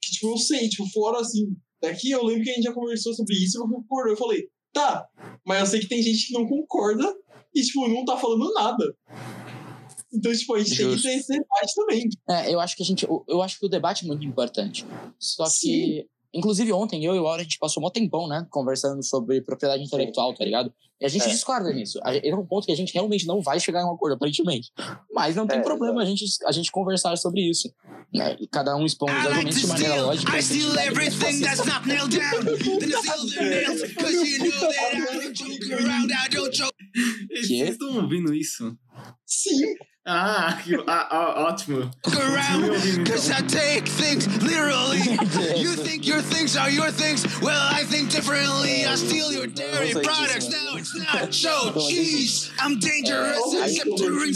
Que, 0.00 0.12
tipo, 0.12 0.32
eu 0.32 0.38
sei, 0.38 0.68
tipo, 0.68 0.88
fora 0.90 1.20
assim. 1.20 1.54
Daqui 1.82 2.10
eu 2.10 2.22
lembro 2.22 2.44
que 2.44 2.50
a 2.50 2.54
gente 2.54 2.64
já 2.64 2.72
conversou 2.72 3.14
sobre 3.14 3.34
isso 3.34 3.58
eu 3.58 3.68
concordou. 3.68 4.12
Eu 4.12 4.16
falei: 4.16 4.48
Tá, 4.72 5.06
mas 5.44 5.60
eu 5.60 5.66
sei 5.66 5.80
que 5.80 5.88
tem 5.88 6.02
gente 6.02 6.28
que 6.28 6.32
não 6.32 6.46
concorda 6.46 7.12
e, 7.54 7.60
tipo, 7.60 7.88
não 7.88 8.04
tá 8.04 8.16
falando 8.16 8.52
nada. 8.54 8.96
Então, 10.12 10.32
tipo, 10.32 10.54
a 10.54 10.58
gente 10.58 10.74
Justo. 10.74 10.86
tem 10.86 10.96
que 10.96 11.02
ter 11.02 11.14
esse 11.14 11.32
debate 11.32 11.74
também. 11.74 12.08
É, 12.28 12.52
eu 12.52 12.60
acho 12.60 12.76
que 12.76 12.82
a 12.82 12.86
gente. 12.86 13.06
Eu 13.28 13.42
acho 13.42 13.58
que 13.58 13.66
o 13.66 13.68
debate 13.68 14.04
é 14.04 14.08
muito 14.08 14.24
importante. 14.24 14.84
Só 15.18 15.46
Sim. 15.46 15.68
que 15.68 16.06
Inclusive, 16.32 16.72
ontem, 16.72 17.04
eu 17.04 17.14
e 17.14 17.18
o 17.18 17.26
Aura, 17.26 17.40
a 17.40 17.44
gente 17.44 17.58
passou 17.58 17.84
um 17.84 17.90
tempão, 17.90 18.28
né? 18.28 18.46
Conversando 18.50 19.02
sobre 19.02 19.40
propriedade 19.40 19.82
intelectual, 19.82 20.34
tá 20.34 20.44
ligado? 20.44 20.72
E 21.00 21.06
a 21.06 21.08
gente 21.08 21.24
é. 21.24 21.28
discorda 21.28 21.72
nisso. 21.72 21.98
É 22.04 22.34
um 22.36 22.44
ponto 22.46 22.66
que 22.66 22.72
a 22.72 22.76
gente 22.76 22.92
realmente 22.92 23.26
não 23.26 23.40
vai 23.40 23.58
chegar 23.58 23.80
em 23.80 23.84
um 23.84 23.92
acordo, 23.92 24.14
aparentemente. 24.14 24.70
Mas 25.12 25.34
não 25.34 25.46
tem 25.46 25.58
é, 25.58 25.62
problema 25.62 26.02
a 26.02 26.04
gente, 26.04 26.24
a 26.44 26.52
gente 26.52 26.70
conversar 26.70 27.16
sobre 27.16 27.40
isso. 27.40 27.72
Né? 28.12 28.36
E 28.38 28.46
cada 28.46 28.76
um 28.76 28.84
expõe 28.84 29.10
os 29.10 29.26
argumentos 29.26 29.60
de 29.60 29.66
maneira 29.66 30.02
lógica. 30.02 30.36
I 30.36 30.42
steal 30.42 30.78
everything 30.78 31.40
that's 31.40 31.64
not 31.64 31.86
nailed 31.86 32.10
down. 32.10 32.44
Then 32.44 32.90
I 32.90 33.02
steal 33.02 33.26
the 33.26 33.40
nails, 33.40 33.94
cause 33.94 34.12
you 34.12 34.38
know 34.38 34.68
that 34.68 34.94
I 34.94 35.18
don't 35.18 35.32
joke 35.32 35.72
around, 35.72 36.12
I 36.12 36.28
don't 36.28 36.54
joke. 36.54 36.74
Vocês 37.30 37.70
estão 37.70 37.96
ouvindo 37.96 38.34
isso? 38.34 38.76
Sim. 39.24 39.74
Ah, 40.06 40.58
que, 40.62 40.74
ah, 40.86 41.08
ah, 41.10 41.44
ótimo. 41.48 41.90
Cause 42.02 43.30
I 43.30 43.42
take 43.42 43.88
things 43.88 44.26
literally. 44.42 44.99
You 45.60 45.74
think 45.76 46.06
your 46.06 46.22
things 46.22 46.56
are 46.56 46.70
your 46.70 46.90
things. 46.90 47.24
Well, 47.40 47.68
I 47.74 47.84
think 47.84 48.10
differently. 48.10 48.86
I 48.86 48.94
steal 48.94 49.32
your 49.32 49.46
dairy 49.46 49.92
products. 49.92 50.48
Now 50.48 50.76
it's 50.76 50.96
not 50.96 51.34
show 51.42 51.72
cheese. 51.88 52.50
I'm 52.58 52.78
dangerous 52.78 53.40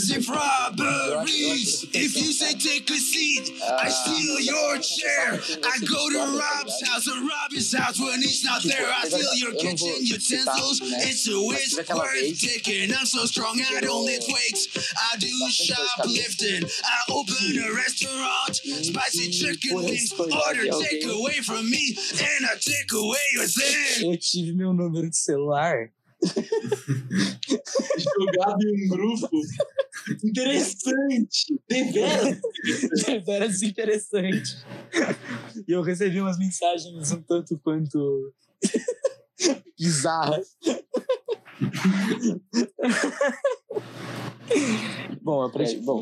safe 0.05 0.29
robberies. 0.29 1.85
If 1.93 2.15
you 2.15 2.31
say 2.31 2.53
take 2.53 2.89
a 2.89 2.95
seat, 2.95 3.61
I 3.63 3.89
steal 3.89 4.39
your 4.39 4.77
chair. 4.77 5.39
I 5.65 5.77
go 5.79 6.09
to 6.09 6.37
Rob's 6.37 6.87
house 6.87 7.07
and 7.07 7.21
rob 7.27 7.51
his 7.51 7.73
house 7.73 7.99
when 7.99 8.21
he's 8.21 8.43
not 8.43 8.63
there. 8.63 8.87
I 8.87 9.07
steal 9.07 9.33
your 9.35 9.53
kitchen 9.53 9.95
utensils. 10.01 10.81
It's 10.83 11.27
a 11.27 11.37
risk 11.49 11.93
worth 11.93 12.39
taking. 12.39 12.93
I'm 12.93 13.05
so 13.05 13.25
strong, 13.25 13.59
I 13.75 13.81
don't 13.81 14.05
lift 14.05 14.27
weights. 14.27 14.93
I 15.13 15.17
do 15.17 15.31
shoplifting. 15.49 16.63
I 16.83 17.11
open 17.11 17.59
a 17.59 17.73
restaurant, 17.73 18.55
spicy 18.55 19.31
chicken 19.31 19.77
wings. 19.77 20.13
Order 20.19 20.65
take 20.79 21.05
away 21.05 21.41
from 21.43 21.69
me, 21.69 21.95
and 22.11 22.45
I 22.45 22.57
take 22.59 22.93
away 22.93 23.19
your 23.33 23.47
thing. 23.47 24.11
Eu 24.11 24.17
tive 24.17 24.53
meu 24.53 24.73
número 24.73 25.09
de 25.09 25.17
celular. 25.17 25.91
Jogado 28.17 28.63
em 28.63 28.85
um 28.85 28.89
grupo. 28.89 29.29
Interessante. 30.23 31.59
Deveras. 31.69 32.39
Deveras 33.05 33.61
interessante. 33.61 34.57
E 35.67 35.71
eu 35.71 35.81
recebi 35.81 36.21
umas 36.21 36.37
mensagens 36.37 37.11
um 37.11 37.21
tanto 37.21 37.57
quanto 37.59 38.33
bizarras. 39.77 40.55
bom, 45.21 45.43
aprendi, 45.43 45.77
bom, 45.77 46.01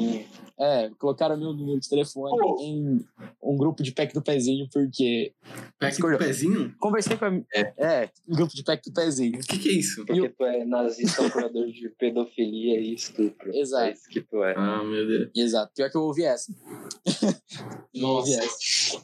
é, 0.60 0.90
colocaram 1.00 1.38
meu 1.38 1.52
número 1.52 1.80
de 1.80 1.90
telefone 1.90 2.38
oh. 2.42 2.62
em 2.62 3.04
um 3.42 3.58
grupo 3.58 3.82
de 3.82 3.92
pack 3.92 4.14
do 4.14 4.22
pezinho, 4.22 4.68
porque. 4.72 5.34
Pack 5.80 6.00
do 6.00 6.18
pezinho? 6.18 6.76
Conversei 6.80 7.18
com 7.18 7.26
a. 7.26 7.36
É, 7.54 7.74
é 7.78 8.10
um 8.28 8.36
grupo 8.36 8.54
de 8.54 8.64
pack 8.64 8.88
do 8.88 8.94
pezinho. 8.94 9.40
O 9.40 9.44
que, 9.44 9.58
que 9.58 9.70
é 9.70 9.74
isso? 9.74 10.06
Porque 10.06 10.30
tu 10.30 10.46
é 10.46 10.64
nazista, 10.64 11.30
curador 11.30 11.68
de 11.68 11.90
pedofilia 11.98 12.80
e 12.80 12.94
estupro. 12.94 13.56
Exato. 13.56 13.86
É 13.86 13.92
isso 13.92 14.10
que 14.10 14.22
tu 14.22 14.44
é. 14.44 14.54
Ah, 14.56 14.84
meu 14.84 15.08
Deus. 15.08 15.32
Exato. 15.36 15.72
Pior 15.76 15.90
que 15.90 15.98
eu 15.98 16.04
ouvi 16.04 16.24
essa. 16.24 16.54
Não 17.94 18.10
ouvi 18.10 18.34
essa. 18.34 19.00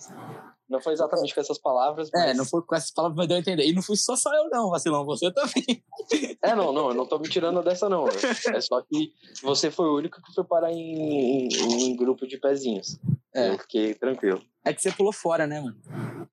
Não 0.69 0.79
foi 0.79 0.93
exatamente 0.93 1.33
com 1.33 1.41
essas 1.41 1.57
palavras. 1.57 2.09
É, 2.09 2.19
mas... 2.19 2.29
É, 2.29 2.33
não 2.35 2.45
foi 2.45 2.61
com 2.61 2.75
essas 2.75 2.91
palavras, 2.91 3.17
mas 3.17 3.27
deu 3.27 3.37
a 3.37 3.39
entender. 3.39 3.65
E 3.65 3.73
não 3.73 3.81
fui 3.81 3.97
só 3.97 4.15
só 4.15 4.33
eu, 4.35 4.49
não, 4.49 4.69
vacilão. 4.69 5.05
Você 5.05 5.31
também. 5.31 5.83
É, 6.41 6.55
não, 6.55 6.71
não, 6.71 6.89
eu 6.89 6.95
não 6.95 7.05
tô 7.05 7.19
me 7.19 7.27
tirando 7.27 7.61
dessa, 7.61 7.89
não. 7.89 8.07
É 8.07 8.61
só 8.61 8.81
que 8.81 9.11
você 9.43 9.69
foi 9.69 9.87
o 9.87 9.97
único 9.97 10.21
que 10.21 10.33
foi 10.33 10.43
parar 10.43 10.71
em, 10.71 11.47
em, 11.47 11.89
em 11.89 11.95
grupo 11.95 12.25
de 12.25 12.37
pezinhos. 12.37 12.97
É. 13.35 13.49
Eu 13.49 13.59
fiquei 13.59 13.93
tranquilo. 13.93 14.41
É 14.63 14.73
que 14.73 14.81
você 14.81 14.91
pulou 14.91 15.11
fora, 15.11 15.45
né, 15.45 15.59
mano? 15.59 15.77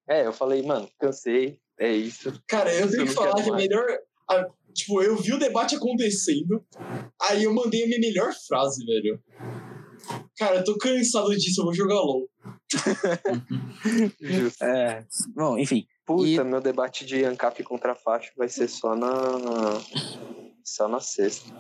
É, 0.09 0.25
eu 0.27 0.33
falei, 0.33 0.63
mano, 0.63 0.89
cansei, 0.99 1.59
é 1.79 1.93
isso. 1.93 2.33
Cara, 2.47 2.73
eu 2.73 2.91
tenho 2.91 3.07
que 3.07 3.13
falar 3.13 3.35
que 3.43 3.51
é 3.51 3.53
melhor. 3.53 3.85
A, 4.31 4.47
tipo, 4.73 5.03
eu 5.03 5.17
vi 5.17 5.33
o 5.33 5.39
debate 5.39 5.75
acontecendo, 5.75 6.65
aí 7.21 7.45
eu 7.45 7.53
mandei 7.53 7.85
a 7.85 7.87
minha 7.87 8.01
melhor 8.01 8.33
frase, 8.47 8.85
velho. 8.85 9.21
Cara, 10.37 10.57
eu 10.57 10.65
tô 10.65 10.77
cansado 10.79 11.31
disso, 11.37 11.61
eu 11.61 11.65
vou 11.65 11.75
jogar 11.75 11.95
LOL. 11.95 12.29
Justo. 14.21 14.65
É, 14.65 15.05
bom, 15.35 15.59
enfim. 15.59 15.87
Puta, 16.05 16.29
e... 16.29 16.45
meu 16.45 16.61
debate 16.61 17.05
de 17.05 17.25
ANCAP 17.25 17.63
contra 17.63 17.95
faixa 17.95 18.31
vai 18.37 18.49
ser 18.49 18.69
só 18.69 18.95
na. 18.95 19.11
só 20.65 20.87
na 20.89 21.01
sexta. 21.01 21.53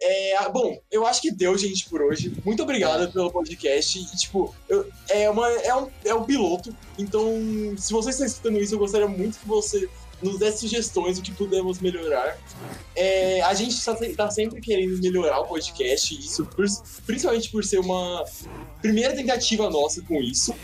É, 0.00 0.48
bom, 0.50 0.78
eu 0.90 1.06
acho 1.06 1.22
que 1.22 1.30
deu, 1.30 1.56
gente, 1.56 1.88
por 1.88 2.02
hoje. 2.02 2.32
Muito 2.44 2.62
obrigado 2.62 3.10
pelo 3.12 3.30
podcast. 3.30 3.98
E, 3.98 4.16
tipo, 4.16 4.54
eu, 4.68 4.86
é, 5.08 5.28
uma, 5.30 5.50
é, 5.50 5.74
um, 5.74 5.90
é 6.04 6.14
um 6.14 6.24
piloto. 6.24 6.74
Então, 6.98 7.32
se 7.78 7.92
você 7.92 8.10
está 8.10 8.26
escutando 8.26 8.58
isso, 8.58 8.74
eu 8.74 8.78
gostaria 8.78 9.08
muito 9.08 9.38
que 9.38 9.48
você 9.48 9.88
nos 10.26 10.38
dê 10.38 10.50
sugestões 10.52 11.18
do 11.18 11.22
que 11.22 11.32
podemos 11.32 11.78
melhorar. 11.78 12.36
É, 12.94 13.40
a 13.42 13.54
gente 13.54 13.72
está 13.72 13.94
tá 14.16 14.30
sempre 14.30 14.60
querendo 14.60 14.98
melhorar 15.00 15.40
o 15.40 15.46
podcast, 15.46 16.18
isso 16.18 16.44
por, 16.46 16.66
principalmente 17.06 17.50
por 17.50 17.64
ser 17.64 17.78
uma 17.78 18.24
primeira 18.82 19.14
tentativa 19.14 19.70
nossa 19.70 20.02
com 20.02 20.20
isso. 20.20 20.54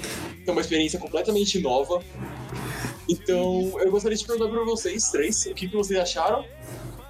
É 0.47 0.51
uma 0.51 0.61
experiência 0.61 0.99
completamente 0.99 1.61
nova. 1.61 2.03
Então, 3.09 3.79
eu 3.81 3.91
gostaria 3.91 4.17
de 4.17 4.25
perguntar 4.27 4.51
para 4.51 4.65
vocês 4.65 5.11
três 5.11 5.47
o 5.47 5.55
que, 5.55 5.69
que 5.69 5.77
vocês 5.77 5.99
acharam. 5.99 6.45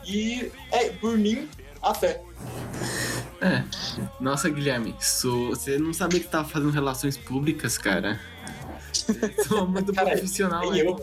E, 0.07 0.51
é, 0.71 0.91
por 0.91 1.17
mim, 1.17 1.49
até. 1.81 2.21
É. 3.41 3.65
Nossa, 4.21 4.49
Guilherme, 4.49 4.95
sou... 5.01 5.51
você 5.51 5.79
não 5.79 5.93
sabia 5.93 6.21
que 6.21 6.29
tava 6.29 6.49
fazendo 6.49 6.71
relações 6.71 7.17
públicas, 7.17 7.79
cara. 7.79 8.21
Sou 9.49 9.67
muito 9.67 9.93
Cara, 9.93 10.11
profissional. 10.11 10.75
eu. 10.75 10.97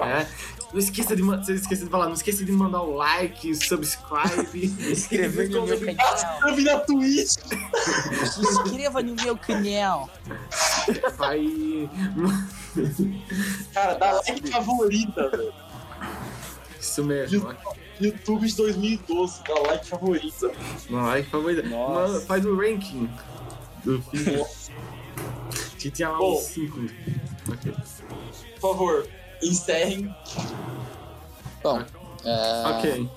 É. 0.00 0.26
Não 0.72 0.78
esqueça 0.78 1.14
de, 1.14 1.22
ma- 1.22 1.36
você 1.36 1.52
esqueceu 1.54 1.84
de 1.84 1.90
falar, 1.90 2.06
não 2.06 2.14
esqueça 2.14 2.44
de 2.44 2.50
mandar 2.52 2.80
o 2.82 2.94
like, 2.96 3.54
subscribe. 3.54 4.64
Inscrever 4.90 5.50
no 5.50 5.66
meu 5.66 5.78
canal. 5.78 6.54
Vi 6.56 6.64
na 6.64 6.78
Twitch. 6.80 7.28
Se 7.28 8.40
inscreva 8.40 9.02
no 9.02 9.14
meu 9.14 9.36
canal. 9.36 10.08
Vai. 11.18 11.88
Cara, 13.74 13.94
dá 13.94 14.12
like 14.12 14.50
favorita, 14.50 15.28
velho. 15.28 15.52
Isso 16.80 17.04
mesmo. 17.04 17.54
YouTube 18.00 18.46
de 18.46 18.56
2012, 18.56 19.42
dá 19.46 19.54
like 19.70 19.86
favorita. 19.86 20.50
Não, 20.90 21.04
like 21.04 21.28
favorito. 21.30 21.68
Nossa. 21.68 22.12
Manda- 22.14 22.20
Faz 22.22 22.44
o 22.46 22.56
ranking 22.56 23.08
do 23.84 24.00
filme. 24.02 24.44
Que 25.78 25.90
tinha 25.90 26.08
lá 26.08 26.18
Bom. 26.18 26.34
uns 26.34 26.40
5. 26.44 26.78
Ok. 27.52 27.74
Por 28.60 28.60
favor, 28.72 29.06
encerrem. 29.42 30.14
Bom, 31.62 31.82
é, 32.24 32.62
Ok. 32.78 33.08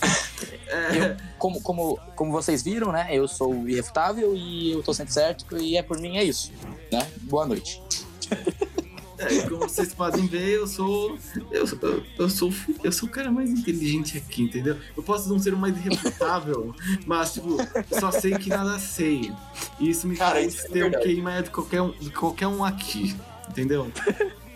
É, 0.68 1.16
como, 1.38 1.62
como, 1.62 1.98
como 2.16 2.32
vocês 2.32 2.62
viram, 2.62 2.90
né? 2.92 3.06
Eu 3.10 3.26
sou 3.28 3.66
irrefutável 3.68 4.34
e 4.36 4.72
eu 4.72 4.82
tô 4.82 4.92
sempre 4.92 5.12
certo. 5.12 5.56
E 5.56 5.76
é 5.76 5.82
por 5.82 5.98
mim, 5.98 6.16
é 6.18 6.24
isso. 6.24 6.52
Né? 6.92 7.06
Boa 7.22 7.46
noite. 7.46 7.80
é, 9.18 9.42
como 9.48 9.60
vocês 9.60 9.94
podem 9.94 10.26
ver, 10.26 10.56
eu 10.56 10.66
sou. 10.66 11.16
Eu, 11.50 11.66
sou- 11.66 11.78
eu, 11.80 12.04
eu 12.18 12.28
sou 12.28 12.52
eu 12.84 12.92
sou 12.92 13.08
o 13.08 13.12
cara 13.12 13.30
mais 13.30 13.48
inteligente 13.48 14.18
aqui, 14.18 14.42
entendeu? 14.42 14.76
Eu 14.96 15.02
posso 15.02 15.28
não 15.28 15.38
ser 15.38 15.54
o 15.54 15.56
mais 15.56 15.74
irrefutável, 15.76 16.74
mas, 17.06 17.32
tipo, 17.32 17.56
eu 17.90 18.00
só 18.00 18.10
sei 18.10 18.36
que 18.36 18.50
nada 18.50 18.78
sei. 18.78 19.32
E 19.80 19.88
isso 19.88 20.06
me 20.06 20.16
Cara, 20.16 20.32
faz 20.34 20.54
isso 20.54 20.66
é 20.66 20.68
ter 20.70 20.84
um 20.84 20.90
verdade. 20.90 21.04
QI 21.14 21.22
maior 21.22 21.42
de 21.44 21.50
qualquer 21.50 21.80
um, 21.80 21.92
de 21.92 22.10
qualquer 22.10 22.46
um 22.48 22.62
aqui, 22.64 23.16
entendeu? 23.48 23.90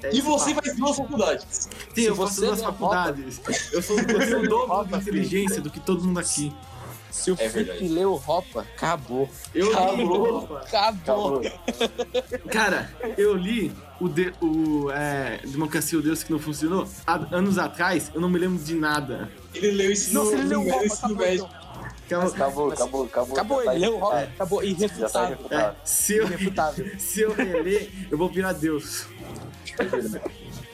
É 0.02 0.14
E 0.14 0.20
você 0.20 0.54
papo. 0.54 0.66
faz 0.66 0.76
duas 0.78 0.96
faculdades. 0.96 1.68
Sim, 1.94 2.00
eu 2.02 2.16
faço 2.16 2.34
você 2.36 2.46
duas 2.46 2.62
faculdades. 2.62 3.40
Eu 3.72 3.82
sou, 3.82 3.98
eu 3.98 4.28
sou 4.28 4.40
o 4.40 4.48
dobro 4.48 4.86
de 4.98 5.02
inteligência 5.02 5.60
do 5.60 5.70
que 5.70 5.80
todo 5.80 6.02
mundo 6.04 6.18
aqui. 6.20 6.52
Se 7.10 7.30
o 7.32 7.34
É 7.34 7.48
Felipe 7.48 7.70
verdade. 7.72 7.88
leu 7.88 8.14
Ropa, 8.14 8.60
acabou. 8.60 9.28
Eu 9.54 9.76
Acabou. 9.76 10.56
Acabou. 10.56 11.42
Cara, 12.50 12.90
eu 13.18 13.34
li 13.36 13.72
o, 14.00 14.08
de, 14.08 14.32
o 14.40 14.90
é, 14.92 15.40
Democracia 15.44 15.98
o 15.98 16.02
Deus 16.02 16.22
que 16.22 16.30
não 16.32 16.38
funcionou 16.38 16.88
há 17.06 17.14
anos 17.36 17.58
atrás, 17.58 18.10
eu 18.14 18.20
não 18.20 18.30
me 18.30 18.38
lembro 18.38 18.62
de 18.62 18.74
nada. 18.74 19.30
Ele 19.52 19.72
leu 19.72 19.90
isso 19.90 20.14
Não, 20.14 20.22
no, 20.24 20.30
se 20.30 20.36
ele 20.36 20.44
leu 20.44 20.62
no 20.64 20.70
Ropa, 20.70 20.84
ensino 20.86 21.16
acabou. 22.18 22.72
então. 22.72 22.86
Acabou, 22.86 23.04
acabou, 23.04 23.04
acabou. 23.04 23.34
Acabou, 23.34 23.58
já 23.58 23.64
tá 23.64 23.74
ele 23.76 23.86
leu 23.86 24.12
é, 24.12 24.22
acabou. 24.24 24.60
Tá 24.60 24.66
Irrefutável. 24.66 25.38
é, 25.50 25.74
se, 25.84 26.16
eu, 26.16 26.24
Irrefutável. 26.24 26.86
se 26.98 27.20
eu 27.20 27.32
reler, 27.32 27.90
eu 28.10 28.18
vou 28.18 28.28
virar 28.28 28.52
Deus. 28.52 29.06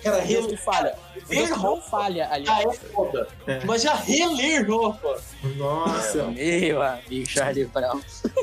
Cara, 0.02 0.20
Deus 0.24 0.46
que 0.46 0.56
falha. 0.56 0.94
Deus 1.28 1.50
que 1.50 1.58
não 1.58 1.80
falha, 1.80 2.24
já 2.24 2.34
aliás. 2.34 2.66
é 2.66 2.72
foda. 2.88 3.28
É. 3.46 3.64
Mas 3.64 3.82
já 3.82 3.94
reler 3.94 4.70
Ropa. 4.70 5.20
Nossa. 5.56 6.24
Meu 6.24 6.82
amigo 6.82 7.28
Charlie 7.28 7.64
Brown. 7.66 8.00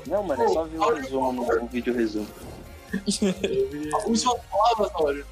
Não, 0.07 0.23
mano, 0.23 0.43
é 0.43 0.47
só 0.49 0.63
ver 0.65 0.77
o 0.77 0.93
resumo, 0.93 1.63
o 1.63 1.67
vídeo 1.67 1.93
resumo. 1.93 2.27
Última 4.05 4.35
palavra, 4.35 4.89
Tório. 4.89 5.25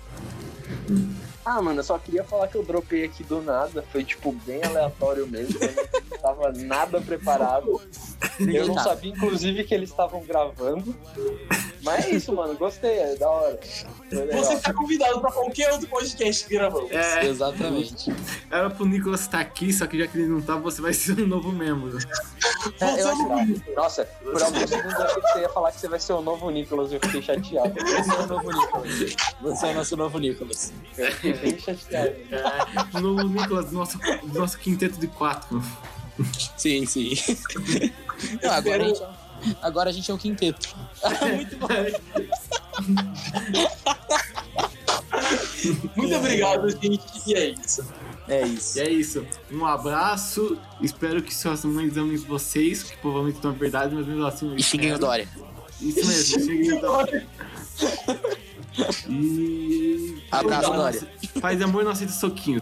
Ah, 1.43 1.61
mano, 1.61 1.79
eu 1.79 1.83
só 1.83 1.97
queria 1.97 2.23
falar 2.23 2.47
que 2.47 2.55
eu 2.55 2.63
dropei 2.63 3.03
aqui 3.03 3.23
do 3.23 3.41
nada. 3.41 3.83
Foi, 3.91 4.03
tipo, 4.03 4.31
bem 4.31 4.63
aleatório 4.63 5.27
mesmo. 5.27 5.57
Eu 5.61 5.73
não 6.11 6.17
tava 6.19 6.51
nada 6.51 7.01
preparado. 7.01 7.81
Eu 8.39 8.67
não 8.67 8.77
sabia, 8.77 9.11
inclusive, 9.11 9.63
que 9.63 9.73
eles 9.73 9.89
estavam 9.89 10.23
gravando. 10.23 10.95
Mas 11.83 12.05
é 12.05 12.09
isso, 12.11 12.33
mano. 12.33 12.55
Gostei, 12.55 12.99
é 12.99 13.15
da 13.15 13.29
hora. 13.29 13.59
Você 14.11 14.53
está 14.55 14.73
convidado 14.73 15.21
pra 15.21 15.31
qualquer 15.31 15.71
outro 15.71 15.87
podcast 15.87 16.45
que 16.45 16.55
gravamos. 16.55 16.91
É, 16.91 17.25
Exatamente. 17.27 18.13
era 18.49 18.69
pro 18.69 18.85
Nicolas 18.85 19.21
estar 19.21 19.39
aqui, 19.39 19.71
só 19.71 19.87
que 19.87 19.97
já 19.97 20.07
que 20.07 20.17
ele 20.17 20.27
não 20.27 20.41
tá, 20.41 20.57
você 20.57 20.81
vai 20.81 20.93
ser 20.93 21.19
um 21.21 21.27
novo 21.27 21.51
membro. 21.51 21.97
É, 22.79 23.01
eu 23.01 23.75
Nossa, 23.75 24.05
por 24.05 24.41
alguns 24.41 24.69
segundos 24.69 24.93
eu 24.93 25.03
achei 25.03 25.21
que 25.21 25.27
você 25.29 25.39
ia 25.39 25.49
falar 25.49 25.71
que 25.71 25.79
você 25.79 25.87
vai 25.87 25.99
ser 25.99 26.13
o 26.13 26.21
novo 26.21 26.49
Nicolas 26.51 26.91
e 26.91 26.95
eu 26.95 26.99
fiquei 26.99 27.21
chateado. 27.21 27.73
Você 27.73 28.11
é 28.11 28.19
o 28.19 28.27
novo 28.27 28.51
Nicolas. 28.51 29.15
Você 29.41 29.65
é 29.65 29.71
o 29.71 29.73
nosso 29.73 29.97
novo 29.97 30.19
Nicolas. 30.19 30.73
Eu 30.95 31.11
fiquei 31.11 31.59
chateado. 31.59 32.15
É, 32.31 32.97
o 32.97 33.01
novo 33.01 33.23
Nicolas 33.23 33.65
do 33.65 33.73
nosso, 33.73 33.99
nosso 34.31 34.59
quinteto 34.59 34.99
de 34.99 35.07
quatro. 35.07 35.63
Sim, 36.55 36.85
sim. 36.85 37.13
Não, 38.43 38.51
agora, 38.51 38.83
a 38.83 38.87
gente, 38.87 39.01
agora 39.61 39.89
a 39.89 39.93
gente 39.93 40.09
é 40.09 40.13
um 40.13 40.17
quinteto. 40.17 40.73
Muito 41.35 41.57
bom. 41.57 41.67
Muito 45.95 46.15
obrigado, 46.15 46.69
gente. 46.69 47.03
E 47.27 47.33
é 47.33 47.49
isso. 47.49 47.85
É 48.27 48.45
isso. 48.45 48.77
E 48.77 48.81
é 48.81 48.89
isso. 48.89 49.25
Um 49.51 49.65
abraço. 49.65 50.57
Espero 50.81 51.21
que 51.21 51.33
suas 51.33 51.63
mães 51.65 51.97
amem 51.97 52.17
vocês, 52.17 52.83
que 52.83 52.97
provavelmente 52.97 53.43
não 53.43 53.51
é 53.51 53.55
verdade, 53.55 53.95
mas 53.95 54.07
mesmo 54.07 54.25
assim. 54.25 54.55
E 54.55 54.63
xinguem 54.63 54.93
o. 54.93 54.99
Dória. 54.99 55.27
Isso 55.79 56.07
mesmo, 56.07 56.39
xinguem 56.45 56.77
o 56.77 56.81
Dória. 56.81 57.27
E. 59.09 60.23
Abraço, 60.31 60.61
Faz 60.61 60.65
amor, 60.65 60.77
Dória. 60.77 61.07
Faz 61.39 61.61
amor, 61.61 61.83
não 61.83 61.91
aceita 61.91 62.13
soquinho. 62.13 62.61